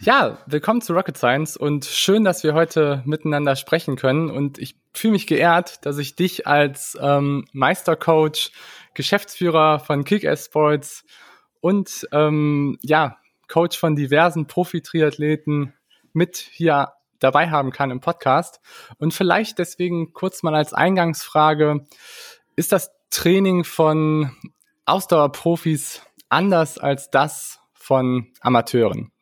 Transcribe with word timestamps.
Ja, 0.00 0.38
willkommen 0.46 0.80
zu 0.80 0.92
Rocket 0.92 1.16
Science 1.16 1.56
und 1.56 1.84
schön, 1.84 2.24
dass 2.24 2.42
wir 2.42 2.52
heute 2.52 3.02
miteinander 3.06 3.54
sprechen 3.54 3.96
können. 3.96 4.28
Und 4.28 4.58
ich 4.58 4.76
fühle 4.92 5.12
mich 5.12 5.26
geehrt, 5.26 5.86
dass 5.86 5.98
ich 5.98 6.16
dich 6.16 6.46
als 6.46 6.98
ähm, 7.00 7.46
Meistercoach, 7.52 8.50
Geschäftsführer 8.94 9.78
von 9.78 10.04
Kick-Ass 10.04 10.46
Sports 10.46 11.04
und 11.60 12.06
ähm, 12.12 12.76
ja, 12.82 13.18
Coach 13.48 13.78
von 13.78 13.94
diversen 13.94 14.46
Profi-Triathleten 14.46 15.72
mit 16.12 16.36
hier 16.36 16.92
dabei 17.20 17.50
haben 17.50 17.70
kann 17.70 17.90
im 17.90 18.00
Podcast. 18.00 18.60
Und 18.98 19.14
vielleicht 19.14 19.58
deswegen 19.58 20.12
kurz 20.12 20.42
mal 20.42 20.54
als 20.54 20.74
Eingangsfrage, 20.74 21.84
ist 22.56 22.72
das 22.72 22.90
Training 23.10 23.64
von 23.64 24.36
Ausdauerprofis 24.86 26.02
anders 26.28 26.78
als 26.78 27.10
das 27.10 27.60
von 27.74 28.32
Amateuren? 28.40 29.13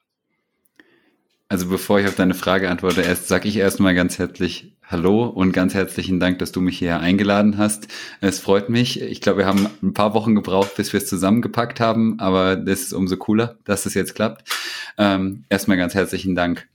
Also 1.53 1.69
bevor 1.69 2.01
ich 2.01 2.07
auf 2.07 2.15
deine 2.15 2.33
Frage 2.33 2.71
antworte, 2.71 3.03
erst 3.03 3.29
sage 3.29 3.47
ich 3.47 3.59
erstmal 3.59 3.95
ganz 3.95 4.19
herzlich 4.19 4.73
Hallo 4.87 5.27
und 5.27 5.53
ganz 5.53 5.75
herzlichen 5.75 6.19
Dank, 6.19 6.39
dass 6.39 6.51
du 6.51 6.63
mich 6.63 6.79
hierher 6.79 7.01
eingeladen 7.01 7.59
hast. 7.59 7.89
Es 8.23 8.39
freut 8.39 8.71
mich. 8.71 9.03
Ich 9.03 9.21
glaube, 9.21 9.41
wir 9.41 9.47
haben 9.47 9.69
ein 9.83 9.93
paar 9.93 10.15
Wochen 10.15 10.35
gebraucht, 10.35 10.77
bis 10.77 10.95
wir 10.95 10.99
es 11.03 11.07
zusammengepackt 11.07 11.79
haben, 11.79 12.19
aber 12.21 12.57
das 12.57 12.81
ist 12.81 12.95
umso 12.95 13.19
cooler, 13.19 13.59
dass 13.67 13.85
es 13.85 13.93
jetzt 13.93 14.15
klappt. 14.15 14.49
Ähm, 14.97 15.45
erstmal 15.51 15.77
ganz 15.77 15.93
herzlichen 15.95 16.35
Dank. 16.35 16.67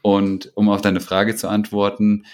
Und 0.00 0.52
um 0.54 0.68
auf 0.68 0.80
deine 0.80 1.00
Frage 1.00 1.34
zu 1.34 1.48
antworten, 1.48 2.24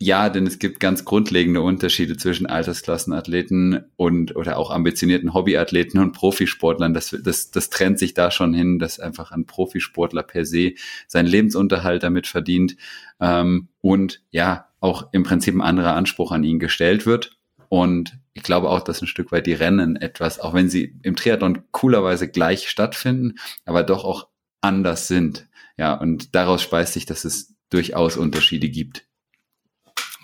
ja, 0.00 0.28
denn 0.28 0.46
es 0.46 0.60
gibt 0.60 0.78
ganz 0.78 1.04
grundlegende 1.04 1.60
Unterschiede 1.60 2.16
zwischen 2.16 2.46
Altersklassenathleten 2.46 3.84
und 3.96 4.36
oder 4.36 4.56
auch 4.56 4.70
ambitionierten 4.70 5.34
Hobbyathleten 5.34 5.98
und 6.00 6.12
Profisportlern. 6.12 6.94
Das, 6.94 7.16
das, 7.20 7.50
das 7.50 7.68
trennt 7.68 7.98
sich 7.98 8.14
da 8.14 8.30
schon 8.30 8.54
hin, 8.54 8.78
dass 8.78 9.00
einfach 9.00 9.32
ein 9.32 9.46
Profisportler 9.46 10.22
per 10.22 10.44
se 10.44 10.74
seinen 11.08 11.26
Lebensunterhalt 11.26 12.04
damit 12.04 12.28
verdient 12.28 12.76
ähm, 13.18 13.68
und 13.80 14.22
ja 14.30 14.68
auch 14.78 15.08
im 15.10 15.24
Prinzip 15.24 15.56
ein 15.56 15.62
anderer 15.62 15.96
Anspruch 15.96 16.30
an 16.30 16.44
ihn 16.44 16.60
gestellt 16.60 17.04
wird. 17.04 17.36
Und 17.68 18.18
ich 18.34 18.44
glaube 18.44 18.70
auch, 18.70 18.82
dass 18.82 19.02
ein 19.02 19.08
Stück 19.08 19.32
weit 19.32 19.48
die 19.48 19.52
Rennen 19.52 19.96
etwas, 19.96 20.38
auch 20.38 20.54
wenn 20.54 20.70
sie 20.70 20.94
im 21.02 21.16
Triathlon 21.16 21.64
coolerweise 21.72 22.28
gleich 22.28 22.68
stattfinden, 22.68 23.34
aber 23.64 23.82
doch 23.82 24.04
auch 24.04 24.28
anders 24.60 25.08
sind. 25.08 25.48
Ja, 25.76 25.94
und 25.94 26.36
daraus 26.36 26.62
speist 26.62 26.92
sich, 26.92 27.04
dass 27.04 27.24
es 27.24 27.56
durchaus 27.68 28.16
Unterschiede 28.16 28.68
gibt. 28.68 29.07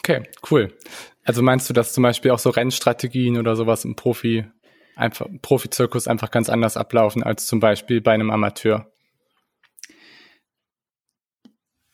Okay, 0.05 0.23
cool. 0.51 0.71
Also 1.25 1.41
meinst 1.41 1.71
du, 1.71 1.73
dass 1.73 1.95
zum 1.95 2.03
Beispiel 2.03 2.31
auch 2.31 2.39
so 2.39 2.51
Rennstrategien 2.51 3.39
oder 3.39 3.57
sowas 3.57 3.87
im 3.87 3.97
Profi 3.97 4.45
einfach 4.97 5.27
Profizirkus 5.41 6.07
einfach 6.07 6.31
ganz 6.31 6.51
anders 6.51 6.77
ablaufen 6.77 7.23
als 7.23 7.47
zum 7.47 7.59
Beispiel 7.59 8.03
bei 8.03 8.13
einem 8.13 8.31
Amateur? 8.31 8.93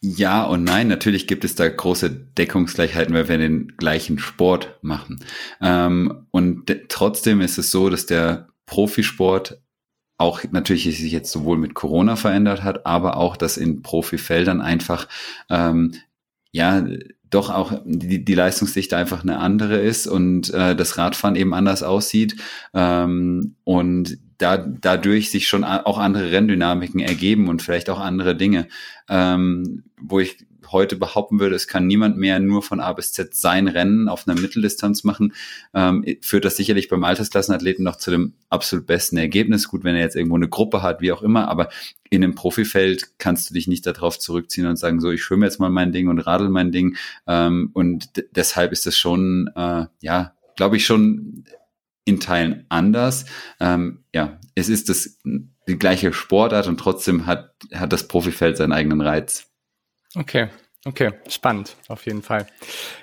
Ja 0.00 0.42
und 0.42 0.64
nein, 0.64 0.89
natürlich 0.89 1.28
gibt 1.28 1.44
es 1.44 1.55
da 1.55 1.69
große 1.69 2.11
Deckungsgleichheiten, 2.11 3.14
weil 3.14 3.28
wir 3.28 3.39
den 3.39 3.77
gleichen 3.77 4.18
Sport 4.18 4.77
machen. 4.83 5.24
Ähm, 5.61 6.27
und 6.33 6.67
trotzdem 6.89 7.40
ist 7.40 7.58
es 7.58 7.70
so, 7.70 7.90
dass 7.90 8.07
der 8.07 8.48
Profisport 8.67 9.63
auch 10.18 10.42
natürlich 10.51 10.84
sich 10.84 11.13
jetzt 11.13 11.30
sowohl 11.30 11.58
mit 11.58 11.74
Corona 11.74 12.17
verändert 12.17 12.64
hat, 12.64 12.86
aber 12.86 13.18
auch, 13.18 13.36
dass 13.36 13.57
in 13.57 13.83
Profifeldern 13.83 14.61
einfach 14.61 15.07
ähm, 15.48 15.95
ja 16.51 16.84
doch 17.30 17.51
auch 17.51 17.73
die, 17.85 18.24
die 18.24 18.35
Leistungsdichte 18.35 18.96
einfach 18.96 19.23
eine 19.23 19.39
andere 19.39 19.77
ist 19.77 20.07
und 20.07 20.52
äh, 20.52 20.74
das 20.74 20.98
Radfahren 20.98 21.36
eben 21.36 21.55
anders 21.55 21.83
aussieht. 21.83 22.36
Ähm, 22.74 23.55
und 23.64 24.18
da, 24.40 24.56
dadurch 24.56 25.30
sich 25.30 25.48
schon 25.48 25.64
auch 25.64 25.98
andere 25.98 26.33
Renndynamiken 26.33 27.01
ergeben 27.01 27.48
und 27.48 27.62
vielleicht 27.62 27.90
auch 27.90 28.01
andere 28.01 28.34
Dinge, 28.34 28.68
ähm, 29.08 29.84
wo 30.01 30.18
ich 30.20 30.39
heute 30.73 30.96
behaupten 30.96 31.40
würde, 31.40 31.56
es 31.56 31.67
kann 31.67 31.86
niemand 31.86 32.17
mehr 32.17 32.39
nur 32.39 32.62
von 32.62 32.80
A 32.80 32.92
bis 32.92 33.12
Z 33.12 33.34
sein 33.34 33.68
Rennen 33.68 34.08
auf 34.08 34.27
einer 34.27 34.40
Mitteldistanz 34.40 35.05
machen, 35.05 35.34
ähm, 35.74 36.05
führt 36.20 36.45
das 36.45 36.56
sicherlich 36.56 36.89
beim 36.89 37.05
Altersklassenathleten 37.05 37.84
noch 37.84 37.96
zu 37.96 38.11
dem 38.11 38.34
absolut 38.48 38.86
besten 38.86 39.17
Ergebnis. 39.17 39.68
Gut, 39.68 39.84
wenn 39.84 39.96
er 39.96 40.02
jetzt 40.02 40.17
irgendwo 40.17 40.36
eine 40.36 40.48
Gruppe 40.48 40.83
hat, 40.83 41.01
wie 41.01 41.12
auch 41.12 41.22
immer, 41.22 41.48
aber 41.48 41.70
in 42.08 42.24
einem 42.24 42.34
Profifeld 42.34 43.18
kannst 43.18 43.51
du 43.51 43.55
dich 43.55 43.67
nicht 43.68 43.86
darauf 43.86 44.18
zurückziehen 44.18 44.67
und 44.67 44.77
sagen, 44.77 45.01
so, 45.01 45.11
ich 45.11 45.22
schwimme 45.22 45.46
jetzt 45.46 45.61
mal 45.61 45.70
mein 45.70 45.92
Ding 45.92 46.08
und 46.08 46.18
radel 46.20 46.48
mein 46.48 46.72
Ding. 46.72 46.96
Ähm, 47.27 47.70
und 47.72 48.11
deshalb 48.33 48.72
ist 48.72 48.86
es 48.86 48.96
schon, 48.96 49.51
äh, 49.57 49.86
ja, 50.01 50.34
glaube 50.57 50.77
ich, 50.77 50.86
schon 50.86 51.45
in 52.05 52.20
Teilen 52.20 52.66
anders. 52.68 53.27
Ähm, 53.61 54.05
ja, 54.14 54.38
es 54.55 54.68
ist 54.68 54.88
das 54.88 55.18
die 55.68 55.78
gleiche 55.78 56.12
Sportart 56.12 56.66
und 56.66 56.78
trotzdem 56.78 57.27
hat, 57.27 57.55
hat 57.72 57.92
das 57.92 58.08
Profifeld 58.08 58.56
seinen 58.56 58.72
eigenen 58.72 59.00
Reiz. 59.00 59.48
Okay, 60.14 60.48
okay, 60.84 61.12
spannend, 61.28 61.77
auf 61.89 62.06
jeden 62.06 62.22
Fall. 62.22 62.46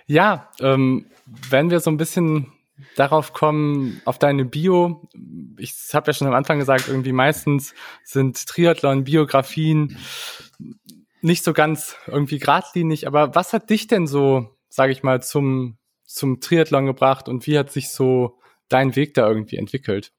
Ja, 0.06 0.52
ähm, 0.60 1.08
wenn 1.50 1.70
wir 1.70 1.80
so 1.80 1.90
ein 1.90 1.98
bisschen 1.98 2.52
darauf 2.96 3.34
kommen, 3.34 4.02
auf 4.06 4.20
deine 4.20 4.46
Bio, 4.46 5.08
ich 5.58 5.74
habe 5.94 6.08
ja 6.08 6.14
schon 6.14 6.28
am 6.28 6.34
Anfang 6.34 6.60
gesagt, 6.60 6.88
irgendwie 6.88 7.14
meistens 7.14 7.74
sind 8.04 8.46
Triathlon-Biografien 8.46 9.98
nicht 11.22 11.44
so 11.44 11.54
ganz 11.54 11.96
irgendwie 12.06 12.40
geradlinig, 12.40 13.08
aber 13.08 13.34
was 13.34 13.54
hat 13.54 13.70
dich 13.70 13.88
denn 13.88 14.08
so, 14.08 14.56
sage 14.70 14.92
ich 14.92 15.04
mal, 15.04 15.22
zum, 15.24 15.78
zum 16.06 16.40
Triathlon 16.40 16.86
gebracht 16.86 17.28
und 17.28 17.48
wie 17.48 17.58
hat 17.58 17.72
sich 17.72 17.90
so 17.90 18.37
dein 18.70 18.96
Weg 18.96 19.14
da 19.14 19.28
irgendwie 19.28 19.58
entwickelt? 19.58 20.12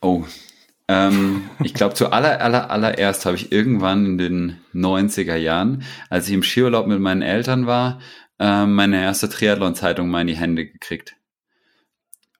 Oh, 0.00 0.24
ähm, 0.88 1.48
ich 1.62 1.74
glaube, 1.74 1.94
zu 1.94 2.10
aller, 2.10 2.40
aller, 2.40 2.70
allererst 2.70 3.24
habe 3.24 3.36
ich 3.36 3.52
irgendwann 3.52 4.06
in 4.06 4.18
den 4.18 4.60
90er 4.74 5.36
Jahren, 5.36 5.84
als 6.10 6.28
ich 6.28 6.34
im 6.34 6.42
Skiurlaub 6.42 6.86
mit 6.86 7.00
meinen 7.00 7.22
Eltern 7.22 7.66
war, 7.66 8.00
äh, 8.38 8.66
meine 8.66 9.00
erste 9.00 9.28
Triathlon-Zeitung 9.28 10.08
mal 10.08 10.22
in 10.22 10.26
die 10.26 10.36
Hände 10.36 10.66
gekriegt. 10.66 11.16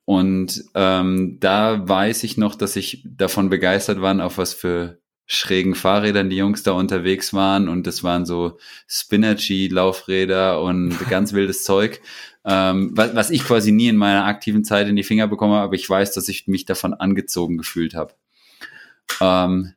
Und 0.05 0.65
ähm, 0.75 1.39
da 1.41 1.89
weiß 1.89 2.25
ich 2.25 2.37
noch, 2.37 2.57
dass 2.57 2.77
ich 2.77 3.07
davon 3.07 3.49
begeistert 3.49 4.01
war, 4.01 4.23
auf 4.25 4.37
was 4.37 4.53
für 4.53 5.01
schrägen 5.27 5.75
Fahrrädern 5.75 6.29
die 6.29 6.37
Jungs 6.37 6.63
da 6.65 6.73
unterwegs 6.73 7.33
waren. 7.33 7.69
Und 7.69 7.87
das 7.87 8.03
waren 8.03 8.27
so 8.27 8.59
Spinergy-Laufräder 8.89 10.61
und 10.61 10.99
ganz 11.09 11.33
wildes 11.33 11.63
Zeug 11.65 12.01
ähm, 12.45 12.91
was, 12.95 13.15
was 13.15 13.31
ich 13.31 13.45
quasi 13.45 13.73
nie 13.73 13.89
in 13.89 13.97
meiner 13.97 14.25
aktiven 14.25 14.65
Zeit 14.65 14.89
in 14.89 14.97
die 14.97 15.03
Finger 15.03 15.29
bekomme, 15.29 15.59
aber 15.59 15.75
ich 15.75 15.89
weiß, 15.89 16.13
dass 16.13 16.29
ich 16.29 16.47
mich 16.49 16.65
davon 16.65 16.95
angezogen 16.95 17.59
gefühlt 17.59 17.95
habe. 17.95 18.15
Ähm, 19.21 19.75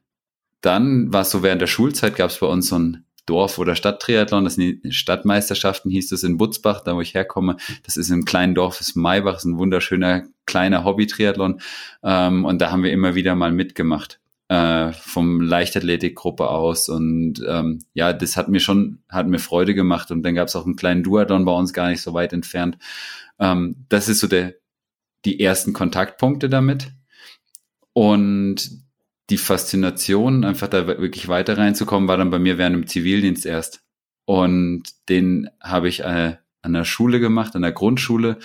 dann 0.62 1.14
war 1.14 1.22
es 1.22 1.32
so 1.32 1.44
während 1.44 1.62
der 1.62 1.68
Schulzeit 1.68 2.16
gab 2.16 2.32
es 2.32 2.40
bei 2.40 2.48
uns 2.48 2.70
so 2.70 2.80
ein 2.80 3.06
Dorf- 3.28 3.58
oder 3.58 3.76
Stadttriathlon, 3.76 4.44
das 4.44 4.56
sind 4.56 4.84
die 4.84 4.92
Stadtmeisterschaften, 4.92 5.90
hieß 5.90 6.12
es 6.12 6.24
in 6.24 6.38
Butzbach, 6.38 6.82
da 6.82 6.96
wo 6.96 7.02
ich 7.02 7.16
herkomme. 7.16 7.58
Das 7.84 7.98
ist 7.98 8.12
im 8.12 8.24
kleinen 8.24 8.54
Dorf, 8.54 8.80
ist 8.82 8.96
Maybach, 8.96 9.38
ist 9.38 9.46
ein 9.46 9.58
wunderschöner 9.58 10.24
kleiner 10.46 10.84
Hobby-Triathlon. 10.84 11.60
Ähm, 12.04 12.46
und 12.46 12.62
da 12.62 12.72
haben 12.72 12.84
wir 12.84 12.92
immer 12.92 13.16
wieder 13.16 13.36
mal 13.36 13.52
mitgemacht 13.52 14.20
äh, 14.48 14.92
vom 14.94 15.42
Leichtathletikgruppe 15.42 16.50
aus 16.50 16.90
und 16.90 17.44
ähm, 17.48 17.80
ja, 17.94 18.14
das 18.14 18.38
hat 18.38 18.48
mir 18.48 18.60
schon, 18.60 19.00
hat 19.10 19.28
mir 19.28 19.40
Freude 19.40 19.74
gemacht 19.74 20.12
und 20.12 20.24
dann 20.24 20.36
gab 20.36 20.48
es 20.48 20.56
auch 20.56 20.66
einen 20.66 20.76
kleinen 20.76 21.04
Duathlon 21.04 21.46
bei 21.46 21.52
uns 21.52 21.74
gar 21.74 21.90
nicht 21.90 22.02
so 22.02 22.14
weit 22.14 22.34
entfernt. 22.34 22.78
Ähm, 23.40 23.86
das 23.90 24.08
ist 24.08 24.20
so 24.20 24.28
der, 24.28 24.56
die 25.26 25.40
ersten 25.40 25.74
Kontaktpunkte 25.74 26.50
damit 26.50 26.92
und 27.94 28.86
die 29.30 29.38
Faszination, 29.38 30.46
einfach 30.46 30.68
da 30.68 30.86
wirklich 30.86 31.28
weiter 31.28 31.58
reinzukommen, 31.58 32.08
war 32.08 32.18
dann 32.18 32.30
bei 32.30 32.40
mir 32.40 32.58
während 32.58 32.76
dem 32.76 32.88
Zivildienst 32.88 33.46
erst. 33.46 33.82
Und 34.26 34.84
den 35.10 35.50
habe 35.62 35.88
ich 35.88 36.02
äh, 36.02 36.38
an 36.62 36.74
der 36.74 36.84
Schule 36.84 37.20
gemacht, 37.20 37.56
an 37.56 37.62
der 37.64 37.72
Grundschule. 37.72 38.38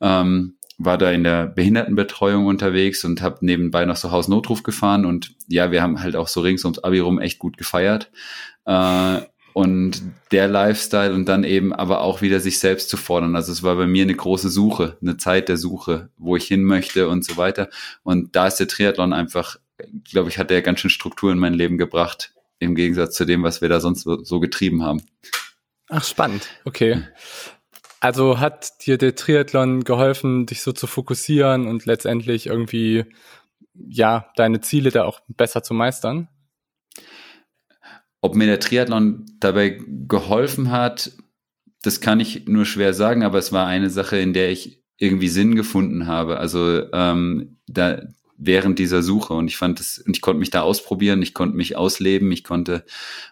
Ähm, 0.00 0.56
war 0.82 0.96
da 0.96 1.10
in 1.10 1.24
der 1.24 1.46
Behindertenbetreuung 1.46 2.46
unterwegs 2.46 3.04
und 3.04 3.20
habe 3.20 3.44
nebenbei 3.44 3.84
noch 3.84 3.96
so 3.96 4.10
Hausnotruf 4.10 4.62
gefahren 4.62 5.04
und 5.04 5.34
ja, 5.46 5.70
wir 5.70 5.82
haben 5.82 6.00
halt 6.02 6.16
auch 6.16 6.26
so 6.26 6.40
rings 6.40 6.64
ums 6.64 6.78
Abi 6.78 7.00
rum 7.00 7.20
echt 7.20 7.38
gut 7.38 7.58
gefeiert. 7.58 8.10
Äh, 8.64 9.20
und 9.52 10.02
der 10.30 10.48
Lifestyle 10.48 11.12
und 11.12 11.26
dann 11.28 11.44
eben 11.44 11.74
aber 11.74 12.00
auch 12.00 12.22
wieder 12.22 12.40
sich 12.40 12.60
selbst 12.60 12.88
zu 12.88 12.96
fordern. 12.96 13.36
Also 13.36 13.52
es 13.52 13.62
war 13.62 13.76
bei 13.76 13.86
mir 13.86 14.04
eine 14.04 14.14
große 14.14 14.48
Suche, 14.48 14.96
eine 15.02 15.16
Zeit 15.16 15.48
der 15.48 15.56
Suche, 15.56 16.08
wo 16.16 16.36
ich 16.36 16.46
hin 16.46 16.62
möchte 16.62 17.08
und 17.08 17.24
so 17.24 17.36
weiter. 17.36 17.68
Und 18.02 18.36
da 18.36 18.46
ist 18.46 18.56
der 18.56 18.68
Triathlon 18.68 19.12
einfach, 19.12 19.56
glaube 20.10 20.30
ich, 20.30 20.38
hat 20.38 20.50
der 20.50 20.62
ganz 20.62 20.80
schön 20.80 20.88
Struktur 20.88 21.32
in 21.32 21.38
mein 21.38 21.52
Leben 21.52 21.78
gebracht, 21.78 22.32
im 22.58 22.74
Gegensatz 22.74 23.16
zu 23.16 23.26
dem, 23.26 23.42
was 23.42 23.60
wir 23.60 23.68
da 23.68 23.80
sonst 23.80 24.02
so, 24.02 24.22
so 24.22 24.40
getrieben 24.40 24.82
haben. 24.82 25.02
Ach, 25.88 26.04
spannend. 26.04 26.48
Okay. 26.64 27.02
Also 28.00 28.40
hat 28.40 28.86
dir 28.86 28.96
der 28.96 29.14
Triathlon 29.14 29.84
geholfen, 29.84 30.46
dich 30.46 30.62
so 30.62 30.72
zu 30.72 30.86
fokussieren 30.86 31.66
und 31.66 31.84
letztendlich 31.84 32.46
irgendwie, 32.46 33.04
ja, 33.74 34.30
deine 34.36 34.62
Ziele 34.62 34.90
da 34.90 35.04
auch 35.04 35.20
besser 35.28 35.62
zu 35.62 35.74
meistern? 35.74 36.28
Ob 38.22 38.34
mir 38.34 38.46
der 38.46 38.60
Triathlon 38.60 39.26
dabei 39.38 39.78
geholfen 39.86 40.70
hat, 40.70 41.12
das 41.82 42.00
kann 42.00 42.20
ich 42.20 42.46
nur 42.46 42.64
schwer 42.64 42.94
sagen, 42.94 43.22
aber 43.22 43.38
es 43.38 43.52
war 43.52 43.66
eine 43.66 43.90
Sache, 43.90 44.18
in 44.18 44.32
der 44.32 44.50
ich 44.50 44.82
irgendwie 44.96 45.28
Sinn 45.28 45.54
gefunden 45.54 46.06
habe. 46.06 46.38
Also 46.38 46.90
ähm, 46.92 47.58
da 47.66 48.02
während 48.36 48.78
dieser 48.78 49.02
Suche 49.02 49.34
und 49.34 49.48
ich 49.48 49.56
fand 49.56 49.80
es 49.80 49.98
und 49.98 50.16
ich 50.16 50.22
konnte 50.22 50.40
mich 50.40 50.50
da 50.50 50.62
ausprobieren, 50.62 51.20
ich 51.20 51.34
konnte 51.34 51.56
mich 51.56 51.76
ausleben, 51.76 52.32
ich 52.32 52.44
konnte 52.44 52.84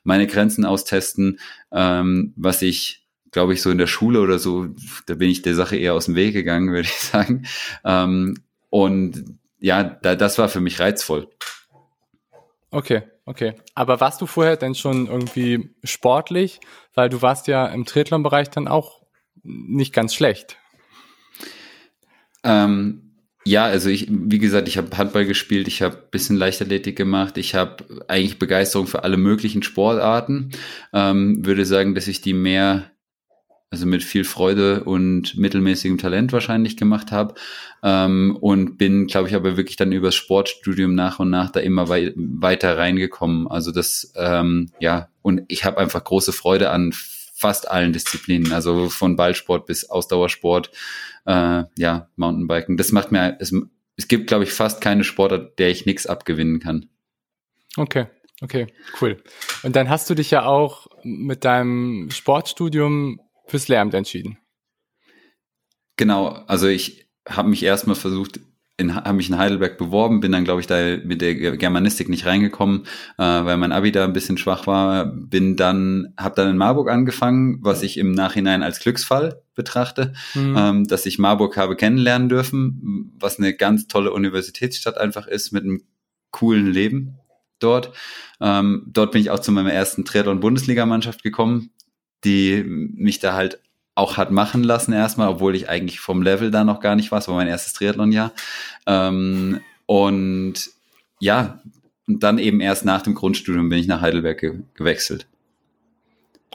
meine 0.05 0.26
Grenzen 0.26 0.67
austesten, 0.67 1.41
ähm, 1.73 2.35
was 2.37 2.61
ich 2.61 3.07
glaube 3.30 3.52
ich 3.54 3.62
so 3.62 3.70
in 3.70 3.78
der 3.78 3.86
Schule 3.86 4.20
oder 4.20 4.38
so, 4.38 4.69
da 5.06 5.14
bin 5.14 5.30
ich 5.30 5.42
der 5.42 5.54
Sache 5.54 5.76
eher 5.76 5.94
aus 5.94 6.06
dem 6.06 6.14
Weg 6.14 6.32
gegangen, 6.32 6.69
würde 6.72 6.88
ich 6.88 6.98
sagen. 6.98 7.46
Ähm, 7.84 8.36
und 8.70 9.38
ja, 9.60 9.82
da, 9.82 10.14
das 10.14 10.38
war 10.38 10.48
für 10.48 10.60
mich 10.60 10.80
reizvoll. 10.80 11.28
Okay, 12.70 13.02
okay. 13.25 13.54
Aber 13.75 14.00
warst 14.00 14.20
du 14.20 14.26
vorher 14.26 14.56
denn 14.56 14.75
schon 14.75 15.06
irgendwie 15.06 15.70
sportlich? 15.84 16.60
Weil 16.94 17.08
du 17.08 17.22
warst 17.22 17.46
ja 17.46 17.66
im 17.66 17.86
Triathlon-Bereich 17.86 18.50
dann 18.50 18.69
auch 18.69 19.02
nicht 19.42 19.92
ganz 19.92 20.14
schlecht. 20.14 20.58
Ähm, 22.44 23.08
ja, 23.44 23.64
also 23.64 23.88
ich, 23.88 24.08
wie 24.10 24.38
gesagt, 24.38 24.69
ich 24.69 24.76
habe 24.76 24.96
Handball 24.96 25.24
gespielt, 25.24 25.69
ich 25.69 25.81
habe 25.81 25.96
bisschen 26.10 26.36
Leichtathletik 26.36 26.96
gemacht, 26.96 27.38
ich 27.38 27.54
habe 27.54 28.04
eigentlich 28.06 28.38
Begeisterung 28.38 28.86
für 28.86 29.04
alle 29.04 29.16
möglichen 29.16 29.62
Sportarten. 29.62 30.50
Ähm, 30.92 31.46
würde 31.46 31.64
sagen, 31.64 31.94
dass 31.94 32.08
ich 32.08 32.20
die 32.20 32.34
mehr 32.34 32.90
also 33.70 33.87
mit 33.87 34.03
viel 34.03 34.25
Freude 34.25 34.85
und 34.85 35.37
mittelmäßigem 35.37 35.99
Talent 35.99 36.32
wahrscheinlich 36.32 36.76
gemacht 36.76 37.12
habe 37.12 37.35
ähm, 37.82 38.37
und 38.41 38.79
bin, 38.79 39.06
glaube 39.06 39.29
ich, 39.29 39.35
aber 39.35 39.56
wirklich 39.56 39.76
dann 39.76 39.93
übers 39.93 40.15
Sportstudium 40.15 40.94
nach 40.94 41.19
und 41.19 41.31
nach 41.31 41.50
da 41.50 41.61
immer 41.61 41.88
wei 41.88 42.12
weiter 42.17 42.79
reingekommen. 42.79 43.47
Also 43.47 43.70
das, 43.70 44.12
ähm, 44.17 44.70
ja, 44.81 45.09
und 45.20 45.43
ich 45.49 45.65
habe 45.65 45.79
einfach 45.79 46.03
große 46.03 46.32
Freude 46.32 46.70
an 46.70 46.93
fast 46.94 47.70
allen 47.70 47.93
Disziplinen, 47.93 48.53
also 48.53 48.88
von 48.88 49.17
Ballsport 49.17 49.67
bis 49.67 49.88
Ausdauersport, 49.88 50.70
äh, 51.26 51.65
ja, 51.76 52.09
Mountainbiken. 52.17 52.76
Das 52.79 52.91
macht 52.91 53.12
mir, 53.12 53.37
es, 53.38 53.55
es 53.97 54.09
gibt, 54.09 54.29
glaube 54.29 54.44
ich, 54.44 54.53
fast 54.53 54.81
keine 54.81 55.05
Sportart, 55.05 55.59
der 55.59 55.69
ich 55.69 55.85
nichts 55.85 56.06
abgewinnen 56.06 56.59
kann. 56.59 56.88
Okay. 57.76 58.06
Okay, 58.41 58.69
cool. 59.00 59.20
Und 59.65 59.75
dann 59.75 59.88
hast 59.88 60.09
du 60.09 60.15
dich 60.15 60.31
ja 60.31 60.44
auch 60.47 60.87
mit 61.03 61.44
deinem 61.44 62.09
Sportstudium 62.12 63.20
fürs 63.48 63.68
Lehramt 63.68 63.94
entschieden? 63.94 64.38
Genau, 65.96 66.28
also 66.46 66.68
ich 66.68 67.08
habe 67.28 67.48
mich 67.48 67.62
erstmal 67.62 67.96
versucht, 67.96 68.40
habe 68.80 69.16
mich 69.16 69.28
in 69.28 69.38
Heidelberg 69.38 69.76
beworben, 69.76 70.20
bin 70.20 70.30
dann, 70.30 70.44
glaube 70.44 70.60
ich, 70.60 70.68
da 70.68 70.96
mit 71.04 71.20
der 71.20 71.56
Germanistik 71.56 72.08
nicht 72.08 72.26
reingekommen, 72.26 72.84
äh, 73.18 73.22
weil 73.22 73.56
mein 73.56 73.72
Abi 73.72 73.90
da 73.90 74.04
ein 74.04 74.12
bisschen 74.12 74.38
schwach 74.38 74.68
war. 74.68 75.06
Bin 75.06 75.56
dann, 75.56 76.14
habe 76.16 76.36
dann 76.36 76.50
in 76.50 76.56
Marburg 76.56 76.88
angefangen, 76.88 77.58
was 77.62 77.82
ich 77.82 77.96
im 77.98 78.12
Nachhinein 78.12 78.62
als 78.62 78.78
Glücksfall 78.78 79.42
betrachte, 79.56 80.12
mhm. 80.34 80.54
ähm, 80.56 80.86
dass 80.86 81.06
ich 81.06 81.18
Marburg 81.18 81.56
habe 81.56 81.74
kennenlernen 81.74 82.28
dürfen, 82.28 83.12
was 83.18 83.38
eine 83.38 83.52
ganz 83.54 83.88
tolle 83.88 84.12
Universitätsstadt 84.12 84.96
einfach 84.96 85.26
ist 85.26 85.50
mit 85.50 85.64
einem 85.64 85.82
coolen 86.30 86.68
Leben 86.68 87.18
dort. 87.58 87.92
Ähm, 88.40 88.84
dort 88.86 89.10
bin 89.10 89.20
ich 89.20 89.30
auch 89.30 89.40
zu 89.40 89.50
meiner 89.50 89.72
ersten 89.72 90.04
Triathlon-Bundesligamannschaft 90.04 91.24
gekommen 91.24 91.70
die 92.25 92.62
mich 92.65 93.19
da 93.19 93.35
halt 93.35 93.61
auch 93.94 94.17
hat 94.17 94.31
machen 94.31 94.62
lassen 94.62 94.93
erstmal, 94.93 95.29
obwohl 95.29 95.56
ich 95.56 95.69
eigentlich 95.69 95.99
vom 95.99 96.23
Level 96.23 96.50
da 96.50 96.62
noch 96.62 96.81
gar 96.81 96.94
nicht 96.94 97.11
war. 97.11 97.19
Es 97.19 97.26
war 97.26 97.35
mein 97.35 97.49
erstes 97.49 97.73
Triathlon-Jahr. 97.73 98.32
Ähm, 98.87 99.61
und 99.87 100.70
ja, 101.20 101.61
und 102.06 102.23
dann 102.23 102.38
eben 102.38 102.61
erst 102.61 102.85
nach 102.85 103.03
dem 103.03 103.15
Grundstudium 103.15 103.69
bin 103.69 103.79
ich 103.79 103.88
nach 103.88 104.00
Heidelberg 104.00 104.38
ge 104.38 104.61
gewechselt. 104.75 105.26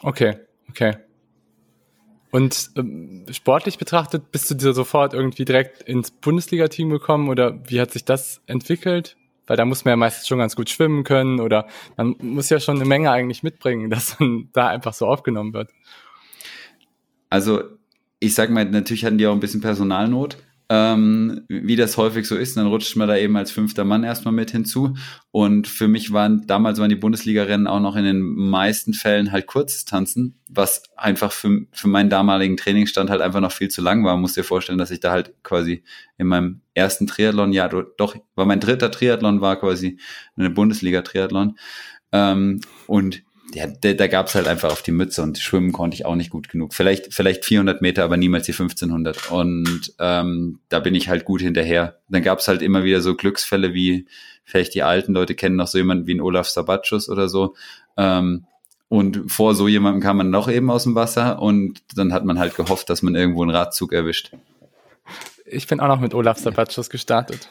Okay, 0.02 0.38
okay. 0.70 0.96
Und 2.32 2.72
ähm, 2.78 3.26
sportlich 3.32 3.78
betrachtet, 3.78 4.32
bist 4.32 4.50
du 4.50 4.56
dir 4.56 4.74
sofort 4.74 5.14
irgendwie 5.14 5.46
direkt 5.46 5.84
ins 5.84 6.10
Bundesliga-Team 6.12 6.90
gekommen 6.90 7.30
oder 7.30 7.60
wie 7.70 7.80
hat 7.80 7.92
sich 7.92 8.06
das 8.06 8.42
entwickelt? 8.48 9.18
Weil 9.48 9.58
da 9.58 9.66
muss 9.66 9.86
man 9.86 9.94
ja 9.94 9.96
meistens 9.98 10.28
schon 10.28 10.40
ganz 10.40 10.56
gut 10.56 10.70
schwimmen 10.70 11.04
können 11.04 11.40
oder 11.40 11.68
man 11.98 12.16
muss 12.22 12.50
ja 12.50 12.60
schon 12.60 12.78
eine 12.78 12.86
Menge 12.86 13.12
eigentlich 13.12 13.44
mitbringen, 13.44 13.90
dass 13.92 14.20
man 14.20 14.50
da 14.54 14.68
einfach 14.68 14.94
so 14.94 15.08
aufgenommen 15.08 15.54
wird. 15.54 15.70
Also 17.30 17.64
ich 18.20 18.36
sag 18.36 18.50
mal, 18.50 18.66
natürlich 18.66 19.06
hatten 19.06 19.18
die 19.18 19.28
auch 19.28 19.34
ein 19.34 19.40
bisschen 19.40 19.62
Personalnot 19.62 20.38
ähm, 20.74 21.46
wie 21.50 21.76
das 21.76 21.98
häufig 21.98 22.28
so 22.28 22.36
ist. 22.36 22.58
dann 22.58 22.66
rutscht 22.66 22.96
man 22.96 23.08
da 23.08 23.16
eben 23.16 23.38
als 23.38 23.52
fünfter 23.52 23.84
Mann 23.84 24.04
erstmal 24.04 24.34
mit 24.34 24.50
hinzu. 24.50 24.96
Und 25.30 25.68
für 25.68 25.88
mich 25.88 26.14
waren 26.14 26.48
damals 26.48 26.80
waren 26.80 26.90
die 26.90 26.96
Bundesliga-Rennen 26.96 27.68
auch 27.68 27.80
noch 27.80 27.96
in 27.96 28.06
den 28.06 28.22
meisten 28.22 28.96
Fällen 28.96 29.32
halt 29.32 29.46
Kurzdistanzen, 29.46 30.40
was 30.50 30.82
einfach 30.98 31.32
für, 31.32 31.68
für 31.72 31.88
meinen 31.88 32.10
damaligen 32.10 32.58
Trainingsstand 32.58 33.12
halt 33.12 33.22
einfach 33.22 33.40
noch 33.40 33.52
viel 33.52 33.70
zu 33.70 33.82
lang 33.82 34.04
war. 34.04 34.14
Man 34.14 34.22
muss 34.22 34.34
dir 34.34 34.44
vorstellen, 34.44 34.80
dass 34.80 34.90
ich 34.90 35.00
da 35.00 35.12
halt 35.12 35.36
quasi 35.44 35.84
in 36.18 36.26
meinem 36.26 36.62
ersten 36.74 37.08
Triathlon, 37.08 37.54
ja 37.54 37.68
doch, 37.70 38.16
war 38.36 38.46
mein 38.46 38.60
dritter 38.60 38.92
Triathlon, 38.92 39.42
war 39.42 39.60
quasi 39.60 40.00
eine 40.36 40.50
Bundesliga-Triathlon. 40.50 41.58
Ähm, 42.12 42.62
und 42.88 43.24
ja, 43.54 43.68
da, 43.68 43.94
da 43.94 44.08
gab 44.08 44.28
es 44.28 44.36
halt 44.36 44.48
einfach 44.48 44.72
auf 44.72 44.82
die 44.82 44.92
Mütze 44.92 45.22
und 45.22 45.38
schwimmen 45.38 45.72
konnte 45.72 45.96
ich 45.96 46.06
auch 46.06 46.16
nicht 46.16 46.32
gut 46.32 46.50
genug. 46.50 46.74
Vielleicht, 46.74 47.14
vielleicht 47.14 47.46
400 47.46 47.82
Meter, 47.82 48.04
aber 48.04 48.18
niemals 48.18 48.46
die 48.46 48.52
1500. 48.54 49.32
Und 49.32 49.94
ähm, 50.00 50.60
da 50.70 50.80
bin 50.80 50.96
ich 50.96 51.10
halt 51.10 51.26
gut 51.26 51.42
hinterher. 51.42 52.00
Dann 52.10 52.24
gab 52.24 52.40
es 52.40 52.48
halt 52.48 52.62
immer 52.62 52.84
wieder 52.84 53.02
so 53.02 53.16
Glücksfälle 53.16 53.74
wie, 53.74 54.08
vielleicht 54.44 54.74
die 54.74 54.84
alten 54.84 55.14
Leute 55.14 55.36
kennen 55.36 55.56
noch 55.56 55.68
so 55.68 55.78
jemanden 55.78 56.08
wie 56.08 56.16
ein 56.16 56.22
Olaf 56.22 56.48
Sabatschus 56.50 57.10
oder 57.10 57.30
so. 57.30 57.56
Ähm, 57.96 58.46
und 58.90 59.32
vor 59.32 59.56
so 59.56 59.68
jemandem 59.68 60.02
kam 60.02 60.18
man 60.18 60.30
noch 60.30 60.50
eben 60.50 60.70
aus 60.70 60.84
dem 60.84 60.96
Wasser 60.96 61.42
und 61.42 61.82
dann 61.96 62.14
hat 62.14 62.26
man 62.26 62.38
halt 62.40 62.56
gehofft, 62.56 62.90
dass 62.90 63.02
man 63.02 63.16
irgendwo 63.16 63.42
einen 63.42 63.52
Radzug 63.52 63.92
erwischt. 63.92 64.32
Ich 65.54 65.68
bin 65.68 65.80
auch 65.80 65.88
noch 65.88 66.00
mit 66.00 66.14
Olaf 66.14 66.38
Sabatschus 66.38 66.90
gestartet. 66.90 67.50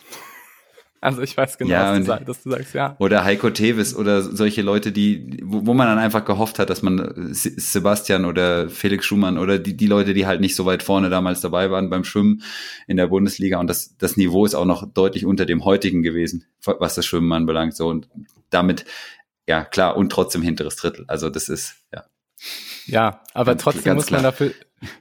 Also 1.02 1.20
ich 1.20 1.36
weiß 1.36 1.58
genau, 1.58 1.72
ja, 1.72 1.90
was, 1.90 1.98
du 1.98 2.04
sagst, 2.04 2.28
dass 2.28 2.42
du 2.44 2.50
sagst, 2.50 2.74
ja. 2.74 2.94
Oder 3.00 3.24
Heiko 3.24 3.50
Tevis 3.50 3.92
oder 3.96 4.22
solche 4.22 4.62
Leute, 4.62 4.92
die, 4.92 5.40
wo, 5.42 5.66
wo 5.66 5.74
man 5.74 5.88
dann 5.88 5.98
einfach 5.98 6.24
gehofft 6.24 6.60
hat, 6.60 6.70
dass 6.70 6.82
man 6.82 7.28
Sebastian 7.32 8.24
oder 8.24 8.68
Felix 8.68 9.04
Schumann 9.04 9.36
oder 9.36 9.58
die, 9.58 9.76
die 9.76 9.88
Leute, 9.88 10.14
die 10.14 10.26
halt 10.26 10.40
nicht 10.40 10.54
so 10.54 10.64
weit 10.64 10.84
vorne 10.84 11.10
damals 11.10 11.40
dabei 11.40 11.72
waren 11.72 11.90
beim 11.90 12.04
Schwimmen 12.04 12.44
in 12.86 12.98
der 12.98 13.08
Bundesliga 13.08 13.58
und 13.58 13.66
das, 13.66 13.96
das 13.98 14.16
Niveau 14.16 14.44
ist 14.44 14.54
auch 14.54 14.64
noch 14.64 14.86
deutlich 14.94 15.26
unter 15.26 15.44
dem 15.44 15.64
heutigen 15.64 16.04
gewesen, 16.04 16.44
was 16.64 16.94
das 16.94 17.04
Schwimmen 17.04 17.32
anbelangt. 17.32 17.74
So 17.74 17.88
und 17.88 18.08
damit, 18.50 18.84
ja 19.48 19.64
klar, 19.64 19.96
und 19.96 20.12
trotzdem 20.12 20.42
hinteres 20.42 20.76
Drittel. 20.76 21.04
Also 21.08 21.30
das 21.30 21.48
ist, 21.48 21.78
ja. 21.92 22.04
Ja, 22.86 23.22
aber 23.34 23.56
trotzdem 23.56 23.94
muss 23.94 24.12
man 24.12 24.22
dafür 24.22 24.52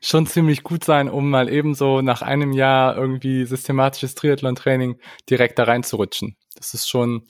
schon 0.02 0.28
ziemlich 0.28 0.64
gut 0.64 0.84
sein, 0.84 1.10
um 1.10 1.30
mal 1.30 1.50
ebenso 1.50 2.02
nach 2.02 2.22
einem 2.22 2.52
Jahr 2.54 2.96
irgendwie 2.96 3.46
systematisches 3.46 4.16
Triathlon-Training 4.16 5.00
direkt 5.30 5.60
da 5.60 5.64
reinzurutschen. 5.64 6.36
Das 6.56 6.74
ist 6.74 6.90
schon, 6.90 7.28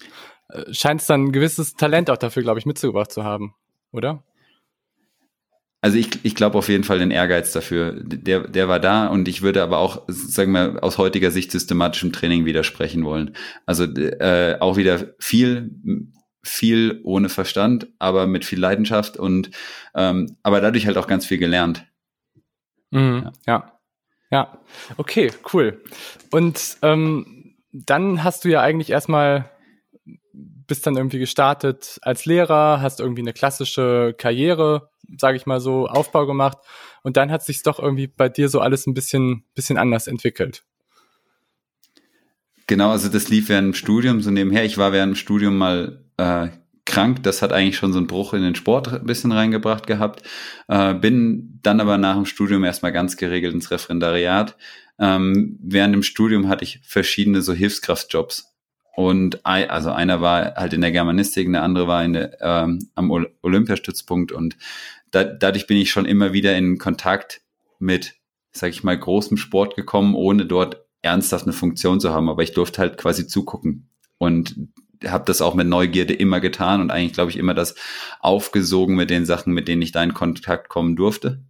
äh, 0.49 0.73
scheint 0.73 1.01
es 1.01 1.07
dann 1.07 1.25
ein 1.25 1.31
gewisses 1.31 1.75
Talent 1.75 2.09
auch 2.09 2.17
dafür, 2.17 2.43
glaube 2.43 2.59
ich, 2.59 2.65
mitgebracht 2.65 3.11
zu 3.11 3.23
haben, 3.23 3.53
oder? 3.91 4.23
Also 5.83 5.97
ich, 5.97 6.09
ich 6.23 6.35
glaube 6.35 6.59
auf 6.59 6.69
jeden 6.69 6.83
Fall 6.83 6.99
den 6.99 7.09
Ehrgeiz 7.09 7.53
dafür. 7.53 7.99
Der, 8.03 8.47
der 8.47 8.67
war 8.69 8.79
da 8.79 9.07
und 9.07 9.27
ich 9.27 9.41
würde 9.41 9.63
aber 9.63 9.79
auch, 9.79 10.03
sagen 10.07 10.51
wir, 10.51 10.83
aus 10.83 10.99
heutiger 10.99 11.31
Sicht 11.31 11.51
systematischem 11.51 12.13
Training 12.13 12.45
widersprechen 12.45 13.03
wollen. 13.03 13.35
Also 13.65 13.85
äh, 13.85 14.57
auch 14.59 14.77
wieder 14.77 15.15
viel 15.17 15.71
viel 16.43 17.01
ohne 17.03 17.29
Verstand, 17.29 17.87
aber 17.99 18.25
mit 18.27 18.45
viel 18.45 18.59
Leidenschaft 18.59 19.17
und 19.17 19.51
ähm, 19.93 20.37
aber 20.43 20.61
dadurch 20.61 20.87
halt 20.87 20.97
auch 20.97 21.07
ganz 21.07 21.25
viel 21.25 21.37
gelernt. 21.37 21.85
Mhm, 22.91 23.31
ja. 23.47 23.53
ja. 23.53 23.79
ja. 24.31 24.57
Okay, 24.97 25.31
cool. 25.53 25.83
Und 26.31 26.77
ähm, 26.81 27.55
dann 27.71 28.23
hast 28.23 28.45
du 28.45 28.49
ja 28.49 28.61
eigentlich 28.61 28.89
erstmal 28.89 29.49
bist 30.33 30.87
dann 30.87 30.95
irgendwie 30.95 31.19
gestartet 31.19 31.99
als 32.01 32.25
Lehrer, 32.25 32.79
hast 32.81 33.01
irgendwie 33.01 33.21
eine 33.21 33.33
klassische 33.33 34.15
Karriere, 34.17 34.89
sage 35.17 35.35
ich 35.35 35.45
mal 35.45 35.59
so, 35.59 35.87
Aufbau 35.87 36.25
gemacht 36.25 36.59
und 37.03 37.17
dann 37.17 37.29
hat 37.29 37.43
sich 37.43 37.61
doch 37.63 37.77
irgendwie 37.77 38.07
bei 38.07 38.29
dir 38.29 38.47
so 38.47 38.61
alles 38.61 38.87
ein 38.87 38.93
bisschen 38.93 39.43
bisschen 39.53 39.77
anders 39.77 40.07
entwickelt. 40.07 40.63
Genau, 42.67 42.91
also 42.91 43.09
das 43.09 43.27
lief 43.27 43.49
während 43.49 43.67
dem 43.67 43.73
Studium 43.73 44.21
so 44.21 44.31
nebenher. 44.31 44.63
Ich 44.63 44.77
war 44.77 44.93
während 44.93 45.15
dem 45.15 45.17
Studium 45.17 45.57
mal 45.57 46.05
äh, 46.15 46.47
krank. 46.91 47.23
Das 47.23 47.41
hat 47.41 47.53
eigentlich 47.53 47.77
schon 47.77 47.93
so 47.93 47.97
einen 47.97 48.07
Bruch 48.07 48.33
in 48.33 48.43
den 48.43 48.55
Sport 48.55 48.93
ein 48.93 49.05
bisschen 49.05 49.31
reingebracht 49.31 49.87
gehabt. 49.87 50.21
Äh, 50.67 50.93
bin 50.93 51.59
dann 51.63 51.79
aber 51.79 51.97
nach 51.97 52.15
dem 52.15 52.25
Studium 52.25 52.63
erstmal 52.63 52.91
ganz 52.91 53.17
geregelt 53.17 53.53
ins 53.53 53.71
Referendariat. 53.71 54.57
Ähm, 54.99 55.57
während 55.63 55.95
dem 55.95 56.03
Studium 56.03 56.47
hatte 56.47 56.63
ich 56.63 56.79
verschiedene 56.83 57.41
so 57.41 57.53
Hilfskraftjobs 57.53 58.53
Und 58.95 59.45
ein, 59.45 59.69
also 59.69 59.91
einer 59.91 60.21
war 60.21 60.55
halt 60.55 60.73
in 60.73 60.81
der 60.81 60.91
Germanistik, 60.91 61.51
der 61.51 61.63
andere 61.63 61.87
war 61.87 62.03
in 62.03 62.13
der, 62.13 62.37
ähm, 62.41 62.89
am 62.95 63.09
Olympiastützpunkt 63.41 64.31
und 64.31 64.57
da, 65.11 65.23
dadurch 65.23 65.67
bin 65.67 65.77
ich 65.77 65.91
schon 65.91 66.05
immer 66.05 66.33
wieder 66.33 66.55
in 66.55 66.77
Kontakt 66.77 67.41
mit, 67.79 68.15
sag 68.51 68.69
ich 68.69 68.83
mal, 68.83 68.97
großem 68.97 69.37
Sport 69.37 69.75
gekommen, 69.75 70.15
ohne 70.15 70.45
dort 70.45 70.85
ernsthaft 71.01 71.45
eine 71.45 71.53
Funktion 71.53 71.99
zu 71.99 72.11
haben. 72.13 72.29
Aber 72.29 72.43
ich 72.43 72.53
durfte 72.53 72.79
halt 72.79 72.97
quasi 72.97 73.27
zugucken 73.27 73.89
und 74.17 74.55
habe 75.05 75.25
das 75.25 75.41
auch 75.41 75.55
mit 75.55 75.67
Neugierde 75.67 76.13
immer 76.13 76.39
getan 76.39 76.81
und 76.81 76.91
eigentlich, 76.91 77.13
glaube 77.13 77.31
ich, 77.31 77.37
immer 77.37 77.53
das 77.53 77.75
aufgesogen 78.19 78.95
mit 78.95 79.09
den 79.09 79.25
Sachen, 79.25 79.53
mit 79.53 79.67
denen 79.67 79.81
ich 79.81 79.91
da 79.91 80.03
in 80.03 80.13
Kontakt 80.13 80.69
kommen 80.69 80.95
durfte. 80.95 81.43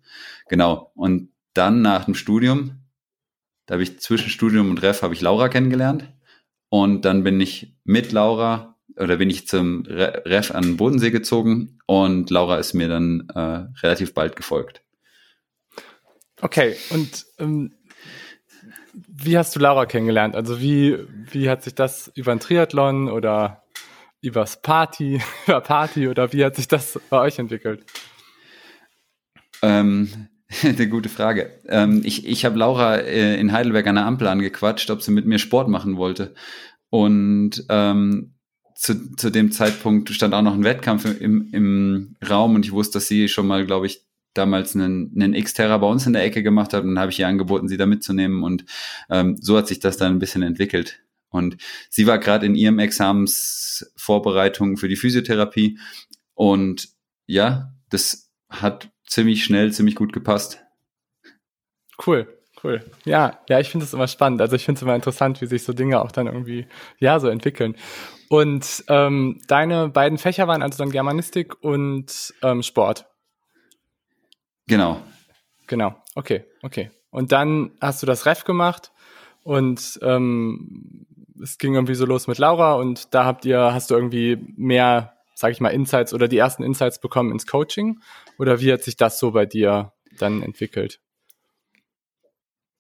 Genau. 0.48 0.92
Und 0.96 1.30
dann 1.54 1.82
nach 1.82 2.06
dem 2.06 2.16
Studium, 2.16 2.82
da 3.66 3.74
habe 3.74 3.84
ich 3.84 4.00
zwischen 4.00 4.30
Studium 4.30 4.70
und 4.70 4.82
Ref 4.82 5.02
habe 5.02 5.14
ich 5.14 5.22
Laura 5.22 5.50
kennengelernt. 5.50 6.06
Und 6.70 7.04
dann 7.04 7.24
bin 7.24 7.40
ich 7.42 7.76
mit 7.84 8.12
Laura 8.12 8.78
oder 8.98 9.18
bin 9.18 9.30
ich 9.30 9.48
zum 9.48 9.84
Ref 9.86 10.52
an 10.52 10.64
den 10.64 10.78
Bodensee 10.78 11.12
gezogen 11.12 11.80
und 11.86 12.30
Laura 12.30 12.58
ist 12.58 12.74
mir 12.74 12.88
dann 12.88 13.28
äh, 13.34 13.68
relativ 13.82 14.14
bald 14.14 14.36
gefolgt. 14.36 14.82
Okay, 16.42 16.76
und 16.90 17.26
ähm, 17.40 17.74
wie 18.94 19.38
hast 19.38 19.56
du 19.56 19.60
Laura 19.60 19.86
kennengelernt? 19.86 20.36
Also 20.36 20.62
wie, 20.62 20.98
wie 21.32 21.50
hat 21.50 21.64
sich 21.64 21.76
das 21.76 22.12
über 22.16 22.32
ein 22.32 22.40
Triathlon 22.40 23.10
oder 23.10 23.64
übers 24.22 24.62
Party, 24.62 25.22
über 25.48 25.62
Party 25.62 26.08
oder 26.08 26.34
wie 26.34 26.44
hat 26.44 26.56
sich 26.56 26.68
das 26.68 27.00
bei 27.10 27.20
euch 27.20 27.40
entwickelt? 27.40 27.86
Ähm, 29.62 30.28
eine 30.64 30.90
gute 30.90 31.10
Frage. 31.10 31.60
Ähm, 31.68 32.02
ich 32.04 32.28
ich 32.28 32.46
habe 32.46 32.58
Laura 32.58 32.98
äh, 32.98 33.40
in 33.40 33.52
Heidelberg 33.52 33.88
an 33.88 33.96
der 33.96 34.06
Ampel 34.06 34.28
angequatscht, 34.28 34.90
ob 34.90 35.02
sie 35.02 35.12
mit 35.12 35.26
mir 35.26 35.40
Sport 35.40 35.70
machen 35.70 35.98
wollte. 35.98 36.34
Und 36.90 37.66
ähm, 37.70 38.36
zu, 38.76 39.16
zu 39.16 39.30
dem 39.30 39.52
Zeitpunkt 39.52 40.10
stand 40.10 40.34
auch 40.34 40.42
noch 40.42 40.56
ein 40.56 40.64
Wettkampf 40.64 41.06
im, 41.06 41.50
im 41.54 42.16
Raum 42.28 42.56
und 42.56 42.66
ich 42.66 42.72
wusste, 42.72 42.98
dass 42.98 43.08
sie 43.08 43.28
schon 43.28 43.48
mal, 43.48 43.66
glaube 43.66 43.86
ich, 43.86 44.02
damals 44.34 44.76
einen, 44.76 45.12
einen 45.16 45.34
X-Terra 45.34 45.78
bei 45.78 45.88
uns 45.88 46.06
in 46.08 46.14
der 46.14 46.24
Ecke 46.24 46.44
gemacht 46.44 46.74
hat 46.74 46.84
und 46.84 47.00
habe 47.00 47.12
ich 47.12 47.20
ihr 47.20 47.28
angeboten, 47.28 47.68
sie 47.68 47.78
da 47.78 47.86
mitzunehmen 47.86 48.44
und 48.44 48.66
ähm, 49.10 49.38
so 49.38 49.58
hat 49.58 49.68
sich 49.68 49.80
das 49.80 49.98
dann 49.98 50.14
ein 50.14 50.20
bisschen 50.20 50.44
entwickelt. 50.44 51.02
Und 51.30 51.58
sie 51.90 52.08
war 52.08 52.20
gerade 52.20 52.46
in 52.46 52.56
ihrem 52.56 52.80
Examensvorbereitung 52.80 54.78
für 54.78 54.90
die 54.90 54.98
Physiotherapie 54.98 55.80
und 56.34 56.90
ja, 57.26 57.74
das 57.90 58.32
hat 58.50 58.90
ziemlich 59.06 59.44
schnell, 59.44 59.72
ziemlich 59.72 59.96
gut 59.96 60.14
gepasst. 60.14 60.64
Cool. 62.06 62.28
Cool. 62.64 62.84
Ja, 63.06 63.40
ja, 63.50 63.60
ich 63.60 63.70
finde 63.70 63.86
es 63.86 63.94
immer 63.94 64.08
spannend. 64.08 64.42
Also 64.42 64.56
ich 64.56 64.66
finde 64.66 64.78
es 64.78 64.84
immer 64.84 64.96
interessant, 64.96 65.42
wie 65.42 65.48
sich 65.48 65.64
so 65.64 65.74
Dinge 65.74 66.02
auch 66.02 66.12
dann 66.12 66.28
irgendwie, 66.28 66.68
ja, 67.00 67.20
so 67.20 67.28
entwickeln. 67.28 67.76
Und 68.30 68.84
ähm, 68.88 69.42
deine 69.48 69.90
beiden 69.90 70.18
Fächer 70.18 70.48
waren 70.48 70.62
also 70.62 70.78
dann 70.78 70.92
Germanistik 70.92 71.64
und 71.64 72.34
ähm, 72.44 72.62
Sport. 72.62 73.11
Genau. 74.72 75.02
Genau. 75.68 76.02
Okay, 76.16 76.46
okay. 76.62 76.92
Und 77.10 77.34
dann 77.34 77.72
hast 77.82 78.02
du 78.02 78.08
das 78.08 78.26
Ref 78.26 78.46
gemacht 78.46 78.94
und 79.44 80.00
ähm, 80.02 81.06
es 81.44 81.58
ging 81.58 81.76
irgendwie 81.76 81.94
so 81.94 82.06
los 82.06 82.28
mit 82.28 82.38
Laura 82.38 82.76
und 82.76 83.14
da 83.14 83.26
habt 83.26 83.44
ihr, 83.44 83.60
hast 83.74 83.92
du 83.92 83.96
irgendwie 83.96 84.38
mehr, 84.56 85.18
sag 85.36 85.52
ich 85.52 85.60
mal, 85.60 85.72
Insights 85.72 86.14
oder 86.14 86.30
die 86.30 86.38
ersten 86.38 86.64
Insights 86.64 87.02
bekommen 87.02 87.34
ins 87.34 87.48
Coaching? 87.48 88.00
Oder 88.40 88.62
wie 88.62 88.72
hat 88.72 88.82
sich 88.82 88.96
das 88.96 89.20
so 89.20 89.32
bei 89.32 89.46
dir 89.46 89.92
dann 90.18 90.42
entwickelt? 90.42 91.02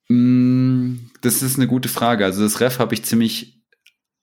Mm, 0.07 0.95
das 1.19 1.41
ist 1.41 1.57
eine 1.57 1.67
gute 1.67 1.89
Frage. 1.89 2.24
Also 2.24 2.41
das 2.41 2.62
Ref 2.62 2.79
habe 2.79 2.93
ich 2.93 3.03
ziemlich 3.03 3.62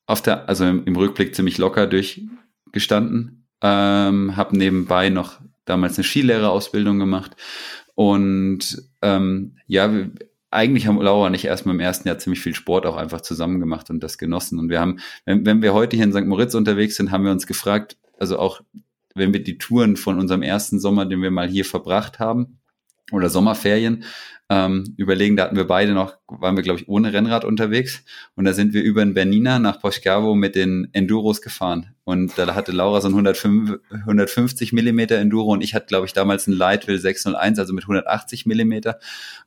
auf 0.07 0.23
der, 0.23 0.49
also 0.49 0.65
im, 0.65 0.97
Rückblick 0.97 1.35
ziemlich 1.35 1.59
locker 1.59 1.87
durchgestanden. 1.87 3.47
Ähm, 3.61 4.37
habe 4.39 4.57
nebenbei 4.57 5.11
noch 5.11 5.43
damals 5.69 5.97
eine 5.97 6.05
Skilehrerausbildung 6.05 6.99
gemacht 6.99 7.37
und 7.95 8.83
ähm, 9.03 9.57
ja, 9.67 9.91
eigentlich 10.51 10.87
haben 10.87 11.01
Laura 11.01 11.27
und 11.27 11.35
ich 11.35 11.45
erstmal 11.45 11.75
im 11.75 11.81
ersten 11.81 12.09
Jahr 12.09 12.19
ziemlich 12.19 12.41
viel 12.41 12.55
Sport 12.55 12.87
auch 12.87 12.97
einfach 12.97 13.21
zusammen 13.21 13.61
gemacht 13.61 13.91
und 13.91 14.03
das 14.03 14.19
genossen. 14.19 14.59
Und 14.59 14.71
wir 14.71 14.81
haben, 14.81 14.99
wenn, 15.25 15.45
wenn 15.45 15.63
wir 15.63 15.75
heute 15.75 15.97
hier 15.97 16.05
in 16.05 16.13
St. 16.13 16.25
Moritz 16.25 16.55
unterwegs 16.55 16.97
sind, 16.97 17.11
haben 17.11 17.25
wir 17.25 17.33
uns 17.33 17.47
gefragt, 17.47 17.97
also 18.19 18.39
auch 18.39 18.61
wenn 19.15 19.33
wir 19.33 19.43
die 19.43 19.59
Touren 19.59 19.97
von 19.97 20.19
unserem 20.19 20.43
ersten 20.43 20.81
Sommer, 20.81 21.05
den 21.05 21.23
wir 21.23 21.31
mal 21.31 21.49
hier 21.49 21.65
verbracht 21.65 22.19
haben, 22.19 22.59
oder 23.11 23.31
Sommerferien, 23.31 24.05
ähm, 24.51 24.95
überlegen, 24.97 25.37
da 25.37 25.45
hatten 25.45 25.57
wir 25.57 25.67
beide 25.67 25.93
noch, 25.93 26.17
waren 26.27 26.57
wir 26.57 26.63
glaube 26.63 26.81
ich 26.81 26.89
ohne 26.89 27.13
Rennrad 27.13 27.45
unterwegs. 27.45 28.03
Und 28.35 28.47
da 28.47 28.55
sind 28.55 28.73
wir 28.73 28.83
über 28.83 29.05
den 29.05 29.13
Bernina 29.13 29.59
nach 29.59 29.81
Poschgavo 29.81 30.35
mit 30.35 30.55
den 30.55 30.89
Enduros 30.93 31.43
gefahren. 31.43 31.95
Und 32.05 32.39
da 32.39 32.55
hatte 32.55 32.73
Laura 32.73 33.03
so 33.03 33.09
ein 33.09 33.13
105, 33.13 33.79
150 33.91 34.73
Millimeter 34.73 35.17
Enduro. 35.17 35.53
Und 35.53 35.63
ich 35.63 35.75
hatte 35.75 35.87
glaube 35.87 36.07
ich 36.07 36.15
damals 36.15 36.47
ein 36.47 36.55
Lightwill 36.55 36.99
601, 36.99 37.59
also 37.59 37.75
mit 37.75 37.85
180 37.85 38.47
Millimeter. 38.47 38.99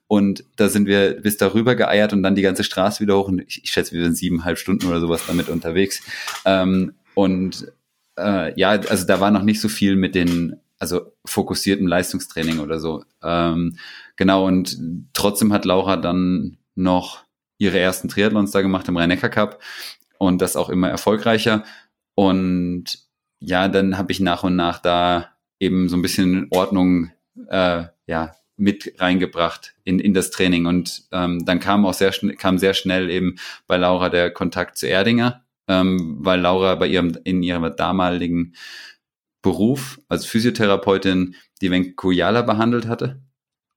Und 0.05 0.43
da 0.55 0.69
sind 0.69 0.85
wir 0.85 1.19
bis 1.21 1.37
darüber 1.37 1.73
geeiert 1.75 2.13
und 2.13 2.21
dann 2.21 2.35
die 2.35 2.43
ganze 2.43 2.63
Straße 2.63 2.99
wieder 2.99 3.17
hoch. 3.17 3.27
Und 3.27 3.41
ich, 3.41 3.63
ich 3.63 3.71
schätze, 3.71 3.93
wir 3.93 4.03
sind 4.03 4.17
siebeneinhalb 4.17 4.59
Stunden 4.59 4.85
oder 4.85 4.99
sowas 4.99 5.23
damit 5.25 5.49
unterwegs. 5.49 6.03
Ähm, 6.45 6.93
und 7.15 7.71
äh, 8.19 8.59
ja, 8.59 8.69
also 8.69 9.07
da 9.07 9.19
war 9.19 9.31
noch 9.31 9.43
nicht 9.43 9.61
so 9.61 9.69
viel 9.69 9.95
mit 9.95 10.13
den 10.13 10.57
also 10.81 11.13
fokussiertem 11.25 11.85
Leistungstraining 11.85 12.57
oder 12.59 12.79
so. 12.79 13.03
Ähm, 13.21 13.77
genau, 14.21 14.45
und 14.45 14.77
trotzdem 15.13 15.51
hat 15.51 15.65
Laura 15.65 15.97
dann 15.97 16.59
noch 16.75 17.23
ihre 17.57 17.79
ersten 17.79 18.07
Triathlons 18.07 18.51
da 18.51 18.61
gemacht 18.61 18.87
im 18.87 18.95
Rhein-Neckar 18.95 19.31
Cup 19.31 19.59
und 20.19 20.43
das 20.43 20.55
auch 20.55 20.69
immer 20.69 20.89
erfolgreicher. 20.91 21.63
Und 22.13 22.99
ja, 23.39 23.67
dann 23.67 23.97
habe 23.97 24.11
ich 24.11 24.19
nach 24.19 24.43
und 24.43 24.55
nach 24.55 24.77
da 24.77 25.31
eben 25.59 25.89
so 25.89 25.97
ein 25.97 26.03
bisschen 26.03 26.49
Ordnung 26.51 27.09
äh, 27.47 27.85
ja, 28.05 28.35
mit 28.57 28.93
reingebracht 28.99 29.73
in, 29.85 29.97
in 29.97 30.13
das 30.13 30.29
Training. 30.29 30.67
Und 30.67 31.05
ähm, 31.11 31.43
dann 31.43 31.59
kam 31.59 31.83
auch 31.87 31.95
sehr 31.95 32.11
schnell, 32.11 32.35
kam 32.35 32.59
sehr 32.59 32.75
schnell 32.75 33.09
eben 33.09 33.37
bei 33.65 33.77
Laura 33.77 34.09
der 34.09 34.29
Kontakt 34.29 34.77
zu 34.77 34.87
Erdinger, 34.87 35.43
ähm, 35.67 36.17
weil 36.19 36.41
Laura 36.41 36.75
bei 36.75 36.85
ihrem, 36.85 37.17
in 37.23 37.41
ihrem 37.41 37.75
damaligen 37.75 38.53
Beruf 39.41 39.99
als 40.09 40.27
Physiotherapeutin 40.27 41.33
die 41.59 41.71
Venkuyala 41.71 42.43
behandelt 42.43 42.85
hatte 42.85 43.19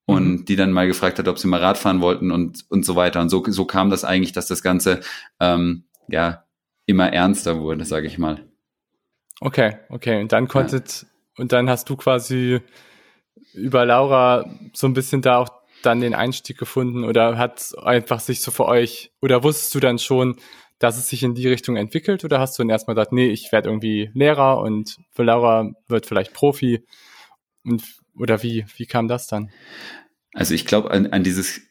und 0.07 0.29
mhm. 0.29 0.45
die 0.45 0.57
dann 0.57 0.73
mal 0.73 0.87
gefragt 0.87 1.19
hat, 1.19 1.29
ob 1.29 1.39
sie 1.39 1.49
mal 1.49 1.61
Radfahren 1.61 2.01
wollten 2.01 2.31
und, 2.31 2.65
und 2.69 2.85
so 2.85 2.97
weiter. 2.97 3.21
Und 3.21 3.31
so, 3.31 3.43
so 3.47 3.65
kam 3.65 3.91
das 3.91 4.05
eigentlich, 4.05 4.33
dass 4.33 4.47
das 4.47 4.63
Ganze 4.63 5.01
ähm, 5.41 5.85
ja 6.09 6.45
immer 6.87 7.13
ernster 7.13 7.61
wurde, 7.61 7.85
sage 7.85 8.07
ich 8.07 8.19
mal. 8.19 8.45
Okay, 9.41 9.79
okay. 9.89 10.21
Und 10.21 10.33
dann 10.33 10.49
konntet, 10.49 11.03
ja. 11.03 11.09
und 11.39 11.53
dann 11.53 11.69
hast 11.69 11.89
du 11.89 11.97
quasi 11.97 12.61
über 13.53 13.85
Laura 13.85 14.45
so 14.73 14.87
ein 14.87 14.95
bisschen 14.95 15.23
da 15.23 15.39
auch 15.39 15.49
dann 15.83 16.01
den 16.01 16.15
Einstieg 16.15 16.59
gefunden 16.59 17.05
oder 17.05 17.37
hat 17.37 17.73
einfach 17.83 18.21
sich 18.21 18.41
so 18.41 18.51
für 18.51 18.67
euch, 18.67 19.13
oder 19.21 19.43
wusstest 19.43 19.75
du 19.75 19.81
dann 19.81 19.99
schon, 19.99 20.37
dass 20.79 20.97
es 20.97 21.09
sich 21.09 21.23
in 21.23 21.35
die 21.35 21.49
Richtung 21.49 21.77
entwickelt 21.77 22.25
oder 22.25 22.41
hast 22.41 22.59
du 22.59 22.63
dann 22.63 22.71
erstmal 22.71 22.95
gesagt, 22.95 23.13
nee, 23.13 23.29
ich 23.29 23.53
werde 23.53 23.69
irgendwie 23.69 24.11
Lehrer 24.15 24.61
und 24.61 24.99
für 25.13 25.23
Laura 25.23 25.71
wird 25.89 26.07
vielleicht 26.07 26.33
Profi 26.33 26.85
und 27.65 27.83
oder 28.17 28.43
wie, 28.43 28.65
wie 28.77 28.87
kam 28.87 29.09
das 29.09 29.27
dann? 29.27 29.51
Also 30.33 30.55
ich 30.55 30.67
glaube, 30.67 30.91
an, 30.91 31.07
an 31.07 31.25
dieses 31.25 31.63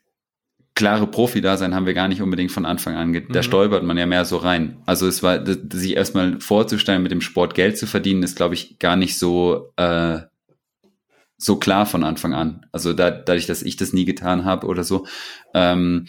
klare 0.76 1.08
Profi-Dasein 1.08 1.76
haben 1.76 1.86
wir 1.86 1.94
gar 1.94 2.08
nicht 2.08 2.22
unbedingt 2.22 2.52
von 2.52 2.66
Anfang 2.66 2.96
an. 2.96 3.14
Da 3.30 3.40
mhm. 3.40 3.44
stolpert 3.44 3.84
man 3.84 3.98
ja 3.98 4.06
mehr 4.06 4.26
so 4.26 4.38
rein. 4.38 4.82
Also 4.86 5.08
es 5.08 5.22
war, 5.22 5.46
sich 5.46 5.96
erstmal 5.96 6.40
vorzustellen, 6.40 7.04
mit 7.04 7.12
dem 7.12 7.22
Sport 7.22 7.54
Geld 7.54 7.78
zu 7.78 7.86
verdienen, 7.86 8.24
ist, 8.24 8.36
glaube 8.36 8.56
ich, 8.56 8.80
gar 8.80 8.96
nicht 8.96 9.18
so, 9.18 9.72
äh, 9.76 10.22
so 11.38 11.58
klar 11.58 11.86
von 11.86 12.04
Anfang 12.04 12.34
an. 12.34 12.66
Also 12.72 12.94
da, 12.94 13.12
dadurch, 13.12 13.46
dass 13.46 13.62
ich 13.62 13.76
das 13.76 13.94
nie 13.94 14.06
getan 14.06 14.46
habe 14.46 14.66
oder 14.68 14.84
so, 14.84 15.06
ähm, 15.54 16.08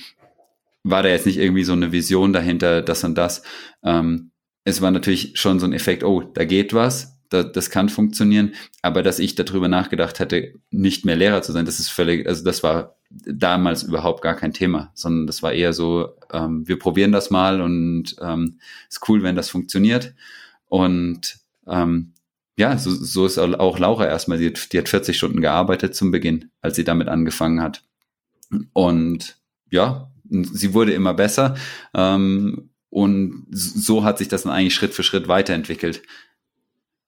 war 0.82 1.02
da 1.02 1.08
jetzt 1.08 1.26
nicht 1.26 1.38
irgendwie 1.38 1.64
so 1.64 1.72
eine 1.72 1.92
Vision 1.92 2.32
dahinter, 2.32 2.82
das 2.82 3.04
und 3.04 3.16
das. 3.16 3.42
Ähm, 3.82 4.30
es 4.64 4.80
war 4.80 4.90
natürlich 4.90 5.38
schon 5.38 5.60
so 5.60 5.66
ein 5.66 5.72
Effekt, 5.72 6.04
oh, 6.04 6.22
da 6.22 6.44
geht 6.44 6.72
was, 6.72 7.13
da, 7.34 7.42
das 7.42 7.70
kann 7.70 7.88
funktionieren, 7.88 8.54
aber 8.82 9.02
dass 9.02 9.18
ich 9.18 9.34
darüber 9.34 9.68
nachgedacht 9.68 10.18
hätte, 10.18 10.54
nicht 10.70 11.04
mehr 11.04 11.16
Lehrer 11.16 11.42
zu 11.42 11.52
sein, 11.52 11.66
das 11.66 11.80
ist 11.80 11.90
völlig, 11.90 12.26
also 12.26 12.44
das 12.44 12.62
war 12.62 12.96
damals 13.10 13.82
überhaupt 13.82 14.22
gar 14.22 14.34
kein 14.34 14.52
Thema, 14.52 14.90
sondern 14.94 15.26
das 15.26 15.42
war 15.42 15.52
eher 15.52 15.72
so, 15.72 16.16
ähm, 16.32 16.66
wir 16.66 16.78
probieren 16.78 17.12
das 17.12 17.30
mal 17.30 17.60
und 17.60 18.16
ähm, 18.20 18.58
ist 18.88 19.08
cool, 19.08 19.22
wenn 19.22 19.36
das 19.36 19.50
funktioniert. 19.50 20.14
Und 20.66 21.38
ähm, 21.66 22.12
ja, 22.56 22.78
so, 22.78 22.90
so 22.90 23.26
ist 23.26 23.38
auch 23.38 23.78
Laura 23.78 24.06
erstmal, 24.06 24.38
die, 24.38 24.52
die 24.52 24.78
hat 24.78 24.88
40 24.88 25.16
Stunden 25.16 25.40
gearbeitet 25.40 25.94
zum 25.94 26.10
Beginn, 26.10 26.50
als 26.60 26.76
sie 26.76 26.84
damit 26.84 27.08
angefangen 27.08 27.60
hat. 27.60 27.84
Und 28.72 29.36
ja, 29.70 30.10
sie 30.28 30.74
wurde 30.74 30.92
immer 30.92 31.14
besser. 31.14 31.56
Ähm, 31.94 32.70
und 32.90 33.46
so 33.50 34.04
hat 34.04 34.18
sich 34.18 34.28
das 34.28 34.44
dann 34.44 34.52
eigentlich 34.52 34.74
Schritt 34.74 34.94
für 34.94 35.02
Schritt 35.02 35.26
weiterentwickelt. 35.26 36.02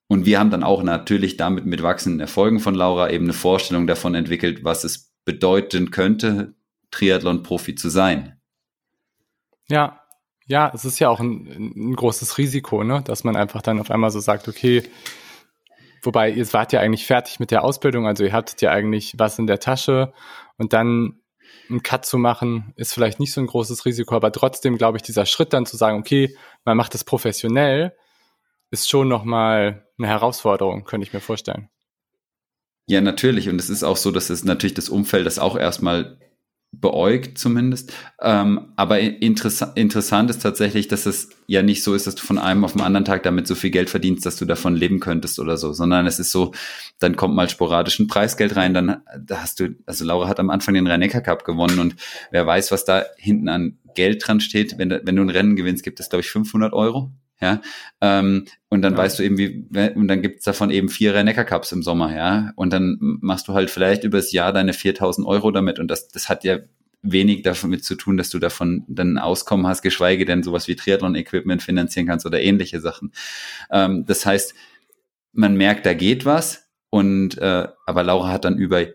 Und 0.08 0.24
wir 0.24 0.38
haben 0.38 0.50
dann 0.50 0.62
auch 0.62 0.82
natürlich 0.82 1.36
damit 1.36 1.66
mit 1.66 1.82
wachsenden 1.82 2.20
Erfolgen 2.20 2.60
von 2.60 2.74
Laura 2.74 3.10
eben 3.10 3.24
eine 3.24 3.32
Vorstellung 3.32 3.86
davon 3.86 4.14
entwickelt, 4.14 4.62
was 4.62 4.84
es 4.84 5.12
bedeuten 5.24 5.90
könnte, 5.90 6.54
Triathlon-Profi 6.92 7.74
zu 7.74 7.88
sein. 7.88 8.40
Ja, 9.68 10.00
ja, 10.46 10.70
es 10.72 10.84
ist 10.84 11.00
ja 11.00 11.08
auch 11.08 11.18
ein, 11.18 11.72
ein 11.74 11.96
großes 11.96 12.38
Risiko, 12.38 12.84
ne, 12.84 13.02
dass 13.04 13.24
man 13.24 13.34
einfach 13.34 13.62
dann 13.62 13.80
auf 13.80 13.90
einmal 13.90 14.10
so 14.10 14.20
sagt, 14.20 14.46
okay, 14.46 14.84
wobei 16.02 16.30
ihr 16.30 16.52
wart 16.52 16.72
ja 16.72 16.80
eigentlich 16.80 17.04
fertig 17.04 17.40
mit 17.40 17.50
der 17.50 17.64
Ausbildung, 17.64 18.06
also 18.06 18.22
ihr 18.22 18.32
hattet 18.32 18.62
ja 18.62 18.70
eigentlich 18.70 19.14
was 19.18 19.40
in 19.40 19.48
der 19.48 19.58
Tasche. 19.58 20.12
Und 20.56 20.72
dann 20.72 21.20
einen 21.68 21.82
Cut 21.82 22.06
zu 22.06 22.16
machen, 22.16 22.72
ist 22.76 22.94
vielleicht 22.94 23.18
nicht 23.18 23.32
so 23.32 23.40
ein 23.40 23.48
großes 23.48 23.84
Risiko, 23.84 24.14
aber 24.14 24.30
trotzdem 24.30 24.78
glaube 24.78 24.98
ich, 24.98 25.02
dieser 25.02 25.26
Schritt 25.26 25.52
dann 25.52 25.66
zu 25.66 25.76
sagen, 25.76 25.98
okay, 25.98 26.36
man 26.64 26.76
macht 26.76 26.94
das 26.94 27.02
professionell, 27.02 27.96
ist 28.70 28.88
schon 28.88 29.08
nochmal 29.08 29.86
eine 29.98 30.08
Herausforderung, 30.08 30.84
könnte 30.84 31.06
ich 31.06 31.12
mir 31.12 31.20
vorstellen. 31.20 31.68
Ja, 32.88 33.00
natürlich. 33.00 33.48
Und 33.48 33.60
es 33.60 33.70
ist 33.70 33.82
auch 33.82 33.96
so, 33.96 34.10
dass 34.12 34.30
es 34.30 34.44
natürlich 34.44 34.74
das 34.74 34.88
Umfeld 34.88 35.26
das 35.26 35.38
auch 35.38 35.56
erstmal 35.56 36.18
beäugt 36.72 37.38
zumindest. 37.38 37.92
Ähm, 38.20 38.72
aber 38.76 39.00
interess 39.00 39.62
interessant 39.74 40.30
ist 40.30 40.42
tatsächlich, 40.42 40.88
dass 40.88 41.06
es 41.06 41.30
ja 41.46 41.62
nicht 41.62 41.82
so 41.82 41.94
ist, 41.94 42.06
dass 42.06 42.16
du 42.16 42.22
von 42.22 42.38
einem 42.38 42.64
auf 42.64 42.72
den 42.72 42.82
anderen 42.82 43.04
Tag 43.04 43.22
damit 43.22 43.46
so 43.46 43.54
viel 43.54 43.70
Geld 43.70 43.88
verdienst, 43.88 44.26
dass 44.26 44.36
du 44.36 44.44
davon 44.44 44.76
leben 44.76 45.00
könntest 45.00 45.38
oder 45.38 45.56
so, 45.56 45.72
sondern 45.72 46.06
es 46.06 46.18
ist 46.18 46.32
so, 46.32 46.52
dann 46.98 47.16
kommt 47.16 47.34
mal 47.34 47.48
sporadisch 47.48 47.98
ein 47.98 48.08
Preisgeld 48.08 48.56
rein, 48.56 48.74
dann 48.74 49.02
da 49.18 49.42
hast 49.42 49.60
du, 49.60 49.76
also 49.86 50.04
Laura 50.04 50.28
hat 50.28 50.38
am 50.38 50.50
Anfang 50.50 50.74
den 50.74 50.86
rhein 50.86 51.08
cup 51.08 51.44
gewonnen 51.44 51.78
und 51.78 51.96
wer 52.30 52.46
weiß, 52.46 52.70
was 52.72 52.84
da 52.84 53.04
hinten 53.16 53.48
an 53.48 53.78
Geld 53.94 54.26
dran 54.26 54.40
steht. 54.40 54.76
Wenn, 54.76 54.90
wenn 54.90 55.16
du 55.16 55.22
ein 55.22 55.30
Rennen 55.30 55.56
gewinnst, 55.56 55.82
gibt 55.82 56.00
es, 56.00 56.10
glaube 56.10 56.20
ich, 56.20 56.30
500 56.30 56.72
Euro. 56.72 57.10
Ja, 57.40 57.60
ähm, 58.00 58.46
und 58.70 58.80
dann 58.80 58.94
ja. 58.94 58.98
weißt 58.98 59.18
du 59.18 59.22
eben, 59.22 59.36
wie, 59.36 59.68
und 59.94 60.08
dann 60.08 60.22
gibt's 60.22 60.44
davon 60.44 60.70
eben 60.70 60.88
vier 60.88 61.14
rhein 61.14 61.34
cups 61.34 61.70
im 61.72 61.82
Sommer, 61.82 62.16
ja, 62.16 62.52
und 62.56 62.72
dann 62.72 62.96
machst 63.00 63.46
du 63.48 63.52
halt 63.52 63.70
vielleicht 63.70 64.04
übers 64.04 64.32
Jahr 64.32 64.54
deine 64.54 64.72
4000 64.72 65.26
Euro 65.26 65.50
damit 65.50 65.78
und 65.78 65.88
das, 65.88 66.08
das 66.08 66.30
hat 66.30 66.44
ja 66.44 66.60
wenig 67.02 67.42
damit 67.42 67.84
zu 67.84 67.94
tun, 67.94 68.16
dass 68.16 68.30
du 68.30 68.38
davon 68.38 68.84
dann 68.88 69.18
Auskommen 69.18 69.66
hast, 69.66 69.82
geschweige 69.82 70.24
denn 70.24 70.42
sowas 70.42 70.68
wie 70.68 70.76
Triathlon-Equipment 70.76 71.62
finanzieren 71.62 72.06
kannst 72.06 72.26
oder 72.26 72.40
ähnliche 72.40 72.80
Sachen. 72.80 73.12
Ähm, 73.70 74.04
das 74.06 74.26
heißt, 74.26 74.54
man 75.32 75.56
merkt, 75.56 75.86
da 75.86 75.94
geht 75.94 76.24
was 76.24 76.68
und, 76.90 77.38
äh, 77.38 77.68
aber 77.84 78.02
Laura 78.02 78.30
hat 78.30 78.44
dann 78.44 78.58
über 78.58 78.86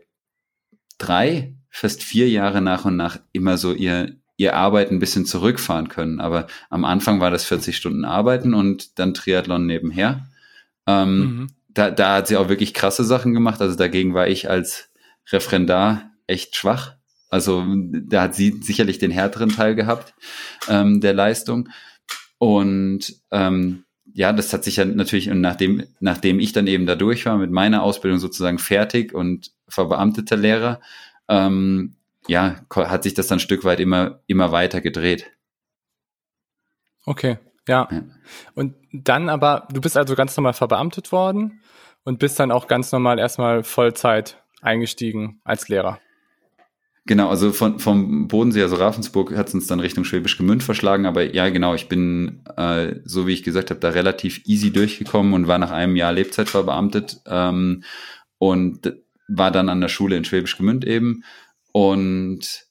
drei, 0.98 1.56
fast 1.70 2.04
vier 2.04 2.30
Jahre 2.30 2.62
nach 2.62 2.86
und 2.86 2.98
nach 2.98 3.20
immer 3.32 3.58
so 3.58 3.74
ihr, 3.74 4.18
ihr 4.42 4.56
Arbeit 4.56 4.92
ein 4.92 5.00
bisschen 5.00 5.26
zurückfahren 5.26 5.88
können. 5.88 6.20
Aber 6.20 6.48
am 6.70 6.84
Anfang 6.84 7.20
war 7.20 7.30
das 7.30 7.46
40 7.46 7.78
Stunden 7.78 8.06
Arbeiten 8.06 8.54
und 8.54 8.98
dann 9.00 9.14
Triathlon 9.14 9.66
nebenher. 9.66 10.28
Ähm, 10.88 11.20
mhm. 11.20 11.48
da, 11.70 11.92
da 11.92 12.16
hat 12.16 12.28
sie 12.28 12.38
auch 12.38 12.50
wirklich 12.50 12.74
krasse 12.74 13.04
Sachen 13.04 13.34
gemacht. 13.34 13.62
Also 13.62 13.76
dagegen 13.76 14.14
war 14.14 14.28
ich 14.28 14.50
als 14.50 14.90
Referendar 15.32 16.12
echt 16.26 16.56
schwach. 16.56 16.96
Also 17.30 17.66
da 17.68 18.24
hat 18.24 18.36
sie 18.36 18.60
sicherlich 18.62 18.98
den 18.98 19.12
härteren 19.12 19.50
Teil 19.50 19.76
gehabt 19.76 20.14
ähm, 20.68 21.00
der 21.02 21.14
Leistung. 21.14 21.70
Und 22.40 23.14
ähm, 23.30 23.86
ja, 24.14 24.34
das 24.34 24.52
hat 24.52 24.64
sich 24.64 24.78
ja 24.78 24.86
natürlich, 24.86 25.30
und 25.30 25.40
nachdem, 25.40 25.84
nachdem 26.00 26.40
ich 26.40 26.52
dann 26.52 26.68
eben 26.68 26.86
da 26.86 26.96
durch 26.96 27.26
war, 27.26 27.38
mit 27.38 27.52
meiner 27.52 27.84
Ausbildung 27.84 28.20
sozusagen 28.20 28.58
fertig 28.58 29.14
und 29.14 29.52
verbeamteter 29.68 30.36
Lehrer, 30.36 30.82
ähm, 31.30 31.96
ja, 32.32 32.62
hat 32.74 33.04
sich 33.04 33.14
das 33.14 33.28
dann 33.28 33.38
ein 33.38 33.42
Stück 33.42 33.66
weit 33.66 33.82
immer, 33.82 34.22
immer 34.26 34.54
weiter 34.54 34.80
gedreht. 34.80 35.30
Okay, 37.06 37.40
ja. 37.68 37.90
ja. 37.92 38.04
Und 38.56 38.76
dann 38.94 39.28
aber, 39.28 39.68
du 39.70 39.82
bist 39.82 39.98
also 39.98 40.16
ganz 40.16 40.38
normal 40.38 40.54
verbeamtet 40.54 41.12
worden 41.12 41.60
und 42.06 42.20
bist 42.20 42.40
dann 42.40 42.52
auch 42.52 42.68
ganz 42.68 42.94
normal 42.94 43.20
erstmal 43.20 43.64
Vollzeit 43.64 44.42
eingestiegen 44.62 45.42
als 45.44 45.68
Lehrer. 45.68 46.00
Genau, 47.06 47.30
also 47.30 47.52
von, 47.52 47.80
vom 47.80 48.30
Bodensee, 48.30 48.62
also 48.62 48.78
Ravensburg, 48.78 49.36
hat 49.36 49.50
es 49.50 49.54
uns 49.54 49.68
dann 49.68 49.82
Richtung 49.82 50.06
Schwäbisch 50.06 50.38
Gemünd 50.38 50.64
verschlagen. 50.64 51.06
Aber 51.08 51.34
ja, 51.34 51.50
genau, 51.50 51.74
ich 51.74 51.90
bin, 51.90 52.46
äh, 52.56 52.96
so 53.04 53.28
wie 53.28 53.34
ich 53.34 53.44
gesagt 53.44 53.72
habe, 53.72 53.82
da 53.82 53.90
relativ 53.90 54.44
easy 54.46 54.72
durchgekommen 54.72 55.34
und 55.34 55.48
war 55.48 55.58
nach 55.58 55.72
einem 55.72 55.98
Jahr 55.98 56.14
Lebzeit 56.14 56.48
verbeamtet 56.48 57.20
ähm, 57.26 57.84
und 58.38 58.94
war 59.28 59.52
dann 59.52 59.68
an 59.68 59.82
der 59.82 59.90
Schule 59.90 60.16
in 60.16 60.24
Schwäbisch 60.24 60.58
Gemünd 60.58 60.86
eben 60.86 61.24
und 61.72 62.66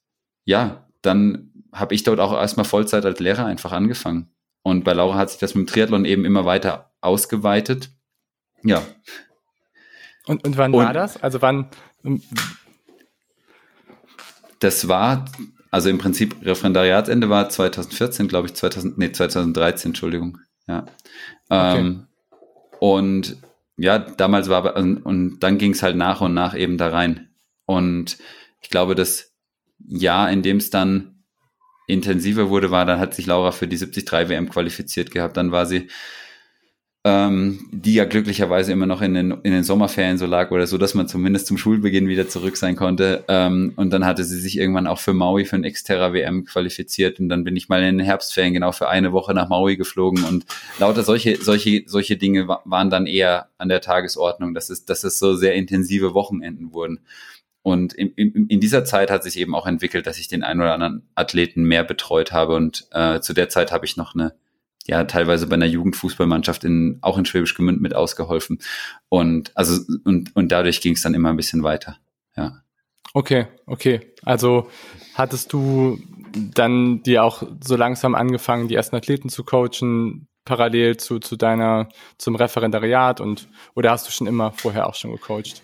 ja, 0.45 0.87
dann 1.03 1.51
habe 1.73 1.95
ich 1.95 2.03
dort 2.03 2.21
auch 2.21 2.33
erstmal 2.33 2.65
Vollzeit 2.65 3.05
als 3.05 3.21
Lehrer 3.21 3.47
einfach 3.47 3.73
angefangen. 3.73 4.31
Und 4.63 4.85
bei 4.85 4.93
Laura 4.93 5.17
hat 5.17 5.31
sich 5.31 5.39
das 5.39 5.55
mit 5.55 5.69
dem 5.69 5.73
Triathlon 5.73 6.05
eben 6.05 6.25
immer 6.25 6.45
weiter 6.45 6.93
ausgeweitet. 7.01 7.91
Ja. 8.63 8.83
Und, 10.27 10.45
und 10.45 10.57
wann 10.57 10.75
und 10.75 10.85
war 10.85 10.93
das? 10.93 11.23
Also 11.23 11.41
wann? 11.41 11.71
Das 14.59 14.89
war, 14.89 15.25
also 15.71 15.89
im 15.89 15.99
Prinzip 15.99 16.37
Referendariatsende 16.45 17.31
war 17.31 17.49
2014, 17.49 18.29
glaube 18.29 18.49
ich, 18.49 18.55
2000, 18.55 18.99
nee, 18.99 19.13
2013, 19.13 19.91
Entschuldigung. 19.91 20.39
Ja. 20.67 20.85
Okay. 21.49 21.79
Ähm, 21.79 22.07
und 22.79 23.37
ja, 23.77 23.99
damals 23.99 24.51
war, 24.51 24.77
und, 24.77 24.99
und 24.99 25.41
dann 25.41 25.57
ging 25.57 25.73
es 25.73 25.83
halt 25.83 25.97
nach 25.97 26.21
und 26.21 26.35
nach 26.35 26.55
eben 26.55 26.77
da 26.77 26.89
rein. 26.89 27.31
Und 27.65 28.19
ich 28.61 28.71
glaube, 28.71 28.95
das 28.95 29.33
Jahr, 29.79 30.31
in 30.31 30.43
dem 30.43 30.59
es 30.59 30.71
dann 30.71 31.25
intensiver 31.87 32.49
wurde, 32.51 32.71
war, 32.71 32.85
dann 32.85 33.01
hat 33.01 33.15
sich 33.15 33.27
Laura 33.27 33.53
für 33.53 33.67
die 33.67 33.79
73 33.79 34.29
WM 34.29 34.49
qualifiziert 34.49 35.11
gehabt. 35.11 35.37
Dann 35.37 35.53
war 35.53 35.67
sie, 35.67 35.89
ähm, 37.03 37.67
die 37.73 37.95
ja 37.95 38.05
glücklicherweise 38.05 38.73
immer 38.73 38.85
noch 38.85 39.01
in 39.01 39.15
den, 39.15 39.31
in 39.43 39.53
den 39.53 39.65
Sommerferien 39.65 40.19
so 40.19 40.27
lag 40.27 40.51
oder 40.51 40.67
so, 40.67 40.77
dass 40.77 40.95
man 40.95 41.09
zumindest 41.09 41.47
zum 41.47 41.57
Schulbeginn 41.57 42.09
wieder 42.09 42.29
zurück 42.29 42.59
sein 42.59 42.77
konnte. 42.77 43.25
Ähm, 43.27 43.73
und 43.77 43.91
dann 43.91 44.05
hatte 44.05 44.23
sie 44.23 44.39
sich 44.39 44.59
irgendwann 44.59 44.87
auch 44.87 44.99
für 44.99 45.15
Maui 45.15 45.47
für 45.47 45.57
ein 45.57 45.63
Xterra 45.63 46.13
WM 46.13 46.45
qualifiziert. 46.45 47.19
Und 47.19 47.31
dann 47.31 47.43
bin 47.43 47.57
ich 47.57 47.69
mal 47.69 47.83
in 47.83 47.99
den 47.99 48.07
Herbstferien 48.07 48.53
genau 48.53 48.73
für 48.73 48.89
eine 48.89 49.13
Woche 49.13 49.33
nach 49.35 49.49
Maui 49.49 49.77
geflogen. 49.77 50.25
Und 50.25 50.45
lauter 50.79 51.03
solche, 51.03 51.43
solche, 51.43 51.85
solche 51.87 52.19
Dinge 52.19 52.47
waren 52.47 52.91
dann 52.91 53.07
eher 53.07 53.49
an 53.57 53.71
der 53.71 53.81
Tagesordnung, 53.81 54.55
dass 54.55 54.69
es, 54.69 54.85
dass 54.85 55.03
es 55.03 55.19
so 55.19 55.35
sehr 55.35 55.55
intensive 55.55 56.13
Wochenenden 56.13 56.73
wurden. 56.73 57.01
Und 57.63 57.93
in, 57.93 58.13
in, 58.15 58.47
in 58.47 58.61
dieser 58.61 58.85
Zeit 58.85 59.11
hat 59.11 59.23
sich 59.23 59.39
eben 59.39 59.55
auch 59.55 59.67
entwickelt, 59.67 60.07
dass 60.07 60.19
ich 60.19 60.29
den 60.29 60.43
einen 60.43 60.61
oder 60.61 60.73
anderen 60.73 61.09
Athleten 61.15 61.65
mehr 61.65 61.85
betreut 61.85 62.33
habe. 62.33 62.55
Und 62.55 62.87
äh, 62.93 63.21
zu 63.21 63.35
der 63.35 63.49
Zeit 63.49 63.71
habe 63.71 63.85
ich 63.85 63.97
noch 63.97 64.15
eine, 64.15 64.35
ja, 64.87 65.05
teilweise 65.05 65.47
bei 65.47 65.55
einer 65.55 65.67
Jugendfußballmannschaft 65.67 66.65
in, 66.65 66.99
auch 67.03 67.19
in 67.19 67.27
Schwäbisch 67.27 67.55
Gemünd 67.55 67.83
mit 67.83 67.95
ausgeholfen. 67.95 68.61
Und 69.09 69.53
also, 69.57 69.83
und, 70.05 70.35
und 70.35 70.53
dadurch 70.53 70.81
ging 70.81 70.95
es 70.95 71.03
dann 71.03 71.15
immer 71.15 71.29
ein 71.29 71.37
bisschen 71.37 71.63
weiter. 71.63 71.99
Ja. 72.37 72.63
Okay, 73.13 73.47
okay. 73.67 74.01
Also 74.25 74.71
hattest 75.15 75.53
du 75.53 76.01
dann 76.33 77.03
dir 77.03 77.25
auch 77.25 77.43
so 77.63 77.77
langsam 77.77 78.15
angefangen, 78.15 78.69
die 78.69 78.75
ersten 78.75 78.97
Athleten 78.97 79.29
zu 79.29 79.45
coachen, 79.45 80.29
parallel 80.45 80.97
zu, 80.97 81.19
zu 81.19 81.37
deiner, 81.37 81.89
zum 82.19 82.37
Referendariat 82.37 83.21
und 83.21 83.49
oder 83.75 83.91
hast 83.91 84.07
du 84.07 84.13
schon 84.13 84.27
immer 84.27 84.53
vorher 84.53 84.89
auch 84.89 84.95
schon 84.95 85.13
gecoacht? 85.13 85.63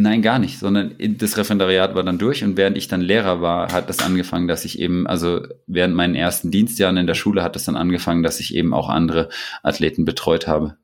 Nein, 0.00 0.22
gar 0.22 0.38
nicht, 0.38 0.58
sondern 0.58 0.94
das 0.98 1.36
Referendariat 1.36 1.94
war 1.94 2.02
dann 2.02 2.16
durch 2.16 2.42
und 2.42 2.56
während 2.56 2.78
ich 2.78 2.88
dann 2.88 3.02
Lehrer 3.02 3.42
war, 3.42 3.70
hat 3.70 3.90
das 3.90 3.98
angefangen, 3.98 4.48
dass 4.48 4.64
ich 4.64 4.78
eben, 4.78 5.06
also 5.06 5.46
während 5.66 5.94
meinen 5.94 6.14
ersten 6.14 6.50
Dienstjahren 6.50 6.96
in 6.96 7.06
der 7.06 7.14
Schule 7.14 7.42
hat 7.42 7.54
das 7.54 7.66
dann 7.66 7.76
angefangen, 7.76 8.22
dass 8.22 8.40
ich 8.40 8.54
eben 8.54 8.72
auch 8.72 8.88
andere 8.88 9.28
Athleten 9.62 10.06
betreut 10.06 10.46
habe. 10.46 10.78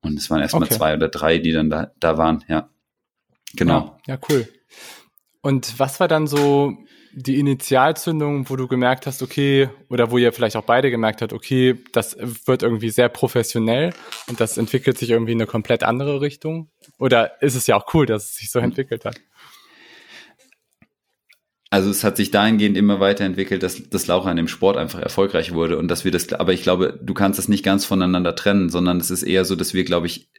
Und 0.00 0.18
es 0.18 0.30
waren 0.30 0.40
erstmal 0.40 0.62
okay. 0.62 0.74
zwei 0.74 0.94
oder 0.94 1.10
drei, 1.10 1.36
die 1.36 1.52
dann 1.52 1.68
da, 1.68 1.92
da 2.00 2.16
waren, 2.16 2.44
ja. 2.48 2.70
Genau. 3.54 3.98
Ja, 4.06 4.14
ja, 4.14 4.20
cool. 4.30 4.48
Und 5.42 5.78
was 5.78 6.00
war 6.00 6.08
dann 6.08 6.26
so 6.26 6.78
die 7.14 7.38
Initialzündung, 7.38 8.48
wo 8.48 8.56
du 8.56 8.66
gemerkt 8.66 9.06
hast, 9.06 9.22
okay, 9.22 9.68
oder 9.88 10.10
wo 10.10 10.18
ihr 10.18 10.32
vielleicht 10.32 10.56
auch 10.56 10.64
beide 10.64 10.90
gemerkt 10.90 11.22
habt, 11.22 11.32
okay, 11.32 11.78
das 11.92 12.16
wird 12.46 12.62
irgendwie 12.62 12.90
sehr 12.90 13.08
professionell 13.08 13.92
und 14.28 14.40
das 14.40 14.56
entwickelt 14.56 14.98
sich 14.98 15.10
irgendwie 15.10 15.32
in 15.32 15.40
eine 15.40 15.46
komplett 15.46 15.82
andere 15.82 16.20
Richtung? 16.20 16.70
Oder 16.98 17.42
ist 17.42 17.54
es 17.54 17.66
ja 17.66 17.76
auch 17.76 17.92
cool, 17.94 18.06
dass 18.06 18.30
es 18.30 18.36
sich 18.36 18.50
so 18.50 18.58
entwickelt 18.58 19.04
hat? 19.04 19.20
Also 21.70 21.88
es 21.88 22.04
hat 22.04 22.18
sich 22.18 22.30
dahingehend 22.30 22.76
immer 22.76 23.00
weiterentwickelt, 23.00 23.62
dass 23.62 23.88
das 23.88 24.06
Lauch 24.06 24.26
an 24.26 24.36
dem 24.36 24.46
Sport 24.46 24.76
einfach 24.76 25.00
erfolgreich 25.00 25.54
wurde 25.54 25.78
und 25.78 25.88
dass 25.88 26.04
wir 26.04 26.10
das, 26.10 26.30
aber 26.34 26.52
ich 26.52 26.62
glaube, 26.62 27.00
du 27.02 27.14
kannst 27.14 27.38
das 27.38 27.48
nicht 27.48 27.64
ganz 27.64 27.86
voneinander 27.86 28.34
trennen, 28.34 28.68
sondern 28.68 28.98
es 28.98 29.10
ist 29.10 29.22
eher 29.22 29.46
so, 29.46 29.56
dass 29.56 29.72
wir, 29.72 29.84
glaube 29.84 30.06
ich, 30.06 30.30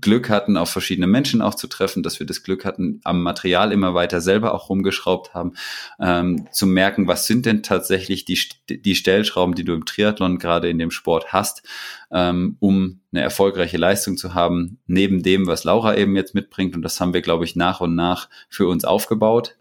Glück 0.00 0.28
hatten, 0.28 0.56
auf 0.56 0.70
verschiedene 0.70 1.06
Menschen 1.06 1.40
auch 1.40 1.54
zu 1.54 1.68
treffen, 1.68 2.02
dass 2.02 2.18
wir 2.18 2.26
das 2.26 2.42
Glück 2.42 2.64
hatten, 2.64 3.00
am 3.04 3.22
Material 3.22 3.70
immer 3.72 3.94
weiter 3.94 4.20
selber 4.20 4.52
auch 4.54 4.68
rumgeschraubt 4.68 5.34
haben, 5.34 5.52
ähm, 6.00 6.48
zu 6.50 6.66
merken, 6.66 7.06
was 7.06 7.26
sind 7.26 7.46
denn 7.46 7.62
tatsächlich 7.62 8.24
die, 8.24 8.38
die 8.68 8.94
Stellschrauben, 8.96 9.54
die 9.54 9.64
du 9.64 9.72
im 9.72 9.84
Triathlon 9.84 10.38
gerade 10.38 10.68
in 10.68 10.78
dem 10.78 10.90
Sport 10.90 11.32
hast, 11.32 11.62
ähm, 12.10 12.56
um 12.58 13.00
eine 13.12 13.22
erfolgreiche 13.22 13.76
Leistung 13.76 14.16
zu 14.16 14.34
haben, 14.34 14.78
neben 14.86 15.22
dem, 15.22 15.46
was 15.46 15.64
Laura 15.64 15.96
eben 15.96 16.16
jetzt 16.16 16.34
mitbringt. 16.34 16.74
Und 16.74 16.82
das 16.82 17.00
haben 17.00 17.14
wir, 17.14 17.22
glaube 17.22 17.44
ich, 17.44 17.54
nach 17.54 17.80
und 17.80 17.94
nach 17.94 18.28
für 18.48 18.66
uns 18.66 18.84
aufgebaut. 18.84 19.56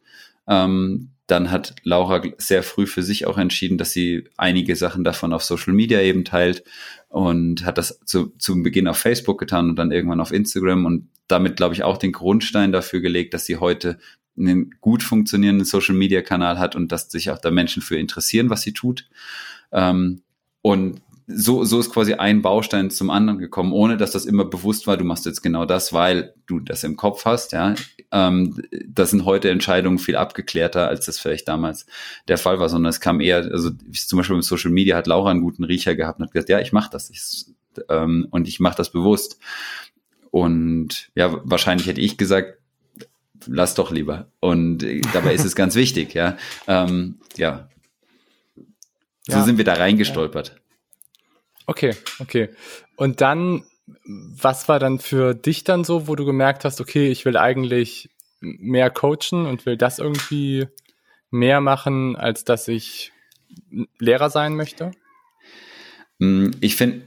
Ähm, 0.47 1.09
dann 1.27 1.51
hat 1.51 1.75
Laura 1.83 2.21
sehr 2.37 2.63
früh 2.63 2.85
für 2.85 3.01
sich 3.01 3.25
auch 3.27 3.37
entschieden, 3.37 3.77
dass 3.77 3.91
sie 3.91 4.25
einige 4.35 4.75
Sachen 4.75 5.03
davon 5.03 5.31
auf 5.31 5.43
Social 5.43 5.73
Media 5.73 6.01
eben 6.01 6.25
teilt 6.25 6.63
und 7.13 7.63
hat 7.63 7.77
das 7.77 7.99
zu, 8.05 8.33
zum 8.39 8.63
Beginn 8.63 8.87
auf 8.87 8.97
Facebook 8.97 9.39
getan 9.39 9.69
und 9.69 9.75
dann 9.75 9.91
irgendwann 9.91 10.19
auf 10.19 10.31
Instagram 10.31 10.87
und 10.87 11.09
damit, 11.27 11.57
glaube 11.57 11.75
ich, 11.75 11.83
auch 11.83 11.97
den 11.97 12.11
Grundstein 12.11 12.71
dafür 12.71 13.01
gelegt, 13.01 13.35
dass 13.35 13.45
sie 13.45 13.57
heute 13.57 13.99
einen 14.35 14.71
gut 14.81 15.03
funktionierenden 15.03 15.63
Social 15.63 15.93
Media 15.93 16.23
Kanal 16.23 16.57
hat 16.57 16.75
und 16.75 16.91
dass 16.91 17.11
sich 17.11 17.29
auch 17.29 17.37
da 17.37 17.51
Menschen 17.51 17.83
für 17.83 17.97
interessieren, 17.97 18.49
was 18.49 18.63
sie 18.63 18.73
tut. 18.73 19.07
Ähm, 19.71 20.23
Und 20.63 21.01
so, 21.27 21.63
so 21.63 21.79
ist 21.79 21.91
quasi 21.91 22.15
ein 22.15 22.41
Baustein 22.41 22.89
zum 22.89 23.09
anderen 23.09 23.39
gekommen, 23.39 23.71
ohne 23.71 23.97
dass 23.97 24.11
das 24.11 24.25
immer 24.25 24.45
bewusst 24.45 24.87
war, 24.87 24.97
du 24.97 25.05
machst 25.05 25.25
jetzt 25.25 25.41
genau 25.41 25.65
das, 25.65 25.93
weil 25.93 26.33
du 26.45 26.59
das 26.59 26.83
im 26.83 26.97
Kopf 26.97 27.25
hast, 27.25 27.51
ja. 27.53 27.75
Ähm, 28.11 28.61
das 28.87 29.11
sind 29.11 29.25
heute 29.25 29.49
Entscheidungen 29.49 29.99
viel 29.99 30.15
abgeklärter, 30.15 30.87
als 30.87 31.05
das 31.05 31.19
vielleicht 31.19 31.47
damals 31.47 31.85
der 32.27 32.37
Fall 32.37 32.59
war, 32.59 32.69
sondern 32.69 32.89
es 32.89 32.99
kam 32.99 33.21
eher, 33.21 33.37
also 33.37 33.69
zum 33.93 34.17
Beispiel 34.17 34.35
mit 34.35 34.45
Social 34.45 34.71
Media 34.71 34.97
hat 34.97 35.07
Laura 35.07 35.31
einen 35.31 35.41
guten 35.41 35.63
Riecher 35.63 35.95
gehabt 35.95 36.19
und 36.19 36.25
hat 36.25 36.33
gesagt, 36.33 36.49
ja, 36.49 36.59
ich 36.59 36.73
mache 36.73 36.89
das. 36.91 37.09
Ich, 37.09 37.45
ähm, 37.89 38.27
und 38.29 38.47
ich 38.47 38.59
mache 38.59 38.77
das 38.77 38.91
bewusst. 38.91 39.39
Und 40.29 41.09
ja, 41.15 41.39
wahrscheinlich 41.43 41.87
hätte 41.87 42.01
ich 42.01 42.17
gesagt, 42.17 42.57
lass 43.45 43.75
doch 43.75 43.91
lieber. 43.91 44.27
Und 44.39 44.85
dabei 45.13 45.33
ist 45.33 45.45
es 45.45 45.55
ganz 45.55 45.75
wichtig, 45.75 46.13
ja. 46.13 46.37
Ähm, 46.67 47.15
ja. 47.37 47.69
So 49.27 49.37
ja. 49.37 49.43
sind 49.43 49.57
wir 49.57 49.65
da 49.65 49.73
reingestolpert. 49.73 50.59
Okay, 51.65 51.95
okay. 52.19 52.49
Und 52.95 53.21
dann, 53.21 53.63
was 54.05 54.67
war 54.67 54.79
dann 54.79 54.99
für 54.99 55.33
dich 55.33 55.63
dann 55.63 55.83
so, 55.83 56.07
wo 56.07 56.15
du 56.15 56.25
gemerkt 56.25 56.65
hast, 56.65 56.81
okay, 56.81 57.09
ich 57.09 57.25
will 57.25 57.37
eigentlich 57.37 58.09
mehr 58.39 58.89
coachen 58.89 59.45
und 59.45 59.65
will 59.65 59.77
das 59.77 59.99
irgendwie 59.99 60.67
mehr 61.31 61.61
machen, 61.61 62.15
als 62.15 62.43
dass 62.43 62.67
ich 62.67 63.11
Lehrer 63.99 64.29
sein 64.29 64.55
möchte? 64.55 64.91
Hm, 66.19 66.51
ich 66.59 66.75
finde, 66.75 67.03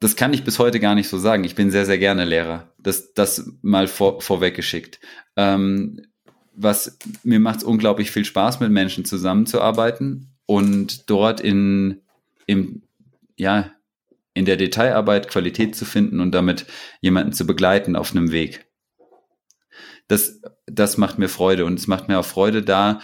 das 0.00 0.16
kann 0.16 0.32
ich 0.32 0.44
bis 0.44 0.58
heute 0.58 0.80
gar 0.80 0.94
nicht 0.94 1.08
so 1.08 1.18
sagen. 1.18 1.44
Ich 1.44 1.54
bin 1.54 1.70
sehr, 1.70 1.86
sehr 1.86 1.98
gerne 1.98 2.24
Lehrer. 2.24 2.72
Das, 2.78 3.14
das 3.14 3.50
mal 3.62 3.88
vor, 3.88 4.20
vorweggeschickt. 4.20 5.00
Ähm, 5.36 6.02
was 6.54 6.98
mir 7.22 7.40
macht 7.40 7.58
es 7.58 7.64
unglaublich 7.64 8.10
viel 8.10 8.24
Spaß, 8.24 8.60
mit 8.60 8.70
Menschen 8.70 9.04
zusammenzuarbeiten 9.04 10.34
und 10.46 11.10
dort 11.10 11.40
in, 11.40 12.02
im 12.46 12.82
ja, 13.36 13.72
in 14.34 14.44
der 14.44 14.56
Detailarbeit 14.56 15.28
Qualität 15.28 15.76
zu 15.76 15.84
finden 15.84 16.20
und 16.20 16.32
damit 16.32 16.66
jemanden 17.00 17.32
zu 17.32 17.46
begleiten 17.46 17.96
auf 17.96 18.10
einem 18.10 18.32
Weg. 18.32 18.66
Das, 20.08 20.40
das 20.66 20.98
macht 20.98 21.18
mir 21.18 21.28
Freude 21.28 21.64
und 21.64 21.78
es 21.78 21.86
macht 21.86 22.08
mir 22.08 22.18
auch 22.18 22.24
Freude, 22.24 22.62
da 22.62 23.00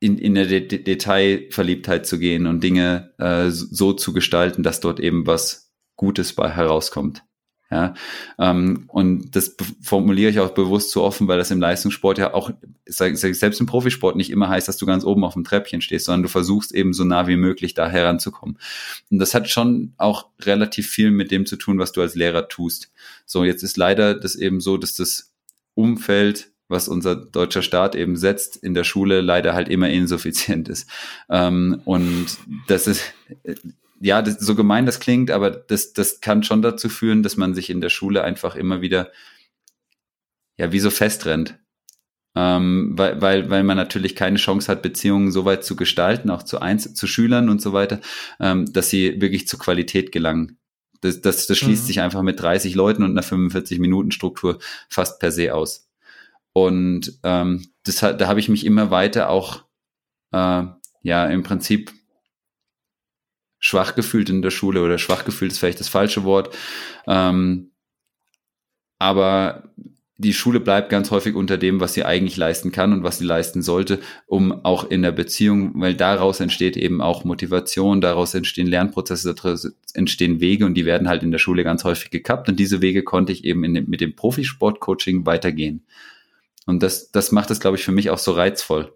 in, 0.00 0.18
in 0.18 0.34
der 0.34 0.46
De 0.46 0.82
Detailverliebtheit 0.82 2.06
zu 2.06 2.18
gehen 2.18 2.46
und 2.46 2.62
Dinge 2.62 3.14
äh, 3.18 3.50
so 3.50 3.92
zu 3.92 4.12
gestalten, 4.12 4.62
dass 4.62 4.80
dort 4.80 5.00
eben 5.00 5.26
was 5.26 5.72
Gutes 5.96 6.34
bei 6.34 6.50
herauskommt. 6.50 7.24
Ja, 7.70 7.92
ähm, 8.38 8.84
und 8.88 9.36
das 9.36 9.54
formuliere 9.82 10.30
ich 10.30 10.40
auch 10.40 10.52
bewusst 10.52 10.90
so 10.90 11.02
offen, 11.02 11.28
weil 11.28 11.36
das 11.36 11.50
im 11.50 11.60
Leistungssport 11.60 12.16
ja 12.16 12.32
auch, 12.32 12.50
selbst 12.86 13.60
im 13.60 13.66
Profisport 13.66 14.16
nicht 14.16 14.30
immer 14.30 14.48
heißt, 14.48 14.68
dass 14.68 14.78
du 14.78 14.86
ganz 14.86 15.04
oben 15.04 15.22
auf 15.22 15.34
dem 15.34 15.44
Treppchen 15.44 15.82
stehst, 15.82 16.06
sondern 16.06 16.22
du 16.22 16.28
versuchst 16.30 16.72
eben 16.72 16.94
so 16.94 17.04
nah 17.04 17.26
wie 17.26 17.36
möglich 17.36 17.74
da 17.74 17.86
heranzukommen. 17.90 18.58
Und 19.10 19.18
das 19.18 19.34
hat 19.34 19.50
schon 19.50 19.92
auch 19.98 20.28
relativ 20.40 20.88
viel 20.88 21.10
mit 21.10 21.30
dem 21.30 21.44
zu 21.44 21.56
tun, 21.56 21.78
was 21.78 21.92
du 21.92 22.00
als 22.00 22.14
Lehrer 22.14 22.48
tust. 22.48 22.90
So, 23.26 23.44
jetzt 23.44 23.62
ist 23.62 23.76
leider 23.76 24.14
das 24.14 24.34
eben 24.34 24.60
so, 24.60 24.78
dass 24.78 24.94
das 24.94 25.34
Umfeld 25.74 26.50
was 26.68 26.86
unser 26.86 27.16
deutscher 27.16 27.62
Staat 27.62 27.94
eben 27.94 28.16
setzt, 28.16 28.56
in 28.56 28.74
der 28.74 28.84
Schule 28.84 29.22
leider 29.22 29.54
halt 29.54 29.68
immer 29.68 29.88
insuffizient 29.88 30.68
ist. 30.68 30.88
Ähm, 31.30 31.80
und 31.84 32.26
das 32.66 32.86
ist, 32.86 33.02
ja, 34.00 34.22
das, 34.22 34.38
so 34.38 34.54
gemein 34.54 34.86
das 34.86 35.00
klingt, 35.00 35.30
aber 35.30 35.50
das, 35.50 35.92
das 35.92 36.20
kann 36.20 36.42
schon 36.42 36.62
dazu 36.62 36.88
führen, 36.88 37.22
dass 37.22 37.36
man 37.36 37.54
sich 37.54 37.70
in 37.70 37.80
der 37.80 37.90
Schule 37.90 38.22
einfach 38.24 38.56
immer 38.56 38.80
wieder, 38.80 39.10
ja, 40.56 40.72
wie 40.72 40.80
so 40.80 40.90
festrennt. 40.90 41.58
Ähm, 42.34 42.92
weil, 42.96 43.20
weil, 43.20 43.50
weil 43.50 43.64
man 43.64 43.76
natürlich 43.76 44.14
keine 44.14 44.36
Chance 44.36 44.70
hat, 44.70 44.82
Beziehungen 44.82 45.32
so 45.32 45.44
weit 45.44 45.64
zu 45.64 45.74
gestalten, 45.74 46.30
auch 46.30 46.42
zu, 46.42 46.60
Einzel 46.60 46.94
zu 46.94 47.06
Schülern 47.06 47.48
und 47.48 47.60
so 47.60 47.72
weiter, 47.72 48.00
ähm, 48.38 48.72
dass 48.72 48.90
sie 48.90 49.20
wirklich 49.20 49.48
zur 49.48 49.58
Qualität 49.58 50.12
gelangen. 50.12 50.58
Das, 51.00 51.20
das, 51.20 51.46
das 51.46 51.58
schließt 51.58 51.84
mhm. 51.84 51.86
sich 51.86 52.00
einfach 52.00 52.22
mit 52.22 52.40
30 52.40 52.74
Leuten 52.74 53.02
und 53.02 53.10
einer 53.10 53.22
45-Minuten-Struktur 53.22 54.58
fast 54.88 55.20
per 55.20 55.32
se 55.32 55.54
aus. 55.54 55.88
Und 56.52 57.18
ähm, 57.22 57.66
das, 57.84 57.96
da 58.00 58.26
habe 58.26 58.40
ich 58.40 58.48
mich 58.48 58.66
immer 58.66 58.90
weiter 58.90 59.30
auch 59.30 59.64
äh, 60.32 60.64
ja 61.02 61.26
im 61.26 61.42
Prinzip 61.42 61.92
schwach 63.58 63.94
gefühlt 63.94 64.30
in 64.30 64.42
der 64.42 64.50
Schule 64.50 64.82
oder 64.82 64.98
schwach 64.98 65.24
gefühlt 65.24 65.52
ist 65.52 65.58
vielleicht 65.58 65.80
das 65.80 65.88
falsche 65.88 66.24
Wort. 66.24 66.56
Ähm, 67.06 67.70
aber 68.98 69.70
die 70.20 70.34
Schule 70.34 70.58
bleibt 70.58 70.90
ganz 70.90 71.12
häufig 71.12 71.36
unter 71.36 71.56
dem, 71.56 71.78
was 71.78 71.94
sie 71.94 72.04
eigentlich 72.04 72.36
leisten 72.36 72.72
kann 72.72 72.92
und 72.92 73.04
was 73.04 73.18
sie 73.18 73.24
leisten 73.24 73.62
sollte, 73.62 74.00
um 74.26 74.64
auch 74.64 74.90
in 74.90 75.02
der 75.02 75.12
Beziehung, 75.12 75.80
weil 75.80 75.94
daraus 75.94 76.40
entsteht 76.40 76.76
eben 76.76 77.00
auch 77.00 77.24
Motivation, 77.24 78.00
daraus 78.00 78.34
entstehen 78.34 78.66
Lernprozesse, 78.66 79.32
daraus 79.32 79.70
entstehen 79.94 80.40
Wege 80.40 80.66
und 80.66 80.74
die 80.74 80.84
werden 80.84 81.08
halt 81.08 81.22
in 81.22 81.30
der 81.30 81.38
Schule 81.38 81.62
ganz 81.62 81.84
häufig 81.84 82.10
gekappt 82.10 82.48
und 82.48 82.58
diese 82.58 82.82
Wege 82.82 83.04
konnte 83.04 83.30
ich 83.30 83.44
eben 83.44 83.62
dem, 83.72 83.88
mit 83.88 84.00
dem 84.00 84.16
Profisportcoaching 84.16 85.24
weitergehen. 85.24 85.84
Und 86.66 86.82
das, 86.82 87.12
das 87.12 87.30
macht 87.30 87.52
es, 87.52 87.60
glaube 87.60 87.76
ich, 87.76 87.84
für 87.84 87.92
mich 87.92 88.10
auch 88.10 88.18
so 88.18 88.32
reizvoll. 88.32 88.92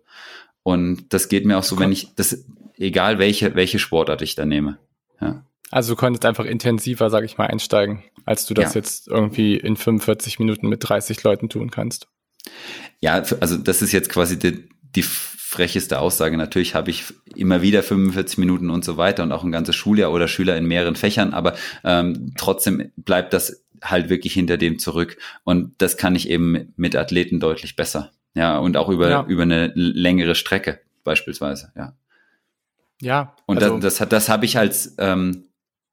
Und 0.65 1.13
das 1.13 1.29
geht 1.29 1.47
mir 1.47 1.57
auch 1.57 1.63
so, 1.63 1.79
wenn 1.79 1.93
ich, 1.93 2.15
das, 2.17 2.45
egal 2.83 3.19
welche, 3.19 3.55
welche 3.55 3.79
Sportart 3.79 4.23
ich 4.23 4.35
da 4.35 4.45
nehme. 4.45 4.79
Ja. 5.21 5.45
Also 5.71 5.95
du 5.95 5.97
konntest 5.97 6.27
einfach 6.27 6.45
intensiver, 6.45 7.09
sag 7.09 7.25
ich 7.25 7.39
mal, 7.39 7.47
einsteigen, 7.47 8.03
als 8.27 8.45
du 8.45 8.53
das 8.53 8.75
ja. 8.75 8.81
jetzt 8.81 9.09
irgendwie 9.09 9.57
in 9.57 9.77
45 9.77 10.39
Minuten 10.39 10.69
mit 10.69 10.87
30 10.87 11.23
Leuten 11.23 11.49
tun 11.49 11.71
kannst. 11.71 12.09
Ja, 13.01 13.23
also 13.41 13.57
das 13.57 13.81
ist 13.81 13.93
jetzt 13.93 14.11
quasi 14.11 14.39
die, 14.39 14.69
die 14.95 15.03
frecheste 15.03 15.99
Aussage. 15.99 16.37
Natürlich 16.37 16.75
habe 16.75 16.91
ich 16.91 17.05
immer 17.35 17.63
wieder 17.63 17.83
45 17.83 18.39
Minuten 18.39 18.69
und 18.69 18.85
so 18.85 18.97
weiter 18.97 19.23
und 19.23 19.33
auch 19.33 19.45
ein 19.45 19.53
ganzes 19.53 19.77
Schuljahr 19.77 20.13
oder 20.13 20.29
Schüler 20.29 20.57
in 20.57 20.67
mehreren 20.67 20.97
Fächern, 20.97 21.33
aber 21.33 21.55
ähm, 21.85 22.35
trotzdem 22.37 22.93
bleibt 22.97 23.33
das 23.33 23.65
halt 23.83 24.11
wirklich 24.11 24.35
hinter 24.35 24.59
dem 24.59 24.79
zurück. 24.79 25.17
Und 25.45 25.75
das 25.79 25.97
kann 25.97 26.15
ich 26.15 26.29
eben 26.29 26.73
mit 26.77 26.97
Athleten 26.97 27.41
deutlich 27.41 27.77
besser. 27.77 28.13
Ja, 28.35 28.59
und 28.59 28.77
auch 28.77 28.89
über, 28.89 29.11
ja. 29.11 29.27
über 29.27 29.43
eine 29.43 29.73
längere 29.75 30.35
Strecke 30.35 30.81
beispielsweise, 31.05 31.73
ja. 31.77 31.95
Ja. 33.03 33.35
Und 33.47 33.63
also, 33.63 33.79
das, 33.79 33.97
das, 33.97 34.09
das 34.09 34.29
habe 34.29 34.45
ich 34.45 34.57
als 34.57 34.95
ähm, 34.99 35.49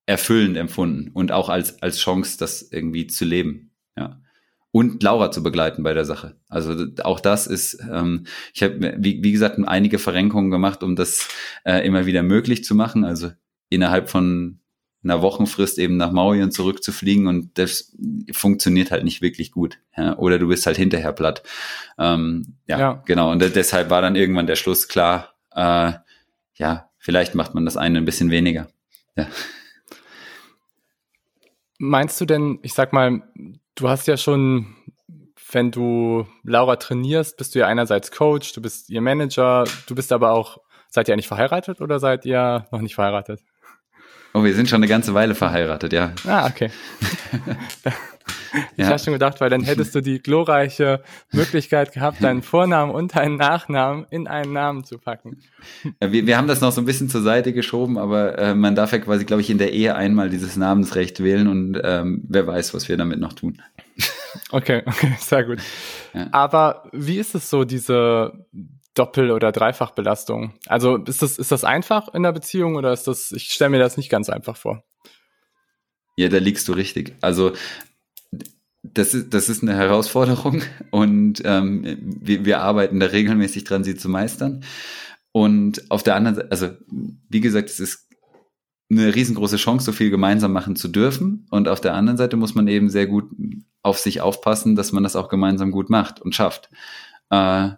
erfüllend 0.06 0.58
empfunden 0.58 1.12
und 1.14 1.32
auch 1.32 1.50
als, 1.50 1.82
als 1.82 2.00
Chance, 2.00 2.38
das 2.38 2.62
irgendwie 2.62 3.08
zu 3.08 3.26
leben. 3.26 3.72
Ja. 3.98 4.22
Und 4.72 5.02
Laura 5.02 5.32
zu 5.32 5.42
begleiten 5.42 5.82
bei 5.82 5.94
der 5.94 6.06
Sache. 6.06 6.36
Also 6.48 6.86
auch 7.04 7.20
das 7.20 7.48
ist, 7.48 7.80
ähm, 7.92 8.26
ich 8.54 8.62
habe, 8.62 8.96
wie, 8.98 9.24
wie 9.24 9.32
gesagt, 9.32 9.60
einige 9.66 9.98
Verrenkungen 9.98 10.52
gemacht, 10.52 10.84
um 10.84 10.96
das 10.96 11.28
äh, 11.66 11.86
immer 11.86 12.06
wieder 12.06 12.22
möglich 12.22 12.64
zu 12.64 12.76
machen. 12.76 13.04
Also 13.04 13.32
innerhalb 13.70 14.10
von 14.10 14.60
einer 15.04 15.22
Wochenfrist 15.22 15.80
eben 15.80 15.98
nach 15.98 16.12
Maurien 16.12 16.52
zurückzufliegen 16.52 17.28
und 17.28 17.58
das 17.58 17.96
funktioniert 18.32 18.92
halt 18.92 19.04
nicht 19.04 19.22
wirklich 19.22 19.52
gut. 19.52 19.80
Ja? 19.98 20.18
Oder 20.18 20.38
du 20.38 20.48
bist 20.48 20.66
halt 20.66 20.78
hinterher 20.78 21.14
platt. 21.14 21.42
Ähm, 21.98 22.58
ja, 22.68 22.80
ja, 22.80 23.04
genau. 23.06 23.32
Und 23.32 23.42
deshalb 23.42 23.90
war 23.90 24.02
dann 24.02 24.16
irgendwann 24.16 24.48
der 24.48 24.56
Schluss 24.56 24.88
klar, 24.88 25.36
äh, 25.56 25.94
ja, 26.56 26.89
Vielleicht 27.10 27.34
macht 27.34 27.56
man 27.56 27.66
das 27.66 27.76
eine 27.76 27.98
ein 27.98 28.06
bisschen 28.06 28.30
weniger. 28.30 28.68
Ja. 29.16 29.26
Meinst 31.80 32.22
du 32.22 32.26
denn, 32.26 32.60
ich 32.62 32.76
sag 32.76 32.94
mal, 32.94 33.24
du 33.74 33.90
hast 33.90 34.06
ja 34.06 34.16
schon, 34.16 34.76
wenn 35.52 35.72
du 35.72 36.28
Laura 36.44 36.76
trainierst, 36.76 37.36
bist 37.36 37.56
du 37.56 37.60
ja 37.60 37.66
einerseits 37.66 38.12
Coach, 38.12 38.54
du 38.54 38.62
bist 38.62 38.92
ihr 38.92 39.02
Manager, 39.02 39.64
du 39.88 39.96
bist 39.96 40.12
aber 40.12 40.34
auch, 40.34 40.60
seid 40.88 41.08
ihr 41.08 41.16
eigentlich 41.16 41.28
verheiratet 41.28 41.82
oder 41.82 42.00
seid 42.00 42.28
ihr 42.28 42.68
noch 42.72 42.82
nicht 42.82 42.94
verheiratet? 42.94 43.42
Oh, 44.36 44.44
wir 44.44 44.54
sind 44.54 44.70
schon 44.70 44.78
eine 44.78 44.88
ganze 44.88 45.16
Weile 45.16 45.34
verheiratet, 45.34 45.92
ja. 45.92 46.14
Ah, 46.28 46.46
okay. 46.46 46.70
Ich 48.76 48.84
ja. 48.84 48.88
habe 48.88 49.00
schon 49.00 49.14
gedacht, 49.14 49.42
weil 49.42 49.50
dann 49.50 49.64
hättest 49.64 49.94
du 49.96 50.02
die 50.02 50.20
glorreiche 50.20 51.04
Möglichkeit 51.32 51.92
gehabt, 51.92 52.24
deinen 52.24 52.42
Vornamen 52.42 52.92
und 52.92 53.16
deinen 53.16 53.38
Nachnamen 53.38 54.06
in 54.10 54.28
einen 54.28 54.54
Namen 54.54 54.84
zu 54.84 54.98
packen. 54.98 55.42
Ja, 56.02 56.12
wir, 56.12 56.26
wir 56.26 56.38
haben 56.38 56.48
das 56.48 56.62
noch 56.62 56.72
so 56.72 56.82
ein 56.82 56.86
bisschen 56.86 57.10
zur 57.10 57.22
Seite 57.22 57.54
geschoben, 57.54 57.98
aber 57.98 58.38
äh, 58.38 58.56
man 58.56 58.76
darf 58.76 58.92
ja 58.92 59.00
quasi, 59.00 59.26
glaube 59.26 59.42
ich, 59.42 59.50
in 59.50 59.58
der 59.58 59.74
Ehe 59.74 59.96
einmal 59.96 60.30
dieses 60.30 60.56
Namensrecht 60.56 61.24
wählen 61.24 61.48
und 61.48 61.80
ähm, 61.84 62.24
wer 62.28 62.48
weiß, 62.48 62.74
was 62.74 62.90
wir 62.90 62.98
damit 62.98 63.20
noch 63.20 63.34
tun. 63.34 63.62
Okay, 64.52 64.84
okay, 64.86 65.16
sehr 65.20 65.44
gut. 65.44 65.60
Ja. 66.14 66.28
Aber 66.32 66.90
wie 66.92 67.18
ist 67.18 67.36
es 67.36 67.50
so, 67.50 67.64
diese 67.64 68.46
Doppel- 68.94 69.32
oder 69.32 69.52
Dreifachbelastung? 69.52 70.54
Also 70.68 70.98
ist 70.98 71.22
das, 71.22 71.38
ist 71.38 71.52
das 71.52 71.64
einfach 71.64 72.14
in 72.14 72.24
der 72.24 72.32
Beziehung 72.32 72.76
oder 72.76 72.94
ist 72.94 73.08
das, 73.08 73.32
ich 73.32 73.52
stelle 73.52 73.72
mir 73.72 73.80
das 73.80 73.98
nicht 73.98 74.10
ganz 74.10 74.30
einfach 74.30 74.58
vor. 74.58 74.84
Ja, 76.16 76.28
da 76.28 76.38
liegst 76.38 76.68
du 76.68 76.74
richtig. 76.74 77.16
Also 77.22 77.54
das 78.84 79.14
ist, 79.14 79.34
das 79.34 79.50
ist 79.50 79.62
eine 79.62 79.76
Herausforderung 79.76 80.62
und 80.92 81.42
ähm, 81.46 81.98
wir, 82.02 82.46
wir 82.46 82.62
arbeiten 82.62 83.00
da 83.00 83.08
regelmäßig 83.08 83.64
dran, 83.64 83.84
sie 83.84 83.96
zu 83.96 84.10
meistern. 84.10 84.64
Und 85.32 85.92
auf 85.92 86.04
der 86.04 86.16
anderen 86.16 86.36
Seite, 86.36 86.52
also 86.52 86.70
wie 87.30 87.42
gesagt, 87.42 87.70
es 87.70 87.80
ist 87.80 88.08
eine 88.92 89.14
riesengroße 89.14 89.58
Chance, 89.58 89.86
so 89.86 89.92
viel 89.92 90.10
gemeinsam 90.10 90.52
machen 90.52 90.76
zu 90.76 90.88
dürfen. 90.88 91.46
Und 91.52 91.68
auf 91.68 91.80
der 91.80 91.94
anderen 91.94 92.18
Seite 92.18 92.38
muss 92.38 92.56
man 92.56 92.68
eben 92.68 92.90
sehr 92.90 93.06
gut 93.06 93.30
auf 93.84 94.00
sich 94.00 94.22
aufpassen, 94.22 94.76
dass 94.76 94.92
man 94.92 95.04
das 95.04 95.16
auch 95.16 95.30
gemeinsam 95.30 95.72
gut 95.72 95.90
macht 95.90 96.20
und 96.20 96.34
schafft. 96.34 96.70
Äh, 97.30 97.70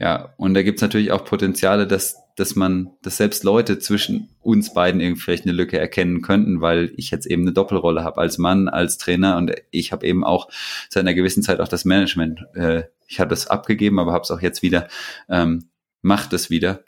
ja, 0.00 0.34
und 0.36 0.54
da 0.54 0.62
gibt's 0.62 0.82
natürlich 0.82 1.12
auch 1.12 1.24
Potenziale, 1.24 1.86
dass, 1.86 2.16
dass 2.40 2.56
man, 2.56 2.92
dass 3.02 3.18
selbst 3.18 3.44
Leute 3.44 3.78
zwischen 3.78 4.30
uns 4.40 4.72
beiden 4.72 5.00
irgendwie 5.00 5.20
vielleicht 5.20 5.44
eine 5.44 5.52
Lücke 5.52 5.78
erkennen 5.78 6.22
könnten, 6.22 6.62
weil 6.62 6.92
ich 6.96 7.10
jetzt 7.10 7.26
eben 7.26 7.42
eine 7.42 7.52
Doppelrolle 7.52 8.02
habe 8.02 8.18
als 8.18 8.38
Mann, 8.38 8.68
als 8.68 8.96
Trainer 8.96 9.36
und 9.36 9.52
ich 9.70 9.92
habe 9.92 10.06
eben 10.06 10.24
auch 10.24 10.48
seit 10.88 11.02
einer 11.02 11.12
gewissen 11.12 11.42
Zeit 11.42 11.60
auch 11.60 11.68
das 11.68 11.84
Management. 11.84 12.40
Äh, 12.54 12.84
ich 13.06 13.20
habe 13.20 13.28
das 13.28 13.46
abgegeben, 13.46 13.98
aber 13.98 14.12
habe 14.12 14.22
es 14.22 14.30
auch 14.30 14.40
jetzt 14.40 14.62
wieder, 14.62 14.88
ähm, 15.28 15.68
macht 16.00 16.32
es 16.32 16.48
wieder. 16.48 16.82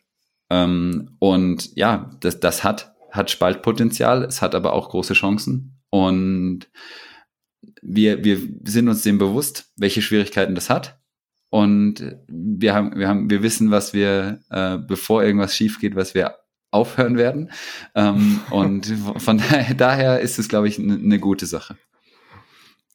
Ähm, 0.48 1.16
und 1.18 1.76
ja, 1.76 2.10
das, 2.20 2.40
das 2.40 2.64
hat, 2.64 2.94
hat 3.10 3.30
Spaltpotenzial, 3.30 4.24
es 4.24 4.40
hat 4.40 4.54
aber 4.54 4.72
auch 4.72 4.88
große 4.88 5.14
Chancen. 5.14 5.82
Und 5.90 6.70
wir, 7.82 8.24
wir 8.24 8.38
sind 8.64 8.88
uns 8.88 9.02
dem 9.02 9.18
bewusst, 9.18 9.70
welche 9.76 10.00
Schwierigkeiten 10.00 10.54
das 10.54 10.70
hat. 10.70 11.01
Und 11.52 12.16
wir 12.28 12.72
haben, 12.72 12.98
wir 12.98 13.08
haben, 13.08 13.28
wir 13.28 13.42
wissen, 13.42 13.70
was 13.70 13.92
wir, 13.92 14.40
äh, 14.48 14.78
bevor 14.78 15.22
irgendwas 15.22 15.54
schief 15.54 15.80
geht, 15.80 15.94
was 15.94 16.14
wir 16.14 16.38
aufhören 16.70 17.18
werden. 17.18 17.52
Ähm, 17.94 18.40
und 18.50 18.86
von 19.18 19.36
daher, 19.36 19.74
daher 19.74 20.20
ist 20.20 20.38
es, 20.38 20.48
glaube 20.48 20.66
ich, 20.68 20.78
eine 20.78 20.96
ne 20.96 21.18
gute 21.18 21.44
Sache. 21.44 21.76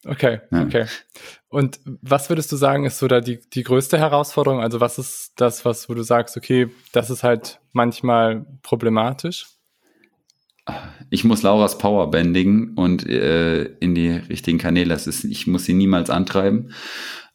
Okay, 0.08 0.41
ja. 0.50 0.63
okay. 0.63 0.86
Und 1.50 1.80
was 1.86 2.30
würdest 2.30 2.52
du 2.52 2.56
sagen, 2.56 2.86
ist 2.86 2.98
so 2.98 3.08
da 3.08 3.22
die, 3.22 3.39
die 3.54 3.62
größte 3.62 4.00
Herausforderung? 4.00 4.60
Also 4.60 4.80
was 4.80 4.98
ist 4.98 5.34
das, 5.36 5.63
was, 5.63 5.88
wo 5.88 5.93
du 5.93 6.02
sagst, 6.02 6.36
okay, 6.36 6.72
das 6.93 7.12
ist 7.12 7.22
halt 7.22 7.60
manchmal 7.74 8.43
problematisch? 8.63 9.46
Ich 11.10 11.23
muss 11.23 11.43
Lauras 11.43 11.77
Power 11.77 12.12
bändigen 12.12 12.73
und 12.75 13.08
äh, 13.08 13.63
in 13.63 13.95
die 13.95 14.10
richtigen 14.10 14.58
Kanäle. 14.58 14.89
Das 14.89 15.08
ist, 15.08 15.23
ich 15.23 15.47
muss 15.47 15.65
sie 15.65 15.73
niemals 15.73 16.10
antreiben 16.10 16.73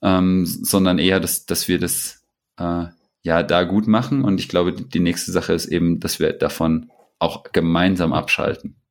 ähm, 0.02 0.44
sondern 0.44 0.98
eher, 0.98 1.20
dass, 1.20 1.46
dass 1.46 1.68
wir 1.68 1.78
das 1.78 2.26
äh, 2.58 2.86
ja 3.22 3.42
da 3.42 3.62
gut 3.62 3.86
machen. 3.86 4.24
Und 4.24 4.40
ich 4.40 4.48
glaube, 4.48 4.72
die 4.72 5.00
nächste 5.00 5.32
Sache 5.32 5.52
ist 5.52 5.66
eben, 5.66 6.00
dass 6.00 6.18
wir 6.18 6.32
davon 6.32 6.90
auch 7.18 7.44
gemeinsam 7.52 8.12
abschalten. 8.12 8.81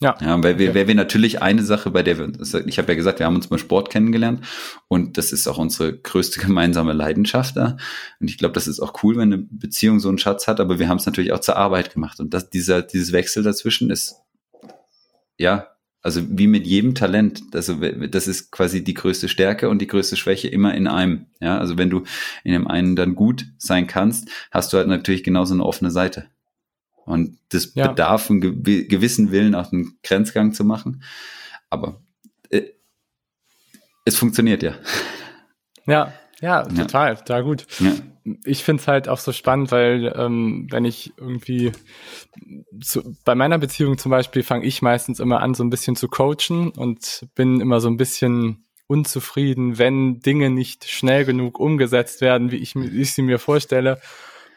Ja. 0.00 0.16
ja 0.20 0.42
weil, 0.42 0.58
wir, 0.58 0.74
weil 0.74 0.88
wir 0.88 0.94
natürlich 0.94 1.40
eine 1.40 1.62
Sache, 1.62 1.90
bei 1.90 2.02
der 2.02 2.18
wir, 2.18 2.32
ich 2.66 2.78
habe 2.78 2.88
ja 2.88 2.94
gesagt, 2.94 3.20
wir 3.20 3.26
haben 3.26 3.36
uns 3.36 3.46
beim 3.46 3.58
Sport 3.58 3.90
kennengelernt 3.90 4.44
und 4.88 5.16
das 5.18 5.32
ist 5.32 5.46
auch 5.46 5.58
unsere 5.58 5.96
größte 5.96 6.40
gemeinsame 6.44 6.92
Leidenschaft 6.92 7.56
da. 7.56 7.76
Und 8.20 8.28
ich 8.28 8.38
glaube, 8.38 8.54
das 8.54 8.66
ist 8.66 8.80
auch 8.80 9.02
cool, 9.02 9.16
wenn 9.16 9.32
eine 9.32 9.46
Beziehung 9.50 10.00
so 10.00 10.08
einen 10.08 10.18
Schatz 10.18 10.46
hat, 10.48 10.60
aber 10.60 10.78
wir 10.78 10.88
haben 10.88 10.98
es 10.98 11.06
natürlich 11.06 11.32
auch 11.32 11.40
zur 11.40 11.56
Arbeit 11.56 11.92
gemacht. 11.92 12.20
Und 12.20 12.34
das, 12.34 12.50
dieser, 12.50 12.82
dieses 12.82 13.12
Wechsel 13.12 13.42
dazwischen 13.42 13.90
ist, 13.90 14.16
ja, 15.36 15.68
also 16.04 16.20
wie 16.28 16.48
mit 16.48 16.66
jedem 16.66 16.94
Talent, 16.94 17.42
also 17.54 17.76
das 17.76 18.28
ist 18.28 18.52
quasi 18.52 18.84
die 18.84 18.92
größte 18.92 19.26
Stärke 19.26 19.70
und 19.70 19.80
die 19.80 19.86
größte 19.86 20.16
Schwäche 20.16 20.48
immer 20.48 20.74
in 20.74 20.86
einem. 20.86 21.26
Ja, 21.40 21.56
also 21.56 21.78
wenn 21.78 21.88
du 21.88 22.02
in 22.44 22.52
dem 22.52 22.66
einen 22.66 22.94
dann 22.94 23.14
gut 23.14 23.46
sein 23.56 23.86
kannst, 23.86 24.28
hast 24.50 24.70
du 24.72 24.76
halt 24.76 24.86
natürlich 24.86 25.24
genauso 25.24 25.54
eine 25.54 25.64
offene 25.64 25.90
Seite. 25.90 26.26
Und 27.04 27.38
das 27.50 27.74
ja. 27.74 27.88
bedarf 27.88 28.30
einen 28.30 28.40
gewissen 28.40 29.30
Willen, 29.30 29.54
auch 29.54 29.72
einen 29.72 29.98
Grenzgang 30.02 30.52
zu 30.52 30.64
machen. 30.64 31.02
Aber 31.70 32.00
äh, 32.50 32.62
es 34.04 34.16
funktioniert 34.16 34.62
ja. 34.62 34.74
Ja, 35.86 36.12
ja, 36.40 36.62
total, 36.62 37.10
ja. 37.10 37.14
total 37.16 37.44
gut. 37.44 37.66
Ja 37.78 37.92
ich 38.44 38.64
finde 38.64 38.80
es 38.80 38.88
halt 38.88 39.08
auch 39.08 39.18
so 39.18 39.32
spannend, 39.32 39.70
weil 39.70 40.12
ähm, 40.16 40.66
wenn 40.70 40.84
ich 40.84 41.12
irgendwie 41.18 41.72
zu, 42.80 43.16
bei 43.24 43.34
meiner 43.34 43.58
Beziehung 43.58 43.98
zum 43.98 44.10
Beispiel 44.10 44.42
fange 44.42 44.64
ich 44.64 44.82
meistens 44.82 45.20
immer 45.20 45.40
an, 45.40 45.54
so 45.54 45.62
ein 45.62 45.70
bisschen 45.70 45.94
zu 45.94 46.08
coachen 46.08 46.70
und 46.70 47.26
bin 47.34 47.60
immer 47.60 47.80
so 47.80 47.88
ein 47.88 47.96
bisschen 47.96 48.64
unzufrieden, 48.86 49.78
wenn 49.78 50.20
Dinge 50.20 50.50
nicht 50.50 50.88
schnell 50.88 51.24
genug 51.24 51.58
umgesetzt 51.58 52.20
werden, 52.20 52.50
wie 52.50 52.56
ich, 52.56 52.74
wie 52.74 53.02
ich 53.02 53.12
sie 53.12 53.22
mir 53.22 53.38
vorstelle, 53.38 54.00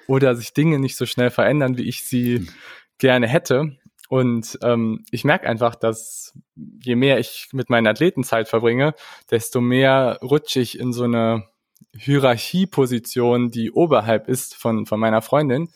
oder 0.08 0.36
sich 0.36 0.54
Dinge 0.54 0.80
nicht 0.80 0.98
so 0.98 1.06
schnell 1.06 1.30
verändern, 1.30 1.78
wie 1.78 1.88
ich 1.88 2.06
sie 2.06 2.39
mhm. 2.39 2.50
gerne 2.98 3.28
hätte. 3.28 3.78
Und 4.10 4.58
ähm, 4.63 5.04
ich 5.12 5.26
merke 5.26 5.48
einfach, 5.48 5.76
dass 5.76 6.34
je 6.56 6.96
mehr 6.96 7.20
ich 7.20 7.50
mit 7.52 7.70
meinen 7.70 7.88
Athleten 7.88 8.24
Zeit 8.24 8.48
verbringe, 8.48 8.93
desto 9.30 9.60
mehr 9.60 10.20
rutsche 10.22 10.62
ich 10.62 10.80
in 10.80 10.93
so 10.93 11.04
eine 11.04 11.50
Hierarchieposition, 11.96 13.52
die 13.52 13.72
oberhalb 13.72 14.28
ist 14.30 14.56
von, 14.56 14.86
von 14.86 15.00
meiner 15.00 15.22
Freundin. 15.22 15.70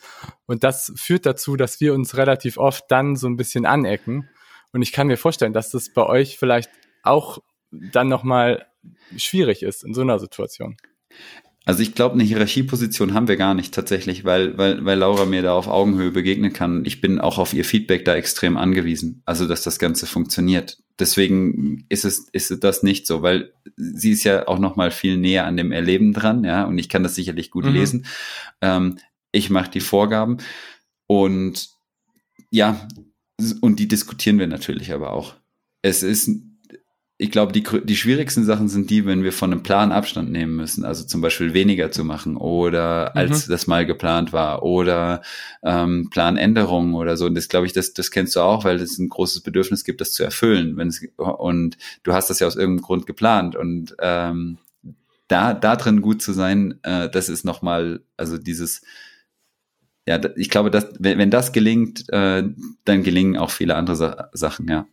Und 0.45 0.63
das 0.63 0.93
führt 0.95 1.25
dazu, 1.25 1.55
dass 1.57 1.81
wir 1.81 1.93
uns 1.93 2.15
relativ 2.15 2.57
oft 2.57 2.85
dann 2.89 3.15
so 3.15 3.27
ein 3.27 3.37
bisschen 3.37 3.65
anecken. 3.65 4.29
Und 4.71 4.81
ich 4.81 4.93
kann 4.93 5.07
mir 5.07 5.17
vorstellen, 5.17 5.53
dass 5.53 5.71
das 5.71 5.91
bei 5.93 6.05
euch 6.05 6.37
vielleicht 6.37 6.69
auch 7.03 7.39
dann 7.71 8.07
nochmal 8.07 8.67
schwierig 9.17 9.63
ist 9.63 9.83
in 9.83 9.93
so 9.93 10.01
einer 10.01 10.19
Situation. 10.19 10.77
Also 11.63 11.83
ich 11.83 11.93
glaube, 11.93 12.15
eine 12.15 12.23
Hierarchieposition 12.23 13.13
haben 13.13 13.27
wir 13.27 13.37
gar 13.37 13.53
nicht 13.53 13.71
tatsächlich, 13.73 14.25
weil, 14.25 14.57
weil, 14.57 14.83
weil 14.83 14.97
Laura 14.97 15.25
mir 15.25 15.43
da 15.43 15.53
auf 15.53 15.67
Augenhöhe 15.67 16.09
begegnen 16.09 16.53
kann. 16.53 16.83
Ich 16.85 17.01
bin 17.01 17.19
auch 17.19 17.37
auf 17.37 17.53
ihr 17.53 17.65
Feedback 17.65 18.03
da 18.03 18.15
extrem 18.15 18.57
angewiesen, 18.57 19.21
also 19.25 19.47
dass 19.47 19.61
das 19.61 19.77
Ganze 19.77 20.07
funktioniert. 20.07 20.79
Deswegen 20.97 21.85
ist 21.87 22.03
es, 22.03 22.29
ist 22.31 22.63
das 22.63 22.81
nicht 22.81 23.05
so, 23.05 23.21
weil 23.21 23.53
sie 23.75 24.11
ist 24.11 24.23
ja 24.23 24.47
auch 24.47 24.57
noch 24.57 24.75
mal 24.75 24.89
viel 24.89 25.17
näher 25.17 25.45
an 25.45 25.55
dem 25.55 25.71
Erleben 25.71 26.13
dran, 26.13 26.43
ja, 26.43 26.63
und 26.63 26.79
ich 26.79 26.89
kann 26.89 27.03
das 27.03 27.13
sicherlich 27.13 27.51
gut 27.51 27.65
mhm. 27.65 27.73
lesen. 27.73 28.05
Ähm, 28.61 28.97
ich 29.31 29.51
mache 29.51 29.69
die 29.69 29.79
Vorgaben 29.81 30.37
und 31.05 31.69
ja, 32.49 32.87
und 33.61 33.79
die 33.79 33.87
diskutieren 33.87 34.39
wir 34.39 34.47
natürlich 34.47 34.91
aber 34.93 35.13
auch. 35.13 35.35
Es 35.83 36.03
ist 36.03 36.29
ich 37.21 37.29
glaube, 37.29 37.51
die, 37.53 37.63
die 37.83 37.95
schwierigsten 37.95 38.45
Sachen 38.45 38.67
sind 38.67 38.89
die, 38.89 39.05
wenn 39.05 39.23
wir 39.23 39.31
von 39.31 39.51
einem 39.51 39.61
Plan 39.61 39.91
Abstand 39.91 40.31
nehmen 40.31 40.55
müssen, 40.55 40.83
also 40.83 41.05
zum 41.05 41.21
Beispiel 41.21 41.53
weniger 41.53 41.91
zu 41.91 42.03
machen 42.03 42.35
oder 42.35 43.15
als 43.15 43.45
mhm. 43.45 43.51
das 43.51 43.67
mal 43.67 43.85
geplant 43.85 44.33
war 44.33 44.63
oder 44.63 45.21
ähm, 45.61 46.09
Planänderungen 46.09 46.95
oder 46.95 47.17
so. 47.17 47.27
Und 47.27 47.35
das 47.35 47.47
glaube 47.47 47.67
ich, 47.67 47.73
das, 47.73 47.93
das 47.93 48.09
kennst 48.09 48.35
du 48.35 48.39
auch, 48.39 48.63
weil 48.63 48.77
es 48.77 48.97
ein 48.97 49.07
großes 49.07 49.41
Bedürfnis 49.41 49.83
gibt, 49.83 50.01
das 50.01 50.13
zu 50.13 50.23
erfüllen. 50.23 50.77
Wenn 50.77 50.87
es, 50.87 51.05
und 51.17 51.77
du 52.01 52.13
hast 52.13 52.31
das 52.31 52.39
ja 52.39 52.47
aus 52.47 52.55
irgendeinem 52.55 52.85
Grund 52.85 53.05
geplant 53.05 53.55
und 53.55 53.95
ähm, 53.99 54.57
da, 55.27 55.53
da 55.53 55.75
drin 55.75 56.01
gut 56.01 56.23
zu 56.23 56.33
sein, 56.33 56.79
äh, 56.81 57.07
das 57.07 57.29
ist 57.29 57.45
nochmal, 57.45 58.01
also 58.17 58.39
dieses, 58.39 58.81
ja, 60.07 60.19
ich 60.35 60.49
glaube, 60.49 60.71
dass, 60.71 60.87
wenn, 60.97 61.19
wenn 61.19 61.29
das 61.29 61.51
gelingt, 61.51 62.11
äh, 62.11 62.43
dann 62.83 63.03
gelingen 63.03 63.37
auch 63.37 63.51
viele 63.51 63.75
andere 63.75 63.95
Sa 63.95 64.29
Sachen, 64.33 64.67
ja. 64.67 64.87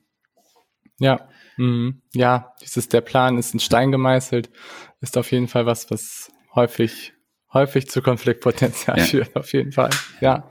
Ja, 1.01 1.29
Mhm. 1.59 2.01
Ja, 2.15 2.55
dieses 2.63 2.89
der 2.89 3.03
Plan 3.03 3.37
ist 3.37 3.53
in 3.53 3.61
Stein 3.61 3.93
gemeißelt, 3.93 4.49
ist 5.01 5.19
auf 5.19 5.31
jeden 5.33 5.49
Fall 5.49 5.67
was, 5.67 5.91
was 5.91 6.31
häufig, 6.55 7.13
häufig 7.53 7.89
zu 7.89 8.01
Konfliktpotenzial 8.01 8.99
ja. 8.99 9.05
führt, 9.05 9.37
auf 9.37 9.53
jeden 9.53 9.73
Fall. 9.73 9.91
Ja. 10.21 10.51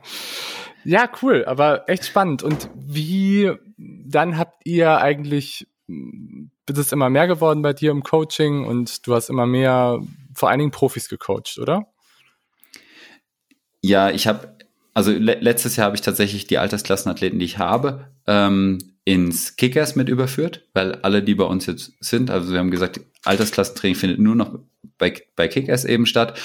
Ja, 0.84 1.10
cool, 1.22 1.44
aber 1.46 1.90
echt 1.90 2.06
spannend. 2.06 2.44
Und 2.44 2.70
wie 2.76 3.52
dann 3.78 4.38
habt 4.38 4.66
ihr 4.66 5.00
eigentlich, 5.00 5.68
ist 5.88 6.78
es 6.78 6.92
immer 6.92 7.10
mehr 7.10 7.28
geworden 7.28 7.62
bei 7.62 7.74
dir 7.74 7.92
im 7.92 8.04
Coaching 8.04 8.66
und 8.66 9.06
du 9.06 9.16
hast 9.16 9.30
immer 9.30 9.46
mehr, 9.46 10.00
vor 10.34 10.50
allen 10.50 10.60
Dingen 10.60 10.72
Profis 10.72 11.10
gecoacht, 11.10 11.58
oder? 11.60 11.88
Ja, 13.82 14.10
ich 14.10 14.28
habe, 14.28 14.58
also 14.94 15.12
le 15.12 15.36
letztes 15.36 15.76
Jahr 15.76 15.86
habe 15.86 15.96
ich 15.96 16.02
tatsächlich 16.02 16.48
die 16.48 16.58
Altersklassenathleten, 16.58 17.40
die 17.40 17.46
ich 17.46 17.58
habe, 17.58 18.12
ähm, 18.26 18.97
ins 19.08 19.56
Kickers 19.56 19.96
mit 19.96 20.10
überführt, 20.10 20.68
weil 20.74 20.96
alle, 20.96 21.24
die 21.24 21.34
bei 21.34 21.46
uns 21.46 21.66
jetzt 21.66 21.94
sind, 22.02 22.30
also 22.30 22.52
wir 22.52 22.60
haben 22.60 22.72
gesagt, 22.72 23.00
Altersklassentraining 23.24 23.96
findet 23.96 24.20
nur 24.20 24.36
noch 24.36 24.60
bei, 24.98 25.14
bei 25.38 25.48
Kickers 25.48 25.86
eben 25.86 26.06
statt. 26.06 26.38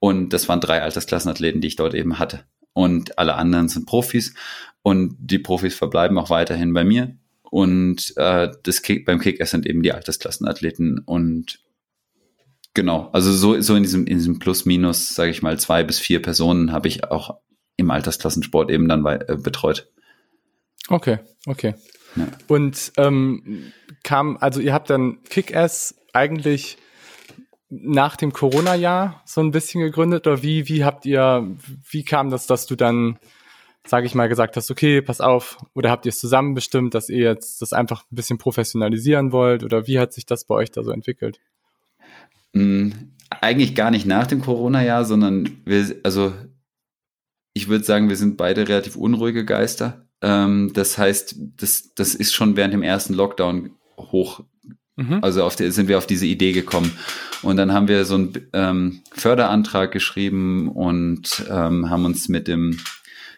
Und 0.00 0.34
das 0.34 0.46
waren 0.46 0.60
drei 0.60 0.82
Altersklassenathleten, 0.82 1.62
die 1.62 1.68
ich 1.68 1.76
dort 1.76 1.94
eben 1.94 2.18
hatte. 2.18 2.44
Und 2.74 3.18
alle 3.18 3.36
anderen 3.36 3.70
sind 3.70 3.86
Profis. 3.86 4.34
Und 4.82 5.16
die 5.18 5.38
Profis 5.38 5.74
verbleiben 5.74 6.18
auch 6.18 6.28
weiterhin 6.28 6.74
bei 6.74 6.84
mir. 6.84 7.16
Und 7.44 8.12
äh, 8.18 8.50
das 8.64 8.82
Kick, 8.82 9.06
beim 9.06 9.18
Kickers 9.18 9.52
sind 9.52 9.64
eben 9.64 9.82
die 9.82 9.92
Altersklassenathleten. 9.92 10.98
Und 10.98 11.58
genau, 12.74 13.08
also 13.12 13.32
so, 13.32 13.58
so 13.62 13.74
in 13.76 13.82
diesem, 13.82 14.06
in 14.06 14.18
diesem 14.18 14.38
Plus-Minus, 14.38 15.14
sage 15.14 15.30
ich 15.30 15.40
mal, 15.40 15.58
zwei 15.58 15.84
bis 15.84 15.98
vier 15.98 16.20
Personen 16.20 16.70
habe 16.70 16.88
ich 16.88 17.02
auch 17.02 17.38
im 17.78 17.90
Altersklassensport 17.90 18.70
eben 18.70 18.90
dann 18.90 19.04
bei, 19.04 19.16
äh, 19.16 19.38
betreut. 19.38 19.90
Okay, 20.90 21.20
okay. 21.46 21.76
Ja. 22.16 22.26
Und 22.48 22.92
ähm, 22.96 23.72
kam, 24.02 24.36
also 24.40 24.60
ihr 24.60 24.72
habt 24.72 24.90
dann 24.90 25.22
Kick-Ass 25.28 25.94
eigentlich 26.12 26.78
nach 27.68 28.16
dem 28.16 28.32
Corona-Jahr 28.32 29.22
so 29.24 29.40
ein 29.40 29.52
bisschen 29.52 29.80
gegründet 29.80 30.26
oder 30.26 30.42
wie, 30.42 30.68
wie 30.68 30.84
habt 30.84 31.06
ihr, 31.06 31.56
wie 31.88 32.04
kam 32.04 32.30
das, 32.30 32.46
dass 32.46 32.66
du 32.66 32.74
dann, 32.74 33.18
sage 33.86 34.06
ich 34.06 34.14
mal, 34.14 34.28
gesagt 34.28 34.56
hast, 34.56 34.70
okay, 34.70 35.00
pass 35.00 35.20
auf, 35.20 35.58
oder 35.74 35.90
habt 35.90 36.04
ihr 36.04 36.10
es 36.10 36.18
zusammen 36.18 36.54
bestimmt, 36.54 36.94
dass 36.94 37.08
ihr 37.08 37.28
jetzt 37.28 37.62
das 37.62 37.72
einfach 37.72 38.02
ein 38.10 38.16
bisschen 38.16 38.38
professionalisieren 38.38 39.30
wollt 39.30 39.62
oder 39.62 39.86
wie 39.86 40.00
hat 40.00 40.12
sich 40.12 40.26
das 40.26 40.44
bei 40.44 40.56
euch 40.56 40.72
da 40.72 40.82
so 40.82 40.90
entwickelt? 40.90 41.40
Mhm, 42.52 43.12
eigentlich 43.40 43.76
gar 43.76 43.92
nicht 43.92 44.06
nach 44.06 44.26
dem 44.26 44.40
Corona-Jahr, 44.40 45.04
sondern 45.04 45.60
wir, 45.64 45.94
also 46.02 46.32
ich 47.52 47.68
würde 47.68 47.84
sagen, 47.84 48.08
wir 48.08 48.16
sind 48.16 48.36
beide 48.36 48.68
relativ 48.68 48.96
unruhige 48.96 49.44
Geister. 49.44 50.08
Ähm, 50.22 50.72
das 50.74 50.98
heißt, 50.98 51.36
das, 51.56 51.94
das 51.94 52.14
ist 52.14 52.34
schon 52.34 52.56
während 52.56 52.74
dem 52.74 52.82
ersten 52.82 53.14
Lockdown 53.14 53.70
hoch 53.96 54.42
Mhm. 55.00 55.18
Also 55.22 55.44
auf 55.44 55.56
die, 55.56 55.70
sind 55.70 55.88
wir 55.88 55.98
auf 55.98 56.06
diese 56.06 56.26
Idee 56.26 56.52
gekommen. 56.52 56.92
Und 57.42 57.56
dann 57.56 57.72
haben 57.72 57.88
wir 57.88 58.04
so 58.04 58.14
einen 58.16 58.32
ähm, 58.52 59.00
Förderantrag 59.12 59.92
geschrieben 59.92 60.68
und 60.68 61.44
ähm, 61.50 61.88
haben 61.88 62.04
uns 62.04 62.28
mit 62.28 62.48
dem 62.48 62.78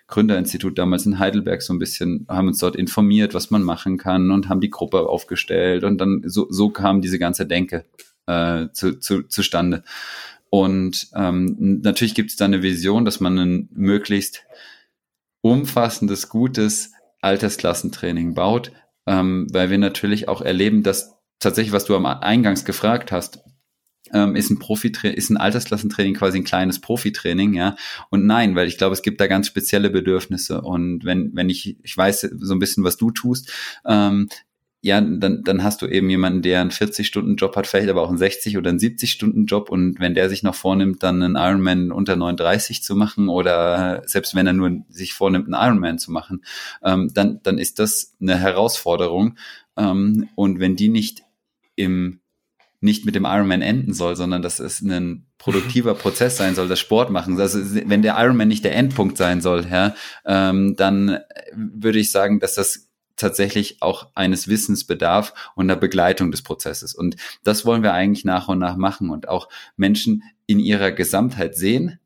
Gründerinstitut 0.09 0.77
damals 0.77 1.07
in 1.07 1.18
Heidelberg 1.18 1.62
so 1.62 1.73
ein 1.73 1.79
bisschen, 1.79 2.27
haben 2.29 2.49
uns 2.49 2.59
dort 2.59 2.77
informiert, 2.77 3.33
was 3.33 3.51
man 3.51 3.62
machen 3.62 3.97
kann 3.97 4.31
und 4.31 4.49
haben 4.49 4.61
die 4.61 4.71
Gruppe 4.71 5.09
aufgestellt 5.09 5.85
und 5.85 5.99
dann 5.99 6.23
so, 6.27 6.49
so 6.51 6.68
kam 6.68 7.01
diese 7.01 7.18
ganze 7.18 7.47
Denke 7.47 7.85
äh, 8.27 8.66
zu, 8.73 8.99
zu, 8.99 9.23
zustande. 9.23 9.85
Und 10.51 11.09
ähm, 11.14 11.81
natürlich 11.83 12.14
gibt 12.14 12.31
es 12.31 12.37
da 12.37 12.45
eine 12.45 12.62
Vision, 12.62 13.05
dass 13.05 13.21
man 13.21 13.38
ein 13.38 13.68
möglichst 13.73 14.42
umfassendes, 15.42 16.28
gutes 16.28 16.92
Altersklassentraining 17.20 18.35
baut, 18.35 18.72
ähm, 19.07 19.46
weil 19.52 19.70
wir 19.70 19.78
natürlich 19.78 20.28
auch 20.28 20.40
erleben, 20.40 20.83
dass 20.83 21.14
tatsächlich, 21.38 21.72
was 21.72 21.85
du 21.85 21.94
am 21.94 22.07
Eingangs 22.07 22.64
gefragt 22.64 23.12
hast, 23.12 23.40
ähm, 24.12 24.37
ist 24.37 24.50
ein 24.50 24.59
Profi 24.59 24.92
ist 25.14 25.31
ein 25.31 25.37
Altersklassentraining 25.37 26.14
quasi 26.14 26.38
ein 26.38 26.44
kleines 26.44 26.81
Profitraining, 26.81 27.55
ja. 27.55 27.76
Und 28.11 28.26
nein, 28.26 28.55
weil 28.57 28.68
ich 28.68 28.78
glaube, 28.78 28.92
es 28.92 29.02
gibt 29.02 29.20
da 29.20 29.26
ganz 29.26 29.46
spezielle 29.46 29.90
Bedürfnisse. 29.90 30.61
Und 30.61 31.05
wenn, 31.05 31.35
wenn 31.35 31.48
ich, 31.48 31.78
ich 31.83 31.96
weiß 31.96 32.28
so 32.40 32.55
ein 32.55 32.59
bisschen, 32.59 32.85
was 32.85 32.96
du 32.96 33.11
tust, 33.11 33.52
ähm, 33.87 34.28
ja, 34.85 35.01
dann, 35.01 35.45
dann 35.45 35.62
hast 35.62 35.81
du 35.81 35.87
eben 35.87 36.11
jemanden, 36.11 36.42
der 36.42 36.61
einen 36.61 36.73
40-Stunden-Job 36.73 37.55
hat, 37.55 37.68
vielleicht 37.68 37.88
aber 37.88 38.03
auch 38.03 38.09
einen 38.09 38.18
60- 38.18 38.59
oder 38.59 38.71
einen 38.71 38.81
70-Stunden-Job 38.81 39.71
und 39.71 40.01
wenn 40.01 40.14
der 40.14 40.29
sich 40.29 40.42
noch 40.42 40.57
vornimmt, 40.57 41.05
dann 41.05 41.23
einen 41.23 41.37
Ironman 41.37 41.92
unter 41.92 42.16
39 42.16 42.83
zu 42.83 42.97
machen 42.97 43.29
oder 43.29 44.03
selbst 44.07 44.35
wenn 44.35 44.49
er 44.49 44.53
nur 44.53 44.83
sich 44.88 45.14
vornimmt, 45.14 45.47
einen 45.47 45.55
Ironman 45.55 46.01
zu 46.01 46.11
machen, 46.11 46.45
ähm, 46.83 47.12
dann, 47.14 47.38
dann 47.45 47.59
ist 47.59 47.79
das 47.79 48.16
eine 48.21 48.37
Herausforderung 48.37 49.37
ähm, 49.77 50.29
und 50.35 50.59
wenn 50.59 50.75
die 50.75 50.88
nicht 50.88 51.23
im 51.77 52.18
nicht 52.81 53.07
mit 53.07 53.14
dem 53.14 53.25
Ironman 53.25 53.62
enden 53.62 53.95
soll, 53.95 54.16
sondern 54.16 54.42
dass 54.42 54.59
es 54.59 54.81
ein 54.81 55.27
produktiver 55.38 55.95
Prozess 55.95 56.37
sein 56.37 56.57
soll, 56.57 56.66
das 56.66 56.81
Sport 56.81 57.11
machen. 57.11 57.38
Also 57.38 57.61
wenn 57.88 58.03
der 58.03 58.16
Ironman 58.18 58.49
nicht 58.49 58.64
der 58.64 58.75
Endpunkt 58.75 59.16
sein 59.16 59.40
soll, 59.40 59.64
ja, 59.71 59.95
ähm, 60.27 60.75
dann 60.75 61.21
würde 61.55 62.01
ich 62.01 62.11
sagen, 62.11 62.40
dass 62.40 62.57
das 62.57 62.88
tatsächlich 63.16 63.83
auch 63.83 64.09
eines 64.14 64.48
Wissens 64.48 64.85
bedarf 64.85 65.35
und 65.55 65.70
einer 65.70 65.79
Begleitung 65.79 66.31
des 66.31 66.42
Prozesses. 66.42 66.94
Und 66.94 67.16
das 67.44 67.64
wollen 67.64 67.83
wir 67.83 67.92
eigentlich 67.92 68.25
nach 68.25 68.48
und 68.48 68.59
nach 68.59 68.77
machen 68.77 69.11
und 69.11 69.29
auch 69.29 69.48
Menschen 69.77 70.22
in 70.46 70.59
ihrer 70.59 70.92
Gesamtheit 70.92 71.57
sehen, 71.57 71.98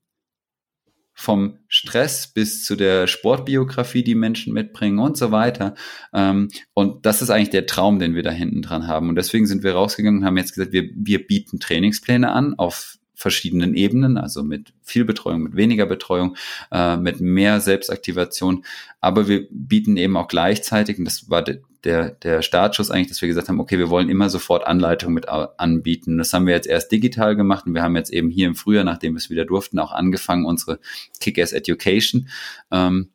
vom 1.18 1.60
Stress 1.66 2.28
bis 2.28 2.62
zu 2.62 2.76
der 2.76 3.06
Sportbiografie, 3.06 4.04
die 4.04 4.14
Menschen 4.14 4.52
mitbringen 4.52 4.98
und 4.98 5.16
so 5.16 5.32
weiter. 5.32 5.74
Ähm, 6.12 6.48
und 6.74 7.06
das 7.06 7.22
ist 7.22 7.30
eigentlich 7.30 7.50
der 7.50 7.64
Traum, 7.64 7.98
den 7.98 8.14
wir 8.14 8.22
da 8.22 8.30
hinten 8.30 8.60
dran 8.60 8.86
haben. 8.86 9.08
Und 9.08 9.16
deswegen 9.16 9.46
sind 9.46 9.62
wir 9.62 9.72
rausgegangen 9.72 10.20
und 10.20 10.26
haben 10.26 10.36
jetzt 10.36 10.54
gesagt, 10.54 10.72
wir, 10.72 10.90
wir 10.94 11.26
bieten 11.26 11.58
Trainingspläne 11.58 12.30
an 12.30 12.54
auf 12.58 12.98
verschiedenen 13.16 13.74
Ebenen, 13.74 14.18
also 14.18 14.44
mit 14.44 14.74
viel 14.82 15.06
Betreuung, 15.06 15.42
mit 15.42 15.56
weniger 15.56 15.86
Betreuung, 15.86 16.36
äh, 16.70 16.98
mit 16.98 17.20
mehr 17.20 17.60
Selbstaktivation. 17.60 18.64
Aber 19.00 19.26
wir 19.26 19.48
bieten 19.50 19.96
eben 19.96 20.16
auch 20.18 20.28
gleichzeitig, 20.28 20.98
und 20.98 21.06
das 21.06 21.30
war 21.30 21.42
de, 21.42 21.62
der, 21.82 22.10
der 22.10 22.42
Startschuss 22.42 22.90
eigentlich, 22.90 23.08
dass 23.08 23.22
wir 23.22 23.28
gesagt 23.28 23.48
haben, 23.48 23.58
okay, 23.58 23.78
wir 23.78 23.88
wollen 23.88 24.10
immer 24.10 24.28
sofort 24.28 24.66
Anleitungen 24.66 25.14
mit 25.14 25.28
anbieten. 25.28 26.18
Das 26.18 26.32
haben 26.32 26.46
wir 26.46 26.54
jetzt 26.54 26.66
erst 26.66 26.92
digital 26.92 27.36
gemacht 27.36 27.66
und 27.66 27.74
wir 27.74 27.82
haben 27.82 27.96
jetzt 27.96 28.12
eben 28.12 28.28
hier 28.28 28.48
im 28.48 28.54
Frühjahr, 28.54 28.84
nachdem 28.84 29.14
wir 29.14 29.18
es 29.18 29.30
wieder 29.30 29.46
durften, 29.46 29.78
auch 29.78 29.92
angefangen, 29.92 30.44
unsere 30.44 30.78
Kick-Ass 31.20 31.52
Education 31.52 32.28
ähm, 32.70 33.10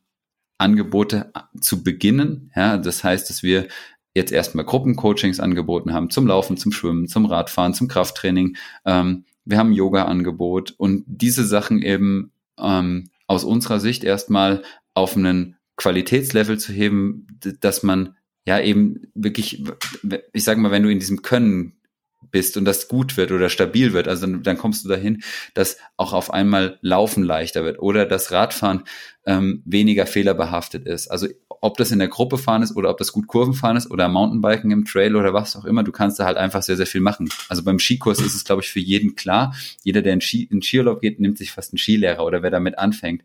Angebote 0.57 1.31
zu 1.59 1.83
beginnen. 1.83 2.51
Ja, 2.55 2.77
das 2.77 3.03
heißt, 3.03 3.29
dass 3.29 3.43
wir 3.43 3.67
jetzt 4.13 4.31
erstmal 4.31 4.65
Gruppencoachings 4.65 5.39
angeboten 5.39 5.93
haben 5.93 6.09
zum 6.09 6.27
Laufen, 6.27 6.57
zum 6.57 6.71
Schwimmen, 6.71 7.07
zum 7.07 7.25
Radfahren, 7.25 7.73
zum 7.73 7.87
Krafttraining. 7.87 8.57
Ähm, 8.85 9.25
wir 9.45 9.57
haben 9.57 9.71
Yoga-Angebot 9.71 10.71
und 10.77 11.03
diese 11.07 11.45
Sachen 11.45 11.81
eben 11.81 12.31
ähm, 12.59 13.09
aus 13.27 13.43
unserer 13.43 13.79
Sicht 13.79 14.03
erstmal 14.03 14.63
auf 14.93 15.15
einen 15.15 15.57
Qualitätslevel 15.77 16.59
zu 16.59 16.73
heben, 16.73 17.27
dass 17.59 17.83
man 17.83 18.15
ja 18.45 18.59
eben 18.59 19.07
wirklich, 19.13 19.63
ich 20.33 20.43
sage 20.43 20.59
mal, 20.59 20.71
wenn 20.71 20.83
du 20.83 20.91
in 20.91 20.99
diesem 20.99 21.21
Können 21.21 21.77
bist 22.31 22.57
und 22.57 22.65
das 22.65 22.87
gut 22.87 23.17
wird 23.17 23.31
oder 23.31 23.49
stabil 23.49 23.93
wird, 23.93 24.07
also 24.07 24.25
dann, 24.25 24.43
dann 24.43 24.57
kommst 24.57 24.85
du 24.85 24.89
dahin, 24.89 25.23
dass 25.53 25.77
auch 25.97 26.13
auf 26.13 26.33
einmal 26.33 26.79
Laufen 26.81 27.23
leichter 27.23 27.63
wird 27.63 27.79
oder 27.79 28.05
das 28.05 28.31
Radfahren 28.31 28.83
ähm, 29.25 29.61
weniger 29.65 30.05
fehlerbehaftet 30.05 30.85
ist. 30.87 31.09
Also 31.09 31.27
ob 31.61 31.77
das 31.77 31.91
in 31.91 31.99
der 31.99 32.07
Gruppe 32.07 32.39
fahren 32.39 32.63
ist 32.63 32.75
oder 32.75 32.89
ob 32.89 32.97
das 32.97 33.11
gut 33.11 33.27
Kurvenfahren 33.27 33.77
ist 33.77 33.91
oder 33.91 34.09
Mountainbiken 34.09 34.71
im 34.71 34.85
Trail 34.85 35.15
oder 35.15 35.33
was 35.33 35.55
auch 35.55 35.65
immer, 35.65 35.83
du 35.83 35.91
kannst 35.91 36.19
da 36.19 36.25
halt 36.25 36.37
einfach 36.37 36.63
sehr, 36.63 36.75
sehr 36.75 36.87
viel 36.87 37.01
machen. 37.01 37.29
Also 37.49 37.63
beim 37.63 37.77
Skikurs 37.77 38.19
ist 38.19 38.33
es, 38.33 38.43
glaube 38.43 38.63
ich, 38.63 38.69
für 38.69 38.79
jeden 38.79 39.15
klar. 39.15 39.55
Jeder, 39.83 40.01
der 40.01 40.13
in, 40.13 40.21
Ski, 40.21 40.47
in 40.49 40.63
Skiurlaub 40.63 41.01
geht, 41.01 41.19
nimmt 41.19 41.37
sich 41.37 41.51
fast 41.51 41.71
einen 41.71 41.77
Skilehrer 41.77 42.25
oder 42.25 42.41
wer 42.41 42.49
damit 42.49 42.79
anfängt. 42.79 43.23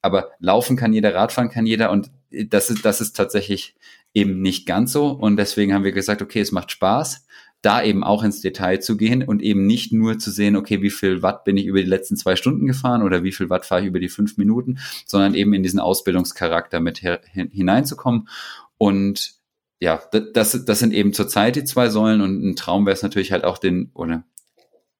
Aber 0.00 0.30
laufen 0.38 0.76
kann 0.78 0.94
jeder, 0.94 1.14
Radfahren 1.14 1.50
kann 1.50 1.66
jeder 1.66 1.90
und 1.90 2.10
das 2.30 2.70
ist, 2.70 2.84
das 2.84 3.02
ist 3.02 3.14
tatsächlich 3.14 3.74
eben 4.14 4.40
nicht 4.40 4.64
ganz 4.64 4.92
so. 4.92 5.08
Und 5.08 5.36
deswegen 5.36 5.74
haben 5.74 5.84
wir 5.84 5.92
gesagt, 5.92 6.22
okay, 6.22 6.40
es 6.40 6.52
macht 6.52 6.70
Spaß 6.70 7.26
da 7.64 7.82
eben 7.82 8.04
auch 8.04 8.22
ins 8.22 8.40
Detail 8.40 8.80
zu 8.80 8.96
gehen 8.96 9.22
und 9.22 9.42
eben 9.42 9.66
nicht 9.66 9.92
nur 9.92 10.18
zu 10.18 10.30
sehen, 10.30 10.54
okay, 10.54 10.82
wie 10.82 10.90
viel 10.90 11.22
Watt 11.22 11.44
bin 11.44 11.56
ich 11.56 11.64
über 11.64 11.80
die 11.80 11.88
letzten 11.88 12.16
zwei 12.16 12.36
Stunden 12.36 12.66
gefahren 12.66 13.02
oder 13.02 13.24
wie 13.24 13.32
viel 13.32 13.48
Watt 13.48 13.64
fahre 13.64 13.82
ich 13.82 13.86
über 13.86 14.00
die 14.00 14.10
fünf 14.10 14.36
Minuten, 14.36 14.78
sondern 15.06 15.34
eben 15.34 15.54
in 15.54 15.62
diesen 15.62 15.80
Ausbildungscharakter 15.80 16.80
mit 16.80 16.98
hineinzukommen. 16.98 18.28
Und 18.76 19.34
ja, 19.80 20.02
das, 20.34 20.64
das 20.64 20.78
sind 20.78 20.92
eben 20.92 21.14
zurzeit 21.14 21.56
die 21.56 21.64
zwei 21.64 21.88
Säulen 21.88 22.20
und 22.20 22.44
ein 22.44 22.56
Traum 22.56 22.84
wäre 22.86 22.94
es 22.94 23.02
natürlich 23.02 23.32
halt 23.32 23.44
auch 23.44 23.58
den, 23.58 23.90
oder 23.94 24.24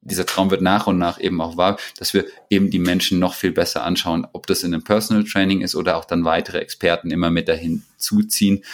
dieser 0.01 0.27
Traum 0.27 0.51
wird 0.51 0.63
nach 0.63 0.87
und 0.87 0.99
nach 0.99 1.21
eben 1.21 1.41
auch 1.41 1.57
wahr, 1.57 1.79
dass 1.99 2.15
wir 2.15 2.25
eben 2.49 2.71
die 2.71 2.79
Menschen 2.79 3.19
noch 3.19 3.35
viel 3.35 3.53
besser 3.53 3.85
anschauen, 3.85 4.27
ob 4.33 4.47
das 4.47 4.63
in 4.63 4.73
einem 4.73 4.85
Personal 4.85 5.25
Training 5.25 5.61
ist 5.61 5.75
oder 5.75 5.97
auch 5.97 6.05
dann 6.05 6.25
weitere 6.25 6.59
Experten 6.59 7.11
immer 7.11 7.31
mit 7.31 7.49
dahin 7.49 7.83
zuziehen, 7.97 8.65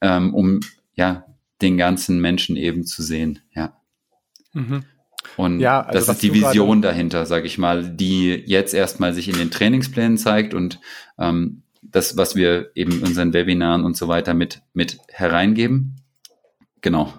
ähm, 0.00 0.34
um 0.34 0.60
ja 0.94 1.24
den 1.62 1.76
ganzen 1.76 2.20
Menschen 2.20 2.56
eben 2.56 2.84
zu 2.84 3.02
sehen, 3.02 3.40
ja. 3.54 3.76
Mhm. 4.52 4.84
Und 5.36 5.60
ja, 5.60 5.82
also 5.82 6.06
das 6.06 6.16
ist 6.16 6.22
die 6.22 6.34
Vision 6.34 6.82
dahinter, 6.82 7.26
sage 7.26 7.46
ich 7.46 7.58
mal, 7.58 7.88
die 7.88 8.34
jetzt 8.46 8.74
erstmal 8.74 9.12
sich 9.12 9.28
in 9.28 9.36
den 9.36 9.50
Trainingsplänen 9.50 10.18
zeigt 10.18 10.54
und 10.54 10.80
ähm, 11.18 11.62
das, 11.82 12.16
was 12.16 12.34
wir 12.36 12.70
eben 12.74 12.92
in 12.92 13.02
unseren 13.02 13.32
Webinaren 13.32 13.84
und 13.84 13.96
so 13.96 14.08
weiter 14.08 14.34
mit, 14.34 14.62
mit 14.72 14.98
hereingeben. 15.08 15.96
Genau. 16.80 17.12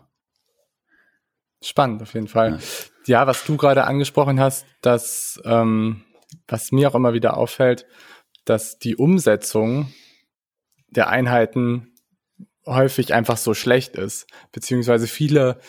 Spannend, 1.64 2.02
auf 2.02 2.14
jeden 2.14 2.28
Fall. 2.28 2.60
Ja, 3.06 3.22
ja 3.22 3.28
was 3.28 3.46
du 3.46 3.58
gerade 3.58 3.86
angesprochen 3.86 4.40
hast, 4.40 4.66
dass, 4.82 5.40
ähm, 5.46 6.04
was 6.48 6.72
mir 6.72 6.90
auch 6.90 6.96
immer 6.96 7.14
wieder 7.14 7.38
auffällt, 7.38 7.86
dass 8.46 8.80
die 8.80 8.96
Umsetzung 8.96 9.94
der 10.90 11.10
Einheiten 11.10 11.91
häufig 12.66 13.14
einfach 13.14 13.38
so 13.38 13.54
schlecht 13.54 13.96
ist. 13.96 14.28
Beziehungsweise 14.52 15.08
viele 15.08 15.60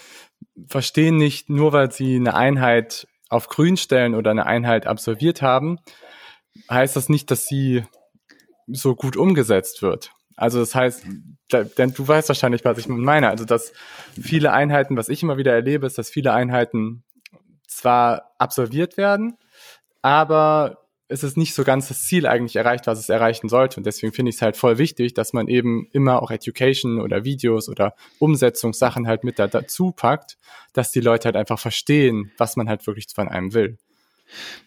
verstehen 0.68 1.16
nicht, 1.16 1.48
nur 1.48 1.72
weil 1.72 1.92
sie 1.92 2.16
eine 2.16 2.35
Einheit 2.35 3.07
auf 3.28 3.48
grün 3.48 3.76
stellen 3.76 4.14
oder 4.14 4.31
eine 4.31 4.46
Einheit 4.46 4.87
absolviert 4.87 5.40
haben, 5.40 5.78
heißt 6.70 6.96
das 6.96 7.09
nicht, 7.09 7.31
dass 7.31 7.46
sie 7.46 7.85
so 8.66 8.94
gut 8.94 9.16
umgesetzt 9.16 9.83
wird. 9.83 10.12
Also 10.37 10.61
das 10.61 10.74
heißt, 10.74 11.05
denn 11.52 11.94
du 11.94 12.09
weißt 12.09 12.28
wahrscheinlich, 12.28 12.64
was 12.64 12.78
ich 12.78 12.88
meine. 12.88 13.28
Also 13.28 13.44
dass 13.44 13.72
viele 14.20 14.52
Einheiten, 14.52 14.96
was 14.96 15.09
ich 15.09 15.22
immer 15.22 15.37
wieder 15.37 15.52
erlebe, 15.52 15.87
ist, 15.87 15.98
dass 15.98 16.11
viele 16.11 16.33
Einheiten 16.33 17.05
zwar 17.66 18.33
absolviert 18.38 18.96
werden, 18.96 19.38
aber 20.02 20.82
ist 21.12 21.22
es 21.22 21.37
nicht 21.37 21.55
so 21.55 21.62
ganz 21.62 21.88
das 21.88 22.05
Ziel 22.05 22.27
eigentlich 22.27 22.57
erreicht, 22.57 22.87
was 22.87 22.98
es 22.98 23.09
erreichen 23.09 23.48
sollte. 23.48 23.77
Und 23.79 23.87
deswegen 23.87 24.12
finde 24.12 24.31
ich 24.31 24.37
es 24.37 24.42
halt 24.42 24.57
voll 24.57 24.79
wichtig, 24.79 25.14
dass 25.14 25.33
man 25.33 25.46
eben 25.46 25.87
immer 25.92 26.22
auch 26.22 26.31
Education 26.31 27.01
oder 27.01 27.25
Videos 27.25 27.68
oder 27.68 27.94
Umsetzungssachen 28.18 29.07
halt 29.07 29.22
mit 29.22 29.38
da, 29.38 29.46
dazu 29.46 29.92
packt, 29.92 30.38
dass 30.72 30.90
die 30.90 31.01
Leute 31.01 31.27
halt 31.27 31.37
einfach 31.37 31.59
verstehen, 31.59 32.33
was 32.38 32.57
man 32.57 32.68
halt 32.68 32.87
wirklich 32.87 33.07
von 33.14 33.29
einem 33.29 33.55
will. 33.55 33.79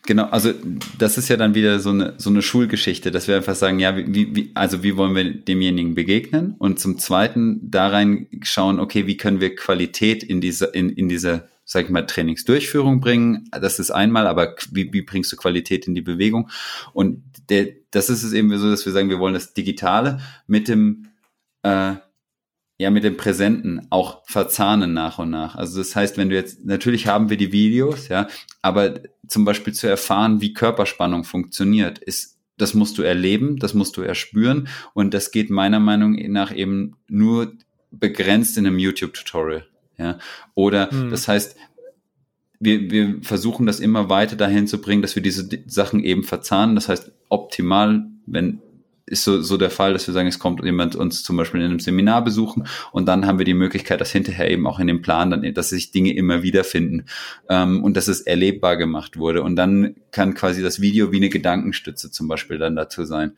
Genau, 0.06 0.26
also 0.26 0.54
das 1.00 1.18
ist 1.18 1.28
ja 1.30 1.38
dann 1.38 1.56
wieder 1.56 1.80
so 1.80 1.90
eine, 1.90 2.14
so 2.18 2.30
eine 2.30 2.44
Schulgeschichte, 2.44 3.10
dass 3.10 3.28
wir 3.28 3.36
einfach 3.36 3.56
sagen, 3.56 3.80
ja, 3.80 3.98
wie, 3.98 4.36
wie, 4.36 4.52
also 4.54 4.84
wie 4.84 4.96
wollen 4.96 5.16
wir 5.16 5.34
demjenigen 5.34 5.96
begegnen? 5.96 6.56
Und 6.60 6.80
zum 6.80 7.00
Zweiten 7.00 7.72
da 7.72 7.88
rein 7.88 8.28
schauen, 8.44 8.80
okay, 8.80 9.08
wie 9.08 9.18
können 9.18 9.42
wir 9.42 9.56
Qualität 9.56 10.24
in 10.24 10.40
diese, 10.40 10.66
in, 10.66 10.90
in 10.92 11.10
diese 11.10 11.50
sag 11.66 11.86
ich 11.86 11.92
mal, 11.92 12.06
Trainingsdurchführung 12.06 13.02
bringen. 13.02 13.50
Das 13.52 13.80
ist 13.80 13.92
einmal, 13.92 14.28
aber 14.28 14.56
wie, 14.72 14.94
wie 14.94 15.02
bringst 15.02 15.32
du 15.32 15.36
Qualität 15.36 15.88
in 15.88 15.96
die 15.96 16.02
Bewegung? 16.02 16.50
Und 16.94 17.24
der, 17.50 17.68
das 17.92 18.10
ist 18.10 18.24
es 18.24 18.34
eben 18.34 18.56
so, 18.58 18.70
dass 18.70 18.86
wir 18.86 18.94
sagen, 18.94 19.10
wir 19.10 19.20
wollen 19.20 19.34
das 19.34 19.54
Digitale 19.54 20.20
mit 20.48 20.68
dem, 20.68 21.08
äh, 21.64 21.96
ja, 22.78 22.90
mit 22.92 23.04
dem 23.04 23.18
Präsenten 23.18 23.88
auch 23.90 24.24
verzahnen 24.28 24.94
nach 24.94 25.18
und 25.18 25.32
nach. 25.32 25.56
Also 25.56 25.80
das 25.80 25.96
heißt, 25.96 26.18
wenn 26.18 26.30
du 26.30 26.36
jetzt, 26.36 26.66
natürlich 26.66 27.08
haben 27.08 27.30
wir 27.30 27.38
die 27.38 27.52
Videos, 27.52 28.10
ja, 28.10 28.28
aber 28.62 29.02
zum 29.28 29.44
Beispiel 29.44 29.74
zu 29.74 29.88
erfahren, 29.88 30.42
wie 30.42 30.54
Körperspannung 30.54 31.24
funktioniert, 31.24 31.98
ist, 32.00 32.38
das 32.58 32.74
musst 32.74 32.98
du 32.98 33.02
erleben, 33.02 33.58
das 33.58 33.74
musst 33.74 33.98
du 33.98 34.02
erspüren 34.02 34.68
und 34.94 35.14
das 35.14 35.32
geht 35.32 35.50
meiner 35.50 35.80
Meinung 35.80 36.16
nach 36.32 36.56
eben 36.56 36.96
nur 37.08 37.54
begrenzt 37.92 38.58
in 38.58 38.68
einem 38.68 38.80
YouTube-Tutorial. 38.80 39.66
Ja, 39.98 40.18
oder 40.54 40.94
mhm. 40.94 41.10
das 41.10 41.28
heißt, 41.28 41.56
wir, 42.60 42.90
wir 42.90 43.18
versuchen 43.22 43.66
das 43.66 43.80
immer 43.80 44.10
weiter 44.10 44.36
dahin 44.36 44.68
zu 44.68 44.82
bringen, 44.82 45.02
dass 45.02 45.16
wir 45.16 45.24
diese 45.24 45.48
Sachen 45.68 46.04
eben 46.04 46.24
verzahnen. 46.24 46.76
Das 46.76 46.90
heißt, 46.90 47.12
optimal, 47.30 48.06
wenn 48.26 48.62
ist 49.08 49.24
so, 49.24 49.42
so 49.42 49.58
der 49.58 49.70
Fall, 49.70 49.94
dass 49.94 50.08
wir 50.08 50.14
sagen, 50.14 50.28
es 50.28 50.40
kommt 50.40 50.64
jemand 50.64 50.96
uns 50.96 51.22
zum 51.22 51.38
Beispiel 51.38 51.62
in 51.62 51.68
einem 51.68 51.80
Seminar 51.80 52.24
besuchen 52.24 52.68
und 52.92 53.06
dann 53.06 53.28
haben 53.28 53.38
wir 53.38 53.46
die 53.46 53.54
Möglichkeit, 53.54 54.02
dass 54.02 54.12
hinterher 54.12 54.50
eben 54.50 54.66
auch 54.66 54.80
in 54.80 54.88
dem 54.88 55.02
Plan, 55.02 55.30
dann, 55.30 55.54
dass 55.54 55.70
sich 55.70 55.92
Dinge 55.92 56.14
immer 56.16 56.42
wiederfinden 56.42 57.06
ähm, 57.50 57.84
und 57.84 57.96
dass 57.96 58.08
es 58.08 58.22
erlebbar 58.22 58.78
gemacht 58.78 59.18
wurde. 59.18 59.44
Und 59.44 59.56
dann 59.58 59.96
kann 60.12 60.34
quasi 60.34 60.64
das 60.64 60.82
Video 60.82 61.12
wie 61.12 61.18
eine 61.18 61.30
Gedankenstütze 61.30 62.10
zum 62.10 62.28
Beispiel 62.28 62.58
dann 62.58 62.76
dazu 62.76 63.06
sein. 63.06 63.34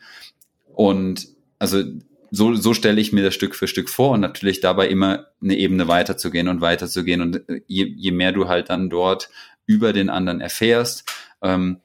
Und 0.73 1.27
also 1.59 1.83
so, 2.31 2.53
so 2.55 2.73
stelle 2.73 2.99
ich 2.99 3.13
mir 3.13 3.23
das 3.23 3.33
Stück 3.33 3.55
für 3.55 3.67
Stück 3.67 3.89
vor 3.89 4.11
und 4.11 4.21
natürlich 4.21 4.59
dabei 4.59 4.87
immer 4.87 5.27
eine 5.41 5.57
Ebene 5.57 5.87
weiterzugehen 5.87 6.47
und 6.47 6.61
weiterzugehen. 6.61 7.21
Und 7.21 7.41
je, 7.67 7.85
je 7.85 8.11
mehr 8.11 8.31
du 8.31 8.47
halt 8.47 8.69
dann 8.69 8.89
dort 8.89 9.29
über 9.65 9.93
den 9.93 10.09
anderen 10.09 10.41
erfährst, 10.41 11.11
ähm, 11.41 11.81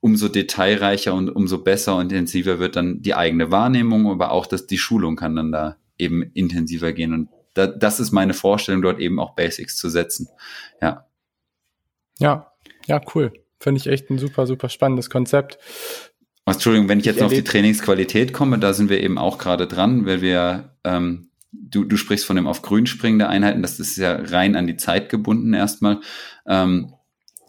umso 0.00 0.28
detailreicher 0.28 1.14
und 1.14 1.28
umso 1.28 1.62
besser 1.62 1.96
und 1.96 2.10
intensiver 2.10 2.58
wird 2.58 2.76
dann 2.76 3.02
die 3.02 3.14
eigene 3.14 3.50
Wahrnehmung, 3.50 4.10
aber 4.10 4.30
auch 4.30 4.46
dass 4.46 4.66
die 4.66 4.78
Schulung 4.78 5.16
kann 5.16 5.36
dann 5.36 5.52
da 5.52 5.76
eben 5.98 6.22
intensiver 6.22 6.92
gehen. 6.92 7.12
Und 7.12 7.28
da, 7.54 7.66
das 7.66 8.00
ist 8.00 8.12
meine 8.12 8.34
Vorstellung, 8.34 8.82
dort 8.82 8.98
eben 8.98 9.20
auch 9.20 9.34
Basics 9.34 9.76
zu 9.76 9.88
setzen. 9.90 10.28
Ja. 10.80 11.06
Ja, 12.18 12.52
ja, 12.86 13.00
cool. 13.14 13.32
Finde 13.58 13.78
ich 13.78 13.86
echt 13.86 14.08
ein 14.10 14.18
super, 14.18 14.46
super 14.46 14.70
spannendes 14.70 15.10
Konzept. 15.10 15.58
Entschuldigung, 16.56 16.88
wenn 16.88 17.00
ich 17.00 17.06
jetzt 17.06 17.18
ich 17.18 17.22
auf 17.22 17.32
die 17.32 17.44
Trainingsqualität 17.44 18.32
komme, 18.32 18.58
da 18.58 18.72
sind 18.72 18.90
wir 18.90 19.02
eben 19.02 19.18
auch 19.18 19.38
gerade 19.38 19.66
dran, 19.66 20.06
weil 20.06 20.22
wir, 20.22 20.76
ähm, 20.84 21.30
du, 21.52 21.84
du 21.84 21.96
sprichst 21.96 22.24
von 22.24 22.36
dem 22.36 22.46
auf 22.46 22.62
grün 22.62 22.86
springende 22.86 23.28
Einheiten, 23.28 23.62
das 23.62 23.80
ist 23.80 23.96
ja 23.96 24.16
rein 24.16 24.56
an 24.56 24.66
die 24.66 24.76
Zeit 24.76 25.08
gebunden 25.08 25.54
erstmal. 25.54 26.00
Ähm, 26.46 26.92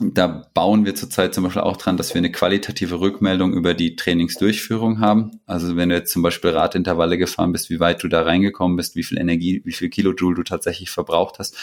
da 0.03 0.49
bauen 0.53 0.85
wir 0.85 0.95
zurzeit 0.95 1.33
zum 1.33 1.43
Beispiel 1.43 1.61
auch 1.61 1.77
dran, 1.77 1.95
dass 1.95 2.13
wir 2.13 2.19
eine 2.19 2.31
qualitative 2.31 2.99
Rückmeldung 2.99 3.53
über 3.53 3.73
die 3.73 3.95
Trainingsdurchführung 3.95 4.99
haben. 4.99 5.39
Also 5.45 5.75
wenn 5.75 5.89
du 5.89 5.95
jetzt 5.95 6.11
zum 6.11 6.23
Beispiel 6.23 6.49
Radintervalle 6.49 7.17
gefahren 7.17 7.51
bist, 7.51 7.69
wie 7.69 7.79
weit 7.79 8.01
du 8.01 8.07
da 8.07 8.23
reingekommen 8.23 8.77
bist, 8.77 8.95
wie 8.95 9.03
viel 9.03 9.19
Energie, 9.19 9.61
wie 9.63 9.73
viel 9.73 9.89
Kilojoule 9.89 10.35
du 10.35 10.43
tatsächlich 10.43 10.89
verbraucht 10.89 11.37
hast, 11.37 11.55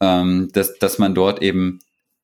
ähm, 0.00 0.48
dass, 0.52 0.78
dass 0.78 0.98
man 0.98 1.14
dort 1.14 1.42
eben 1.42 1.78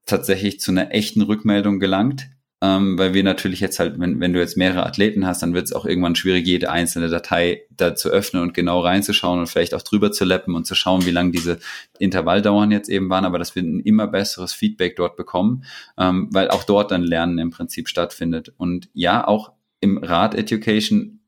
tatsächlich 0.04 0.60
zu 0.60 0.72
einer 0.72 0.92
echten 0.92 1.22
Rückmeldung 1.22 1.78
gelangt, 1.78 2.28
ähm, 2.62 2.98
weil 2.98 3.12
wir 3.12 3.22
natürlich 3.22 3.60
jetzt 3.60 3.78
halt, 3.78 3.98
wenn, 4.00 4.18
wenn 4.18 4.32
du 4.32 4.40
jetzt 4.40 4.56
mehrere 4.56 4.86
Athleten 4.86 5.26
hast, 5.26 5.42
dann 5.42 5.52
wird 5.52 5.66
es 5.66 5.72
auch 5.74 5.84
irgendwann 5.84 6.16
schwierig, 6.16 6.46
jede 6.46 6.70
einzelne 6.70 7.08
Datei 7.08 7.62
da 7.70 7.94
zu 7.94 8.08
öffnen 8.08 8.42
und 8.42 8.54
genau 8.54 8.80
reinzuschauen 8.80 9.40
und 9.40 9.46
vielleicht 9.46 9.74
auch 9.74 9.82
drüber 9.82 10.10
zu 10.10 10.24
lappen 10.24 10.54
und 10.54 10.66
zu 10.66 10.74
schauen, 10.74 11.04
wie 11.04 11.10
lang 11.10 11.32
diese 11.32 11.58
Intervalldauern 11.98 12.70
jetzt 12.70 12.88
eben 12.88 13.10
waren, 13.10 13.26
aber 13.26 13.38
dass 13.38 13.54
wir 13.54 13.62
ein 13.62 13.80
immer 13.80 14.06
besseres 14.06 14.54
Feedback 14.54 14.96
dort 14.96 15.16
bekommen, 15.16 15.64
ähm, 15.98 16.28
weil 16.30 16.48
auch 16.48 16.64
dort 16.64 16.90
dann 16.92 17.02
Lernen 17.02 17.38
im 17.38 17.50
Prinzip 17.50 17.88
stattfindet. 17.88 18.54
Und 18.56 18.88
ja, 18.94 19.26
auch 19.26 19.52
im 19.80 19.98
Rad 19.98 20.34
Education 20.34 21.20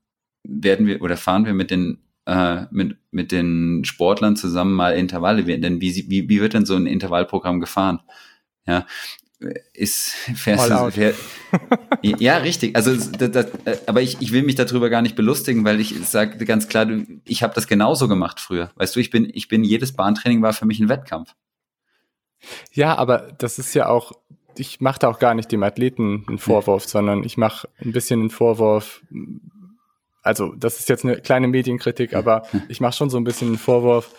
werden 0.44 0.86
wir 0.86 1.02
oder 1.02 1.18
fahren 1.18 1.44
wir 1.44 1.52
mit 1.52 1.70
den 1.70 1.98
äh, 2.24 2.66
mit, 2.70 2.96
mit 3.10 3.32
den 3.32 3.84
Sportlern 3.84 4.36
zusammen 4.36 4.74
mal 4.74 4.96
Intervalle. 4.96 5.44
Denn 5.44 5.80
wie, 5.80 6.06
wie, 6.08 6.28
wie 6.28 6.40
wird 6.40 6.54
denn 6.54 6.66
so 6.66 6.74
ein 6.74 6.86
Intervallprogramm 6.86 7.60
gefahren? 7.60 8.00
Ja, 8.66 8.86
ist 9.72 10.14
fährst 10.34 10.94
fähr, 10.94 11.14
ja 12.02 12.38
richtig. 12.38 12.74
Also 12.74 12.94
das, 12.96 13.30
das, 13.30 13.46
aber 13.86 14.02
ich, 14.02 14.16
ich 14.20 14.32
will 14.32 14.42
mich 14.42 14.56
darüber 14.56 14.90
gar 14.90 15.02
nicht 15.02 15.14
belustigen 15.14 15.64
weil 15.64 15.80
ich 15.80 15.94
sage 16.06 16.44
ganz 16.44 16.68
klar 16.68 16.86
ich 17.24 17.42
habe 17.42 17.54
das 17.54 17.68
genauso 17.68 18.08
gemacht 18.08 18.40
früher. 18.40 18.70
Weißt 18.74 18.96
du 18.96 19.00
ich 19.00 19.10
bin 19.10 19.30
ich 19.32 19.48
bin 19.48 19.62
jedes 19.62 19.92
Bahntraining 19.92 20.42
war 20.42 20.52
für 20.52 20.66
mich 20.66 20.80
ein 20.80 20.88
Wettkampf. 20.88 21.34
Ja 22.72 22.96
aber 22.96 23.32
das 23.38 23.58
ist 23.58 23.74
ja 23.74 23.88
auch 23.88 24.12
ich 24.56 24.80
mache 24.80 24.98
da 24.98 25.08
auch 25.08 25.20
gar 25.20 25.34
nicht 25.34 25.52
dem 25.52 25.62
Athleten 25.62 26.24
einen 26.26 26.38
Vorwurf 26.38 26.84
ja. 26.84 26.88
sondern 26.88 27.22
ich 27.22 27.36
mache 27.36 27.68
ein 27.80 27.92
bisschen 27.92 28.20
einen 28.20 28.30
Vorwurf 28.30 29.02
also 30.22 30.52
das 30.56 30.80
ist 30.80 30.88
jetzt 30.88 31.04
eine 31.04 31.20
kleine 31.20 31.46
Medienkritik 31.46 32.14
aber 32.14 32.42
ich 32.68 32.80
mache 32.80 32.96
schon 32.96 33.08
so 33.08 33.18
ein 33.18 33.24
bisschen 33.24 33.48
einen 33.48 33.58
Vorwurf 33.58 34.12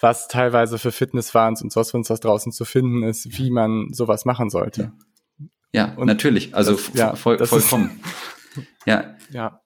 was 0.00 0.28
teilweise 0.28 0.78
für 0.78 0.92
Fitnessfans 0.92 1.62
und 1.62 1.72
sonst 1.72 1.94
was 1.94 2.20
draußen 2.20 2.52
zu 2.52 2.64
finden 2.64 3.02
ist, 3.02 3.38
wie 3.38 3.50
man 3.50 3.92
sowas 3.92 4.24
machen 4.24 4.50
sollte. 4.50 4.92
Ja, 5.72 5.94
und 5.96 6.06
natürlich. 6.06 6.54
Also 6.54 6.72
das, 6.72 6.90
ja, 6.94 7.14
voll, 7.14 7.44
vollkommen. 7.44 8.00
ja. 8.86 9.16
Ja. 9.30 9.60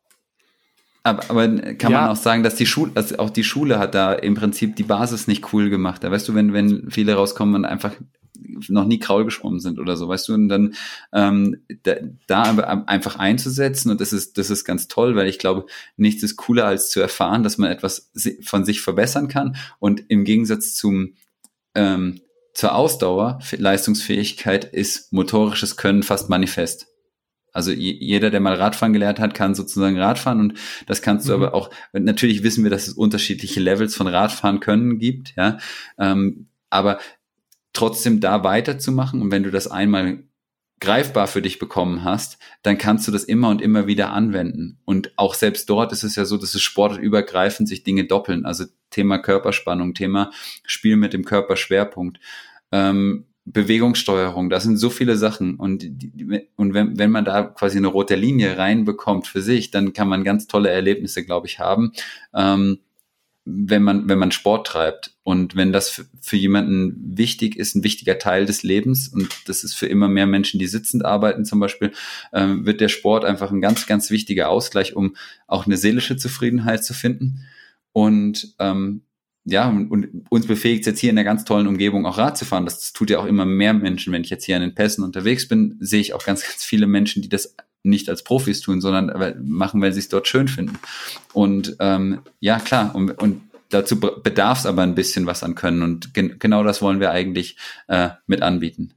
Aber, 1.05 1.23
aber 1.29 1.49
kann 1.75 1.93
ja. 1.93 2.03
man 2.03 2.11
auch 2.11 2.17
sagen, 2.17 2.43
dass 2.43 2.55
die 2.55 2.67
Schule, 2.67 2.93
also 2.95 3.19
auch 3.19 3.31
die 3.31 3.45
Schule 3.45 3.79
hat 3.79 3.95
da 3.95 4.13
im 4.13 4.35
Prinzip 4.35 4.77
die 4.77 4.85
Basis 4.85 5.27
nicht 5.27 5.53
cool 5.53 5.69
gemacht. 5.69 6.05
Da 6.05 6.11
weißt 6.11 6.29
du, 6.29 6.35
wenn, 6.35 6.53
wenn 6.53 6.91
viele 6.91 7.15
rauskommen 7.15 7.57
und 7.57 7.65
einfach 7.65 7.93
noch 8.69 8.87
nie 8.87 8.99
Kraul 8.99 9.25
geschwommen 9.25 9.61
sind 9.61 9.79
oder 9.79 9.97
so, 9.97 10.09
weißt 10.09 10.29
du, 10.29 10.35
und 10.35 10.49
dann 10.49 10.75
ähm, 11.13 11.63
da, 11.83 11.97
da 12.27 12.43
einfach 12.87 13.17
einzusetzen 13.19 13.91
und 13.91 14.01
das 14.01 14.13
ist, 14.13 14.39
das 14.39 14.51
ist 14.51 14.65
ganz 14.65 14.89
toll, 14.89 15.17
weil 15.17 15.29
ich 15.29 15.39
glaube, 15.39 15.67
nichts 15.97 16.23
ist 16.23 16.37
cooler 16.37 16.67
als 16.67 16.91
zu 16.91 17.01
erfahren, 17.01 17.43
dass 17.43 17.59
man 17.59 17.71
etwas 17.71 18.11
von 18.43 18.65
sich 18.65 18.81
verbessern 18.81 19.29
kann 19.29 19.57
und 19.79 20.05
im 20.09 20.25
Gegensatz 20.25 20.75
zum 20.75 21.15
ähm, 21.75 22.21
zur 22.55 22.75
Ausdauer, 22.75 23.39
Leistungsfähigkeit 23.57 24.65
ist 24.65 25.13
motorisches 25.13 25.77
Können 25.77 26.03
fast 26.03 26.29
manifest. 26.29 26.87
Also 27.53 27.71
jeder, 27.71 28.31
der 28.31 28.41
mal 28.41 28.55
Radfahren 28.55 28.95
gelernt 28.95 29.21
hat, 29.21 29.35
kann 29.35 29.55
sozusagen 29.55 29.99
Radfahren 29.99 30.41
und 30.41 30.55
das 30.87 31.03
kannst 31.03 31.29
du 31.29 31.37
mhm. 31.37 31.43
aber 31.43 31.55
auch, 31.55 31.71
natürlich 31.93 32.43
wissen 32.43 32.65
wir, 32.65 32.71
dass 32.71 32.89
es 32.89 32.95
unterschiedliche 32.95 33.61
Levels 33.61 33.95
von 33.95 34.07
Radfahren 34.07 34.61
können 34.61 34.99
gibt, 34.99 35.35
ja, 35.37 35.59
ähm, 35.99 36.47
aber 36.71 36.99
trotzdem 37.73 38.21
da 38.21 38.45
weiterzumachen. 38.45 39.23
Und 39.23 39.31
wenn 39.31 39.43
du 39.43 39.51
das 39.51 39.69
einmal 39.69 40.25
greifbar 40.83 41.29
für 41.29 41.41
dich 41.41 41.61
bekommen 41.61 42.03
hast, 42.03 42.39
dann 42.63 42.77
kannst 42.77 43.07
du 43.07 43.13
das 43.13 43.23
immer 43.23 43.49
und 43.51 43.63
immer 43.63 43.87
wieder 43.87 44.13
anwenden. 44.13 44.81
Und 44.85 45.13
auch 45.17 45.35
selbst 45.35 45.71
dort 45.71 45.93
ist 45.93 46.03
es 46.03 46.17
ja 46.17 46.25
so, 46.25 46.37
dass 46.37 46.55
es 46.55 46.63
sportübergreifend 46.63 47.69
sich 47.69 47.85
Dinge 47.85 48.05
doppeln. 48.05 48.45
Also 48.45 48.65
Thema 48.91 49.19
Körperspannung, 49.19 49.95
Thema 49.95 50.33
Spiel 50.67 50.97
mit 50.97 51.13
dem 51.13 51.25
Körperschwerpunkt, 51.25 52.19
ähm, 52.73 53.27
Bewegungssteuerung, 53.45 54.51
das 54.51 54.65
sind 54.65 54.77
so 54.77 54.91
viele 54.91 55.17
Sachen. 55.17 55.57
Und, 55.57 55.85
und 56.57 56.75
wenn, 56.75 56.99
wenn 56.99 57.11
man 57.11 57.25
da 57.25 57.43
quasi 57.43 57.79
eine 57.79 57.89
rote 57.89 58.15
Linie 58.15 58.57
reinbekommt 58.59 59.27
für 59.27 59.41
sich, 59.41 59.71
dann 59.71 59.93
kann 59.93 60.09
man 60.09 60.25
ganz 60.25 60.47
tolle 60.47 60.71
Erlebnisse, 60.71 61.25
glaube 61.25 61.47
ich, 61.47 61.59
haben. 61.59 61.93
Ähm, 62.35 62.79
wenn 63.45 63.83
man, 63.83 64.09
wenn 64.09 64.19
man 64.19 64.31
Sport 64.31 64.67
treibt. 64.67 65.17
Und 65.25 65.57
wenn 65.57 65.73
das 65.73 65.89
für, 65.91 66.05
für, 66.21 66.37
jemanden 66.37 67.17
wichtig 67.17 67.57
ist, 67.57 67.75
ein 67.75 67.85
wichtiger 67.85 68.19
Teil 68.19 68.47
des 68.47 68.63
Lebens, 68.63 69.09
und 69.09 69.29
das 69.47 69.65
ist 69.65 69.75
für 69.75 69.87
immer 69.87 70.09
mehr 70.09 70.27
Menschen, 70.27 70.61
die 70.61 70.67
sitzend 70.67 71.05
arbeiten 71.05 71.45
zum 71.45 71.59
Beispiel, 71.59 71.93
ähm, 72.33 72.67
wird 72.67 72.81
der 72.81 72.89
Sport 72.89 73.25
einfach 73.25 73.51
ein 73.51 73.61
ganz, 73.61 73.87
ganz 73.87 74.11
wichtiger 74.11 74.49
Ausgleich, 74.49 74.95
um 74.95 75.17
auch 75.47 75.67
eine 75.67 75.77
seelische 75.77 76.17
Zufriedenheit 76.17 76.85
zu 76.85 76.95
finden. 76.95 77.45
Und 77.93 78.55
ähm, 78.59 79.03
ja, 79.45 79.69
und, 79.69 79.91
und 79.91 80.25
uns 80.31 80.47
befähigt 80.47 80.87
jetzt 80.87 81.01
hier 81.01 81.11
in 81.11 81.19
einer 81.19 81.25
ganz 81.25 81.45
tollen 81.45 81.67
Umgebung 81.67 82.07
auch 82.07 82.19
Rad 82.19 82.39
zu 82.39 82.45
fahren. 82.45 82.65
Das 82.65 82.93
tut 82.93 83.11
ja 83.11 83.19
auch 83.19 83.27
immer 83.27 83.45
mehr 83.45 83.75
Menschen. 83.75 84.13
Wenn 84.13 84.23
ich 84.23 84.31
jetzt 84.31 84.45
hier 84.45 84.55
an 84.55 84.63
den 84.63 84.75
Pässen 84.75 85.03
unterwegs 85.03 85.49
bin, 85.49 85.77
sehe 85.81 86.01
ich 86.01 86.15
auch 86.15 86.25
ganz, 86.25 86.43
ganz 86.49 86.65
viele 86.65 86.87
Menschen, 86.87 87.23
die 87.23 87.29
das 87.29 87.57
nicht 87.83 88.09
als 88.09 88.23
Profis 88.23 88.61
tun, 88.61 88.81
sondern 88.81 89.35
machen, 89.45 89.81
weil 89.81 89.93
sie 89.93 90.01
es 90.01 90.09
dort 90.09 90.29
schön 90.29 90.49
finden. 90.49 90.79
Und 91.33 91.77
ähm, 91.81 92.21
ja, 92.41 92.59
klar, 92.59 92.95
und, 92.95 93.11
und 93.11 93.43
dazu 93.71 93.99
bedarf 93.99 94.61
es 94.61 94.67
aber 94.67 94.83
ein 94.83 94.95
bisschen 94.95 95.27
was 95.27 95.43
an 95.43 95.55
Können. 95.55 95.83
Und 95.83 96.15
gen 96.15 96.39
genau 96.39 96.63
das 96.63 96.83
wollen 96.83 97.01
wir 97.01 97.11
eigentlich 97.11 97.57
äh, 97.89 98.11
mit 98.27 98.43
anbieten. 98.43 98.95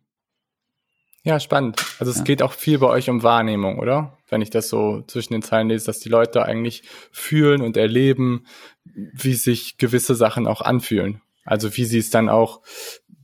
Ja, 1.24 1.40
spannend. 1.40 1.84
Also 1.98 2.12
es 2.12 2.20
ja. 2.20 2.24
geht 2.24 2.44
auch 2.44 2.54
viel 2.54 2.78
bei 2.78 2.88
euch 2.88 3.10
um 3.10 3.24
Wahrnehmung, 3.24 3.80
oder? 3.80 4.16
Wenn 4.30 4.44
ich 4.44 4.52
das 4.52 4.70
so 4.70 5.04
zwischen 5.08 5.34
den 5.34 5.42
Zeilen 5.42 5.70
lese, 5.70 5.88
dass 5.88 6.00
die 6.00 6.10
Leute 6.10 6.46
eigentlich 6.46 6.84
fühlen 7.12 7.62
und 7.62 7.78
erleben, 7.78 8.46
wie 8.84 9.34
sich 9.34 9.78
gewisse 9.78 10.14
Sachen 10.14 10.46
auch 10.46 10.62
anfühlen. 10.62 11.22
Also 11.44 11.76
wie 11.78 11.86
sie 11.86 12.00
es 12.00 12.12
dann 12.12 12.30
auch 12.30 12.62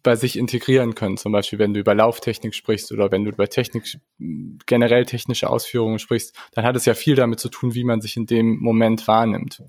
bei 0.03 0.15
sich 0.15 0.37
integrieren 0.37 0.95
können. 0.95 1.17
Zum 1.17 1.31
Beispiel, 1.31 1.59
wenn 1.59 1.73
du 1.73 1.79
über 1.79 1.95
Lauftechnik 1.95 2.55
sprichst 2.55 2.91
oder 2.91 3.11
wenn 3.11 3.23
du 3.23 3.31
über 3.31 3.47
Technik, 3.47 3.99
generell 4.65 5.05
technische 5.05 5.49
Ausführungen 5.49 5.99
sprichst, 5.99 6.35
dann 6.53 6.65
hat 6.65 6.75
es 6.75 6.85
ja 6.85 6.93
viel 6.93 7.15
damit 7.15 7.39
zu 7.39 7.49
tun, 7.49 7.73
wie 7.75 7.83
man 7.83 8.01
sich 8.01 8.17
in 8.17 8.25
dem 8.25 8.57
Moment 8.59 9.07
wahrnimmt. 9.07 9.63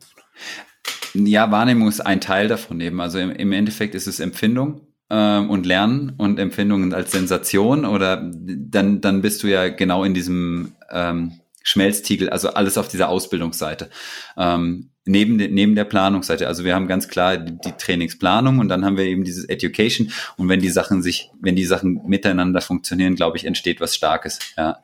Ja, 1.14 1.50
Wahrnehmung 1.50 1.88
ist 1.88 2.00
ein 2.00 2.20
Teil 2.20 2.48
davon 2.48 2.80
eben. 2.80 3.00
Also 3.00 3.18
im, 3.18 3.30
im 3.30 3.52
Endeffekt 3.52 3.94
ist 3.94 4.06
es 4.06 4.20
Empfindung 4.20 4.86
ähm, 5.10 5.50
und 5.50 5.66
Lernen 5.66 6.14
und 6.16 6.38
Empfindungen 6.38 6.94
als 6.94 7.12
Sensation 7.12 7.84
oder 7.84 8.30
dann, 8.32 9.00
dann 9.00 9.20
bist 9.20 9.42
du 9.42 9.48
ja 9.48 9.68
genau 9.68 10.04
in 10.04 10.14
diesem 10.14 10.72
ähm, 10.90 11.41
Schmelztiegel, 11.62 12.30
also 12.30 12.50
alles 12.50 12.78
auf 12.78 12.88
dieser 12.88 13.08
Ausbildungsseite. 13.08 13.90
Ähm, 14.36 14.90
neben, 15.04 15.38
de, 15.38 15.48
neben 15.48 15.74
der 15.74 15.84
Planungsseite. 15.84 16.46
Also 16.46 16.64
wir 16.64 16.74
haben 16.74 16.86
ganz 16.86 17.08
klar 17.08 17.36
die, 17.36 17.58
die, 17.58 17.72
Trainingsplanung 17.72 18.58
und 18.58 18.68
dann 18.68 18.84
haben 18.84 18.96
wir 18.96 19.04
eben 19.04 19.24
dieses 19.24 19.44
Education. 19.44 20.10
Und 20.36 20.48
wenn 20.48 20.60
die 20.60 20.68
Sachen 20.68 21.02
sich, 21.02 21.30
wenn 21.40 21.56
die 21.56 21.64
Sachen 21.64 22.02
miteinander 22.06 22.60
funktionieren, 22.60 23.14
glaube 23.14 23.36
ich, 23.36 23.44
entsteht 23.44 23.80
was 23.80 23.94
Starkes. 23.94 24.38
Ja, 24.56 24.78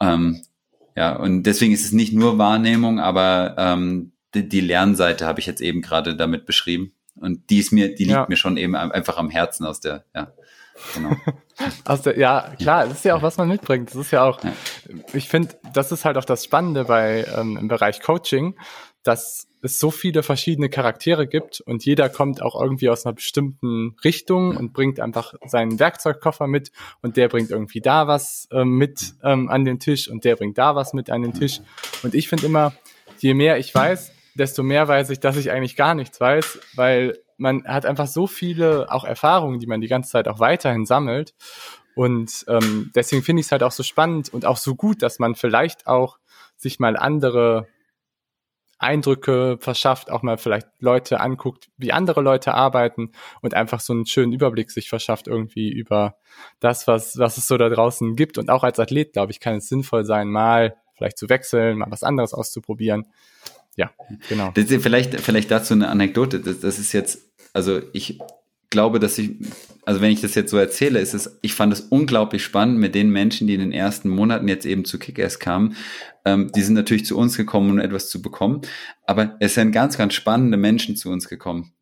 ähm, 0.00 0.42
ja 0.96 1.16
und 1.16 1.44
deswegen 1.44 1.72
ist 1.72 1.84
es 1.84 1.92
nicht 1.92 2.12
nur 2.12 2.38
Wahrnehmung, 2.38 3.00
aber 3.00 3.54
ähm, 3.58 4.12
die, 4.34 4.48
die 4.48 4.60
Lernseite 4.60 5.26
habe 5.26 5.40
ich 5.40 5.46
jetzt 5.46 5.60
eben 5.60 5.82
gerade 5.82 6.16
damit 6.16 6.46
beschrieben. 6.46 6.92
Und 7.14 7.50
die 7.50 7.58
ist 7.58 7.72
mir, 7.72 7.94
die 7.94 8.04
liegt 8.04 8.14
ja. 8.14 8.26
mir 8.28 8.36
schon 8.36 8.56
eben 8.56 8.74
einfach 8.74 9.18
am 9.18 9.30
Herzen 9.30 9.66
aus 9.66 9.80
der, 9.80 10.04
ja. 10.14 10.32
Genau. 10.94 11.16
Der, 12.04 12.18
ja, 12.18 12.54
klar, 12.58 12.86
das 12.86 12.98
ist 12.98 13.04
ja 13.04 13.14
auch, 13.14 13.22
was 13.22 13.36
man 13.36 13.48
mitbringt. 13.48 13.90
Das 13.90 13.96
ist 13.96 14.10
ja 14.10 14.24
auch, 14.24 14.42
ja. 14.42 14.52
ich 15.12 15.28
finde, 15.28 15.58
das 15.74 15.92
ist 15.92 16.06
halt 16.06 16.16
auch 16.16 16.24
das 16.24 16.44
Spannende 16.44 16.84
bei 16.84 17.26
ähm, 17.36 17.58
im 17.58 17.68
Bereich 17.68 18.00
Coaching, 18.00 18.56
dass 19.02 19.46
es 19.62 19.78
so 19.78 19.90
viele 19.90 20.22
verschiedene 20.22 20.68
Charaktere 20.68 21.26
gibt 21.26 21.60
und 21.60 21.84
jeder 21.84 22.08
kommt 22.08 22.42
auch 22.42 22.60
irgendwie 22.60 22.88
aus 22.88 23.04
einer 23.04 23.14
bestimmten 23.14 23.96
Richtung 24.04 24.56
und 24.56 24.72
bringt 24.72 25.00
einfach 25.00 25.34
seinen 25.46 25.78
Werkzeugkoffer 25.78 26.46
mit 26.46 26.72
und 27.02 27.16
der 27.16 27.28
bringt 27.28 27.50
irgendwie 27.50 27.80
da 27.80 28.06
was 28.06 28.48
ähm, 28.52 28.78
mit 28.78 29.14
ähm, 29.22 29.48
an 29.48 29.64
den 29.64 29.78
Tisch 29.78 30.08
und 30.08 30.24
der 30.24 30.36
bringt 30.36 30.56
da 30.56 30.74
was 30.74 30.92
mit 30.92 31.10
an 31.10 31.22
den 31.22 31.34
Tisch. 31.34 31.60
Und 32.02 32.14
ich 32.14 32.28
finde 32.28 32.46
immer, 32.46 32.72
je 33.18 33.34
mehr 33.34 33.58
ich 33.58 33.74
weiß, 33.74 34.12
desto 34.34 34.62
mehr 34.62 34.88
weiß 34.88 35.10
ich, 35.10 35.20
dass 35.20 35.36
ich 35.36 35.50
eigentlich 35.50 35.76
gar 35.76 35.94
nichts 35.94 36.20
weiß, 36.20 36.58
weil 36.74 37.18
man 37.40 37.64
hat 37.64 37.86
einfach 37.86 38.06
so 38.06 38.26
viele 38.26 38.92
auch 38.92 39.04
Erfahrungen, 39.04 39.58
die 39.58 39.66
man 39.66 39.80
die 39.80 39.88
ganze 39.88 40.10
Zeit 40.10 40.28
auch 40.28 40.38
weiterhin 40.38 40.86
sammelt. 40.86 41.34
Und 41.94 42.44
ähm, 42.48 42.90
deswegen 42.94 43.22
finde 43.22 43.40
ich 43.40 43.46
es 43.46 43.52
halt 43.52 43.62
auch 43.62 43.72
so 43.72 43.82
spannend 43.82 44.32
und 44.32 44.46
auch 44.46 44.56
so 44.56 44.74
gut, 44.74 45.02
dass 45.02 45.18
man 45.18 45.34
vielleicht 45.34 45.86
auch 45.86 46.18
sich 46.56 46.78
mal 46.78 46.96
andere 46.96 47.66
Eindrücke 48.78 49.58
verschafft, 49.60 50.10
auch 50.10 50.22
mal 50.22 50.38
vielleicht 50.38 50.68
Leute 50.78 51.20
anguckt, 51.20 51.68
wie 51.76 51.92
andere 51.92 52.22
Leute 52.22 52.54
arbeiten 52.54 53.12
und 53.42 53.54
einfach 53.54 53.80
so 53.80 53.92
einen 53.92 54.06
schönen 54.06 54.32
Überblick 54.32 54.70
sich 54.70 54.88
verschafft 54.88 55.28
irgendwie 55.28 55.70
über 55.70 56.16
das, 56.60 56.86
was, 56.86 57.18
was 57.18 57.36
es 57.36 57.46
so 57.46 57.58
da 57.58 57.68
draußen 57.68 58.16
gibt. 58.16 58.38
Und 58.38 58.50
auch 58.50 58.64
als 58.64 58.78
Athlet, 58.78 59.12
glaube 59.12 59.32
ich, 59.32 59.40
kann 59.40 59.56
es 59.56 59.68
sinnvoll 59.68 60.04
sein, 60.04 60.28
mal 60.28 60.76
vielleicht 60.96 61.18
zu 61.18 61.28
wechseln, 61.28 61.78
mal 61.78 61.90
was 61.90 62.02
anderes 62.02 62.32
auszuprobieren. 62.32 63.06
Ja, 63.76 63.90
genau. 64.28 64.50
Das 64.54 64.66
vielleicht, 64.66 65.20
vielleicht 65.20 65.50
dazu 65.50 65.74
eine 65.74 65.88
Anekdote. 65.88 66.40
Das, 66.40 66.60
das 66.60 66.78
ist 66.78 66.92
jetzt 66.92 67.29
also 67.52 67.80
ich 67.92 68.18
glaube, 68.70 69.00
dass 69.00 69.18
ich, 69.18 69.32
also 69.84 70.00
wenn 70.00 70.12
ich 70.12 70.20
das 70.20 70.34
jetzt 70.34 70.50
so 70.50 70.56
erzähle, 70.56 71.00
ist 71.00 71.12
es, 71.12 71.38
ich 71.42 71.54
fand 71.54 71.72
es 71.72 71.80
unglaublich 71.80 72.42
spannend 72.42 72.78
mit 72.78 72.94
den 72.94 73.10
Menschen, 73.10 73.46
die 73.46 73.54
in 73.54 73.60
den 73.60 73.72
ersten 73.72 74.08
Monaten 74.08 74.48
jetzt 74.48 74.64
eben 74.64 74.84
zu 74.84 74.98
Kick-Ass 74.98 75.40
kamen. 75.40 75.76
Ähm, 76.24 76.50
die 76.54 76.62
sind 76.62 76.74
natürlich 76.74 77.04
zu 77.04 77.18
uns 77.18 77.36
gekommen, 77.36 77.70
um 77.70 77.78
etwas 77.78 78.08
zu 78.08 78.22
bekommen. 78.22 78.62
Aber 79.06 79.36
es 79.40 79.54
sind 79.54 79.72
ganz, 79.72 79.98
ganz 79.98 80.14
spannende 80.14 80.56
Menschen 80.56 80.96
zu 80.96 81.10
uns 81.10 81.28
gekommen, 81.28 81.72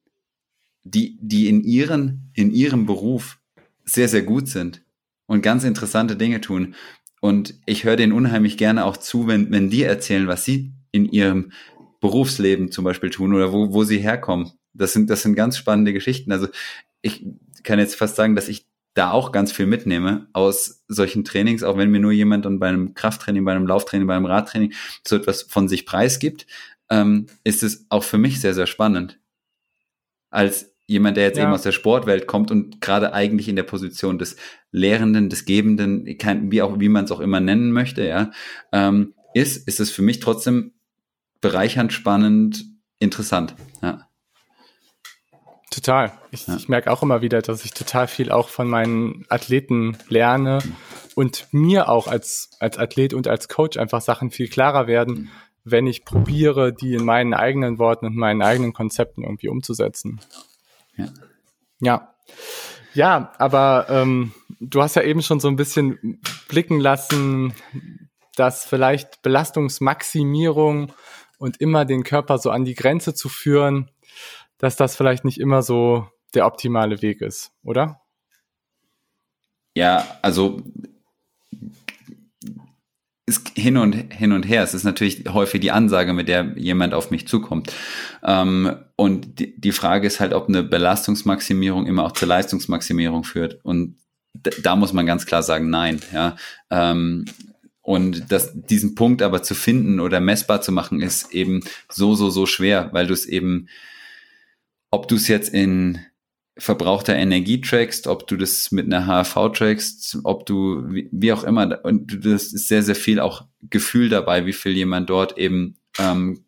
die, 0.82 1.18
die 1.20 1.48
in 1.48 1.62
ihren, 1.62 2.30
in 2.34 2.50
ihrem 2.50 2.86
Beruf 2.86 3.38
sehr, 3.84 4.08
sehr 4.08 4.22
gut 4.22 4.48
sind 4.48 4.82
und 5.26 5.42
ganz 5.42 5.64
interessante 5.64 6.16
Dinge 6.16 6.40
tun. 6.40 6.74
Und 7.20 7.54
ich 7.66 7.84
höre 7.84 7.96
denen 7.96 8.12
unheimlich 8.12 8.56
gerne 8.56 8.84
auch 8.84 8.96
zu, 8.96 9.26
wenn, 9.26 9.50
wenn 9.50 9.70
die 9.70 9.82
erzählen, 9.82 10.28
was 10.28 10.44
sie 10.44 10.72
in 10.92 11.04
ihrem 11.04 11.52
Berufsleben 12.00 12.70
zum 12.70 12.84
Beispiel 12.84 13.10
tun 13.10 13.34
oder 13.34 13.52
wo, 13.52 13.72
wo 13.72 13.84
sie 13.84 13.98
herkommen. 13.98 14.52
Das 14.78 14.92
sind, 14.92 15.10
das 15.10 15.22
sind 15.22 15.34
ganz 15.34 15.56
spannende 15.56 15.92
Geschichten. 15.92 16.32
Also 16.32 16.48
ich 17.02 17.24
kann 17.62 17.78
jetzt 17.78 17.96
fast 17.96 18.16
sagen, 18.16 18.34
dass 18.34 18.48
ich 18.48 18.66
da 18.94 19.12
auch 19.12 19.30
ganz 19.30 19.52
viel 19.52 19.66
mitnehme 19.66 20.26
aus 20.32 20.84
solchen 20.88 21.24
Trainings, 21.24 21.62
auch 21.62 21.76
wenn 21.76 21.90
mir 21.90 22.00
nur 22.00 22.12
jemand 22.12 22.44
dann 22.44 22.58
bei 22.58 22.68
einem 22.68 22.94
Krafttraining, 22.94 23.44
bei 23.44 23.52
einem 23.52 23.66
Lauftraining, 23.66 24.08
bei 24.08 24.16
einem 24.16 24.26
Radtraining 24.26 24.72
so 25.06 25.16
etwas 25.16 25.42
von 25.42 25.68
sich 25.68 25.86
preisgibt, 25.86 26.46
ähm, 26.90 27.26
ist 27.44 27.62
es 27.62 27.86
auch 27.90 28.02
für 28.02 28.18
mich 28.18 28.40
sehr, 28.40 28.54
sehr 28.54 28.66
spannend. 28.66 29.20
Als 30.30 30.74
jemand, 30.86 31.16
der 31.16 31.24
jetzt 31.24 31.36
ja. 31.36 31.44
eben 31.44 31.52
aus 31.52 31.62
der 31.62 31.72
Sportwelt 31.72 32.26
kommt 32.26 32.50
und 32.50 32.80
gerade 32.80 33.12
eigentlich 33.12 33.48
in 33.48 33.56
der 33.56 33.62
Position 33.62 34.18
des 34.18 34.36
Lehrenden, 34.72 35.28
des 35.28 35.44
Gebenden, 35.44 36.06
wie 36.50 36.62
auch, 36.62 36.80
wie 36.80 36.88
man 36.88 37.04
es 37.04 37.12
auch 37.12 37.20
immer 37.20 37.40
nennen 37.40 37.70
möchte, 37.72 38.04
ja, 38.06 38.32
ähm, 38.72 39.14
ist, 39.34 39.68
ist 39.68 39.80
es 39.80 39.90
für 39.90 40.02
mich 40.02 40.18
trotzdem 40.18 40.72
bereichernd, 41.40 41.92
spannend, 41.92 42.64
interessant. 42.98 43.54
Ja. 43.82 44.07
Total. 45.78 46.12
Ich, 46.32 46.48
ja. 46.48 46.56
ich 46.56 46.68
merke 46.68 46.90
auch 46.90 47.04
immer 47.04 47.22
wieder, 47.22 47.40
dass 47.40 47.64
ich 47.64 47.72
total 47.72 48.08
viel 48.08 48.32
auch 48.32 48.48
von 48.48 48.68
meinen 48.68 49.24
Athleten 49.28 49.96
lerne 50.08 50.58
mhm. 50.64 50.76
und 51.14 51.46
mir 51.52 51.88
auch 51.88 52.08
als, 52.08 52.50
als 52.58 52.78
Athlet 52.78 53.14
und 53.14 53.28
als 53.28 53.46
Coach 53.46 53.76
einfach 53.76 54.00
Sachen 54.00 54.32
viel 54.32 54.48
klarer 54.48 54.88
werden, 54.88 55.14
mhm. 55.14 55.28
wenn 55.62 55.86
ich 55.86 56.04
probiere, 56.04 56.72
die 56.72 56.94
in 56.94 57.04
meinen 57.04 57.32
eigenen 57.32 57.78
Worten 57.78 58.06
und 58.06 58.16
meinen 58.16 58.42
eigenen 58.42 58.72
Konzepten 58.72 59.22
irgendwie 59.22 59.48
umzusetzen. 59.48 60.20
Ja. 60.96 61.08
Ja. 61.80 62.14
Ja, 62.94 63.32
aber 63.38 63.86
ähm, 63.88 64.32
du 64.58 64.82
hast 64.82 64.96
ja 64.96 65.02
eben 65.02 65.22
schon 65.22 65.38
so 65.38 65.46
ein 65.46 65.54
bisschen 65.54 66.20
blicken 66.48 66.80
lassen, 66.80 67.52
dass 68.34 68.64
vielleicht 68.64 69.22
Belastungsmaximierung 69.22 70.92
und 71.38 71.60
immer 71.60 71.84
den 71.84 72.02
Körper 72.02 72.38
so 72.38 72.50
an 72.50 72.64
die 72.64 72.74
Grenze 72.74 73.14
zu 73.14 73.28
führen, 73.28 73.90
dass 74.59 74.76
das 74.76 74.96
vielleicht 74.96 75.24
nicht 75.24 75.38
immer 75.38 75.62
so 75.62 76.06
der 76.34 76.46
optimale 76.46 77.00
Weg 77.02 77.20
ist, 77.20 77.52
oder? 77.62 78.00
Ja, 79.74 80.06
also 80.22 80.62
ist 83.26 83.50
hin 83.54 83.76
und 83.76 83.92
hin 83.92 84.32
und 84.32 84.44
her. 84.44 84.62
Es 84.62 84.74
ist 84.74 84.84
natürlich 84.84 85.24
häufig 85.28 85.61
die 85.61 85.70
Ansage, 85.70 86.14
mit 86.14 86.28
der 86.28 86.54
jemand 86.56 86.94
auf 86.94 87.11
mich 87.11 87.28
zukommt. 87.28 87.72
Ähm, 88.24 88.76
und 88.96 89.38
die, 89.38 89.61
die 89.61 89.72
Frage 89.72 90.06
ist 90.06 90.18
halt, 90.18 90.32
ob 90.32 90.48
eine 90.48 90.62
Belastungsmaximierung 90.62 91.86
immer 91.86 92.04
auch 92.04 92.12
zur 92.12 92.26
Leistungsmaximierung 92.26 93.24
führt. 93.24 93.61
Und 93.64 93.96
da 94.62 94.76
muss 94.76 94.94
man 94.94 95.04
ganz 95.04 95.26
klar 95.26 95.42
sagen, 95.42 95.68
nein. 95.68 96.00
Ja, 96.12 96.36
ähm, 96.70 97.26
und 97.82 98.32
das, 98.32 98.52
diesen 98.54 98.94
Punkt 98.94 99.22
aber 99.22 99.42
zu 99.42 99.54
finden 99.54 100.00
oder 100.00 100.20
messbar 100.20 100.61
zu 100.61 100.72
machen, 100.72 101.00
ist 101.00 101.32
eben 101.32 101.62
so, 101.90 102.14
so, 102.14 102.30
so 102.30 102.46
schwer, 102.46 102.88
weil 102.92 103.06
du 103.06 103.14
es 103.14 103.26
eben 103.26 103.68
ob 104.91 105.09
du 105.09 105.16
es 105.16 105.28
jetzt 105.28 105.53
in 105.53 106.01
verbrauchter 106.59 107.14
Energie 107.14 107.61
trackst, 107.61 108.09
ob 108.09 108.26
du 108.26 108.36
das 108.36 108.72
mit 108.72 108.93
einer 108.93 109.07
HRV 109.07 109.53
trackst, 109.53 110.18
ob 110.24 110.45
du, 110.45 110.82
wie, 110.89 111.09
wie 111.12 111.32
auch 111.32 111.45
immer, 111.45 111.84
und 111.84 112.24
das 112.24 112.53
ist 112.53 112.68
sehr, 112.68 112.82
sehr 112.82 112.97
viel 112.97 113.20
auch 113.20 113.47
Gefühl 113.70 114.09
dabei, 114.09 114.45
wie 114.45 114.53
viel 114.53 114.72
jemand 114.72 115.09
dort 115.09 115.39
eben 115.39 115.76
ähm, 115.99 116.45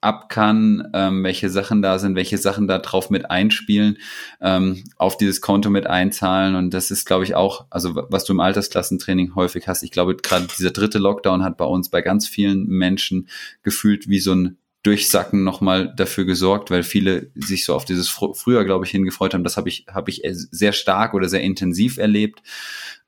ab 0.00 0.28
kann, 0.28 0.90
ähm, 0.94 1.22
welche 1.22 1.48
Sachen 1.48 1.80
da 1.80 2.00
sind, 2.00 2.16
welche 2.16 2.36
Sachen 2.36 2.66
da 2.66 2.78
drauf 2.78 3.08
mit 3.08 3.30
einspielen, 3.30 3.98
ähm, 4.40 4.82
auf 4.96 5.16
dieses 5.16 5.40
Konto 5.40 5.70
mit 5.70 5.86
einzahlen. 5.86 6.56
Und 6.56 6.74
das 6.74 6.90
ist, 6.90 7.04
glaube 7.04 7.22
ich, 7.22 7.36
auch, 7.36 7.66
also 7.70 7.94
was 8.08 8.24
du 8.24 8.32
im 8.32 8.40
Altersklassentraining 8.40 9.36
häufig 9.36 9.68
hast. 9.68 9.84
Ich 9.84 9.92
glaube, 9.92 10.16
gerade 10.16 10.48
dieser 10.58 10.72
dritte 10.72 10.98
Lockdown 10.98 11.44
hat 11.44 11.56
bei 11.56 11.64
uns 11.64 11.88
bei 11.88 12.02
ganz 12.02 12.26
vielen 12.26 12.66
Menschen 12.66 13.28
gefühlt 13.62 14.08
wie 14.08 14.18
so 14.18 14.34
ein 14.34 14.58
Durchsacken 14.82 15.44
nochmal 15.44 15.94
dafür 15.94 16.24
gesorgt, 16.24 16.70
weil 16.70 16.82
viele 16.82 17.30
sich 17.34 17.64
so 17.64 17.74
auf 17.74 17.84
dieses 17.84 18.08
fr 18.08 18.34
früher, 18.34 18.64
glaube 18.64 18.84
ich, 18.84 18.90
hingefreut 18.90 19.34
haben. 19.34 19.44
Das 19.44 19.56
habe 19.56 19.68
ich, 19.68 19.86
habe 19.88 20.10
ich 20.10 20.22
sehr 20.24 20.72
stark 20.72 21.14
oder 21.14 21.28
sehr 21.28 21.42
intensiv 21.42 21.98
erlebt. 21.98 22.42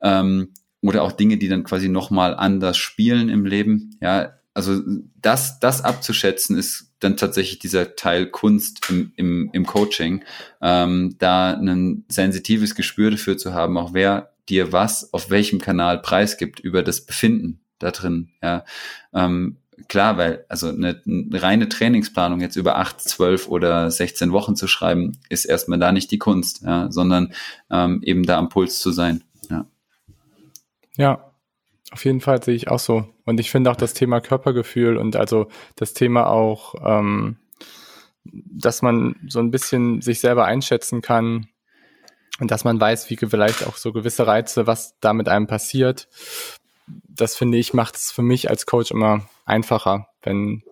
Ähm, 0.01 0.49
oder 0.81 1.03
auch 1.03 1.11
Dinge, 1.11 1.37
die 1.37 1.47
dann 1.47 1.63
quasi 1.63 1.89
nochmal 1.89 2.35
anders 2.35 2.77
spielen 2.77 3.29
im 3.29 3.45
Leben. 3.45 3.97
Ja, 4.01 4.33
also 4.53 4.81
das, 5.21 5.59
das 5.59 5.83
abzuschätzen 5.83 6.57
ist 6.57 6.93
dann 6.99 7.17
tatsächlich 7.17 7.59
dieser 7.59 7.95
Teil 7.95 8.27
Kunst 8.27 8.89
im, 8.89 9.11
im, 9.15 9.49
im 9.51 9.65
Coaching, 9.65 10.23
ähm, 10.61 11.15
da 11.19 11.51
ein 11.51 12.05
sensitives 12.07 12.75
Gespür 12.75 13.11
dafür 13.11 13.37
zu 13.37 13.53
haben, 13.53 13.77
auch 13.77 13.93
wer 13.93 14.31
dir 14.47 14.71
was 14.71 15.11
auf 15.13 15.29
welchem 15.29 15.59
Kanal 15.59 16.01
preisgibt 16.01 16.59
über 16.59 16.83
das 16.83 17.05
Befinden 17.05 17.59
da 17.79 17.91
drin. 17.91 18.29
Ja, 18.41 18.63
ähm, 19.13 19.57
klar, 19.87 20.17
weil 20.17 20.45
also 20.49 20.69
eine, 20.69 21.01
eine, 21.05 21.41
reine 21.41 21.69
Trainingsplanung 21.69 22.41
jetzt 22.41 22.55
über 22.55 22.77
acht, 22.77 23.01
zwölf 23.01 23.47
oder 23.47 23.89
16 23.91 24.31
Wochen 24.31 24.55
zu 24.55 24.67
schreiben, 24.67 25.17
ist 25.29 25.45
erstmal 25.45 25.79
da 25.79 25.91
nicht 25.91 26.11
die 26.11 26.17
Kunst, 26.17 26.61
ja, 26.63 26.91
sondern 26.91 27.33
ähm, 27.69 28.01
eben 28.03 28.23
da 28.23 28.37
am 28.37 28.49
Puls 28.49 28.79
zu 28.79 28.91
sein. 28.91 29.23
Ja. 29.49 29.65
ja, 30.97 31.31
auf 31.91 32.05
jeden 32.05 32.21
Fall 32.21 32.43
sehe 32.43 32.55
ich 32.55 32.69
auch 32.69 32.79
so. 32.79 33.07
Und 33.25 33.39
ich 33.39 33.51
finde 33.51 33.71
auch 33.71 33.75
das 33.75 33.93
Thema 33.93 34.21
Körpergefühl 34.21 34.97
und 34.97 35.15
also 35.15 35.47
das 35.75 35.93
Thema 35.93 36.27
auch, 36.27 36.75
ähm, 36.83 37.37
dass 38.23 38.81
man 38.81 39.15
so 39.27 39.39
ein 39.39 39.51
bisschen 39.51 40.01
sich 40.01 40.19
selber 40.19 40.45
einschätzen 40.45 41.01
kann 41.01 41.47
und 42.39 42.51
dass 42.51 42.63
man 42.63 42.79
weiß, 42.79 43.09
wie 43.09 43.17
vielleicht 43.17 43.65
auch 43.65 43.77
so 43.77 43.93
gewisse 43.93 44.27
Reize, 44.27 44.67
was 44.67 44.99
da 44.99 45.13
mit 45.13 45.29
einem 45.29 45.47
passiert. 45.47 46.07
Das 46.87 47.35
finde 47.35 47.57
ich, 47.57 47.73
macht 47.73 47.95
es 47.95 48.11
für 48.11 48.21
mich 48.21 48.49
als 48.49 48.65
Coach 48.65 48.91
immer 48.91 49.27
einfacher, 49.45 50.07
wenn 50.21 50.63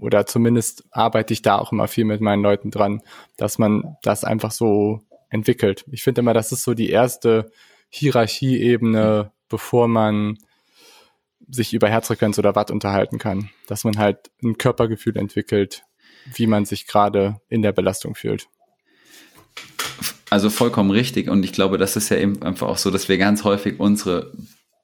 oder 0.00 0.26
zumindest 0.26 0.84
arbeite 0.90 1.32
ich 1.32 1.42
da 1.42 1.58
auch 1.58 1.72
immer 1.72 1.88
viel 1.88 2.04
mit 2.04 2.20
meinen 2.20 2.42
Leuten 2.42 2.70
dran, 2.70 3.02
dass 3.36 3.58
man 3.58 3.96
das 4.02 4.24
einfach 4.24 4.50
so 4.50 5.00
entwickelt. 5.30 5.84
Ich 5.90 6.02
finde 6.02 6.20
immer, 6.20 6.34
das 6.34 6.52
ist 6.52 6.64
so 6.64 6.74
die 6.74 6.90
erste 6.90 7.50
Hierarchieebene, 7.88 9.32
bevor 9.48 9.88
man 9.88 10.38
sich 11.48 11.72
über 11.72 11.88
Herzfrequenz 11.88 12.38
oder 12.38 12.56
Watt 12.56 12.70
unterhalten 12.70 13.18
kann, 13.18 13.50
dass 13.68 13.84
man 13.84 13.98
halt 13.98 14.30
ein 14.42 14.58
Körpergefühl 14.58 15.16
entwickelt, 15.16 15.84
wie 16.34 16.46
man 16.46 16.64
sich 16.64 16.86
gerade 16.86 17.40
in 17.48 17.62
der 17.62 17.72
Belastung 17.72 18.14
fühlt. 18.14 18.48
Also 20.28 20.50
vollkommen 20.50 20.90
richtig. 20.90 21.30
Und 21.30 21.44
ich 21.44 21.52
glaube, 21.52 21.78
das 21.78 21.94
ist 21.94 22.08
ja 22.08 22.16
eben 22.16 22.42
einfach 22.42 22.66
auch 22.66 22.78
so, 22.78 22.90
dass 22.90 23.08
wir 23.08 23.16
ganz 23.16 23.44
häufig 23.44 23.78
unsere 23.78 24.32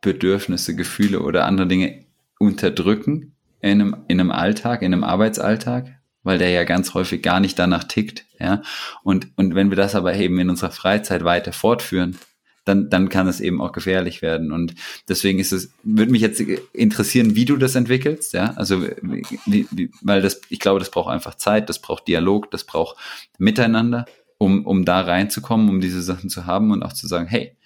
Bedürfnisse, 0.02 0.76
Gefühle 0.76 1.20
oder 1.20 1.46
andere 1.46 1.66
Dinge 1.66 2.04
unterdrücken 2.38 3.34
in 3.60 3.80
einem, 3.80 3.96
in 4.08 4.20
einem 4.20 4.30
Alltag, 4.30 4.82
in 4.82 4.92
einem 4.92 5.04
Arbeitsalltag. 5.04 5.94
weil 6.22 6.38
der 6.38 6.50
ja 6.50 6.64
ganz 6.64 6.94
häufig 6.94 7.22
gar 7.22 7.40
nicht 7.40 7.58
danach 7.58 7.84
tickt, 7.84 8.24
ja. 8.38 8.62
Und, 9.02 9.28
und 9.36 9.54
wenn 9.54 9.70
wir 9.70 9.76
das 9.76 9.94
aber 9.94 10.14
eben 10.14 10.38
in 10.38 10.50
unserer 10.50 10.70
Freizeit 10.70 11.24
weiter 11.24 11.52
fortführen, 11.52 12.18
dann, 12.64 12.90
dann 12.90 13.08
kann 13.08 13.26
es 13.26 13.40
eben 13.40 13.60
auch 13.60 13.72
gefährlich 13.72 14.22
werden. 14.22 14.52
Und 14.52 14.76
deswegen 15.08 15.40
ist 15.40 15.52
es, 15.52 15.72
würde 15.82 16.12
mich 16.12 16.22
jetzt 16.22 16.40
interessieren, 16.72 17.34
wie 17.34 17.44
du 17.44 17.56
das 17.56 17.74
entwickelst, 17.74 18.34
ja. 18.34 18.52
Also, 18.54 18.82
wie, 18.82 19.66
wie, 19.70 19.90
weil 20.00 20.22
das, 20.22 20.40
ich 20.48 20.60
glaube, 20.60 20.78
das 20.78 20.90
braucht 20.90 21.12
einfach 21.12 21.34
Zeit, 21.34 21.68
das 21.68 21.80
braucht 21.80 22.06
Dialog, 22.06 22.50
das 22.50 22.64
braucht 22.64 22.96
Miteinander, 23.38 24.04
um, 24.38 24.64
um 24.64 24.84
da 24.84 25.00
reinzukommen, 25.00 25.68
um 25.68 25.80
diese 25.80 26.02
Sachen 26.02 26.30
zu 26.30 26.46
haben 26.46 26.70
und 26.70 26.84
auch 26.84 26.92
zu 26.92 27.08
sagen, 27.08 27.26
hey, 27.26 27.56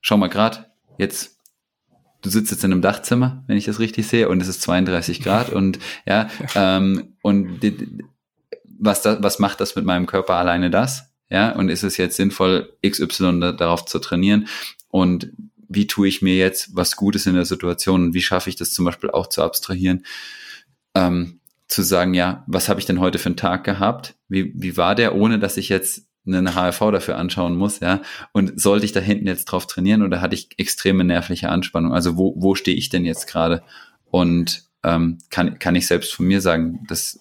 schau 0.00 0.16
mal 0.16 0.28
grad, 0.28 0.70
jetzt 0.98 1.34
du 2.24 2.30
sitzt 2.30 2.50
jetzt 2.50 2.64
in 2.64 2.72
einem 2.72 2.82
Dachzimmer, 2.82 3.44
wenn 3.46 3.56
ich 3.56 3.66
das 3.66 3.78
richtig 3.78 4.06
sehe, 4.06 4.28
und 4.28 4.40
es 4.40 4.48
ist 4.48 4.62
32 4.62 5.22
Grad 5.22 5.50
und 5.50 5.78
ja, 6.06 6.28
ähm, 6.54 7.14
und 7.22 7.60
was, 8.78 9.02
da, 9.02 9.22
was 9.22 9.38
macht 9.38 9.60
das 9.60 9.76
mit 9.76 9.84
meinem 9.84 10.06
Körper 10.06 10.34
alleine 10.34 10.70
das? 10.70 11.10
Ja, 11.30 11.52
und 11.52 11.68
ist 11.68 11.84
es 11.84 11.96
jetzt 11.96 12.16
sinnvoll, 12.16 12.72
XY 12.86 13.40
da, 13.40 13.52
darauf 13.52 13.84
zu 13.86 13.98
trainieren? 13.98 14.48
Und 14.88 15.32
wie 15.68 15.86
tue 15.86 16.08
ich 16.08 16.22
mir 16.22 16.36
jetzt 16.36 16.76
was 16.76 16.96
Gutes 16.96 17.26
in 17.26 17.34
der 17.34 17.46
Situation 17.46 18.04
und 18.04 18.14
wie 18.14 18.22
schaffe 18.22 18.50
ich 18.50 18.56
das 18.56 18.70
zum 18.70 18.84
Beispiel 18.84 19.10
auch 19.10 19.28
zu 19.28 19.42
abstrahieren? 19.42 20.04
Ähm, 20.94 21.40
zu 21.66 21.82
sagen, 21.82 22.14
ja, 22.14 22.44
was 22.46 22.68
habe 22.68 22.78
ich 22.78 22.86
denn 22.86 23.00
heute 23.00 23.18
für 23.18 23.30
einen 23.30 23.36
Tag 23.36 23.64
gehabt? 23.64 24.14
Wie, 24.28 24.52
wie 24.54 24.76
war 24.76 24.94
der, 24.94 25.14
ohne 25.14 25.38
dass 25.38 25.56
ich 25.56 25.70
jetzt 25.70 26.06
eine 26.26 26.54
HRV 26.54 26.78
dafür 26.90 27.18
anschauen 27.18 27.56
muss, 27.56 27.80
ja. 27.80 28.00
Und 28.32 28.60
sollte 28.60 28.86
ich 28.86 28.92
da 28.92 29.00
hinten 29.00 29.26
jetzt 29.26 29.44
drauf 29.46 29.66
trainieren 29.66 30.02
oder 30.02 30.20
hatte 30.20 30.34
ich 30.34 30.48
extreme 30.58 31.04
nervliche 31.04 31.48
Anspannung? 31.48 31.92
Also 31.92 32.16
wo, 32.16 32.34
wo 32.36 32.54
stehe 32.54 32.76
ich 32.76 32.88
denn 32.88 33.04
jetzt 33.04 33.26
gerade? 33.26 33.62
Und 34.10 34.64
ähm, 34.82 35.18
kann, 35.30 35.58
kann 35.58 35.74
ich 35.74 35.86
selbst 35.86 36.14
von 36.14 36.26
mir 36.26 36.40
sagen, 36.40 36.84
das 36.88 37.18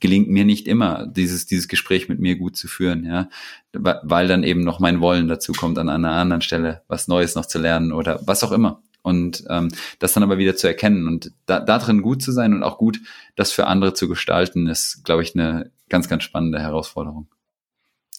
gelingt 0.00 0.28
mir 0.28 0.44
nicht 0.44 0.66
immer, 0.66 1.06
dieses, 1.06 1.46
dieses 1.46 1.68
Gespräch 1.68 2.08
mit 2.08 2.18
mir 2.18 2.36
gut 2.36 2.56
zu 2.56 2.68
führen, 2.68 3.04
ja. 3.04 3.28
Weil 3.72 4.28
dann 4.28 4.42
eben 4.42 4.62
noch 4.62 4.80
mein 4.80 5.00
Wollen 5.00 5.28
dazu 5.28 5.52
kommt, 5.52 5.78
an 5.78 5.88
einer 5.88 6.12
anderen 6.12 6.42
Stelle 6.42 6.82
was 6.88 7.08
Neues 7.08 7.34
noch 7.34 7.46
zu 7.46 7.58
lernen 7.58 7.92
oder 7.92 8.20
was 8.24 8.42
auch 8.42 8.52
immer. 8.52 8.82
Und 9.02 9.44
ähm, 9.48 9.68
das 10.00 10.14
dann 10.14 10.24
aber 10.24 10.38
wieder 10.38 10.56
zu 10.56 10.66
erkennen 10.66 11.06
und 11.06 11.30
da, 11.46 11.60
da 11.60 11.78
drin 11.78 12.02
gut 12.02 12.22
zu 12.22 12.32
sein 12.32 12.52
und 12.54 12.64
auch 12.64 12.76
gut, 12.76 13.00
das 13.36 13.52
für 13.52 13.68
andere 13.68 13.94
zu 13.94 14.08
gestalten, 14.08 14.66
ist, 14.66 15.04
glaube 15.04 15.22
ich, 15.22 15.36
eine 15.36 15.70
ganz, 15.88 16.08
ganz 16.08 16.24
spannende 16.24 16.58
Herausforderung. 16.58 17.28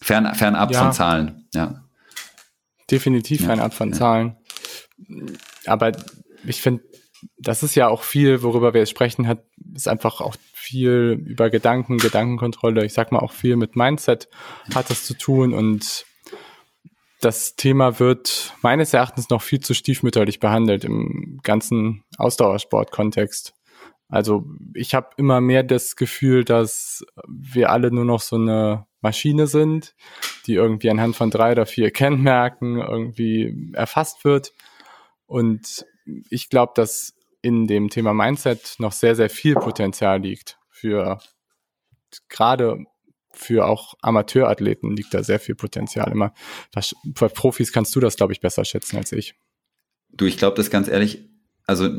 Fern, 0.02 0.34
fernab 0.36 0.72
ja. 0.72 0.84
von 0.84 0.94
Zahlen, 0.94 1.48
ja. 1.54 1.84
Definitiv 2.90 3.42
ja. 3.42 3.48
fernab 3.48 3.74
von 3.74 3.92
ja. 3.92 3.96
Zahlen. 3.96 4.36
Aber 5.66 5.92
ich 6.46 6.62
finde, 6.62 6.84
das 7.38 7.64
ist 7.64 7.76
ja 7.76 7.88
auch 7.88 8.04
viel, 8.04 8.44
worüber 8.44 8.74
wir 8.74 8.82
jetzt 8.82 8.92
sprechen, 8.92 9.28
hat, 9.28 9.44
ist 9.74 9.88
einfach 9.88 10.22
auch 10.22 10.36
viel 10.54 11.24
über 11.26 11.50
Gedanken, 11.50 11.98
Gedankenkontrolle. 11.98 12.86
Ich 12.86 12.94
sag 12.94 13.12
mal 13.12 13.20
auch 13.20 13.32
viel 13.32 13.56
mit 13.56 13.76
Mindset 13.76 14.28
hat 14.74 14.90
das 14.90 15.06
zu 15.06 15.18
tun 15.18 15.54
und 15.54 16.06
das 17.22 17.56
Thema 17.56 18.00
wird 18.00 18.54
meines 18.62 18.94
Erachtens 18.94 19.30
noch 19.30 19.42
viel 19.42 19.60
zu 19.60 19.74
stiefmütterlich 19.74 20.40
behandelt 20.40 20.84
im 20.84 21.40
ganzen 21.42 22.04
Ausdauersport-Kontext. 22.18 23.54
Also 24.10 24.46
ich 24.74 24.94
habe 24.94 25.10
immer 25.18 25.42
mehr 25.42 25.64
das 25.64 25.96
Gefühl, 25.96 26.44
dass 26.44 27.04
wir 27.28 27.72
alle 27.72 27.92
nur 27.92 28.06
noch 28.06 28.22
so 28.22 28.36
eine 28.36 28.86
Maschine 29.08 29.48
sind, 29.48 29.96
die 30.48 30.56
irgendwie 30.56 30.90
anhand 30.90 31.16
von 31.16 31.32
drei 31.32 31.54
oder 31.54 31.66
vier 31.66 31.92
Kennmerken 31.92 32.82
irgendwie 32.82 33.72
erfasst 33.72 34.26
wird. 34.26 34.52
Und 35.26 35.86
ich 36.30 36.50
glaube, 36.50 36.74
dass 36.76 37.14
in 37.42 37.68
dem 37.68 37.90
Thema 37.90 38.14
Mindset 38.14 38.76
noch 38.80 38.92
sehr, 38.92 39.16
sehr 39.16 39.30
viel 39.30 39.56
Potenzial 39.56 40.22
liegt 40.22 40.58
für 40.70 41.20
gerade 42.28 42.78
für 43.32 43.66
auch 43.68 43.94
Amateurathleten 44.02 44.96
liegt 44.96 45.14
da 45.14 45.24
sehr 45.24 45.40
viel 45.40 45.56
Potenzial 45.56 46.12
immer. 46.12 46.34
Bei 46.74 47.28
Profis 47.30 47.72
kannst 47.72 47.96
du 47.96 48.00
das, 48.00 48.18
glaube 48.18 48.34
ich, 48.34 48.42
besser 48.42 48.66
schätzen 48.66 48.98
als 48.98 49.12
ich. 49.12 49.36
Du, 50.10 50.26
ich 50.26 50.38
glaube 50.38 50.58
das 50.58 50.70
ganz 50.70 50.88
ehrlich, 50.88 51.30
also 51.66 51.90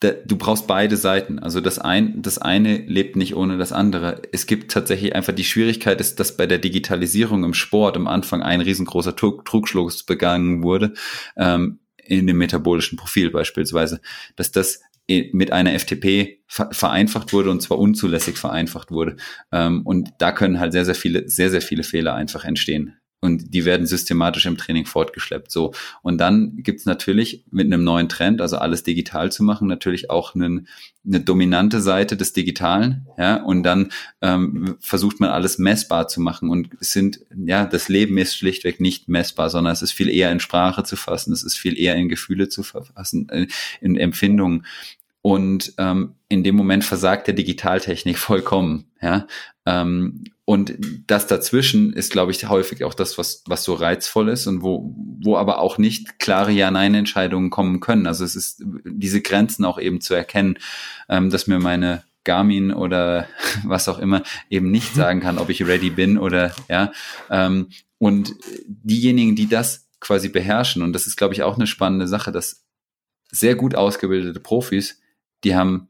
du 0.00 0.36
brauchst 0.36 0.66
beide 0.66 0.96
Seiten. 0.96 1.38
Also 1.38 1.60
das, 1.60 1.78
ein, 1.78 2.22
das 2.22 2.38
eine 2.38 2.76
lebt 2.76 3.16
nicht 3.16 3.34
ohne 3.34 3.58
das 3.58 3.72
andere. 3.72 4.22
Es 4.32 4.46
gibt 4.46 4.70
tatsächlich 4.70 5.14
einfach 5.14 5.34
die 5.34 5.44
Schwierigkeit, 5.44 6.00
ist, 6.00 6.20
dass 6.20 6.36
bei 6.36 6.46
der 6.46 6.58
Digitalisierung 6.58 7.44
im 7.44 7.54
Sport 7.54 7.96
am 7.96 8.06
Anfang 8.06 8.42
ein 8.42 8.60
riesengroßer 8.60 9.16
Trugschluss 9.16 10.04
begangen 10.04 10.62
wurde, 10.62 10.94
ähm, 11.36 11.80
in 12.04 12.26
dem 12.26 12.38
metabolischen 12.38 12.96
Profil 12.96 13.30
beispielsweise, 13.30 14.00
dass 14.36 14.52
das 14.52 14.80
mit 15.08 15.52
einer 15.52 15.78
FTP 15.78 16.38
vereinfacht 16.46 17.32
wurde 17.32 17.50
und 17.50 17.62
zwar 17.62 17.78
unzulässig 17.78 18.36
vereinfacht 18.36 18.90
wurde. 18.90 19.16
Ähm, 19.50 19.82
und 19.86 20.10
da 20.18 20.32
können 20.32 20.60
halt 20.60 20.72
sehr, 20.72 20.84
sehr 20.84 20.94
viele, 20.94 21.28
sehr, 21.28 21.50
sehr 21.50 21.62
viele 21.62 21.82
Fehler 21.82 22.14
einfach 22.14 22.44
entstehen 22.44 22.97
und 23.20 23.52
die 23.52 23.64
werden 23.64 23.86
systematisch 23.86 24.46
im 24.46 24.56
Training 24.56 24.86
fortgeschleppt. 24.86 25.50
So. 25.50 25.72
Und 26.02 26.18
dann 26.18 26.62
gibt's 26.62 26.86
natürlich 26.86 27.44
mit 27.50 27.66
einem 27.66 27.82
neuen 27.82 28.08
Trend, 28.08 28.40
also 28.40 28.58
alles 28.58 28.84
digital 28.84 29.32
zu 29.32 29.42
machen, 29.42 29.66
natürlich 29.66 30.08
auch 30.08 30.36
einen, 30.36 30.68
eine 31.04 31.20
dominante 31.20 31.80
Seite 31.80 32.16
des 32.16 32.32
Digitalen. 32.32 33.06
Ja, 33.18 33.42
und 33.42 33.64
dann 33.64 33.90
ähm, 34.20 34.76
versucht 34.78 35.18
man 35.18 35.30
alles 35.30 35.58
messbar 35.58 36.06
zu 36.06 36.20
machen. 36.20 36.48
Und 36.48 36.70
es 36.80 36.92
sind, 36.92 37.20
ja, 37.34 37.66
das 37.66 37.88
Leben 37.88 38.18
ist 38.18 38.36
schlichtweg 38.36 38.78
nicht 38.78 39.08
messbar, 39.08 39.50
sondern 39.50 39.72
es 39.72 39.82
ist 39.82 39.92
viel 39.92 40.08
eher 40.08 40.30
in 40.30 40.38
Sprache 40.40 40.84
zu 40.84 40.94
fassen, 40.94 41.32
es 41.32 41.42
ist 41.42 41.56
viel 41.56 41.76
eher 41.76 41.96
in 41.96 42.08
Gefühle 42.08 42.48
zu 42.48 42.62
fassen, 42.62 43.28
äh, 43.30 43.48
in 43.80 43.96
Empfindungen. 43.96 44.64
Und 45.28 45.74
ähm, 45.76 46.14
in 46.30 46.42
dem 46.42 46.56
Moment 46.56 46.86
versagt 46.86 47.26
der 47.26 47.34
Digitaltechnik 47.34 48.16
vollkommen. 48.16 48.86
Ja? 49.02 49.26
Ähm, 49.66 50.24
und 50.46 50.72
das 51.06 51.26
dazwischen 51.26 51.92
ist, 51.92 52.10
glaube 52.10 52.32
ich, 52.32 52.48
häufig 52.48 52.82
auch 52.82 52.94
das, 52.94 53.18
was, 53.18 53.42
was 53.46 53.62
so 53.62 53.74
reizvoll 53.74 54.30
ist 54.30 54.46
und 54.46 54.62
wo, 54.62 54.94
wo 55.22 55.36
aber 55.36 55.58
auch 55.58 55.76
nicht 55.76 56.18
klare 56.18 56.50
Ja-Nein-Entscheidungen 56.52 57.50
kommen 57.50 57.80
können. 57.80 58.06
Also 58.06 58.24
es 58.24 58.36
ist 58.36 58.64
diese 58.86 59.20
Grenzen 59.20 59.66
auch 59.66 59.78
eben 59.78 60.00
zu 60.00 60.14
erkennen, 60.14 60.58
ähm, 61.10 61.28
dass 61.28 61.46
mir 61.46 61.58
meine 61.58 62.04
Garmin 62.24 62.72
oder 62.72 63.28
was 63.64 63.86
auch 63.90 63.98
immer 63.98 64.22
eben 64.48 64.70
nicht 64.70 64.94
sagen 64.94 65.20
kann, 65.20 65.36
ob 65.36 65.50
ich 65.50 65.66
ready 65.66 65.90
bin 65.90 66.16
oder 66.16 66.54
ja. 66.70 66.90
Ähm, 67.28 67.68
und 67.98 68.32
diejenigen, 68.66 69.36
die 69.36 69.46
das 69.46 69.90
quasi 70.00 70.30
beherrschen, 70.30 70.80
und 70.80 70.94
das 70.94 71.06
ist, 71.06 71.16
glaube 71.16 71.34
ich, 71.34 71.42
auch 71.42 71.56
eine 71.56 71.66
spannende 71.66 72.08
Sache, 72.08 72.32
dass 72.32 72.64
sehr 73.30 73.56
gut 73.56 73.74
ausgebildete 73.74 74.40
Profis 74.40 75.02
die 75.44 75.54
haben, 75.54 75.88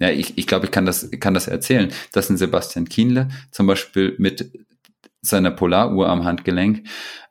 ja, 0.00 0.10
ich, 0.10 0.38
ich 0.38 0.46
glaube, 0.46 0.66
ich 0.66 0.72
kann 0.72 0.86
das, 0.86 1.10
kann 1.20 1.34
das 1.34 1.48
erzählen, 1.48 1.92
dass 2.12 2.30
ein 2.30 2.36
Sebastian 2.36 2.88
Kienle 2.88 3.28
zum 3.50 3.66
Beispiel 3.66 4.14
mit 4.18 4.50
seiner 5.20 5.50
Polaruhr 5.50 6.08
am 6.08 6.24
Handgelenk 6.24 6.88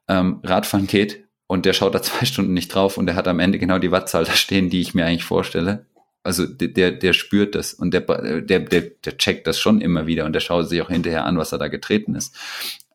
ähm, 0.08 0.42
Radfahren 0.44 0.88
geht 0.88 1.24
und 1.48 1.66
der 1.66 1.74
schaut 1.74 1.96
da 1.96 2.02
zwei 2.02 2.26
Stunden 2.26 2.54
nicht 2.54 2.70
drauf 2.70 2.98
und 2.98 3.06
der 3.06 3.16
hat 3.16 3.28
am 3.28 3.40
Ende 3.40 3.60
genau 3.60 3.80
die 3.80 3.92
Wattzahl 3.92 4.26
da 4.26 4.34
stehen, 4.34 4.70
die 4.70 4.82
ich 4.82 4.94
mir 4.94 5.06
eigentlich 5.06 5.24
vorstelle. 5.24 5.86
Also 6.24 6.46
der, 6.46 6.92
der 6.92 7.14
spürt 7.14 7.56
das 7.56 7.74
und 7.74 7.94
der, 7.94 8.02
der, 8.42 8.60
der, 8.60 8.82
der 8.82 9.18
checkt 9.18 9.48
das 9.48 9.60
schon 9.60 9.80
immer 9.80 10.08
wieder 10.08 10.26
und 10.26 10.34
der 10.34 10.42
schaut 10.42 10.68
sich 10.68 10.82
auch 10.82 10.90
hinterher 10.90 11.26
an, 11.26 11.38
was 11.38 11.54
er 11.54 11.58
da 11.58 11.70
getreten 11.70 12.16
ist. 12.16 12.36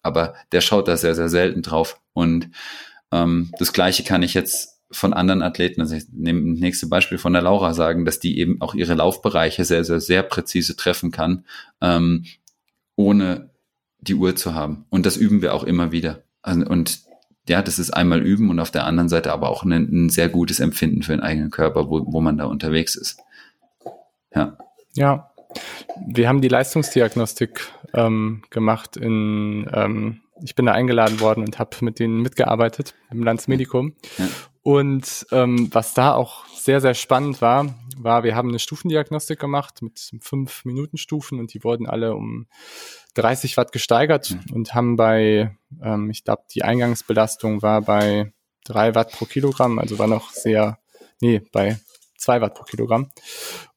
Aber 0.03 0.35
der 0.51 0.61
schaut 0.61 0.87
da 0.87 0.99
sehr, 0.99 1.15
sehr 1.15 1.31
selten 1.31 1.63
drauf. 1.63 1.99
Und 2.13 2.51
ähm, 3.11 3.51
das 3.59 3.73
Gleiche 3.73 4.03
kann 4.03 4.23
ich 4.23 4.35
jetzt 4.35 4.72
von 4.93 5.13
anderen 5.13 5.43
Athleten, 5.43 5.81
also 5.81 5.95
ich 5.95 6.05
nehme 6.13 6.53
das 6.53 6.61
nächste 6.61 6.87
Beispiel 6.87 7.19
von 7.19 7.33
der 7.33 7.43
Laura 7.43 7.75
sagen, 7.75 8.05
dass 8.05 8.21
die 8.21 8.39
eben 8.39 8.61
auch 8.61 8.75
ihre 8.75 8.95
Laufbereiche 8.95 9.65
sehr, 9.65 9.85
sehr, 9.85 10.01
sehr 10.01 10.23
präzise 10.23 10.77
treffen 10.77 11.11
kann, 11.11 11.45
ähm, 11.81 12.25
ohne 12.97 13.51
die 13.99 14.15
Uhr 14.15 14.37
zu 14.37 14.55
haben. 14.55 14.85
Und 14.91 15.07
das 15.07 15.17
üben 15.17 15.43
wir 15.43 15.55
auch 15.55 15.65
immer 15.65 15.93
wieder. 15.93 16.23
Also, 16.43 16.67
und 16.67 17.01
ja, 17.49 17.63
das 17.63 17.79
ist 17.79 17.91
einmal 17.91 18.23
üben 18.23 18.51
und 18.51 18.61
auf 18.61 18.71
der 18.71 18.85
anderen 18.85 19.09
Seite 19.09 19.33
aber 19.33 19.49
auch 19.49 19.65
ein, 19.65 19.73
ein 19.73 20.09
sehr 20.09 20.29
gutes 20.29 20.61
Empfinden 20.61 21.03
für 21.03 21.13
den 21.13 21.21
eigenen 21.21 21.51
Körper, 21.51 21.89
wo, 21.89 22.13
wo 22.13 22.21
man 22.21 22.37
da 22.37 22.45
unterwegs 22.45 22.95
ist. 22.95 23.21
Ja. 24.35 24.57
Ja. 24.95 25.31
Wir 26.07 26.29
haben 26.29 26.41
die 26.41 26.49
Leistungsdiagnostik 26.49 27.69
ähm, 27.95 28.43
gemacht 28.51 28.97
in 28.97 29.69
ähm, 29.73 30.23
ich 30.43 30.55
bin 30.55 30.67
da 30.67 30.73
eingeladen 30.73 31.21
worden 31.21 31.45
und 31.45 31.59
habe 31.59 31.77
mit 31.81 31.99
denen 31.99 32.21
mitgearbeitet 32.21 32.95
im 33.11 33.23
Landsmedikum. 33.23 33.95
Ja. 34.19 34.29
Und 34.63 35.27
ähm, 35.33 35.69
was 35.73 35.93
da 35.93 36.15
auch 36.15 36.47
sehr, 36.47 36.81
sehr 36.81 36.95
spannend 36.95 37.43
war, 37.43 37.75
war, 37.97 38.23
wir 38.23 38.37
haben 38.37 38.49
eine 38.49 38.61
Stufendiagnostik 38.61 39.41
gemacht 39.41 39.83
mit 39.83 40.13
fünf 40.21 40.65
Minuten 40.65 40.97
Stufen 40.97 41.41
und 41.41 41.53
die 41.53 41.65
wurden 41.65 41.89
alle 41.89 42.15
um 42.15 42.47
30 43.15 43.57
Watt 43.57 43.73
gesteigert 43.73 44.31
mhm. 44.31 44.55
und 44.55 44.75
haben 44.75 44.97
bei, 44.97 45.57
ähm, 45.83 46.11
ich 46.11 46.25
glaube, 46.25 46.45
die 46.55 46.63
Eingangsbelastung 46.63 47.63
war 47.63 47.83
bei 47.83 48.33
drei 48.65 48.95
Watt 48.95 49.13
pro 49.13 49.25
Kilogramm, 49.25 49.81
also 49.81 49.99
war 49.99 50.07
noch 50.07 50.31
sehr, 50.31 50.79
nee, 51.21 51.43
bei 51.53 51.79
zwei 52.17 52.41
Watt 52.41 52.55
pro 52.55 52.63
Kilogramm. 52.63 53.11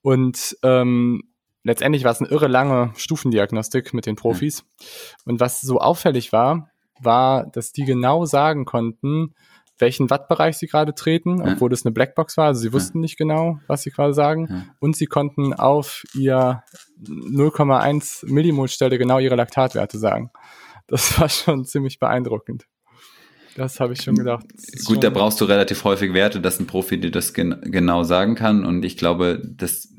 Und 0.01 0.55
ähm, 0.61 1.23
letztendlich 1.63 2.03
war 2.03 2.11
es 2.11 2.19
eine 2.19 2.29
irre 2.29 2.47
lange 2.47 2.93
Stufendiagnostik 2.95 3.93
mit 3.93 4.05
den 4.05 4.15
Profis. 4.15 4.63
Mhm. 4.63 5.31
Und 5.31 5.39
was 5.39 5.61
so 5.61 5.79
auffällig 5.79 6.31
war, 6.31 6.69
war, 6.99 7.47
dass 7.47 7.73
die 7.73 7.83
genau 7.83 8.25
sagen 8.25 8.65
konnten, 8.65 9.33
welchen 9.77 10.09
Wattbereich 10.09 10.57
sie 10.57 10.67
gerade 10.67 10.95
treten, 10.95 11.41
obwohl 11.41 11.69
das 11.69 11.85
eine 11.85 11.93
Blackbox 11.93 12.37
war. 12.37 12.47
Also 12.47 12.61
sie 12.61 12.73
wussten 12.73 12.99
nicht 12.99 13.17
genau, 13.17 13.59
was 13.67 13.81
sie 13.81 13.91
quasi 13.91 14.15
sagen. 14.15 14.69
Und 14.79 14.95
sie 14.95 15.05
konnten 15.05 15.53
auf 15.53 16.03
ihr 16.13 16.63
0,1 17.03 18.31
Millimol 18.31 18.67
Stelle 18.69 18.97
genau 18.97 19.19
ihre 19.19 19.35
Laktatwerte 19.35 19.97
sagen. 19.97 20.31
Das 20.87 21.19
war 21.19 21.29
schon 21.29 21.65
ziemlich 21.65 21.99
beeindruckend. 21.99 22.65
Das 23.55 23.79
habe 23.79 23.93
ich 23.93 24.01
schon 24.01 24.15
gedacht. 24.15 24.45
Gut, 24.85 25.03
da 25.03 25.09
brauchst 25.09 25.39
du 25.39 25.45
relativ 25.45 25.83
häufig 25.85 26.13
Werte, 26.13 26.41
dass 26.41 26.59
ein 26.59 26.67
Profi 26.67 26.99
dir 26.99 27.11
das 27.11 27.33
gen 27.33 27.61
genau 27.63 28.03
sagen 28.03 28.35
kann. 28.35 28.65
Und 28.65 28.83
ich 28.83 28.97
glaube, 28.97 29.41
das 29.45 29.93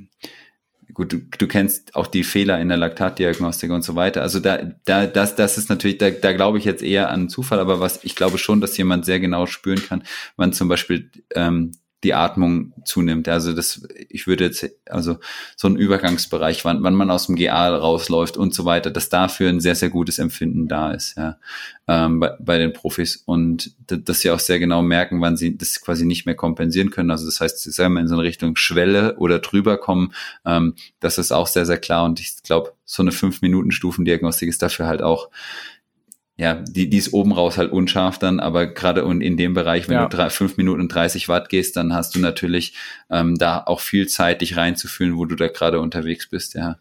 gut, 0.97 1.13
du, 1.13 1.19
du 1.19 1.47
kennst 1.47 1.95
auch 1.95 2.07
die 2.07 2.25
Fehler 2.25 2.59
in 2.59 2.69
der 2.69 2.79
Laktatdiagnostik 2.79 3.71
und 3.71 3.83
so 3.83 3.97
weiter. 3.97 4.23
Also 4.23 4.41
da, 4.41 4.57
da, 4.87 5.07
das, 5.07 5.37
das 5.37 5.59
ist 5.59 5.69
natürlich, 5.69 5.99
da, 5.99 6.09
da 6.11 6.33
glaube 6.33 6.57
ich 6.57 6.65
jetzt 6.65 6.83
eher 6.83 7.11
an 7.11 7.29
Zufall, 7.29 7.61
aber 7.61 7.81
was 7.81 8.03
ich 8.03 8.17
glaube 8.17 8.39
schon, 8.39 8.63
dass 8.63 8.79
jemand 8.79 9.05
sehr 9.05 9.21
genau 9.21 9.45
spüren 9.45 9.83
kann, 9.87 10.05
wann 10.37 10.55
zum 10.55 10.69
Beispiel 10.69 11.11
ähm, 11.35 11.73
die 12.05 12.15
Atmung 12.15 12.73
zunimmt. 12.85 13.29
Also 13.29 13.53
das, 13.53 13.87
ich 14.09 14.27
würde 14.27 14.45
jetzt, 14.45 14.69
also 14.89 15.19
so 15.57 15.69
ein 15.69 15.77
Übergangsbereich, 15.77 16.65
wann, 16.65 16.83
wann 16.83 16.95
man 16.95 17.11
aus 17.11 17.27
dem 17.27 17.37
GA 17.37 17.75
rausläuft 17.75 18.37
und 18.37 18.55
so 18.55 18.65
weiter, 18.65 18.91
dass 18.91 19.09
dafür 19.09 19.49
ein 19.49 19.61
sehr, 19.61 19.75
sehr 19.75 19.89
gutes 19.89 20.19
Empfinden 20.19 20.69
da 20.69 20.93
ist, 20.93 21.17
ja, 21.17 21.39
ähm, 21.89 22.21
bei, 22.21 22.37
bei 22.39 22.59
den 22.59 22.75
Profis 22.75 23.17
und 23.17 23.73
dass 23.87 24.21
sie 24.21 24.31
auch 24.31 24.39
sehr 24.39 24.59
genau 24.59 24.83
merken, 24.83 25.21
wann 25.21 25.37
sie 25.37 25.57
das 25.57 25.81
quasi 25.81 26.05
nicht 26.05 26.27
mehr 26.27 26.35
kompensieren 26.35 26.91
können. 26.91 27.11
Also 27.11 27.25
das 27.25 27.41
heißt, 27.41 27.61
sie 27.61 27.71
sagen 27.71 27.97
in 27.97 28.09
so 28.09 28.15
eine 28.15 28.25
Richtung 28.25 28.57
Schwelle 28.57 29.17
oder 29.17 29.39
drüber 29.39 29.79
kommen, 29.79 30.13
ähm, 30.45 30.75
das 31.01 31.17
ist 31.19 31.33
auch 31.33 31.47
sehr, 31.47 31.65
sehr 31.65 31.79
klar 31.79 32.05
und 32.05 32.21
ich 32.21 32.43
glaube, 32.43 32.75
so 32.85 33.03
eine 33.03 33.11
fünf 33.11 33.43
Minuten 33.43 33.73
Stufendiagnostik 33.73 34.49
ist 34.49 34.63
dafür 34.63 34.87
halt 34.87 35.03
auch 35.03 35.31
ja, 36.39 36.55
die, 36.55 36.91
die 36.91 36.99
ist 36.99 37.15
oben 37.15 37.33
raus 37.33 37.57
halt 37.57 37.73
unscharf 37.73 38.19
dann, 38.19 38.41
aber 38.41 38.67
gerade 38.67 39.05
und 39.07 39.23
in 39.23 39.37
dem 39.37 39.55
Bereich, 39.55 39.89
wenn 39.89 39.95
ja. 39.95 40.07
du 40.07 40.15
drei, 40.15 40.29
fünf 40.29 40.59
Minuten 40.59 40.83
und 40.83 40.95
30 40.95 41.29
Watt 41.29 41.49
gehst, 41.49 41.77
dann 41.77 41.95
hast 41.95 42.15
du 42.15 42.21
natürlich 42.21 42.75
ähm, 43.09 43.37
da 43.37 43.63
auch 43.65 43.81
viel 43.81 44.07
Zeit, 44.07 44.43
dich 44.43 44.57
reinzufühlen, 44.57 45.17
wo 45.17 45.25
du 45.25 45.35
da 45.35 45.49
gerade 45.49 45.81
unterwegs 45.81 46.29
bist, 46.29 46.55
ja. 46.55 46.79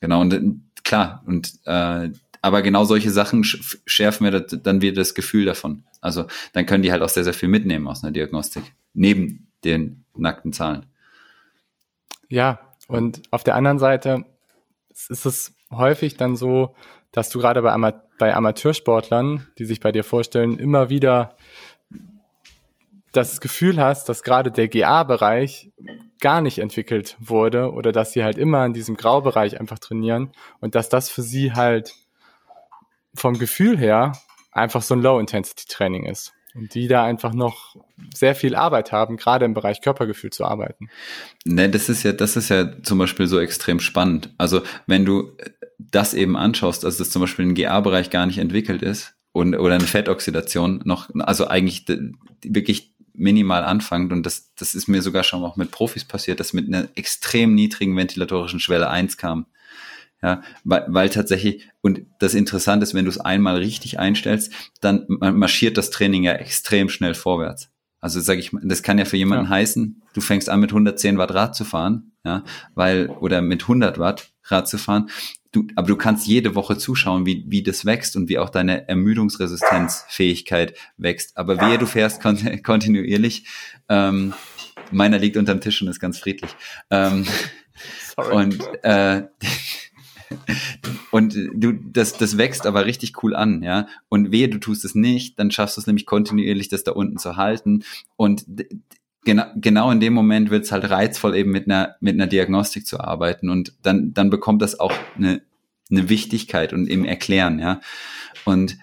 Genau, 0.00 0.20
und 0.20 0.32
äh, 0.32 0.42
klar, 0.84 1.24
und 1.26 1.54
äh, 1.64 2.10
aber 2.42 2.62
genau 2.62 2.84
solche 2.84 3.10
Sachen 3.10 3.42
schärfen 3.42 4.24
mir 4.24 4.30
das, 4.30 4.62
dann 4.62 4.80
wieder 4.80 4.94
das 4.94 5.14
Gefühl 5.14 5.46
davon. 5.46 5.82
Also 6.00 6.26
dann 6.52 6.64
können 6.64 6.84
die 6.84 6.92
halt 6.92 7.02
auch 7.02 7.08
sehr, 7.08 7.24
sehr 7.24 7.34
viel 7.34 7.48
mitnehmen 7.48 7.88
aus 7.88 8.04
einer 8.04 8.12
Diagnostik, 8.12 8.62
neben 8.94 9.48
den 9.64 10.04
nackten 10.14 10.52
Zahlen. 10.52 10.86
Ja, 12.28 12.60
und 12.86 13.22
auf 13.32 13.42
der 13.42 13.56
anderen 13.56 13.80
Seite 13.80 14.26
ist 14.90 15.26
es 15.26 15.54
häufig 15.72 16.16
dann 16.16 16.36
so, 16.36 16.76
dass 17.12 17.30
du 17.30 17.38
gerade 17.38 17.62
bei, 17.62 17.72
Ama 17.72 18.02
bei 18.18 18.34
Amateursportlern, 18.34 19.46
die 19.58 19.64
sich 19.64 19.80
bei 19.80 19.92
dir 19.92 20.04
vorstellen, 20.04 20.58
immer 20.58 20.88
wieder 20.88 21.36
das 23.12 23.40
Gefühl 23.40 23.80
hast, 23.80 24.08
dass 24.08 24.22
gerade 24.22 24.50
der 24.50 24.68
GA-Bereich 24.68 25.70
gar 26.20 26.40
nicht 26.40 26.58
entwickelt 26.58 27.16
wurde 27.18 27.72
oder 27.72 27.92
dass 27.92 28.12
sie 28.12 28.24
halt 28.24 28.38
immer 28.38 28.64
in 28.64 28.72
diesem 28.72 28.96
Graubereich 28.96 29.58
einfach 29.58 29.78
trainieren 29.78 30.32
und 30.60 30.74
dass 30.74 30.88
das 30.88 31.08
für 31.08 31.22
sie 31.22 31.52
halt 31.52 31.94
vom 33.14 33.38
Gefühl 33.38 33.78
her 33.78 34.12
einfach 34.52 34.82
so 34.82 34.94
ein 34.94 35.02
Low-Intensity-Training 35.02 36.04
ist 36.04 36.34
und 36.54 36.74
die 36.74 36.88
da 36.88 37.04
einfach 37.04 37.34
noch 37.34 37.76
sehr 38.14 38.34
viel 38.34 38.54
Arbeit 38.54 38.92
haben, 38.92 39.16
gerade 39.16 39.44
im 39.44 39.54
Bereich 39.54 39.80
Körpergefühl 39.82 40.30
zu 40.30 40.44
arbeiten. 40.44 40.88
Ne, 41.44 41.68
das 41.68 41.88
ist 41.88 42.02
ja, 42.02 42.12
das 42.12 42.36
ist 42.36 42.48
ja 42.48 42.82
zum 42.82 42.98
Beispiel 42.98 43.26
so 43.26 43.38
extrem 43.38 43.80
spannend. 43.80 44.30
Also 44.38 44.62
wenn 44.86 45.04
du 45.04 45.32
das 45.78 46.14
eben 46.14 46.36
anschaust, 46.36 46.84
also 46.84 46.98
dass 46.98 47.10
zum 47.10 47.20
Beispiel 47.20 47.46
ein 47.46 47.54
GA-Bereich 47.54 48.10
gar 48.10 48.26
nicht 48.26 48.38
entwickelt 48.38 48.82
ist 48.82 49.14
und 49.32 49.54
oder 49.54 49.74
eine 49.74 49.84
Fettoxidation 49.84 50.80
noch, 50.84 51.10
also 51.18 51.46
eigentlich 51.46 51.84
wirklich 52.42 52.94
minimal 53.12 53.64
anfängt 53.64 54.12
und 54.12 54.24
das, 54.24 54.52
das 54.54 54.74
ist 54.74 54.88
mir 54.88 55.02
sogar 55.02 55.24
schon 55.24 55.42
auch 55.42 55.56
mit 55.56 55.70
Profis 55.70 56.04
passiert, 56.04 56.40
dass 56.40 56.52
mit 56.52 56.66
einer 56.68 56.88
extrem 56.94 57.54
niedrigen 57.54 57.96
ventilatorischen 57.96 58.60
Schwelle 58.60 58.90
eins 58.90 59.16
kam. 59.16 59.46
Ja, 60.22 60.42
weil, 60.64 60.86
weil 60.88 61.10
tatsächlich, 61.10 61.68
und 61.82 62.00
das 62.18 62.34
Interessante 62.34 62.84
ist, 62.84 62.94
wenn 62.94 63.04
du 63.04 63.10
es 63.10 63.20
einmal 63.20 63.56
richtig 63.56 63.98
einstellst, 63.98 64.50
dann 64.80 65.04
marschiert 65.08 65.76
das 65.76 65.90
Training 65.90 66.22
ja 66.24 66.32
extrem 66.32 66.88
schnell 66.88 67.14
vorwärts. 67.14 67.70
Also 68.00 68.20
sage 68.20 68.40
ich, 68.40 68.50
das 68.62 68.82
kann 68.82 68.98
ja 68.98 69.04
für 69.04 69.16
jemanden 69.16 69.46
ja. 69.46 69.50
heißen, 69.50 70.02
du 70.14 70.20
fängst 70.20 70.48
an 70.48 70.60
mit 70.60 70.70
110 70.70 71.18
Watt 71.18 71.34
Rad 71.34 71.54
zu 71.54 71.64
fahren, 71.64 72.12
ja, 72.24 72.44
weil, 72.74 73.08
oder 73.08 73.42
mit 73.42 73.62
100 73.62 73.98
Watt 73.98 74.30
Rad 74.46 74.68
zu 74.68 74.78
fahren. 74.78 75.10
Du, 75.52 75.66
aber 75.74 75.86
du 75.86 75.96
kannst 75.96 76.26
jede 76.26 76.54
Woche 76.54 76.76
zuschauen, 76.76 77.24
wie, 77.24 77.44
wie 77.48 77.62
das 77.62 77.84
wächst 77.84 78.16
und 78.16 78.28
wie 78.28 78.38
auch 78.38 78.50
deine 78.50 78.88
Ermüdungsresistenzfähigkeit 78.88 80.74
wächst. 80.98 81.36
Aber 81.36 81.60
wehe, 81.60 81.78
du 81.78 81.86
fährst 81.86 82.20
kon 82.20 82.36
kontinuierlich. 82.62 83.46
Ähm, 83.88 84.34
meiner 84.90 85.18
liegt 85.18 85.36
unterm 85.36 85.60
Tisch 85.60 85.80
und 85.82 85.88
ist 85.88 86.00
ganz 86.00 86.18
friedlich. 86.18 86.50
Ähm. 86.90 87.26
Und 88.32 88.62
äh, 88.82 89.24
und 91.10 91.36
du, 91.54 91.72
das, 91.72 92.16
das 92.18 92.36
wächst 92.36 92.66
aber 92.66 92.84
richtig 92.84 93.22
cool 93.22 93.34
an, 93.34 93.62
ja. 93.62 93.86
Und 94.08 94.32
wehe, 94.32 94.48
du 94.48 94.58
tust 94.58 94.84
es 94.84 94.94
nicht, 94.94 95.38
dann 95.38 95.50
schaffst 95.50 95.76
du 95.76 95.80
es 95.80 95.86
nämlich 95.86 96.06
kontinuierlich, 96.06 96.68
das 96.68 96.84
da 96.84 96.92
unten 96.92 97.18
zu 97.18 97.36
halten. 97.36 97.84
Und 98.16 98.44
genau, 99.26 99.44
genau 99.56 99.90
in 99.90 100.00
dem 100.00 100.14
Moment 100.14 100.48
wird 100.48 100.64
es 100.64 100.72
halt 100.72 100.88
reizvoll, 100.88 101.36
eben 101.36 101.50
mit 101.50 101.66
einer, 101.66 101.96
mit 102.00 102.14
einer 102.14 102.26
Diagnostik 102.26 102.86
zu 102.86 102.98
arbeiten. 103.00 103.50
Und 103.50 103.74
dann, 103.82 104.14
dann 104.14 104.30
bekommt 104.30 104.62
das 104.62 104.80
auch 104.80 104.92
eine, 105.16 105.42
eine 105.90 106.08
Wichtigkeit 106.08 106.72
und 106.72 106.86
im 106.86 107.04
Erklären, 107.04 107.58
ja. 107.58 107.80
Und 108.46 108.78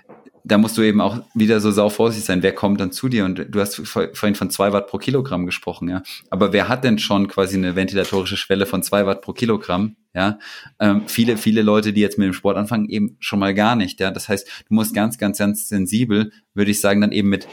da 0.46 0.58
musst 0.58 0.78
du 0.78 0.82
eben 0.82 1.00
auch 1.00 1.20
wieder 1.34 1.62
so 1.62 1.72
sau 1.72 1.88
vorsichtig 1.88 2.26
sein, 2.26 2.44
wer 2.44 2.54
kommt 2.54 2.82
dann 2.82 2.91
zu 2.91 3.08
dir? 3.08 3.24
Und 3.24 3.46
du 3.50 3.62
hast 3.62 3.76
vorhin 3.88 4.36
von 4.36 4.50
zwei 4.50 4.74
Watt 4.74 4.88
pro 4.88 4.98
Kilogramm 4.98 5.46
gesprochen, 5.46 5.89
ja. 5.89 6.04
Aber 6.30 6.52
wer 6.52 6.68
hat 6.68 6.84
denn 6.84 7.00
schon 7.00 7.30
quasi 7.30 7.56
eine 7.56 7.76
ventilatorische 7.76 8.38
Schwelle 8.38 8.66
von 8.66 8.84
zwei 8.84 9.06
Watt 9.06 9.22
pro 9.22 9.34
Kilogramm? 9.34 9.96
Ja, 10.14 10.38
ähm, 10.80 11.04
viele, 11.08 11.38
viele 11.38 11.64
Leute, 11.64 11.91
die 11.91 12.02
jetzt 12.02 12.20
mit 12.20 12.28
dem 12.28 12.34
Sport 12.34 12.58
anfangen, 12.58 12.88
eben 12.89 13.16
schon 13.20 13.39
mal 13.39 13.56
gar 13.56 13.76
nicht. 13.76 14.00
Ja, 14.00 14.12
das 14.12 14.30
heißt, 14.30 14.48
du 14.68 14.74
musst 14.76 14.94
ganz, 14.94 15.18
ganz, 15.18 15.39
ganz 15.39 15.70
sensibel, 15.70 16.32
würde 16.54 16.70
ich 16.70 16.82
sagen, 16.82 17.02
dann 17.02 17.12
eben 17.12 17.30
mit 17.30 17.48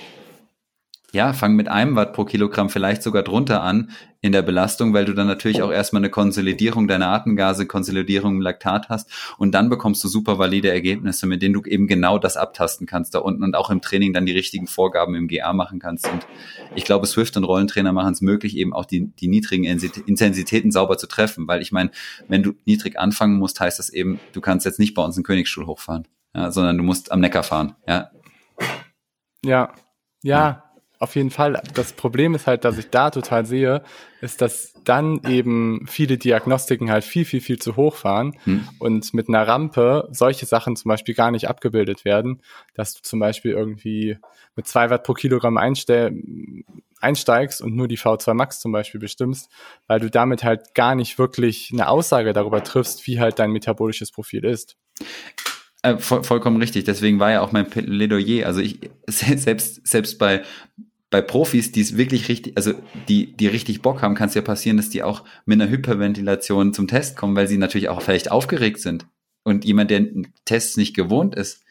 ja, 1.13 1.33
fang 1.33 1.55
mit 1.55 1.69
einem 1.69 1.97
Watt 1.97 2.13
pro 2.13 2.25
Kilogramm 2.25 2.71
vielleicht 2.71 3.03
sogar 3.03 3.23
drunter 3.23 3.63
an 3.63 3.91
in 4.21 4.33
der 4.33 4.43
Belastung, 4.43 4.93
weil 4.93 5.07
du 5.07 5.15
dann 5.15 5.27
natürlich 5.27 5.63
auch 5.63 5.73
erstmal 5.73 6.01
eine 6.01 6.11
Konsolidierung 6.11 6.87
deiner 6.87 7.09
Atemgase, 7.09 7.67
Konsolidierung 7.67 8.37
im 8.37 8.41
Laktat 8.41 8.89
hast 8.89 9.11
und 9.39 9.53
dann 9.53 9.71
bekommst 9.71 10.05
du 10.05 10.09
super 10.09 10.39
valide 10.39 10.71
Ergebnisse, 10.71 11.27
mit 11.27 11.43
denen 11.43 11.55
du 11.55 11.63
eben 11.65 11.87
genau 11.87 12.19
das 12.19 12.37
abtasten 12.37 12.87
kannst 12.87 13.15
da 13.15 13.21
unten 13.21 13.43
und 13.43 13.57
auch 13.57 13.71
im 13.71 13.81
Training 13.81 14.13
dann 14.13 14.27
die 14.27 14.33
richtigen 14.33 14.67
Vorgaben 14.67 15.15
im 15.15 15.27
GA 15.27 15.53
machen 15.53 15.79
kannst. 15.79 16.07
Und 16.07 16.27
ich 16.75 16.85
glaube, 16.85 17.07
Swift 17.07 17.37
und 17.37 17.45
Rollentrainer 17.45 17.93
machen 17.93 18.13
es 18.13 18.21
möglich, 18.21 18.57
eben 18.57 18.73
auch 18.73 18.85
die, 18.85 19.07
die 19.07 19.29
niedrigen 19.29 19.65
Intensitäten 19.65 20.71
sauber 20.71 20.99
zu 20.99 21.07
treffen, 21.07 21.49
weil 21.49 21.63
ich 21.63 21.73
meine, 21.73 21.91
wenn 22.29 22.43
du 22.43 22.53
niedrig 22.67 22.99
anfangen 22.99 23.39
musst, 23.39 23.59
heißt 23.59 23.79
das 23.79 23.89
eben, 23.89 24.21
du 24.33 24.41
kannst 24.41 24.67
jetzt 24.67 24.79
nicht 24.79 24.95
bei 24.95 25.03
uns 25.03 25.17
einen 25.17 25.25
Königsstuhl 25.25 25.67
hochfahren, 25.67 26.07
ja, 26.35 26.53
sondern 26.53 26.77
du 26.77 26.85
musst 26.85 27.11
am 27.11 27.21
Neckar 27.21 27.43
fahren, 27.43 27.75
ja. 27.89 28.11
Ja, 29.43 29.73
ja. 30.23 30.39
ja 30.39 30.70
auf 31.01 31.17
jeden 31.17 31.31
Fall. 31.31 31.61
Das 31.75 31.95
Problem 31.95 32.35
ist 32.35 32.47
halt, 32.47 32.65
dass 32.65 32.77
ich 32.77 32.91
da 32.91 33.11
total 33.11 33.47
sehe, 33.47 33.83
ist, 34.21 34.43
dass 34.43 34.75
dann 34.85 35.23
eben 35.27 35.87
viele 35.89 36.19
Diagnostiken 36.19 36.91
halt 36.91 37.05
viel, 37.05 37.25
viel, 37.25 37.41
viel 37.41 37.59
zu 37.59 37.77
hoch 37.77 37.97
fahren 37.97 38.37
hm. 38.45 38.69
und 38.79 39.15
mit 39.15 39.29
einer 39.29 39.49
Rampe 39.49 40.09
solche 40.13 40.45
Sachen 40.45 40.77
zum 40.77 40.91
Beispiel 40.91 41.15
gar 41.15 41.31
nicht 41.31 41.49
abgebildet 41.49 42.05
werden, 42.05 42.43
dass 42.75 42.93
du 42.95 43.01
zum 43.01 43.19
Beispiel 43.19 43.53
irgendwie 43.53 44.19
mit 44.57 44.69
zwei 44.69 44.91
Watt 44.91 45.05
pro 45.05 45.15
Kilogramm 45.15 45.57
einstell 45.57 46.23
einsteigst 47.01 47.63
und 47.63 47.75
nur 47.75 47.89
die 47.89 47.97
V2 47.97 48.35
Max 48.35 48.61
zum 48.61 48.73
Beispiel 48.73 49.01
bestimmst, 49.01 49.51
weil 49.87 50.01
du 50.01 50.11
damit 50.11 50.45
halt 50.45 50.75
gar 50.75 50.95
nicht 50.95 51.19
wirklich 51.19 51.71
eine 51.73 51.89
Aussage 51.89 52.35
darüber 52.35 52.63
triffst, 52.63 53.07
wie 53.07 53.19
halt 53.19 53.39
dein 53.39 53.53
metabolisches 53.53 54.11
Profil 54.11 54.45
ist. 54.45 54.77
Äh, 55.83 55.97
voll, 55.97 56.25
vollkommen 56.25 56.59
richtig. 56.59 56.85
Deswegen 56.85 57.19
war 57.21 57.31
ja 57.31 57.41
auch 57.41 57.53
mein 57.53 57.71
Plädoyer. 57.71 58.47
Also 58.47 58.61
ich 58.61 58.91
selbst 59.07 59.87
selbst 59.87 60.19
bei 60.19 60.43
bei 61.11 61.21
Profis, 61.21 61.73
die 61.73 61.81
es 61.81 61.97
wirklich 61.97 62.29
richtig, 62.29 62.57
also 62.57 62.73
die, 63.09 63.37
die 63.37 63.49
richtig 63.49 63.83
Bock 63.83 64.01
haben, 64.01 64.15
kann 64.15 64.29
es 64.29 64.35
ja 64.35 64.43
passieren, 64.43 64.77
dass 64.77 64.91
die 64.91 65.03
auch 65.03 65.25
mit 65.45 65.61
einer 65.61 65.71
Hyperventilation 65.71 66.73
zum 66.73 66.87
Test 66.87 67.17
kommen, 67.17 67.35
weil 67.35 67.49
sie 67.49 67.59
natürlich 67.59 67.89
auch 67.89 68.01
vielleicht 68.01 68.31
aufgeregt 68.31 68.81
sind. 68.81 69.07
Und 69.43 69.65
jemand, 69.65 69.91
der 69.91 70.07
Tests 70.45 70.77
nicht 70.77 70.95
gewohnt 70.95 71.35
ist, 71.35 71.65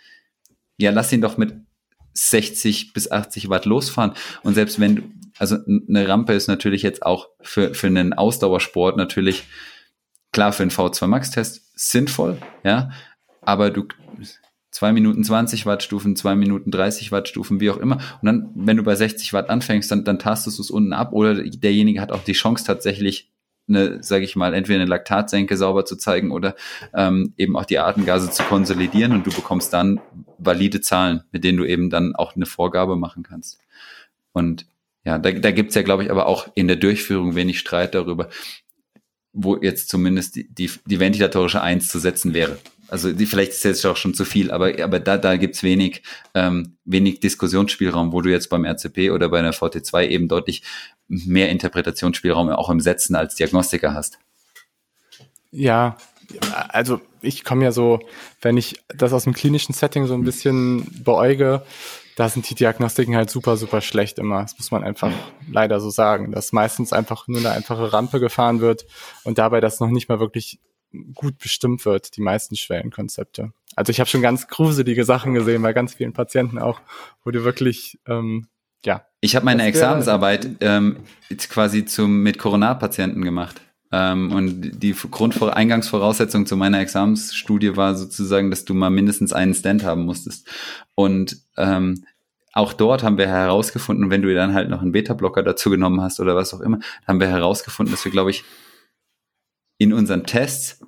ja, 0.77 0.91
lass 0.91 1.13
ihn 1.13 1.21
doch 1.21 1.37
mit 1.37 1.55
60 2.13 2.91
bis 2.91 3.09
80 3.09 3.49
Watt 3.49 3.65
losfahren. 3.65 4.13
Und 4.43 4.55
selbst 4.55 4.79
wenn 4.79 4.95
du, 4.97 5.03
also 5.37 5.57
eine 5.65 6.07
Rampe 6.07 6.33
ist 6.33 6.47
natürlich 6.47 6.81
jetzt 6.81 7.03
auch 7.03 7.29
für, 7.41 7.73
für 7.73 7.87
einen 7.87 8.13
Ausdauersport 8.13 8.97
natürlich 8.97 9.45
klar 10.31 10.51
für 10.51 10.63
einen 10.63 10.71
V2 10.71 11.07
Max 11.07 11.31
Test 11.31 11.71
sinnvoll, 11.75 12.37
ja, 12.63 12.91
aber 13.41 13.71
du 13.71 13.87
2 14.79 14.93
Minuten 14.93 15.25
20 15.25 15.65
Wattstufen, 15.65 16.15
2 16.15 16.35
Minuten 16.37 16.71
30 16.71 17.11
Wattstufen, 17.11 17.59
wie 17.59 17.69
auch 17.69 17.75
immer. 17.75 17.95
Und 18.21 18.25
dann, 18.25 18.49
wenn 18.55 18.77
du 18.77 18.83
bei 18.83 18.95
60 18.95 19.33
Watt 19.33 19.49
anfängst, 19.49 19.91
dann, 19.91 20.05
dann 20.05 20.19
tastest 20.19 20.57
du 20.57 20.61
es 20.61 20.71
unten 20.71 20.93
ab 20.93 21.11
oder 21.11 21.35
derjenige 21.43 21.99
hat 21.99 22.13
auch 22.13 22.23
die 22.23 22.31
Chance 22.31 22.63
tatsächlich 22.63 23.29
eine, 23.67 24.01
sage 24.01 24.23
ich 24.23 24.37
mal, 24.37 24.53
entweder 24.53 24.79
eine 24.79 24.89
Laktatsenke 24.89 25.57
sauber 25.57 25.83
zu 25.83 25.97
zeigen 25.97 26.31
oder 26.31 26.55
ähm, 26.93 27.33
eben 27.35 27.57
auch 27.57 27.65
die 27.65 27.77
Atemgase 27.77 28.31
zu 28.31 28.41
konsolidieren 28.43 29.11
und 29.11 29.27
du 29.27 29.31
bekommst 29.31 29.73
dann 29.73 29.99
valide 30.37 30.79
Zahlen, 30.79 31.23
mit 31.33 31.43
denen 31.43 31.57
du 31.57 31.65
eben 31.65 31.89
dann 31.89 32.15
auch 32.15 32.37
eine 32.37 32.45
Vorgabe 32.45 32.95
machen 32.95 33.23
kannst. 33.23 33.59
Und 34.31 34.65
ja, 35.03 35.19
da, 35.19 35.33
da 35.33 35.51
gibt 35.51 35.69
es 35.69 35.75
ja, 35.75 35.81
glaube 35.81 36.05
ich, 36.05 36.11
aber 36.11 36.25
auch 36.25 36.47
in 36.55 36.67
der 36.67 36.77
Durchführung 36.77 37.35
wenig 37.35 37.59
Streit 37.59 37.95
darüber, 37.95 38.29
wo 39.33 39.57
jetzt 39.57 39.89
zumindest 39.89 40.37
die, 40.37 40.47
die, 40.47 40.71
die 40.85 41.01
ventilatorische 41.01 41.61
Eins 41.61 41.89
zu 41.89 41.99
setzen 41.99 42.33
wäre. 42.33 42.57
Also 42.89 43.11
die, 43.11 43.25
vielleicht 43.25 43.51
ist 43.51 43.63
jetzt 43.63 43.85
auch 43.85 43.97
schon 43.97 44.13
zu 44.13 44.25
viel, 44.25 44.51
aber, 44.51 44.73
aber 44.83 44.99
da, 44.99 45.17
da 45.17 45.37
gibt's 45.37 45.63
wenig, 45.63 46.03
ähm, 46.33 46.77
wenig 46.85 47.19
Diskussionsspielraum, 47.19 48.11
wo 48.11 48.21
du 48.21 48.29
jetzt 48.29 48.49
beim 48.49 48.65
RCP 48.65 49.11
oder 49.11 49.29
bei 49.29 49.39
einer 49.39 49.53
VT2 49.53 50.07
eben 50.07 50.27
deutlich 50.27 50.63
mehr 51.07 51.49
Interpretationsspielraum 51.49 52.49
auch 52.49 52.69
im 52.69 52.79
Setzen 52.79 53.15
als 53.15 53.35
Diagnostiker 53.35 53.93
hast. 53.93 54.19
Ja, 55.51 55.97
also 56.69 57.01
ich 57.21 57.43
komme 57.43 57.63
ja 57.63 57.71
so, 57.71 57.99
wenn 58.41 58.57
ich 58.57 58.81
das 58.87 59.13
aus 59.13 59.23
dem 59.23 59.33
klinischen 59.33 59.73
Setting 59.73 60.05
so 60.05 60.13
ein 60.13 60.23
bisschen 60.23 61.03
beäuge, 61.03 61.63
da 62.15 62.27
sind 62.27 62.49
die 62.49 62.55
Diagnostiken 62.55 63.15
halt 63.15 63.29
super, 63.29 63.55
super 63.55 63.81
schlecht 63.81 64.19
immer. 64.19 64.41
Das 64.41 64.57
muss 64.57 64.71
man 64.71 64.83
einfach 64.83 65.11
leider 65.49 65.79
so 65.79 65.89
sagen, 65.89 66.31
dass 66.31 66.51
meistens 66.51 66.91
einfach 66.91 67.27
nur 67.27 67.39
eine 67.39 67.51
einfache 67.51 67.93
Rampe 67.93 68.19
gefahren 68.19 68.59
wird 68.59 68.85
und 69.23 69.37
dabei 69.37 69.61
das 69.61 69.79
noch 69.79 69.87
nicht 69.87 70.09
mal 70.09 70.19
wirklich 70.19 70.59
gut 71.13 71.37
bestimmt 71.37 71.85
wird, 71.85 72.15
die 72.17 72.21
meisten 72.21 72.55
Schwellenkonzepte. 72.55 73.51
Also 73.75 73.91
ich 73.91 73.99
habe 73.99 74.09
schon 74.09 74.21
ganz 74.21 74.47
gruselige 74.47 75.05
Sachen 75.05 75.33
gesehen 75.33 75.61
bei 75.61 75.73
ganz 75.73 75.93
vielen 75.93 76.13
Patienten 76.13 76.59
auch, 76.59 76.81
wo 77.23 77.31
du 77.31 77.43
wirklich, 77.43 77.99
ähm, 78.07 78.47
ja. 78.83 79.05
Ich 79.21 79.35
habe 79.35 79.45
meine 79.45 79.63
Examensarbeit 79.63 80.49
ähm, 80.61 80.97
jetzt 81.29 81.49
quasi 81.49 81.85
zum 81.85 82.23
mit 82.23 82.39
Coronarpatienten 82.39 83.23
gemacht. 83.23 83.61
Ähm, 83.91 84.31
und 84.31 84.83
die 84.83 84.93
Grundvor 84.93 85.55
Eingangsvoraussetzung 85.55 86.45
zu 86.45 86.55
meiner 86.55 86.79
Examensstudie 86.79 87.75
war 87.75 87.95
sozusagen, 87.95 88.49
dass 88.51 88.65
du 88.65 88.73
mal 88.73 88.89
mindestens 88.89 89.33
einen 89.33 89.53
Stand 89.53 89.83
haben 89.83 90.05
musstest. 90.05 90.47
Und 90.95 91.37
ähm, 91.57 92.03
auch 92.53 92.73
dort 92.73 93.03
haben 93.03 93.17
wir 93.17 93.27
herausgefunden, 93.27 94.09
wenn 94.09 94.21
du 94.21 94.33
dann 94.33 94.53
halt 94.53 94.69
noch 94.69 94.81
einen 94.81 94.91
Beta-Blocker 94.91 95.43
dazu 95.43 95.69
genommen 95.69 96.01
hast 96.01 96.19
oder 96.19 96.35
was 96.35 96.53
auch 96.53 96.61
immer, 96.61 96.79
haben 97.07 97.19
wir 97.19 97.27
herausgefunden, 97.27 97.93
dass 97.93 98.05
wir, 98.05 98.11
glaube 98.11 98.31
ich, 98.31 98.43
in 99.79 99.93
unseren 99.93 100.25
Tests, 100.25 100.85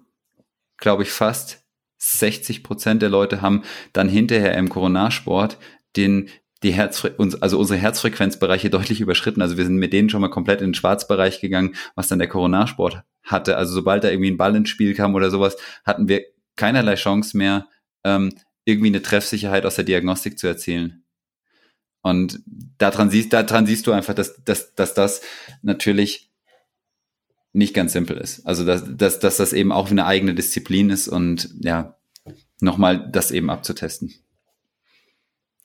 glaube 0.78 1.02
ich, 1.02 1.12
fast 1.12 1.64
60 1.98 2.64
Prozent 2.64 3.02
der 3.02 3.10
Leute 3.10 3.42
haben 3.42 3.64
dann 3.94 4.10
hinterher 4.10 4.56
im 4.56 4.70
Coronarsport 4.70 5.58
den 5.96 6.30
die 6.64 6.74
Herzfre 6.74 7.16
also 7.40 7.58
unsere 7.58 7.80
Herzfrequenzbereiche 7.80 8.70
deutlich 8.70 9.02
überschritten. 9.02 9.42
Also 9.42 9.58
wir 9.58 9.66
sind 9.66 9.78
mit 9.78 9.94
denen 9.94 10.10
schon 10.10 10.22
mal 10.22 10.30
komplett 10.30 10.62
in 10.62 10.68
den 10.68 10.74
Schwarzbereich 10.76 11.42
gegangen, 11.42 11.76
was 11.96 12.08
dann 12.08 12.20
der 12.20 12.28
Coronarsport 12.28 13.04
hatte. 13.24 13.58
Also 13.58 13.74
sobald 13.74 14.04
da 14.04 14.10
irgendwie 14.10 14.30
ein 14.30 14.38
Ball 14.38 14.56
ins 14.56 14.70
Spiel 14.70 14.94
kam 14.94 15.16
oder 15.16 15.32
sowas, 15.32 15.58
hatten 15.84 16.08
wir 16.08 16.24
keinerlei 16.56 16.96
Chance 16.96 17.36
mehr, 17.36 17.68
ähm, 18.04 18.34
irgendwie 18.64 18.90
eine 18.90 19.02
Treffsicherheit 19.02 19.66
aus 19.66 19.76
der 19.76 19.86
Diagnostik 19.86 20.38
zu 20.38 20.48
erzielen. 20.48 21.04
Und 22.04 22.42
daran 22.78 23.10
siehst, 23.10 23.34
daran 23.34 23.66
siehst 23.66 23.88
du 23.88 23.92
einfach, 23.92 24.14
dass, 24.14 24.44
dass, 24.44 24.76
dass 24.76 24.94
das 24.94 25.22
natürlich 25.62 26.31
nicht 27.54 27.74
ganz 27.74 27.94
simpel 27.94 28.18
ist. 28.18 28.46
Also 28.46 28.66
dass, 28.66 28.84
dass, 28.88 29.20
dass 29.20 29.38
das 29.38 29.54
eben 29.54 29.72
auch 29.72 29.92
eine 29.92 30.06
eigene 30.06 30.34
Disziplin 30.34 30.90
ist 30.90 31.08
und 31.08 31.50
ja, 31.60 31.98
nochmal 32.60 33.10
das 33.12 33.32
eben 33.32 33.50
abzutesten. 33.50 34.14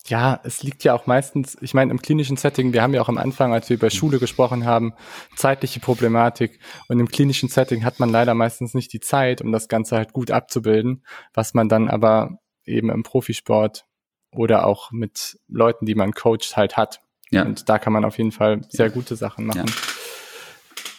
Ja, 0.08 0.40
es 0.44 0.62
liegt 0.62 0.84
ja 0.84 0.94
auch 0.94 1.06
meistens, 1.06 1.56
ich 1.60 1.74
meine, 1.74 1.90
im 1.90 2.00
klinischen 2.00 2.36
Setting, 2.36 2.72
wir 2.72 2.82
haben 2.82 2.94
ja 2.94 3.02
auch 3.02 3.08
am 3.08 3.18
Anfang, 3.18 3.52
als 3.52 3.68
wir 3.68 3.76
über 3.76 3.90
Schule 3.90 4.20
gesprochen 4.20 4.64
haben, 4.64 4.94
zeitliche 5.34 5.80
Problematik. 5.80 6.60
Und 6.88 7.00
im 7.00 7.08
klinischen 7.08 7.48
Setting 7.48 7.84
hat 7.84 7.98
man 7.98 8.10
leider 8.10 8.34
meistens 8.34 8.72
nicht 8.72 8.92
die 8.92 9.00
Zeit, 9.00 9.42
um 9.42 9.50
das 9.50 9.66
Ganze 9.66 9.96
halt 9.96 10.12
gut 10.12 10.30
abzubilden, 10.30 11.04
was 11.34 11.54
man 11.54 11.68
dann 11.68 11.88
aber 11.88 12.38
eben 12.64 12.88
im 12.88 13.02
Profisport 13.02 13.86
oder 14.30 14.66
auch 14.66 14.92
mit 14.92 15.40
Leuten, 15.48 15.86
die 15.86 15.96
man 15.96 16.12
coacht, 16.12 16.56
halt 16.56 16.76
hat. 16.76 17.00
Ja. 17.30 17.42
Und 17.42 17.68
da 17.68 17.78
kann 17.78 17.92
man 17.92 18.04
auf 18.04 18.18
jeden 18.18 18.32
Fall 18.32 18.60
sehr 18.68 18.90
gute 18.90 19.16
Sachen 19.16 19.46
machen. 19.46 19.66
Ja, 19.66 19.95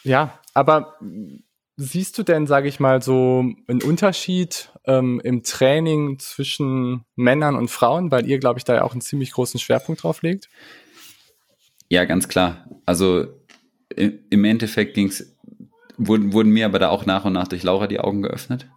ja 0.08 0.40
aber 0.54 0.96
Siehst 1.80 2.18
du 2.18 2.24
denn, 2.24 2.48
sage 2.48 2.68
ich 2.68 2.80
mal, 2.80 3.04
so 3.04 3.46
einen 3.68 3.84
Unterschied 3.84 4.72
ähm, 4.86 5.22
im 5.24 5.44
Training 5.44 6.18
zwischen 6.18 7.06
Männern 7.16 7.56
und 7.56 7.70
Frauen, 7.70 8.10
weil 8.10 8.26
ihr, 8.26 8.40
glaube 8.40 8.58
ich, 8.58 8.64
da 8.64 8.74
ja 8.74 8.82
auch 8.82 8.94
einen 8.94 9.02
ziemlich 9.02 9.32
großen 9.32 9.60
Schwerpunkt 9.60 10.02
drauf 10.02 10.24
legt? 10.24 10.50
Ja, 11.88 12.06
ganz 12.06 12.28
klar. 12.28 12.68
Also 12.88 13.28
im 13.96 14.44
Endeffekt 14.44 14.96
ging's, 14.96 15.38
wurden, 15.98 16.34
wurden 16.34 16.50
mir 16.50 16.66
aber 16.66 16.80
da 16.80 16.90
auch 16.90 17.06
nach 17.06 17.26
und 17.26 17.34
nach 17.34 17.48
durch 17.48 17.62
Laura 17.62 17.86
die 17.86 18.00
Augen 18.00 18.24
geöffnet. 18.24 18.68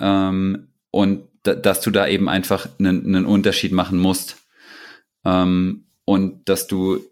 Ähm, 0.00 0.68
und 0.90 1.28
da, 1.42 1.54
dass 1.54 1.82
du 1.82 1.90
da 1.90 2.08
eben 2.08 2.30
einfach 2.30 2.68
einen, 2.78 3.04
einen 3.04 3.26
Unterschied 3.26 3.72
machen 3.72 3.98
musst. 3.98 4.38
Ähm, 5.26 5.88
und 6.06 6.48
dass 6.48 6.68
du 6.68 7.04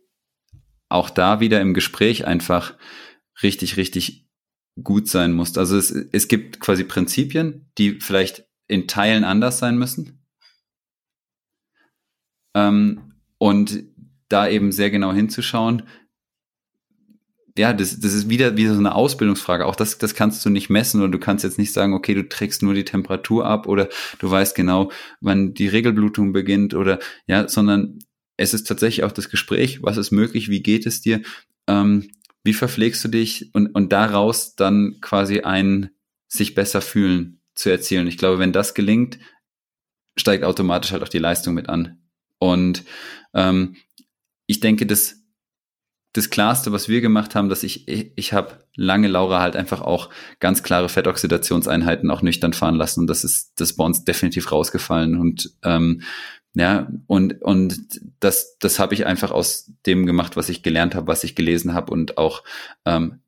auch 0.88 1.10
da 1.10 1.40
wieder 1.40 1.60
im 1.60 1.74
Gespräch 1.74 2.26
einfach 2.26 2.72
richtig, 3.42 3.76
richtig 3.76 4.26
gut 4.82 5.08
sein 5.08 5.32
musst. 5.32 5.58
Also 5.58 5.76
es, 5.76 5.90
es 5.90 6.28
gibt 6.28 6.60
quasi 6.60 6.84
Prinzipien, 6.84 7.66
die 7.78 8.00
vielleicht 8.00 8.44
in 8.68 8.88
Teilen 8.88 9.24
anders 9.24 9.58
sein 9.58 9.78
müssen. 9.78 10.24
Ähm, 12.54 13.14
und 13.38 13.84
da 14.28 14.48
eben 14.48 14.72
sehr 14.72 14.90
genau 14.90 15.12
hinzuschauen, 15.12 15.82
ja, 17.58 17.74
das, 17.74 18.00
das 18.00 18.14
ist 18.14 18.30
wieder, 18.30 18.56
wieder 18.56 18.72
so 18.72 18.78
eine 18.78 18.94
Ausbildungsfrage. 18.94 19.66
Auch 19.66 19.76
das, 19.76 19.98
das 19.98 20.14
kannst 20.14 20.44
du 20.44 20.50
nicht 20.50 20.70
messen 20.70 21.02
oder 21.02 21.10
du 21.10 21.18
kannst 21.18 21.44
jetzt 21.44 21.58
nicht 21.58 21.72
sagen, 21.72 21.92
okay, 21.92 22.14
du 22.14 22.26
trägst 22.26 22.62
nur 22.62 22.72
die 22.72 22.84
Temperatur 22.84 23.44
ab 23.44 23.66
oder 23.66 23.88
du 24.20 24.30
weißt 24.30 24.54
genau, 24.54 24.90
wann 25.20 25.52
die 25.52 25.68
Regelblutung 25.68 26.32
beginnt 26.32 26.72
oder 26.72 26.98
ja, 27.26 27.48
sondern 27.48 27.98
es 28.38 28.54
ist 28.54 28.66
tatsächlich 28.66 29.04
auch 29.04 29.12
das 29.12 29.28
Gespräch, 29.28 29.82
was 29.82 29.98
ist 29.98 30.12
möglich, 30.12 30.48
wie 30.48 30.62
geht 30.62 30.86
es 30.86 31.02
dir, 31.02 31.20
ähm, 31.66 32.08
wie 32.44 32.54
verpflegst 32.54 33.04
du 33.04 33.08
dich 33.08 33.54
und, 33.54 33.68
und 33.68 33.92
daraus 33.92 34.54
dann 34.56 34.98
quasi 35.00 35.40
ein 35.40 35.90
sich 36.28 36.54
besser 36.54 36.80
fühlen 36.80 37.40
zu 37.54 37.70
erzielen. 37.70 38.06
Ich 38.06 38.18
glaube, 38.18 38.38
wenn 38.38 38.52
das 38.52 38.74
gelingt, 38.74 39.18
steigt 40.16 40.44
automatisch 40.44 40.92
halt 40.92 41.02
auch 41.02 41.08
die 41.08 41.18
Leistung 41.18 41.54
mit 41.54 41.68
an. 41.68 42.02
Und 42.38 42.84
ähm, 43.34 43.76
ich 44.46 44.60
denke, 44.60 44.86
das, 44.86 45.22
das 46.12 46.30
Klarste, 46.30 46.72
was 46.72 46.88
wir 46.88 47.00
gemacht 47.00 47.34
haben, 47.34 47.48
dass 47.48 47.62
ich, 47.62 47.86
ich, 47.88 48.12
ich 48.16 48.32
habe 48.32 48.66
lange 48.74 49.08
Laura 49.08 49.40
halt 49.40 49.56
einfach 49.56 49.80
auch 49.80 50.10
ganz 50.40 50.62
klare 50.62 50.88
Fettoxidationseinheiten 50.88 52.10
auch 52.10 52.22
nüchtern 52.22 52.52
fahren 52.52 52.74
lassen. 52.74 53.00
Und 53.00 53.06
das 53.06 53.24
ist 53.24 53.52
das 53.56 53.76
bei 53.76 53.84
uns 53.84 54.04
definitiv 54.04 54.50
rausgefallen. 54.50 55.18
Und 55.18 55.50
ähm, 55.62 56.02
ja, 56.54 56.88
und, 57.06 57.40
und 57.42 58.00
das, 58.20 58.58
das 58.58 58.78
habe 58.78 58.94
ich 58.94 59.06
einfach 59.06 59.30
aus 59.30 59.72
dem 59.86 60.06
gemacht, 60.06 60.36
was 60.36 60.48
ich 60.48 60.62
gelernt 60.62 60.94
habe, 60.94 61.06
was 61.06 61.24
ich 61.24 61.34
gelesen 61.34 61.72
habe 61.74 61.92
und 61.92 62.18
auch, 62.18 62.42
ähm, 62.84 63.20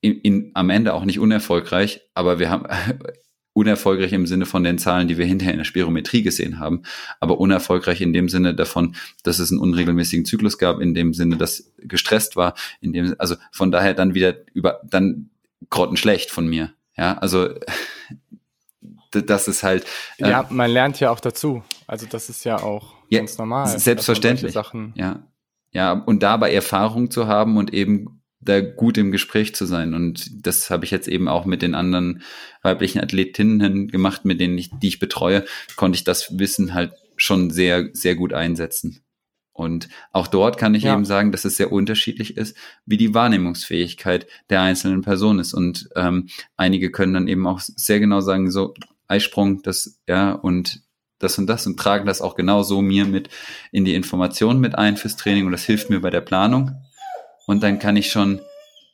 in, 0.00 0.20
in, 0.20 0.50
am 0.52 0.68
Ende 0.68 0.92
auch 0.92 1.04
nicht 1.04 1.18
unerfolgreich, 1.18 2.02
aber 2.12 2.38
wir 2.38 2.50
haben 2.50 2.66
unerfolgreich 3.54 4.12
im 4.12 4.26
Sinne 4.26 4.44
von 4.44 4.64
den 4.64 4.78
Zahlen, 4.78 5.08
die 5.08 5.16
wir 5.16 5.24
hinterher 5.24 5.54
in 5.54 5.58
der 5.58 5.64
Spirometrie 5.64 6.22
gesehen 6.22 6.58
haben, 6.58 6.82
aber 7.20 7.38
unerfolgreich 7.38 8.00
in 8.00 8.12
dem 8.12 8.28
Sinne 8.28 8.54
davon, 8.54 8.96
dass 9.22 9.38
es 9.38 9.50
einen 9.50 9.60
unregelmäßigen 9.60 10.26
Zyklus 10.26 10.58
gab, 10.58 10.80
in 10.80 10.92
dem 10.92 11.14
Sinne, 11.14 11.36
dass 11.36 11.72
gestresst 11.78 12.36
war, 12.36 12.54
in 12.80 12.92
dem, 12.92 13.14
also 13.18 13.36
von 13.52 13.70
daher 13.70 13.94
dann 13.94 14.14
wieder 14.14 14.34
über, 14.52 14.80
dann 14.84 15.30
grottenschlecht 15.70 16.30
von 16.30 16.48
mir. 16.48 16.74
Ja, 16.96 17.16
also 17.18 17.48
das 19.10 19.48
ist 19.48 19.62
halt. 19.62 19.86
Äh, 20.18 20.30
ja, 20.30 20.46
man 20.50 20.70
lernt 20.70 21.00
ja 21.00 21.10
auch 21.10 21.20
dazu. 21.20 21.62
Also 21.86 22.06
das 22.06 22.28
ist 22.28 22.44
ja 22.44 22.62
auch 22.62 22.94
ja, 23.08 23.18
ganz 23.20 23.38
normal. 23.38 23.78
Selbstverständlich. 23.78 24.52
Sachen 24.52 24.92
ja. 24.96 25.26
Ja, 25.72 25.92
und 25.92 26.22
dabei 26.22 26.52
Erfahrung 26.54 27.10
zu 27.10 27.26
haben 27.26 27.56
und 27.56 27.74
eben 27.74 28.22
da 28.40 28.60
gut 28.60 28.96
im 28.96 29.10
Gespräch 29.10 29.54
zu 29.54 29.66
sein. 29.66 29.94
Und 29.94 30.46
das 30.46 30.70
habe 30.70 30.84
ich 30.84 30.90
jetzt 30.90 31.08
eben 31.08 31.28
auch 31.28 31.46
mit 31.46 31.62
den 31.62 31.74
anderen 31.74 32.22
weiblichen 32.62 33.00
Athletinnen 33.00 33.88
gemacht, 33.88 34.24
mit 34.24 34.40
denen 34.40 34.56
ich, 34.56 34.70
die 34.70 34.88
ich 34.88 34.98
betreue, 35.00 35.44
konnte 35.76 35.96
ich 35.96 36.04
das 36.04 36.38
Wissen 36.38 36.74
halt 36.74 36.92
schon 37.16 37.50
sehr, 37.50 37.88
sehr 37.92 38.14
gut 38.14 38.32
einsetzen. 38.32 39.00
Und 39.52 39.88
auch 40.12 40.26
dort 40.26 40.58
kann 40.58 40.74
ich 40.74 40.82
ja. 40.82 40.94
eben 40.94 41.04
sagen, 41.04 41.30
dass 41.30 41.44
es 41.44 41.56
sehr 41.56 41.70
unterschiedlich 41.70 42.36
ist, 42.36 42.56
wie 42.86 42.96
die 42.96 43.14
Wahrnehmungsfähigkeit 43.14 44.26
der 44.50 44.62
einzelnen 44.62 45.02
Person 45.02 45.38
ist. 45.38 45.54
Und 45.54 45.88
ähm, 45.94 46.28
einige 46.56 46.90
können 46.90 47.14
dann 47.14 47.28
eben 47.28 47.46
auch 47.46 47.60
sehr 47.60 48.00
genau 48.00 48.20
sagen, 48.20 48.50
so, 48.50 48.74
Eisprung, 49.06 49.62
das, 49.62 50.00
ja, 50.08 50.32
und 50.32 50.82
das 51.18 51.38
und 51.38 51.46
das 51.46 51.66
und 51.66 51.78
tragen 51.78 52.06
das 52.06 52.20
auch 52.20 52.34
genauso 52.34 52.82
mir 52.82 53.04
mit 53.06 53.28
in 53.72 53.84
die 53.84 53.94
Informationen 53.94 54.60
mit 54.60 54.76
ein 54.76 54.96
fürs 54.96 55.16
Training 55.16 55.46
und 55.46 55.52
das 55.52 55.64
hilft 55.64 55.90
mir 55.90 56.00
bei 56.00 56.10
der 56.10 56.20
Planung. 56.20 56.72
Und 57.46 57.62
dann 57.62 57.78
kann 57.78 57.96
ich 57.96 58.10
schon 58.10 58.40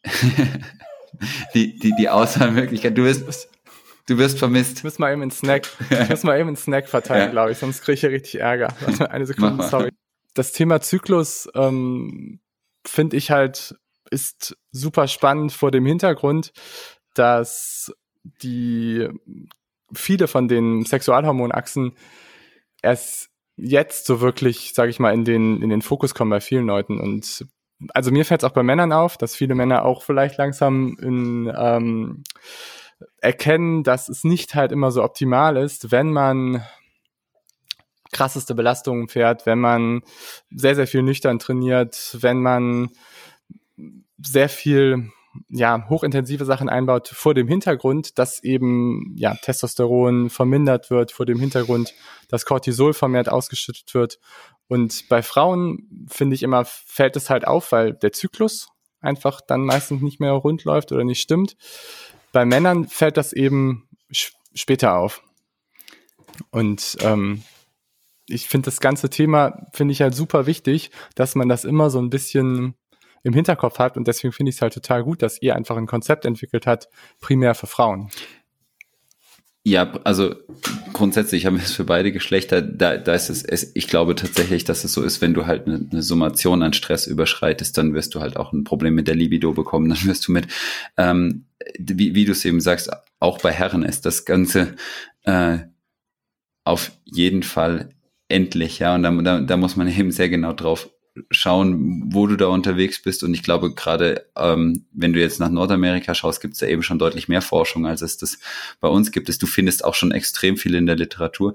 die, 1.54 1.78
die, 1.78 1.94
die 1.96 2.08
Auswahlmöglichkeit, 2.08 2.96
du 2.96 3.04
wirst, 3.04 3.48
du 4.06 4.18
wirst 4.18 4.38
vermisst. 4.38 4.78
Ich 4.78 4.84
muss 4.84 4.98
mal 4.98 5.12
eben 5.12 5.22
einen 5.22 5.30
Snack, 5.30 5.68
ich 5.90 6.08
muss 6.08 6.22
mal 6.22 6.38
eben 6.38 6.48
einen 6.48 6.56
Snack 6.56 6.88
verteilen, 6.88 7.26
ja. 7.26 7.30
glaube 7.30 7.52
ich, 7.52 7.58
sonst 7.58 7.82
kriege 7.82 7.94
ich 7.94 8.00
hier 8.00 8.10
richtig 8.10 8.40
Ärger. 8.40 8.74
Warte, 8.80 9.10
eine 9.10 9.26
Sekunde, 9.26 9.66
sorry. 9.68 9.90
Das 10.34 10.52
Thema 10.52 10.80
Zyklus 10.80 11.48
ähm, 11.54 12.40
finde 12.86 13.16
ich 13.16 13.30
halt, 13.30 13.76
ist 14.10 14.56
super 14.70 15.08
spannend 15.08 15.52
vor 15.52 15.70
dem 15.70 15.86
Hintergrund, 15.86 16.52
dass 17.14 17.92
die 18.42 19.08
viele 19.92 20.28
von 20.28 20.48
den 20.48 20.84
Sexualhormonachsen 20.84 21.92
erst 22.82 23.30
jetzt 23.56 24.06
so 24.06 24.20
wirklich, 24.20 24.72
sage 24.74 24.90
ich 24.90 24.98
mal, 24.98 25.12
in 25.12 25.24
den, 25.24 25.62
in 25.62 25.68
den 25.68 25.82
Fokus 25.82 26.14
kommen 26.14 26.30
bei 26.30 26.40
vielen 26.40 26.66
Leuten. 26.66 26.98
Und 26.98 27.46
also 27.94 28.10
mir 28.10 28.24
fällt 28.24 28.42
es 28.42 28.48
auch 28.48 28.54
bei 28.54 28.62
Männern 28.62 28.92
auf, 28.92 29.16
dass 29.16 29.34
viele 29.34 29.54
Männer 29.54 29.84
auch 29.84 30.02
vielleicht 30.02 30.38
langsam 30.38 30.96
in, 31.00 31.52
ähm, 31.56 32.24
erkennen, 33.20 33.82
dass 33.82 34.08
es 34.08 34.24
nicht 34.24 34.54
halt 34.54 34.72
immer 34.72 34.90
so 34.90 35.02
optimal 35.02 35.56
ist, 35.56 35.90
wenn 35.90 36.12
man 36.12 36.62
krasseste 38.12 38.54
Belastungen 38.54 39.08
fährt, 39.08 39.46
wenn 39.46 39.60
man 39.60 40.02
sehr, 40.50 40.74
sehr 40.74 40.86
viel 40.86 41.02
nüchtern 41.02 41.38
trainiert, 41.38 42.16
wenn 42.20 42.42
man 42.42 42.90
sehr 44.18 44.48
viel 44.48 45.10
ja, 45.48 45.88
hochintensive 45.88 46.44
Sachen 46.44 46.68
einbaut 46.68 47.08
vor 47.08 47.34
dem 47.34 47.48
Hintergrund, 47.48 48.18
dass 48.18 48.42
eben 48.42 49.14
ja, 49.16 49.34
Testosteron 49.34 50.30
vermindert 50.30 50.90
wird, 50.90 51.12
vor 51.12 51.26
dem 51.26 51.38
Hintergrund, 51.38 51.94
dass 52.28 52.44
Cortisol 52.44 52.94
vermehrt 52.94 53.28
ausgeschüttet 53.28 53.94
wird. 53.94 54.18
Und 54.68 55.08
bei 55.08 55.22
Frauen 55.22 56.06
finde 56.08 56.34
ich 56.34 56.42
immer, 56.42 56.64
fällt 56.64 57.16
es 57.16 57.30
halt 57.30 57.46
auf, 57.46 57.72
weil 57.72 57.94
der 57.94 58.12
Zyklus 58.12 58.68
einfach 59.00 59.40
dann 59.40 59.64
meistens 59.64 60.02
nicht 60.02 60.20
mehr 60.20 60.32
rund 60.32 60.64
läuft 60.64 60.92
oder 60.92 61.04
nicht 61.04 61.20
stimmt. 61.20 61.56
Bei 62.32 62.44
Männern 62.44 62.88
fällt 62.88 63.16
das 63.16 63.32
eben 63.32 63.88
später 64.12 64.96
auf. 64.96 65.22
Und 66.50 66.96
ähm, 67.00 67.42
ich 68.26 68.48
finde 68.48 68.66
das 68.66 68.80
ganze 68.80 69.10
Thema, 69.10 69.66
finde 69.72 69.92
ich 69.92 70.02
halt 70.02 70.14
super 70.14 70.46
wichtig, 70.46 70.90
dass 71.14 71.34
man 71.34 71.48
das 71.48 71.64
immer 71.64 71.90
so 71.90 71.98
ein 71.98 72.10
bisschen 72.10 72.74
im 73.22 73.34
Hinterkopf 73.34 73.78
hat. 73.78 73.96
Und 73.96 74.08
deswegen 74.08 74.32
finde 74.32 74.50
ich 74.50 74.56
es 74.56 74.62
halt 74.62 74.74
total 74.74 75.04
gut, 75.04 75.22
dass 75.22 75.40
ihr 75.42 75.56
einfach 75.56 75.76
ein 75.76 75.86
Konzept 75.86 76.24
entwickelt 76.24 76.66
habt, 76.66 76.88
primär 77.20 77.54
für 77.54 77.66
Frauen. 77.66 78.10
Ja, 79.62 79.92
also 80.04 80.34
grundsätzlich 80.94 81.44
haben 81.44 81.56
wir 81.56 81.64
es 81.64 81.72
für 81.72 81.84
beide 81.84 82.12
Geschlechter. 82.12 82.62
Da, 82.62 82.96
da 82.96 83.12
ist 83.12 83.28
es, 83.28 83.44
es, 83.44 83.72
ich 83.74 83.88
glaube 83.88 84.14
tatsächlich, 84.14 84.64
dass 84.64 84.84
es 84.84 84.92
so 84.94 85.02
ist, 85.02 85.20
wenn 85.20 85.34
du 85.34 85.46
halt 85.46 85.66
eine, 85.66 85.86
eine 85.90 86.02
Summation 86.02 86.62
an 86.62 86.72
Stress 86.72 87.06
überschreitest, 87.06 87.76
dann 87.76 87.92
wirst 87.92 88.14
du 88.14 88.20
halt 88.20 88.38
auch 88.38 88.54
ein 88.54 88.64
Problem 88.64 88.94
mit 88.94 89.06
der 89.06 89.16
Libido 89.16 89.52
bekommen. 89.52 89.90
Dann 89.90 90.04
wirst 90.04 90.28
du 90.28 90.32
mit, 90.32 90.46
ähm, 90.96 91.44
wie, 91.78 92.14
wie 92.14 92.24
du 92.24 92.32
es 92.32 92.44
eben 92.46 92.60
sagst, 92.60 92.90
auch 93.18 93.38
bei 93.38 93.52
Herren 93.52 93.82
ist 93.82 94.06
das 94.06 94.24
Ganze 94.24 94.76
äh, 95.24 95.58
auf 96.64 96.92
jeden 97.04 97.42
Fall 97.42 97.90
endlich, 98.28 98.78
ja. 98.78 98.94
Und 98.94 99.02
da, 99.02 99.10
da, 99.10 99.40
da 99.40 99.56
muss 99.58 99.76
man 99.76 99.88
eben 99.88 100.10
sehr 100.10 100.30
genau 100.30 100.54
drauf 100.54 100.88
schauen, 101.30 102.12
wo 102.12 102.26
du 102.26 102.36
da 102.36 102.46
unterwegs 102.46 103.02
bist. 103.02 103.24
Und 103.24 103.34
ich 103.34 103.42
glaube, 103.42 103.74
gerade 103.74 104.26
ähm, 104.36 104.86
wenn 104.92 105.12
du 105.12 105.20
jetzt 105.20 105.40
nach 105.40 105.50
Nordamerika 105.50 106.14
schaust, 106.14 106.40
gibt 106.40 106.54
es 106.54 106.60
da 106.60 106.66
eben 106.66 106.82
schon 106.82 106.98
deutlich 106.98 107.28
mehr 107.28 107.42
Forschung, 107.42 107.86
als 107.86 108.02
es 108.02 108.16
das 108.16 108.38
bei 108.80 108.88
uns 108.88 109.10
gibt. 109.10 109.28
Du 109.42 109.46
findest 109.46 109.84
auch 109.84 109.94
schon 109.94 110.12
extrem 110.12 110.56
viel 110.56 110.74
in 110.74 110.86
der 110.86 110.96
Literatur. 110.96 111.54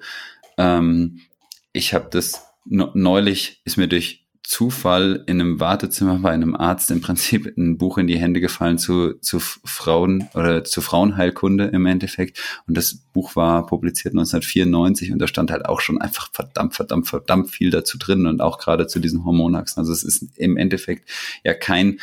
Ähm, 0.57 1.21
ich 1.71 1.93
habe 1.93 2.09
das 2.09 2.41
neulich, 2.65 3.61
ist 3.63 3.77
mir 3.77 3.87
durch 3.87 4.24
Zufall 4.47 5.23
in 5.25 5.41
einem 5.41 5.59
Wartezimmer 5.59 6.19
bei 6.19 6.31
einem 6.31 6.55
Arzt 6.55 6.91
im 6.91 7.01
Prinzip 7.01 7.57
ein 7.57 7.77
Buch 7.77 7.97
in 7.97 8.07
die 8.07 8.17
Hände 8.17 8.41
gefallen 8.41 8.77
zu, 8.77 9.13
zu 9.19 9.39
Frauen 9.39 10.29
oder 10.33 10.63
zu 10.63 10.81
Frauenheilkunde 10.81 11.65
im 11.65 11.85
Endeffekt. 11.85 12.39
Und 12.67 12.77
das 12.77 12.95
Buch 12.95 13.35
war 13.35 13.65
publiziert 13.65 14.13
1994 14.13 15.11
und 15.11 15.19
da 15.19 15.27
stand 15.27 15.51
halt 15.51 15.65
auch 15.65 15.81
schon 15.81 15.99
einfach 15.99 16.31
verdammt, 16.31 16.75
verdammt, 16.75 17.07
verdammt 17.07 17.49
viel 17.49 17.71
dazu 17.71 17.97
drin 17.97 18.27
und 18.27 18.41
auch 18.41 18.59
gerade 18.59 18.87
zu 18.87 18.99
diesen 18.99 19.25
Hormonachsen. 19.25 19.79
Also 19.79 19.91
es 19.91 20.03
ist 20.03 20.37
im 20.37 20.57
Endeffekt 20.57 21.09
ja 21.43 21.53
kein 21.53 21.99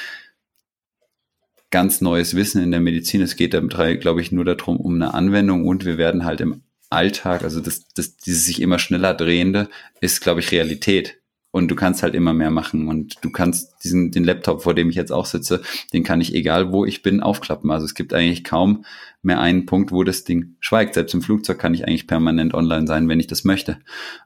ganz 1.70 2.00
neues 2.00 2.34
Wissen 2.34 2.62
in 2.62 2.70
der 2.70 2.80
Medizin. 2.80 3.22
Es 3.22 3.36
geht 3.36 3.52
glaube 3.52 4.20
ich, 4.20 4.32
nur 4.32 4.44
darum, 4.44 4.78
um 4.78 4.96
eine 4.96 5.14
Anwendung 5.14 5.66
und 5.66 5.84
wir 5.84 5.96
werden 5.96 6.24
halt 6.24 6.40
im 6.40 6.62
Alltag, 6.90 7.42
also 7.42 7.60
das, 7.60 7.88
das, 7.94 8.16
dieses 8.16 8.44
sich 8.44 8.60
immer 8.60 8.78
schneller 8.78 9.14
drehende, 9.14 9.68
ist, 10.00 10.20
glaube 10.20 10.40
ich, 10.40 10.52
Realität 10.52 11.21
und 11.52 11.68
du 11.68 11.76
kannst 11.76 12.02
halt 12.02 12.14
immer 12.14 12.32
mehr 12.32 12.50
machen 12.50 12.88
und 12.88 13.22
du 13.22 13.30
kannst 13.30 13.84
diesen 13.84 14.10
den 14.10 14.24
Laptop, 14.24 14.62
vor 14.62 14.74
dem 14.74 14.88
ich 14.88 14.96
jetzt 14.96 15.12
auch 15.12 15.26
sitze, 15.26 15.60
den 15.92 16.02
kann 16.02 16.20
ich 16.20 16.34
egal 16.34 16.72
wo 16.72 16.86
ich 16.86 17.02
bin 17.02 17.20
aufklappen. 17.20 17.70
Also 17.70 17.84
es 17.84 17.94
gibt 17.94 18.14
eigentlich 18.14 18.42
kaum 18.42 18.84
mehr 19.20 19.38
einen 19.38 19.66
Punkt, 19.66 19.92
wo 19.92 20.02
das 20.02 20.24
Ding 20.24 20.56
schweigt. 20.60 20.94
Selbst 20.94 21.12
im 21.12 21.20
Flugzeug 21.20 21.58
kann 21.58 21.74
ich 21.74 21.86
eigentlich 21.86 22.06
permanent 22.06 22.54
online 22.54 22.86
sein, 22.86 23.06
wenn 23.08 23.20
ich 23.20 23.26
das 23.26 23.44
möchte. 23.44 23.78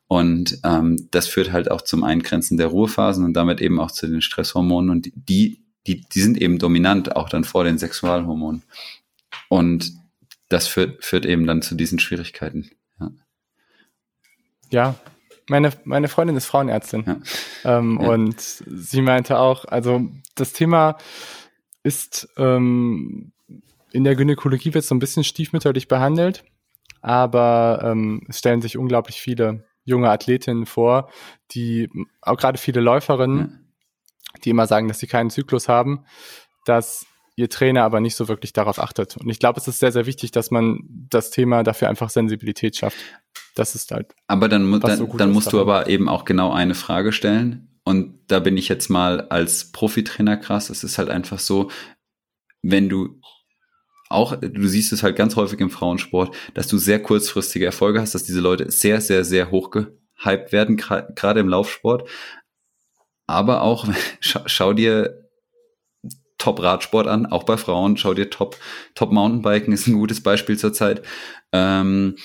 Und 0.06 0.60
ähm, 0.64 1.08
das 1.10 1.26
führt 1.26 1.52
halt 1.52 1.68
auch 1.70 1.82
zum 1.82 2.04
Eingrenzen 2.04 2.58
der 2.58 2.68
Ruhephasen 2.68 3.24
und 3.24 3.34
damit 3.34 3.60
eben 3.60 3.80
auch 3.80 3.90
zu 3.90 4.06
den 4.06 4.22
Stresshormonen 4.22 4.88
und 4.88 5.10
die 5.16 5.60
die 5.86 6.02
die 6.02 6.20
sind 6.20 6.40
eben 6.40 6.58
dominant 6.58 7.16
auch 7.16 7.28
dann 7.28 7.44
vor 7.44 7.64
den 7.64 7.78
Sexualhormonen. 7.78 8.62
Und 9.48 9.92
das 10.48 10.68
führt 10.68 11.04
führt 11.04 11.26
eben 11.26 11.44
dann 11.44 11.60
zu 11.60 11.74
diesen 11.74 11.98
Schwierigkeiten. 11.98 12.70
Ja. 13.00 13.10
Ja, 14.70 14.94
meine, 15.48 15.72
meine 15.84 16.08
Freundin 16.08 16.36
ist 16.36 16.46
Frauenärztin. 16.46 17.04
Ja. 17.06 17.78
Ähm, 17.78 17.98
ja. 18.00 18.08
Und 18.08 18.40
sie 18.40 19.02
meinte 19.02 19.38
auch, 19.38 19.64
also 19.64 20.08
das 20.34 20.52
Thema 20.52 20.96
ist 21.82 22.28
ähm, 22.36 23.32
in 23.92 24.04
der 24.04 24.16
Gynäkologie 24.16 24.74
wird 24.74 24.84
so 24.84 24.94
ein 24.94 24.98
bisschen 24.98 25.24
stiefmütterlich 25.24 25.88
behandelt, 25.88 26.44
aber 27.00 27.80
ähm, 27.84 28.22
es 28.28 28.38
stellen 28.38 28.60
sich 28.60 28.76
unglaublich 28.76 29.20
viele 29.20 29.64
junge 29.84 30.10
Athletinnen 30.10 30.66
vor, 30.66 31.10
die 31.52 31.88
auch 32.20 32.36
gerade 32.36 32.58
viele 32.58 32.80
Läuferinnen, 32.80 33.38
ja. 33.38 34.40
die 34.44 34.50
immer 34.50 34.66
sagen, 34.66 34.88
dass 34.88 34.98
sie 34.98 35.06
keinen 35.06 35.30
Zyklus 35.30 35.68
haben, 35.68 36.04
dass 36.64 37.06
ihr 37.36 37.50
Trainer 37.50 37.84
aber 37.84 38.00
nicht 38.00 38.16
so 38.16 38.28
wirklich 38.28 38.52
darauf 38.52 38.78
achtet. 38.78 39.16
Und 39.16 39.28
ich 39.28 39.38
glaube, 39.38 39.60
es 39.60 39.68
ist 39.68 39.78
sehr, 39.78 39.92
sehr 39.92 40.06
wichtig, 40.06 40.32
dass 40.32 40.50
man 40.50 40.80
das 40.88 41.30
Thema 41.30 41.62
dafür 41.62 41.88
einfach 41.88 42.08
Sensibilität 42.08 42.76
schafft. 42.76 42.98
Das 43.54 43.74
ist 43.74 43.92
halt. 43.92 44.14
Aber 44.26 44.48
dann, 44.48 44.80
dann, 44.80 44.98
so 44.98 45.06
dann 45.16 45.32
musst 45.32 45.52
du 45.52 45.60
aber 45.60 45.88
eben 45.88 46.08
auch 46.08 46.24
genau 46.24 46.52
eine 46.52 46.74
Frage 46.74 47.12
stellen. 47.12 47.80
Und 47.84 48.18
da 48.26 48.40
bin 48.40 48.56
ich 48.56 48.68
jetzt 48.68 48.88
mal 48.88 49.20
als 49.28 49.70
Profitrainer 49.70 50.38
krass. 50.38 50.70
Es 50.70 50.82
ist 50.82 50.98
halt 50.98 51.10
einfach 51.10 51.38
so, 51.38 51.70
wenn 52.62 52.88
du 52.88 53.20
auch, 54.08 54.36
du 54.36 54.66
siehst 54.66 54.92
es 54.92 55.02
halt 55.02 55.16
ganz 55.16 55.36
häufig 55.36 55.60
im 55.60 55.70
Frauensport, 55.70 56.34
dass 56.54 56.68
du 56.68 56.78
sehr 56.78 57.02
kurzfristige 57.02 57.66
Erfolge 57.66 58.00
hast, 58.00 58.14
dass 58.14 58.24
diese 58.24 58.40
Leute 58.40 58.70
sehr, 58.70 59.00
sehr, 59.00 59.24
sehr 59.24 59.50
hoch 59.50 59.70
gehypt 59.70 60.52
werden, 60.52 60.76
gerade 60.76 61.40
im 61.40 61.48
Laufsport. 61.48 62.08
Aber 63.26 63.62
auch, 63.62 63.86
schau, 64.20 64.40
schau 64.46 64.72
dir 64.72 65.25
Top-Radsport 66.38 67.06
an, 67.06 67.26
auch 67.26 67.44
bei 67.44 67.56
Frauen. 67.56 67.96
Schau 67.96 68.14
dir 68.14 68.30
Top, 68.30 68.56
Top 68.94 69.12
Mountainbiken 69.12 69.72
ist 69.72 69.86
ein 69.86 69.94
gutes 69.94 70.22
Beispiel 70.22 70.58
zurzeit. 70.58 71.02
Ähm, 71.52 72.16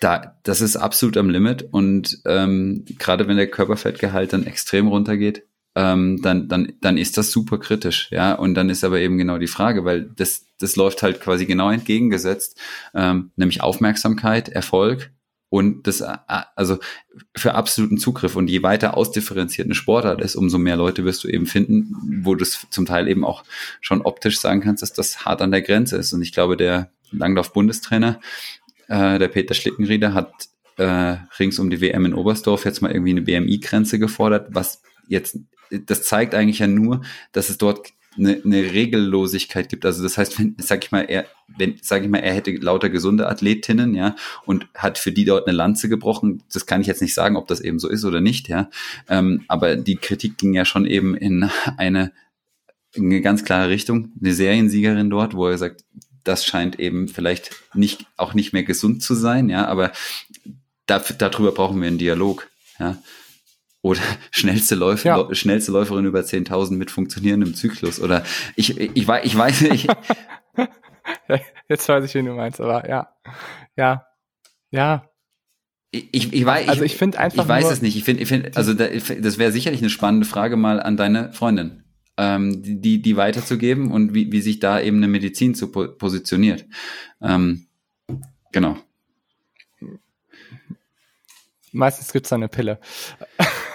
da, 0.00 0.38
das 0.42 0.60
ist 0.60 0.76
absolut 0.76 1.16
am 1.16 1.30
Limit 1.30 1.68
und 1.70 2.20
ähm, 2.26 2.84
gerade 2.98 3.28
wenn 3.28 3.36
der 3.36 3.50
Körperfettgehalt 3.50 4.32
dann 4.32 4.46
extrem 4.46 4.88
runtergeht, 4.88 5.44
ähm, 5.76 6.20
dann, 6.22 6.48
dann, 6.48 6.72
dann 6.80 6.96
ist 6.96 7.16
das 7.18 7.30
super 7.30 7.58
kritisch, 7.58 8.08
ja. 8.10 8.32
Und 8.32 8.54
dann 8.54 8.70
ist 8.70 8.82
aber 8.82 8.98
eben 8.98 9.18
genau 9.18 9.38
die 9.38 9.46
Frage, 9.46 9.84
weil 9.84 10.04
das, 10.16 10.46
das 10.58 10.74
läuft 10.76 11.02
halt 11.02 11.20
quasi 11.20 11.46
genau 11.46 11.70
entgegengesetzt, 11.70 12.58
ähm, 12.94 13.30
nämlich 13.36 13.62
Aufmerksamkeit, 13.62 14.48
Erfolg 14.48 15.12
und 15.50 15.88
das, 15.88 16.00
äh, 16.00 16.16
also 16.54 16.78
für 17.36 17.54
absoluten 17.54 17.98
Zugriff 17.98 18.36
und 18.36 18.48
je 18.48 18.62
weiter 18.62 18.96
ausdifferenziert 18.96 19.66
eine 19.66 19.74
Sportart 19.74 20.20
ist, 20.20 20.36
umso 20.36 20.58
mehr 20.58 20.76
Leute 20.76 21.04
wirst 21.04 21.24
du 21.24 21.28
eben 21.28 21.46
finden, 21.46 22.22
wo 22.24 22.36
du 22.36 22.42
es 22.42 22.66
zum 22.70 22.86
Teil 22.86 23.08
eben 23.08 23.24
auch 23.24 23.44
schon 23.80 24.00
optisch 24.00 24.40
sagen 24.40 24.60
kannst, 24.60 24.82
dass 24.82 24.92
das 24.92 25.24
hart 25.24 25.42
an 25.42 25.50
der 25.50 25.62
Grenze 25.62 25.96
ist. 25.96 26.12
Und 26.12 26.22
ich 26.22 26.32
glaube, 26.32 26.56
der 26.56 26.90
Langlauf-Bundestrainer, 27.10 28.20
äh, 28.86 29.18
der 29.18 29.28
Peter 29.28 29.54
Schlickenrieder, 29.54 30.14
hat 30.14 30.32
äh, 30.76 31.16
rings 31.38 31.58
um 31.58 31.68
die 31.68 31.80
WM 31.80 32.06
in 32.06 32.14
Oberstdorf 32.14 32.64
jetzt 32.64 32.80
mal 32.80 32.92
irgendwie 32.92 33.10
eine 33.10 33.22
BMI-Grenze 33.22 33.98
gefordert, 33.98 34.48
was 34.52 34.82
jetzt, 35.08 35.36
das 35.70 36.04
zeigt 36.04 36.34
eigentlich 36.34 36.60
ja 36.60 36.68
nur, 36.68 37.02
dass 37.32 37.50
es 37.50 37.58
dort 37.58 37.88
eine, 38.16 38.40
eine 38.44 38.72
Regellosigkeit 38.72 39.68
gibt. 39.68 39.84
Also 39.84 40.02
das 40.02 40.18
heißt, 40.18 40.38
wenn, 40.38 40.56
sag 40.58 40.84
ich 40.84 40.90
mal, 40.90 41.02
er, 41.02 41.26
wenn, 41.46 41.76
sag 41.82 42.02
ich 42.02 42.08
mal, 42.08 42.18
er 42.18 42.34
hätte 42.34 42.52
lauter 42.52 42.90
gesunde 42.90 43.28
Athletinnen, 43.28 43.94
ja, 43.94 44.16
und 44.44 44.66
hat 44.74 44.98
für 44.98 45.12
die 45.12 45.24
dort 45.24 45.46
eine 45.46 45.56
Lanze 45.56 45.88
gebrochen, 45.88 46.42
das 46.52 46.66
kann 46.66 46.80
ich 46.80 46.86
jetzt 46.86 47.02
nicht 47.02 47.14
sagen, 47.14 47.36
ob 47.36 47.46
das 47.46 47.60
eben 47.60 47.78
so 47.78 47.88
ist 47.88 48.04
oder 48.04 48.20
nicht, 48.20 48.48
ja. 48.48 48.68
Ähm, 49.08 49.44
aber 49.48 49.76
die 49.76 49.96
Kritik 49.96 50.38
ging 50.38 50.54
ja 50.54 50.64
schon 50.64 50.86
eben 50.86 51.14
in 51.14 51.48
eine, 51.76 52.12
in 52.92 53.06
eine 53.06 53.20
ganz 53.20 53.44
klare 53.44 53.68
Richtung. 53.68 54.12
Eine 54.20 54.34
Seriensiegerin 54.34 55.10
dort, 55.10 55.34
wo 55.34 55.46
er 55.46 55.58
sagt, 55.58 55.84
das 56.24 56.44
scheint 56.44 56.78
eben 56.78 57.08
vielleicht 57.08 57.50
nicht, 57.74 58.06
auch 58.16 58.34
nicht 58.34 58.52
mehr 58.52 58.64
gesund 58.64 59.02
zu 59.02 59.14
sein, 59.14 59.48
ja, 59.48 59.66
aber 59.66 59.92
dafür, 60.86 61.16
darüber 61.16 61.52
brauchen 61.52 61.80
wir 61.80 61.88
einen 61.88 61.98
Dialog, 61.98 62.50
ja. 62.78 62.98
Oder 63.82 64.00
schnellste, 64.30 64.74
Läufer, 64.74 65.08
ja. 65.08 65.34
schnellste 65.34 65.72
Läuferin 65.72 66.04
über 66.04 66.20
10.000 66.20 66.72
mit 66.72 66.90
funktionierendem 66.90 67.54
Zyklus. 67.54 68.00
Oder 68.00 68.24
ich, 68.56 68.78
ich, 68.78 68.90
ich, 68.94 69.06
weiß, 69.08 69.24
ich 69.24 69.36
weiß 69.36 69.60
nicht. 69.62 69.88
Jetzt 71.68 71.88
weiß 71.88 72.04
ich, 72.04 72.14
wen 72.14 72.26
du 72.26 72.34
meinst, 72.34 72.60
aber 72.60 72.88
ja. 72.88 73.08
Ja. 73.76 74.06
Ja. 74.70 75.10
Ich, 75.92 76.32
ich, 76.32 76.44
weiß, 76.44 76.68
also 76.68 76.84
ich 76.84 76.96
finde 76.96 77.18
einfach. 77.18 77.42
Ich 77.42 77.48
weiß 77.48 77.70
es 77.70 77.82
nicht. 77.82 77.96
Ich 77.96 78.04
finde, 78.04 78.22
ich 78.22 78.28
finde, 78.28 78.52
also 78.54 78.74
da, 78.74 78.86
das 78.86 79.38
wäre 79.38 79.50
sicherlich 79.50 79.80
eine 79.80 79.90
spannende 79.90 80.26
Frage 80.26 80.56
mal 80.56 80.80
an 80.80 80.96
deine 80.96 81.32
Freundin, 81.32 81.82
ähm, 82.16 82.62
die, 82.62 83.02
die 83.02 83.16
weiterzugeben 83.16 83.90
und 83.90 84.14
wie, 84.14 84.30
wie 84.30 84.40
sich 84.40 84.60
da 84.60 84.80
eben 84.80 84.98
eine 84.98 85.08
Medizin 85.08 85.56
zu 85.56 85.72
positioniert. 85.72 86.64
Ähm, 87.20 87.66
genau. 88.52 88.76
meistens 91.72 92.12
gibt's 92.12 92.30
dann 92.30 92.40
eine 92.40 92.48
Pille. 92.48 92.78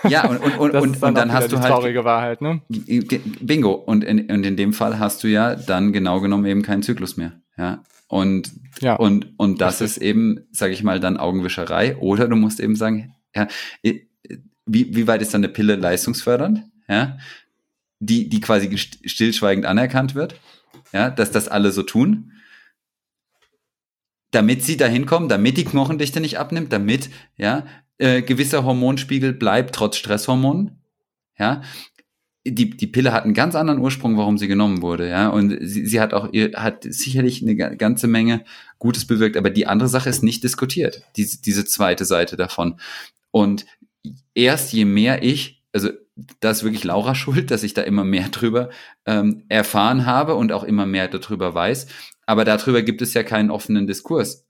Ja, 0.10 0.28
und, 0.28 0.38
und, 0.38 0.58
und, 0.58 0.74
das 0.74 0.84
und, 0.84 1.02
dann, 1.02 1.10
und 1.10 1.18
dann 1.18 1.34
hast 1.34 1.52
du 1.52 1.60
halt. 1.60 1.68
traurige 1.68 2.04
Wahrheit, 2.04 2.42
ne? 2.42 2.62
Bingo. 2.70 3.72
Und 3.72 4.04
in, 4.04 4.30
und 4.30 4.46
in 4.46 4.58
dem 4.58 4.74
Fall 4.74 5.00
hast 5.00 5.24
du 5.24 5.28
ja 5.28 5.56
dann 5.56 5.94
genau 5.94 6.22
genommen 6.22 6.46
eben 6.46 6.62
keinen 6.62 6.84
Zyklus 6.84 7.18
mehr. 7.18 7.34
Ja. 7.58 7.84
Und, 8.08 8.52
ja, 8.82 8.96
und, 8.96 9.34
und 9.38 9.62
das 9.62 9.82
richtig. 9.82 9.98
ist 9.98 10.04
eben, 10.04 10.40
sage 10.52 10.74
ich 10.74 10.84
mal, 10.84 11.00
dann 11.00 11.18
Augenwischerei. 11.18 11.98
Oder 11.98 12.28
du 12.28 12.36
musst 12.36 12.60
eben 12.60 12.76
sagen, 12.76 13.16
ja, 13.34 13.48
wie, 13.82 14.96
wie 14.96 15.08
weit 15.08 15.22
ist 15.22 15.34
dann 15.34 15.44
eine 15.44 15.52
Pille 15.52 15.76
leistungsfördernd? 15.76 16.64
Ja, 16.88 17.18
die, 18.00 18.30
die 18.30 18.42
quasi 18.42 18.78
stillschweigend 18.78 19.66
anerkannt 19.66 20.14
wird, 20.14 20.40
ja, 20.94 21.10
dass 21.10 21.32
das 21.32 21.48
alle 21.48 21.72
so 21.72 21.82
tun 21.82 22.32
damit 24.36 24.64
sie 24.64 24.76
dahin 24.76 25.06
kommen, 25.06 25.30
damit 25.30 25.56
die 25.56 25.64
Knochendichte 25.64 26.20
nicht 26.20 26.38
abnimmt, 26.38 26.74
damit 26.74 27.10
ja 27.38 27.66
äh, 27.98 28.22
gewisser 28.22 28.64
Hormonspiegel 28.64 29.34
bleibt 29.34 29.76
trotz 29.76 29.98
Stresshormonen. 29.98 30.80
Ja, 31.38 31.62
die, 32.48 32.70
die 32.70 32.88
Pille 32.88 33.12
hat 33.12 33.24
einen 33.24 33.34
ganz 33.34 33.56
anderen 33.56 33.80
Ursprung, 33.80 34.18
warum 34.18 34.38
sie 34.38 34.48
genommen 34.48 34.82
wurde, 34.82 35.10
ja. 35.10 35.30
Und 35.30 35.58
sie, 35.62 35.86
sie 35.86 36.00
hat 36.00 36.14
auch 36.14 36.30
ihr, 36.32 36.52
hat 36.56 36.86
sicherlich 36.88 37.42
eine 37.42 37.56
ganze 37.56 38.08
Menge 38.08 38.46
Gutes 38.78 39.06
bewirkt, 39.06 39.36
aber 39.36 39.50
die 39.50 39.66
andere 39.66 39.90
Sache 39.90 40.10
ist 40.10 40.24
nicht 40.24 40.44
diskutiert, 40.44 41.04
diese, 41.16 41.42
diese 41.42 41.66
zweite 41.66 42.06
Seite 42.06 42.38
davon. 42.38 42.80
Und 43.32 43.66
erst 44.36 44.74
je 44.74 44.86
mehr 44.86 45.24
ich, 45.24 45.64
also 45.74 45.90
das 46.40 46.58
ist 46.58 46.64
wirklich 46.64 46.84
Laura 46.84 47.16
schuld, 47.16 47.50
dass 47.50 47.64
ich 47.64 47.74
da 47.74 47.82
immer 47.82 48.04
mehr 48.04 48.30
drüber 48.30 48.70
ähm, 49.06 49.44
erfahren 49.50 50.06
habe 50.06 50.36
und 50.36 50.52
auch 50.52 50.64
immer 50.64 50.86
mehr 50.86 51.08
darüber 51.08 51.56
weiß. 51.56 51.88
Aber 52.28 52.46
darüber 52.46 52.84
gibt 52.84 53.02
es 53.02 53.14
ja 53.14 53.24
keinen 53.24 53.50
offenen 53.50 53.88
Diskurs, 53.88 54.46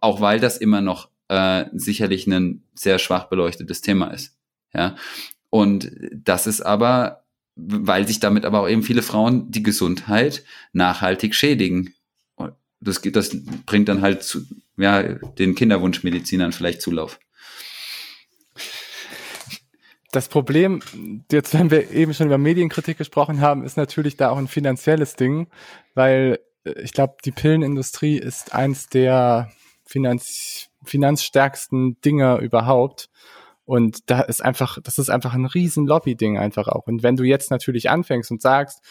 auch 0.00 0.20
weil 0.20 0.40
das 0.40 0.56
immer 0.56 0.80
noch 0.80 1.08
äh, 1.30 1.66
sicherlich 1.72 2.26
ein 2.26 2.64
sehr 2.74 2.98
schwach 2.98 3.24
beleuchtetes 3.28 3.80
Thema 3.80 4.08
ist. 4.08 4.36
Ja, 4.74 4.96
und 5.48 5.90
das 6.12 6.48
ist 6.48 6.60
aber, 6.60 7.24
weil 7.54 8.06
sich 8.06 8.18
damit 8.18 8.44
aber 8.44 8.60
auch 8.60 8.68
eben 8.68 8.82
viele 8.82 9.02
Frauen 9.02 9.50
die 9.50 9.62
Gesundheit 9.62 10.44
nachhaltig 10.72 11.34
schädigen. 11.34 11.94
Das, 12.80 13.00
das 13.02 13.36
bringt 13.64 13.88
dann 13.88 14.00
halt 14.00 14.24
zu, 14.24 14.42
ja, 14.76 15.02
den 15.02 15.54
Kinderwunschmedizinern 15.54 16.52
vielleicht 16.52 16.82
Zulauf. 16.82 17.20
Das 20.12 20.28
Problem, 20.28 20.82
jetzt 21.30 21.54
wenn 21.54 21.70
wir 21.70 21.92
eben 21.92 22.12
schon 22.12 22.26
über 22.26 22.38
Medienkritik 22.38 22.98
gesprochen 22.98 23.40
haben, 23.40 23.64
ist 23.64 23.76
natürlich 23.76 24.16
da 24.16 24.30
auch 24.30 24.38
ein 24.38 24.48
finanzielles 24.48 25.14
Ding, 25.14 25.46
weil 25.94 26.40
äh, 26.64 26.80
ich 26.82 26.92
glaube, 26.92 27.18
die 27.24 27.30
Pillenindustrie 27.30 28.18
ist 28.18 28.52
eins 28.52 28.88
der 28.88 29.52
Finanz 29.90 30.70
finanzstärksten 30.84 32.00
Dinge 32.00 32.38
überhaupt. 32.38 33.10
Und 33.64 34.08
da 34.10 34.20
ist 34.22 34.42
einfach, 34.42 34.78
das 34.82 34.98
ist 34.98 35.10
einfach 35.10 35.34
ein 35.34 35.44
riesen 35.44 35.86
Lobby-Ding 35.86 36.38
einfach 36.38 36.68
auch. 36.68 36.86
Und 36.86 37.02
wenn 37.02 37.16
du 37.16 37.24
jetzt 37.24 37.50
natürlich 37.50 37.90
anfängst 37.90 38.30
und 38.30 38.40
sagst, 38.40 38.82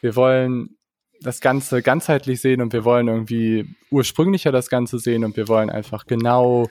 wir 0.00 0.16
wollen 0.16 0.76
das 1.20 1.40
Ganze 1.40 1.82
ganzheitlich 1.82 2.40
sehen 2.40 2.62
und 2.62 2.72
wir 2.72 2.84
wollen 2.84 3.08
irgendwie 3.08 3.74
ursprünglicher 3.90 4.52
das 4.52 4.68
Ganze 4.68 4.98
sehen 4.98 5.24
und 5.24 5.36
wir 5.36 5.48
wollen 5.48 5.70
einfach 5.70 6.06
genau 6.06 6.68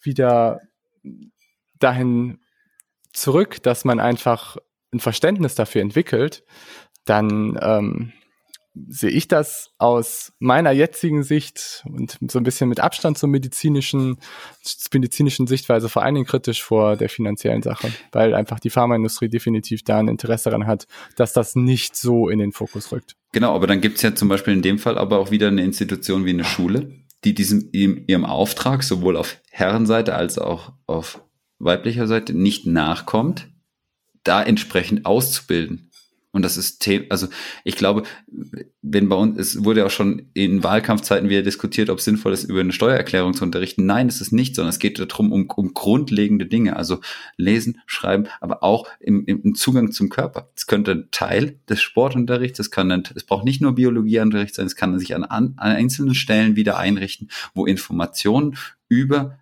wieder 0.00 0.60
dahin 1.78 2.38
zurück, 3.12 3.62
dass 3.62 3.84
man 3.84 4.00
einfach 4.00 4.56
ein 4.92 5.00
Verständnis 5.00 5.54
dafür 5.54 5.82
entwickelt, 5.82 6.44
dann 7.04 7.58
ähm, 7.60 8.12
sehe 8.88 9.10
ich 9.10 9.28
das 9.28 9.70
aus 9.78 10.32
meiner 10.38 10.70
jetzigen 10.70 11.22
Sicht 11.22 11.82
und 11.86 12.18
so 12.30 12.38
ein 12.38 12.42
bisschen 12.42 12.68
mit 12.68 12.80
Abstand 12.80 13.16
zur 13.16 13.28
medizinischen, 13.28 14.18
medizinischen 14.92 15.46
Sichtweise 15.46 15.88
vor 15.88 16.02
allen 16.02 16.14
Dingen 16.14 16.26
kritisch 16.26 16.62
vor 16.62 16.96
der 16.96 17.08
finanziellen 17.08 17.62
Sache, 17.62 17.90
weil 18.12 18.34
einfach 18.34 18.60
die 18.60 18.70
Pharmaindustrie 18.70 19.28
definitiv 19.28 19.82
da 19.82 19.98
ein 19.98 20.08
Interesse 20.08 20.50
daran 20.50 20.66
hat, 20.66 20.86
dass 21.16 21.32
das 21.32 21.56
nicht 21.56 21.96
so 21.96 22.28
in 22.28 22.38
den 22.38 22.52
Fokus 22.52 22.92
rückt. 22.92 23.16
Genau, 23.32 23.54
aber 23.54 23.66
dann 23.66 23.80
gibt 23.80 23.96
es 23.96 24.02
ja 24.02 24.14
zum 24.14 24.28
Beispiel 24.28 24.54
in 24.54 24.62
dem 24.62 24.78
Fall 24.78 24.98
aber 24.98 25.18
auch 25.18 25.30
wieder 25.30 25.48
eine 25.48 25.64
Institution 25.64 26.24
wie 26.24 26.30
eine 26.30 26.44
Schule, 26.44 26.90
die 27.24 27.34
diesem 27.34 27.70
ihrem 27.72 28.24
Auftrag 28.24 28.82
sowohl 28.82 29.16
auf 29.16 29.38
Herrenseite 29.50 30.14
als 30.14 30.38
auch 30.38 30.72
auf 30.86 31.22
weiblicher 31.58 32.06
Seite 32.06 32.34
nicht 32.34 32.66
nachkommt, 32.66 33.48
da 34.22 34.42
entsprechend 34.42 35.06
auszubilden. 35.06 35.85
Und 36.36 36.42
das 36.42 36.58
ist 36.58 36.80
Thema, 36.80 37.06
also 37.08 37.28
ich 37.64 37.76
glaube, 37.76 38.02
wenn 38.82 39.08
bei 39.08 39.16
uns, 39.16 39.38
es 39.38 39.64
wurde 39.64 39.86
auch 39.86 39.90
schon 39.90 40.28
in 40.34 40.62
Wahlkampfzeiten 40.62 41.30
wieder 41.30 41.40
diskutiert, 41.40 41.88
ob 41.88 41.96
es 41.96 42.04
sinnvoll 42.04 42.34
ist, 42.34 42.44
über 42.44 42.60
eine 42.60 42.74
Steuererklärung 42.74 43.32
zu 43.32 43.42
unterrichten. 43.42 43.86
Nein, 43.86 44.06
es 44.06 44.20
ist 44.20 44.32
nicht, 44.32 44.54
sondern 44.54 44.68
es 44.68 44.78
geht 44.78 44.98
darum, 44.98 45.32
um, 45.32 45.48
um 45.48 45.72
grundlegende 45.72 46.44
Dinge, 46.44 46.76
also 46.76 47.00
lesen, 47.38 47.80
schreiben, 47.86 48.26
aber 48.42 48.62
auch 48.62 48.86
im, 49.00 49.24
im 49.24 49.54
Zugang 49.54 49.92
zum 49.92 50.10
Körper. 50.10 50.50
Es 50.54 50.66
könnte 50.66 50.90
ein 50.90 51.08
Teil 51.10 51.58
des 51.70 51.80
Sportunterrichts, 51.80 52.58
es 52.58 52.70
kann, 52.70 52.90
es 53.14 53.24
braucht 53.24 53.46
nicht 53.46 53.62
nur 53.62 53.74
Biologieunterricht 53.74 54.54
sein, 54.54 54.66
es 54.66 54.76
kann 54.76 54.98
sich 54.98 55.14
an, 55.14 55.24
an 55.24 55.54
einzelnen 55.56 56.14
Stellen 56.14 56.54
wieder 56.54 56.76
einrichten, 56.76 57.30
wo 57.54 57.64
Informationen 57.64 58.58
über 58.90 59.38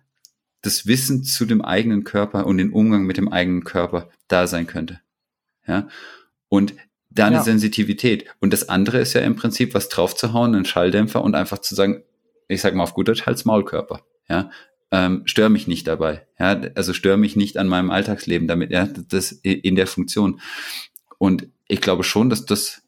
das 0.61 0.87
Wissen 0.87 1.25
zu 1.25 1.45
dem 1.45 1.61
eigenen 1.61 2.05
Körper 2.05 2.45
und 2.45 2.57
den 2.57 2.71
Umgang 2.71 3.05
mit 3.05 3.17
dem 3.17 3.27
eigenen 3.27 3.65
Körper 3.65 4.07
da 4.29 4.47
sein 4.47 4.65
könnte. 4.65 5.01
Ja. 5.67 5.89
Und 6.47 6.73
da 7.15 7.27
eine 7.27 7.37
ja. 7.37 7.43
Sensitivität. 7.43 8.25
Und 8.39 8.53
das 8.53 8.69
andere 8.69 8.99
ist 8.99 9.13
ja 9.13 9.21
im 9.21 9.35
Prinzip 9.35 9.73
was 9.73 9.89
draufzuhauen, 9.89 10.53
einen 10.53 10.65
Schalldämpfer 10.65 11.23
und 11.23 11.33
einfach 11.33 11.59
zu 11.59 11.73
sagen, 11.73 12.03
ich 12.47 12.61
sag 12.61 12.75
mal 12.75 12.83
auf 12.83 12.93
gut 12.93 13.07
Deutsch, 13.07 13.25
Hals 13.25 13.45
Maulkörper. 13.45 14.01
Ja, 14.29 14.51
ähm, 14.91 15.23
stör 15.25 15.49
mich 15.49 15.67
nicht 15.67 15.87
dabei. 15.87 16.27
Ja, 16.39 16.61
also 16.75 16.93
stör 16.93 17.17
mich 17.17 17.35
nicht 17.35 17.57
an 17.57 17.67
meinem 17.67 17.89
Alltagsleben 17.89 18.47
damit. 18.47 18.71
Ja, 18.71 18.85
das 18.85 19.31
in 19.31 19.75
der 19.75 19.87
Funktion. 19.87 20.39
Und 21.17 21.47
ich 21.67 21.81
glaube 21.81 22.03
schon, 22.03 22.29
dass 22.29 22.45
das, 22.45 22.83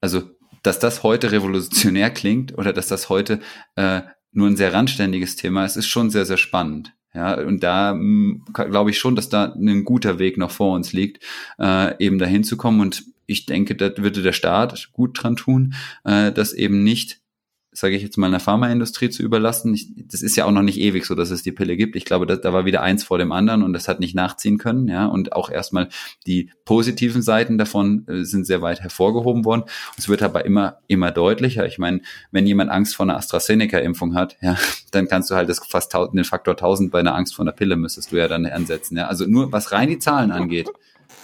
also, 0.00 0.22
dass 0.62 0.78
das 0.78 1.02
heute 1.02 1.32
revolutionär 1.32 2.10
klingt 2.10 2.56
oder 2.56 2.72
dass 2.72 2.88
das 2.88 3.08
heute 3.08 3.40
äh, 3.76 4.02
nur 4.32 4.48
ein 4.48 4.56
sehr 4.56 4.72
randständiges 4.72 5.36
Thema 5.36 5.64
ist, 5.64 5.76
ist 5.76 5.88
schon 5.88 6.10
sehr, 6.10 6.26
sehr 6.26 6.38
spannend. 6.38 6.92
Ja, 7.14 7.40
und 7.40 7.62
da 7.62 7.92
hm, 7.92 8.42
glaube 8.52 8.90
ich 8.90 8.98
schon, 8.98 9.14
dass 9.14 9.28
da 9.28 9.52
ein 9.54 9.84
guter 9.84 10.18
Weg 10.18 10.36
noch 10.36 10.50
vor 10.50 10.74
uns 10.74 10.92
liegt, 10.92 11.24
äh, 11.58 12.04
eben 12.04 12.18
dahin 12.18 12.44
zu 12.44 12.56
kommen. 12.56 12.80
Und 12.80 13.04
ich 13.26 13.46
denke, 13.46 13.76
da 13.76 13.96
würde 13.96 14.22
der 14.22 14.32
Staat 14.32 14.90
gut 14.92 15.22
dran 15.22 15.36
tun, 15.36 15.74
äh, 16.04 16.32
das 16.32 16.52
eben 16.52 16.82
nicht 16.82 17.20
sage 17.74 17.96
ich 17.96 18.02
jetzt 18.02 18.16
mal, 18.16 18.28
einer 18.28 18.40
Pharmaindustrie 18.40 19.10
zu 19.10 19.22
überlassen. 19.22 19.74
Ich, 19.74 19.88
das 19.96 20.22
ist 20.22 20.36
ja 20.36 20.44
auch 20.44 20.52
noch 20.52 20.62
nicht 20.62 20.78
ewig 20.78 21.04
so, 21.04 21.14
dass 21.14 21.30
es 21.30 21.42
die 21.42 21.50
Pille 21.50 21.76
gibt. 21.76 21.96
Ich 21.96 22.04
glaube, 22.04 22.24
da, 22.24 22.36
da 22.36 22.52
war 22.52 22.64
wieder 22.64 22.82
eins 22.82 23.02
vor 23.02 23.18
dem 23.18 23.32
anderen 23.32 23.62
und 23.62 23.72
das 23.72 23.88
hat 23.88 23.98
nicht 23.98 24.14
nachziehen 24.14 24.58
können. 24.58 24.86
Ja, 24.86 25.06
und 25.06 25.32
auch 25.32 25.50
erstmal 25.50 25.88
die 26.26 26.50
positiven 26.64 27.20
Seiten 27.20 27.58
davon 27.58 28.06
äh, 28.06 28.24
sind 28.24 28.46
sehr 28.46 28.62
weit 28.62 28.80
hervorgehoben 28.80 29.44
worden. 29.44 29.64
Es 29.98 30.08
wird 30.08 30.22
aber 30.22 30.44
immer, 30.44 30.78
immer 30.86 31.10
deutlicher. 31.10 31.66
Ich 31.66 31.78
meine, 31.78 32.00
wenn 32.30 32.46
jemand 32.46 32.70
Angst 32.70 32.94
vor 32.94 33.04
einer 33.04 33.16
AstraZeneca-Impfung 33.16 34.14
hat, 34.14 34.36
ja, 34.40 34.56
dann 34.92 35.08
kannst 35.08 35.30
du 35.30 35.34
halt 35.34 35.48
das 35.48 35.58
fast 35.58 35.92
den 35.94 36.24
Faktor 36.24 36.54
1000 36.54 36.92
bei 36.92 37.00
einer 37.00 37.14
Angst 37.14 37.34
vor 37.34 37.44
einer 37.44 37.52
Pille 37.52 37.76
müsstest 37.76 38.12
du 38.12 38.16
ja 38.16 38.28
dann 38.28 38.46
ansetzen. 38.46 38.96
Ja, 38.96 39.08
also 39.08 39.26
nur 39.26 39.50
was 39.50 39.72
rein 39.72 39.88
die 39.88 39.98
Zahlen 39.98 40.30
angeht. 40.30 40.70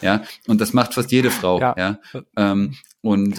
Ja, 0.02 0.22
und 0.46 0.60
das 0.60 0.72
macht 0.72 0.94
fast 0.94 1.12
jede 1.12 1.30
Frau. 1.30 1.60
Ja. 1.60 1.74
ja. 1.78 1.98
Ähm, 2.36 2.74
und 3.02 3.38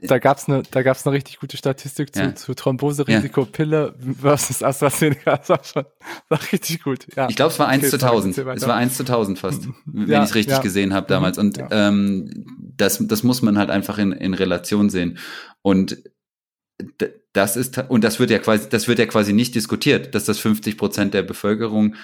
da 0.00 0.18
gab's 0.18 0.48
eine, 0.48 0.62
da 0.70 0.82
gab's 0.82 1.06
eine 1.06 1.14
richtig 1.14 1.38
gute 1.38 1.56
Statistik 1.56 2.14
zu, 2.14 2.22
ja. 2.22 2.34
zu 2.34 2.54
Thromboserisiko, 2.54 3.42
ja. 3.42 3.46
Pille 3.46 3.94
versus 4.20 4.62
AstraZeneca. 4.62 5.36
Das 5.36 5.48
war 5.48 5.64
schon 5.64 5.84
war 6.28 6.40
richtig 6.52 6.82
gut. 6.82 7.06
Ja. 7.16 7.28
Ich 7.28 7.36
glaube, 7.36 7.52
es 7.52 7.58
war 7.58 7.68
1 7.68 7.82
okay, 7.82 7.90
zu 7.90 8.04
1000. 8.04 8.38
Es 8.38 8.66
war 8.66 8.76
1 8.76 8.96
zu 8.96 9.02
1000 9.04 9.38
fast, 9.38 9.68
wenn 9.86 10.08
ja, 10.08 10.22
ich 10.22 10.30
es 10.30 10.34
richtig 10.34 10.60
gesehen 10.60 10.94
habe 10.94 11.06
damals. 11.06 11.38
Und 11.38 11.58
ähm, 11.70 12.46
das, 12.58 12.98
das 13.06 13.22
muss 13.22 13.42
man 13.42 13.56
halt 13.58 13.70
einfach 13.70 13.98
in, 13.98 14.12
in 14.12 14.34
Relation 14.34 14.90
sehen. 14.90 15.18
Und 15.62 16.02
das 17.32 17.56
ist, 17.56 17.78
und 17.88 18.04
das 18.04 18.18
wird 18.18 18.30
ja 18.30 18.38
quasi, 18.38 18.68
das 18.68 18.88
wird 18.88 18.98
ja 18.98 19.06
quasi 19.06 19.32
nicht 19.32 19.54
diskutiert, 19.54 20.14
dass 20.14 20.24
das 20.24 20.38
50 20.38 20.76
Prozent 20.76 21.14
der 21.14 21.22
Bevölkerung 21.22 21.94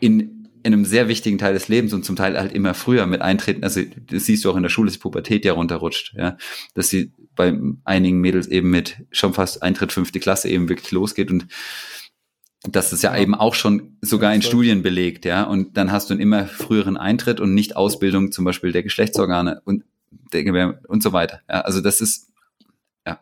in 0.00 0.33
in 0.64 0.72
einem 0.72 0.86
sehr 0.86 1.08
wichtigen 1.08 1.36
Teil 1.36 1.52
des 1.52 1.68
Lebens 1.68 1.92
und 1.92 2.04
zum 2.04 2.16
Teil 2.16 2.38
halt 2.38 2.52
immer 2.52 2.72
früher 2.72 3.04
mit 3.06 3.20
eintreten. 3.20 3.62
Also 3.62 3.82
das 4.10 4.24
siehst 4.24 4.44
du 4.44 4.50
auch 4.50 4.56
in 4.56 4.62
der 4.62 4.70
Schule, 4.70 4.86
dass 4.86 4.94
die 4.94 5.00
Pubertät 5.00 5.44
ja 5.44 5.52
runterrutscht, 5.52 6.14
ja, 6.16 6.38
dass 6.72 6.88
sie 6.88 7.12
bei 7.36 7.54
einigen 7.84 8.20
Mädels 8.20 8.46
eben 8.46 8.70
mit 8.70 8.96
schon 9.10 9.34
fast 9.34 9.62
Eintritt 9.62 9.92
fünfte 9.92 10.20
Klasse 10.20 10.48
eben 10.48 10.70
wirklich 10.70 10.90
losgeht 10.90 11.30
und 11.30 11.46
das 12.66 12.94
ist 12.94 13.02
ja, 13.02 13.14
ja. 13.14 13.20
eben 13.20 13.34
auch 13.34 13.54
schon 13.54 13.98
sogar 14.00 14.34
in 14.34 14.40
Studien 14.40 14.82
belegt, 14.82 15.26
ja. 15.26 15.42
Und 15.42 15.76
dann 15.76 15.92
hast 15.92 16.08
du 16.08 16.14
einen 16.14 16.22
immer 16.22 16.46
früheren 16.46 16.96
Eintritt 16.96 17.40
und 17.40 17.52
nicht 17.52 17.76
Ausbildung 17.76 18.32
zum 18.32 18.46
Beispiel 18.46 18.72
der 18.72 18.82
Geschlechtsorgane 18.82 19.60
und 19.66 19.84
der 20.32 20.80
und 20.88 21.02
so 21.02 21.12
weiter. 21.12 21.40
Ja, 21.46 21.60
also 21.60 21.82
das 21.82 22.00
ist 22.00 22.32
ja 23.06 23.20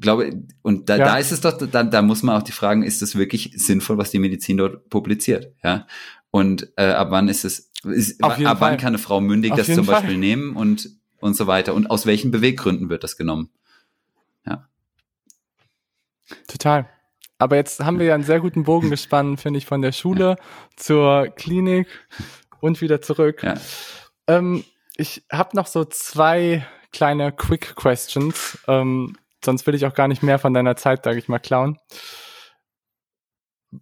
glaube 0.00 0.42
und 0.62 0.88
da, 0.88 0.96
ja. 0.96 1.04
da 1.04 1.18
ist 1.18 1.30
es 1.30 1.42
doch 1.42 1.56
da, 1.56 1.84
da 1.84 2.02
muss 2.02 2.24
man 2.24 2.36
auch 2.36 2.42
die 2.42 2.50
fragen, 2.50 2.82
ist 2.82 3.02
das 3.02 3.14
wirklich 3.14 3.52
sinnvoll, 3.54 3.98
was 3.98 4.10
die 4.10 4.18
Medizin 4.18 4.56
dort 4.56 4.88
publiziert, 4.90 5.52
ja? 5.62 5.86
Und 6.34 6.72
äh, 6.76 6.86
ab 6.86 7.12
wann 7.12 7.28
ist 7.28 7.44
es, 7.44 7.70
ist, 7.84 8.20
ab 8.24 8.42
Fall. 8.42 8.56
wann 8.58 8.76
kann 8.76 8.88
eine 8.88 8.98
Frau 8.98 9.20
mündig 9.20 9.52
Auf 9.52 9.58
das 9.58 9.72
zum 9.72 9.86
Beispiel 9.86 10.10
Fall. 10.10 10.18
nehmen 10.18 10.56
und, 10.56 10.90
und 11.20 11.36
so 11.36 11.46
weiter? 11.46 11.74
Und 11.74 11.92
aus 11.92 12.06
welchen 12.06 12.32
Beweggründen 12.32 12.88
wird 12.88 13.04
das 13.04 13.16
genommen? 13.16 13.50
Ja. 14.44 14.68
Total. 16.48 16.88
Aber 17.38 17.54
jetzt 17.54 17.78
haben 17.84 18.00
wir 18.00 18.06
ja 18.06 18.16
einen 18.16 18.24
sehr 18.24 18.40
guten 18.40 18.64
Bogen 18.64 18.90
gespannt, 18.90 19.42
finde 19.42 19.58
ich, 19.58 19.66
von 19.66 19.80
der 19.80 19.92
Schule 19.92 20.34
zur 20.74 21.28
Klinik 21.28 21.86
und 22.58 22.80
wieder 22.80 23.00
zurück. 23.00 23.44
Ja. 23.44 23.54
Ähm, 24.26 24.64
ich 24.96 25.22
habe 25.30 25.56
noch 25.56 25.68
so 25.68 25.84
zwei 25.84 26.66
kleine 26.90 27.30
Quick 27.30 27.76
Questions. 27.76 28.58
Ähm, 28.66 29.16
sonst 29.44 29.68
will 29.68 29.76
ich 29.76 29.86
auch 29.86 29.94
gar 29.94 30.08
nicht 30.08 30.24
mehr 30.24 30.40
von 30.40 30.52
deiner 30.52 30.74
Zeit, 30.74 31.04
sage 31.04 31.20
ich 31.20 31.28
mal, 31.28 31.38
klauen. 31.38 31.78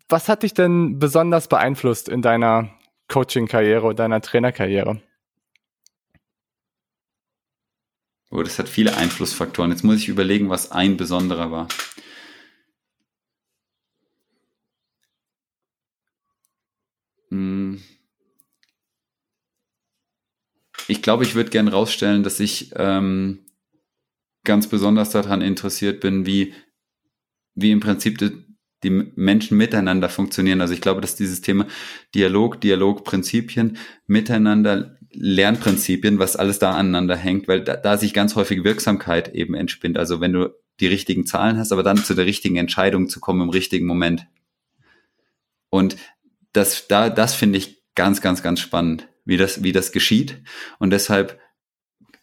Was 0.08 0.28
hat 0.28 0.42
dich 0.42 0.54
denn 0.54 0.98
besonders 0.98 1.48
beeinflusst 1.48 2.08
in 2.08 2.22
deiner 2.22 2.70
Coaching-Karriere 3.08 3.86
und 3.86 3.98
deiner 3.98 4.20
Trainerkarriere? 4.20 5.02
Oh, 8.30 8.42
das 8.42 8.58
hat 8.58 8.68
viele 8.68 8.96
Einflussfaktoren. 8.96 9.70
Jetzt 9.70 9.84
muss 9.84 9.96
ich 9.96 10.08
überlegen, 10.08 10.48
was 10.48 10.72
ein 10.72 10.96
besonderer 10.96 11.50
war. 11.50 11.68
Hm. 17.28 17.82
Ich 20.88 21.02
glaube, 21.02 21.24
ich 21.24 21.34
würde 21.34 21.50
gern 21.50 21.68
rausstellen, 21.68 22.22
dass 22.22 22.40
ich 22.40 22.72
ähm, 22.76 23.46
ganz 24.44 24.66
besonders 24.66 25.10
daran 25.10 25.42
interessiert 25.42 26.00
bin, 26.00 26.24
wie, 26.24 26.54
wie 27.54 27.70
im 27.70 27.80
Prinzip 27.80 28.18
die, 28.82 28.90
Menschen 28.90 29.56
miteinander 29.56 30.08
funktionieren. 30.08 30.60
Also 30.60 30.74
ich 30.74 30.80
glaube, 30.80 31.00
dass 31.00 31.16
dieses 31.16 31.40
Thema 31.40 31.66
Dialog, 32.14 32.60
Dialogprinzipien, 32.60 33.76
Miteinander 34.06 34.98
Lernprinzipien, 35.14 36.18
was 36.18 36.36
alles 36.36 36.58
da 36.58 36.72
aneinander 36.72 37.16
hängt, 37.16 37.48
weil 37.48 37.62
da, 37.62 37.76
da 37.76 37.98
sich 37.98 38.14
ganz 38.14 38.34
häufig 38.34 38.64
Wirksamkeit 38.64 39.34
eben 39.34 39.54
entspinnt. 39.54 39.98
Also 39.98 40.20
wenn 40.20 40.32
du 40.32 40.50
die 40.80 40.86
richtigen 40.86 41.26
Zahlen 41.26 41.58
hast, 41.58 41.72
aber 41.72 41.82
dann 41.82 41.98
zu 41.98 42.14
der 42.14 42.26
richtigen 42.26 42.56
Entscheidung 42.56 43.08
zu 43.08 43.20
kommen 43.20 43.42
im 43.42 43.50
richtigen 43.50 43.86
Moment. 43.86 44.26
Und 45.68 45.96
das, 46.52 46.88
da, 46.88 47.10
das 47.10 47.34
finde 47.34 47.58
ich 47.58 47.82
ganz, 47.94 48.20
ganz, 48.20 48.42
ganz 48.42 48.60
spannend, 48.60 49.08
wie 49.24 49.36
das, 49.36 49.62
wie 49.62 49.72
das 49.72 49.92
geschieht. 49.92 50.42
Und 50.78 50.90
deshalb 50.90 51.38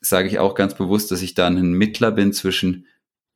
sage 0.01 0.27
ich 0.27 0.39
auch 0.39 0.55
ganz 0.55 0.75
bewusst, 0.75 1.11
dass 1.11 1.21
ich 1.21 1.35
da 1.35 1.47
ein 1.47 1.73
Mittler 1.73 2.11
bin 2.11 2.33
zwischen 2.33 2.85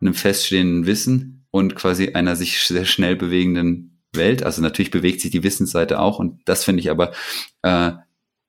einem 0.01 0.13
feststehenden 0.13 0.85
Wissen 0.85 1.43
und 1.53 1.75
quasi 1.75 2.13
einer 2.13 2.35
sich 2.35 2.63
sehr 2.63 2.84
schnell 2.84 3.15
bewegenden 3.15 4.01
Welt. 4.11 4.41
Also 4.41 4.59
natürlich 4.59 4.89
bewegt 4.89 5.21
sich 5.21 5.30
die 5.30 5.43
Wissensseite 5.43 5.99
auch 5.99 6.17
und 6.17 6.41
das 6.45 6.63
finde 6.63 6.80
ich 6.80 6.89
aber 6.89 7.11
äh, 7.61 7.91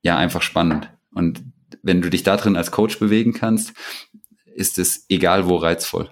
ja 0.02 0.16
einfach 0.16 0.40
spannend. 0.40 0.90
Und 1.12 1.44
wenn 1.82 2.00
du 2.00 2.08
dich 2.08 2.22
da 2.22 2.38
drin 2.38 2.56
als 2.56 2.70
Coach 2.70 2.98
bewegen 2.98 3.34
kannst, 3.34 3.74
ist 4.54 4.78
es 4.78 5.04
egal 5.10 5.46
wo 5.46 5.56
reizvoll. 5.56 6.08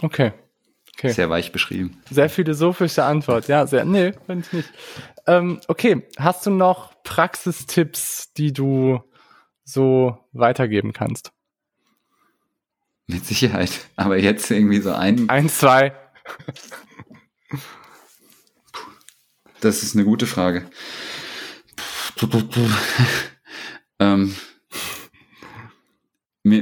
Okay. 0.00 0.32
okay. 0.96 1.10
Sehr 1.10 1.28
weich 1.28 1.50
beschrieben. 1.50 2.00
Sehr 2.08 2.30
philosophische 2.30 3.02
Antwort. 3.02 3.48
Ja, 3.48 3.66
sehr. 3.66 3.84
Nee, 3.84 4.12
finde 4.26 4.46
ich 4.46 4.52
nicht. 4.52 4.68
Ähm, 5.26 5.60
okay. 5.66 6.06
Hast 6.18 6.46
du 6.46 6.50
noch 6.50 7.02
Praxistipps, 7.02 8.32
die 8.34 8.52
du 8.52 9.02
so 9.64 10.16
weitergeben 10.32 10.92
kannst? 10.92 11.33
Mit 13.06 13.26
Sicherheit. 13.26 13.70
Aber 13.96 14.18
jetzt 14.18 14.50
irgendwie 14.50 14.80
so 14.80 14.92
ein. 14.92 15.28
Ein, 15.28 15.48
zwei. 15.48 15.94
Das 19.60 19.82
ist 19.82 19.94
eine 19.94 20.04
gute 20.04 20.26
Frage. 20.26 20.70
ähm, 23.98 24.34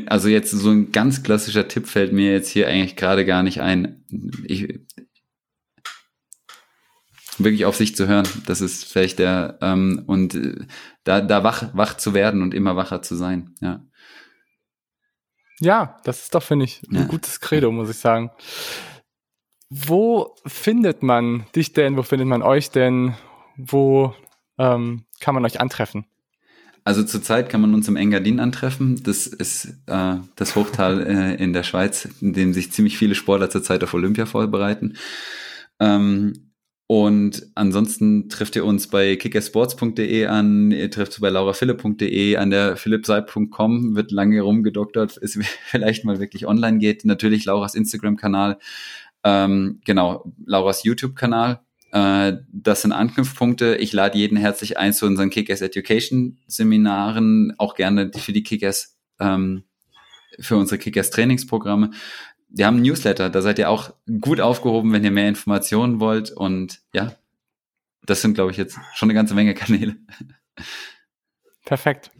also 0.06 0.28
jetzt 0.28 0.50
so 0.52 0.70
ein 0.70 0.92
ganz 0.92 1.22
klassischer 1.22 1.66
Tipp 1.68 1.86
fällt 1.88 2.12
mir 2.12 2.32
jetzt 2.32 2.48
hier 2.48 2.68
eigentlich 2.68 2.96
gerade 2.96 3.24
gar 3.24 3.42
nicht 3.42 3.60
ein. 3.60 4.04
Ich, 4.44 4.80
wirklich 7.38 7.64
auf 7.64 7.76
sich 7.76 7.96
zu 7.96 8.06
hören, 8.06 8.28
das 8.46 8.60
ist 8.60 8.84
vielleicht 8.84 9.18
der 9.18 9.58
ähm, 9.60 10.04
und 10.06 10.34
äh, 10.34 10.66
da 11.04 11.20
da 11.20 11.42
wach 11.42 11.70
wach 11.74 11.96
zu 11.96 12.14
werden 12.14 12.42
und 12.42 12.54
immer 12.54 12.76
wacher 12.76 13.02
zu 13.02 13.16
sein, 13.16 13.54
ja. 13.60 13.84
Ja, 15.62 15.96
das 16.02 16.24
ist 16.24 16.34
doch 16.34 16.42
finde 16.42 16.64
ich 16.64 16.82
ein 16.90 16.96
ja. 16.96 17.04
gutes 17.04 17.40
Credo, 17.40 17.70
muss 17.70 17.88
ich 17.88 17.96
sagen. 17.96 18.32
Wo 19.70 20.34
findet 20.44 21.04
man 21.04 21.46
dich 21.54 21.72
denn? 21.72 21.96
Wo 21.96 22.02
findet 22.02 22.26
man 22.26 22.42
euch 22.42 22.70
denn? 22.70 23.14
Wo 23.56 24.12
ähm, 24.58 25.04
kann 25.20 25.34
man 25.34 25.44
euch 25.44 25.60
antreffen? 25.60 26.04
Also 26.82 27.04
zurzeit 27.04 27.48
kann 27.48 27.60
man 27.60 27.74
uns 27.74 27.86
im 27.86 27.94
Engadin 27.94 28.40
antreffen. 28.40 29.04
Das 29.04 29.28
ist 29.28 29.66
äh, 29.86 30.16
das 30.34 30.56
Hochtal 30.56 31.06
äh, 31.06 31.34
in 31.36 31.52
der 31.52 31.62
Schweiz, 31.62 32.08
in 32.20 32.32
dem 32.32 32.52
sich 32.52 32.72
ziemlich 32.72 32.98
viele 32.98 33.14
Sportler 33.14 33.48
zurzeit 33.48 33.84
auf 33.84 33.94
Olympia 33.94 34.26
vorbereiten. 34.26 34.96
Ähm, 35.78 36.51
und 36.92 37.46
ansonsten 37.54 38.28
trifft 38.28 38.54
ihr 38.54 38.66
uns 38.66 38.86
bei 38.86 39.16
kickersports.de 39.16 40.26
an, 40.26 40.70
ihr 40.72 40.90
trifft 40.90 41.18
bei 41.22 41.30
lauraphilipp.de, 41.30 42.36
an 42.36 42.50
der 42.50 42.76
philippseib.com 42.76 43.96
wird 43.96 44.10
lange 44.10 44.42
rumgedoktert, 44.42 45.16
es 45.16 45.38
vielleicht 45.64 46.04
mal 46.04 46.20
wirklich 46.20 46.46
online 46.46 46.76
geht. 46.76 47.06
Natürlich 47.06 47.46
Lauras 47.46 47.74
Instagram-Kanal, 47.74 48.58
ähm, 49.24 49.80
genau, 49.86 50.34
Lauras 50.44 50.84
YouTube-Kanal 50.84 51.60
äh, 51.92 52.34
das 52.52 52.82
sind 52.82 52.92
Anknüpfpunkte. 52.92 53.76
Ich 53.76 53.94
lade 53.94 54.18
jeden 54.18 54.36
herzlich 54.36 54.76
ein 54.76 54.92
zu 54.92 55.06
unseren 55.06 55.30
Kickers 55.30 55.62
Education 55.62 56.36
Seminaren, 56.46 57.54
auch 57.56 57.74
gerne 57.74 58.10
für 58.14 58.34
die 58.34 58.42
Kickers, 58.42 58.98
ähm, 59.18 59.64
für 60.38 60.56
unsere 60.56 60.78
Kickers 60.78 61.08
Trainingsprogramme. 61.08 61.90
Wir 62.54 62.66
haben 62.66 62.78
ein 62.78 62.82
Newsletter, 62.82 63.30
da 63.30 63.40
seid 63.40 63.58
ihr 63.58 63.70
auch 63.70 63.94
gut 64.20 64.40
aufgehoben, 64.40 64.92
wenn 64.92 65.04
ihr 65.04 65.10
mehr 65.10 65.28
Informationen 65.28 66.00
wollt. 66.00 66.30
Und 66.30 66.80
ja, 66.92 67.12
das 68.04 68.20
sind, 68.20 68.34
glaube 68.34 68.50
ich, 68.50 68.56
jetzt 68.56 68.78
schon 68.94 69.08
eine 69.08 69.14
ganze 69.14 69.34
Menge 69.34 69.54
Kanäle. 69.54 69.96
Perfekt. 71.64 72.10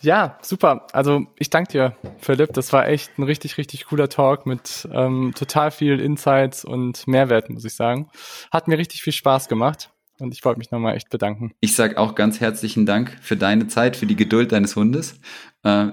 Ja, 0.00 0.38
super. 0.42 0.86
Also 0.92 1.26
ich 1.38 1.50
danke 1.50 1.72
dir, 1.72 1.96
Philipp. 2.18 2.54
Das 2.54 2.72
war 2.72 2.88
echt 2.88 3.18
ein 3.18 3.22
richtig, 3.22 3.58
richtig 3.58 3.84
cooler 3.86 4.08
Talk 4.08 4.46
mit 4.46 4.88
ähm, 4.92 5.32
total 5.36 5.70
viel 5.70 6.00
Insights 6.00 6.64
und 6.64 7.06
Mehrwert, 7.06 7.50
muss 7.50 7.64
ich 7.64 7.74
sagen. 7.74 8.08
Hat 8.50 8.66
mir 8.66 8.78
richtig 8.78 9.02
viel 9.02 9.12
Spaß 9.12 9.48
gemacht 9.48 9.90
und 10.18 10.32
ich 10.32 10.44
wollte 10.44 10.58
mich 10.58 10.70
nochmal 10.70 10.96
echt 10.96 11.10
bedanken. 11.10 11.52
Ich 11.60 11.76
sage 11.76 11.98
auch 11.98 12.14
ganz 12.14 12.40
herzlichen 12.40 12.86
Dank 12.86 13.16
für 13.20 13.36
deine 13.36 13.68
Zeit, 13.68 13.96
für 13.96 14.06
die 14.06 14.16
Geduld 14.16 14.52
deines 14.52 14.74
Hundes. 14.74 15.20
Äh, 15.64 15.88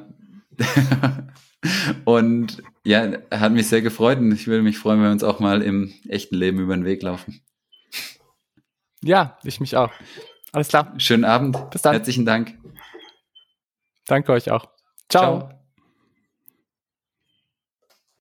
und 2.05 2.63
ja, 2.87 3.17
hat 3.31 3.51
mich 3.51 3.67
sehr 3.67 3.81
gefreut 3.81 4.17
und 4.19 4.31
ich 4.31 4.47
würde 4.47 4.63
mich 4.63 4.77
freuen, 4.77 4.99
wenn 4.99 5.07
wir 5.07 5.11
uns 5.11 5.23
auch 5.23 5.39
mal 5.39 5.61
im 5.61 5.93
echten 6.07 6.35
Leben 6.35 6.59
über 6.59 6.73
den 6.73 6.85
Weg 6.85 7.03
laufen. 7.03 7.41
Ja, 9.03 9.37
ich 9.43 9.59
mich 9.59 9.75
auch. 9.75 9.91
Alles 10.53 10.69
klar. 10.69 10.93
Schönen 10.97 11.25
Abend. 11.25 11.69
Bis 11.69 11.81
dann. 11.81 11.93
Herzlichen 11.93 12.25
Dank. 12.25 12.57
Danke 14.05 14.31
euch 14.31 14.49
auch. 14.51 14.69
Ciao. 15.09 15.39
Ciao. 15.39 15.56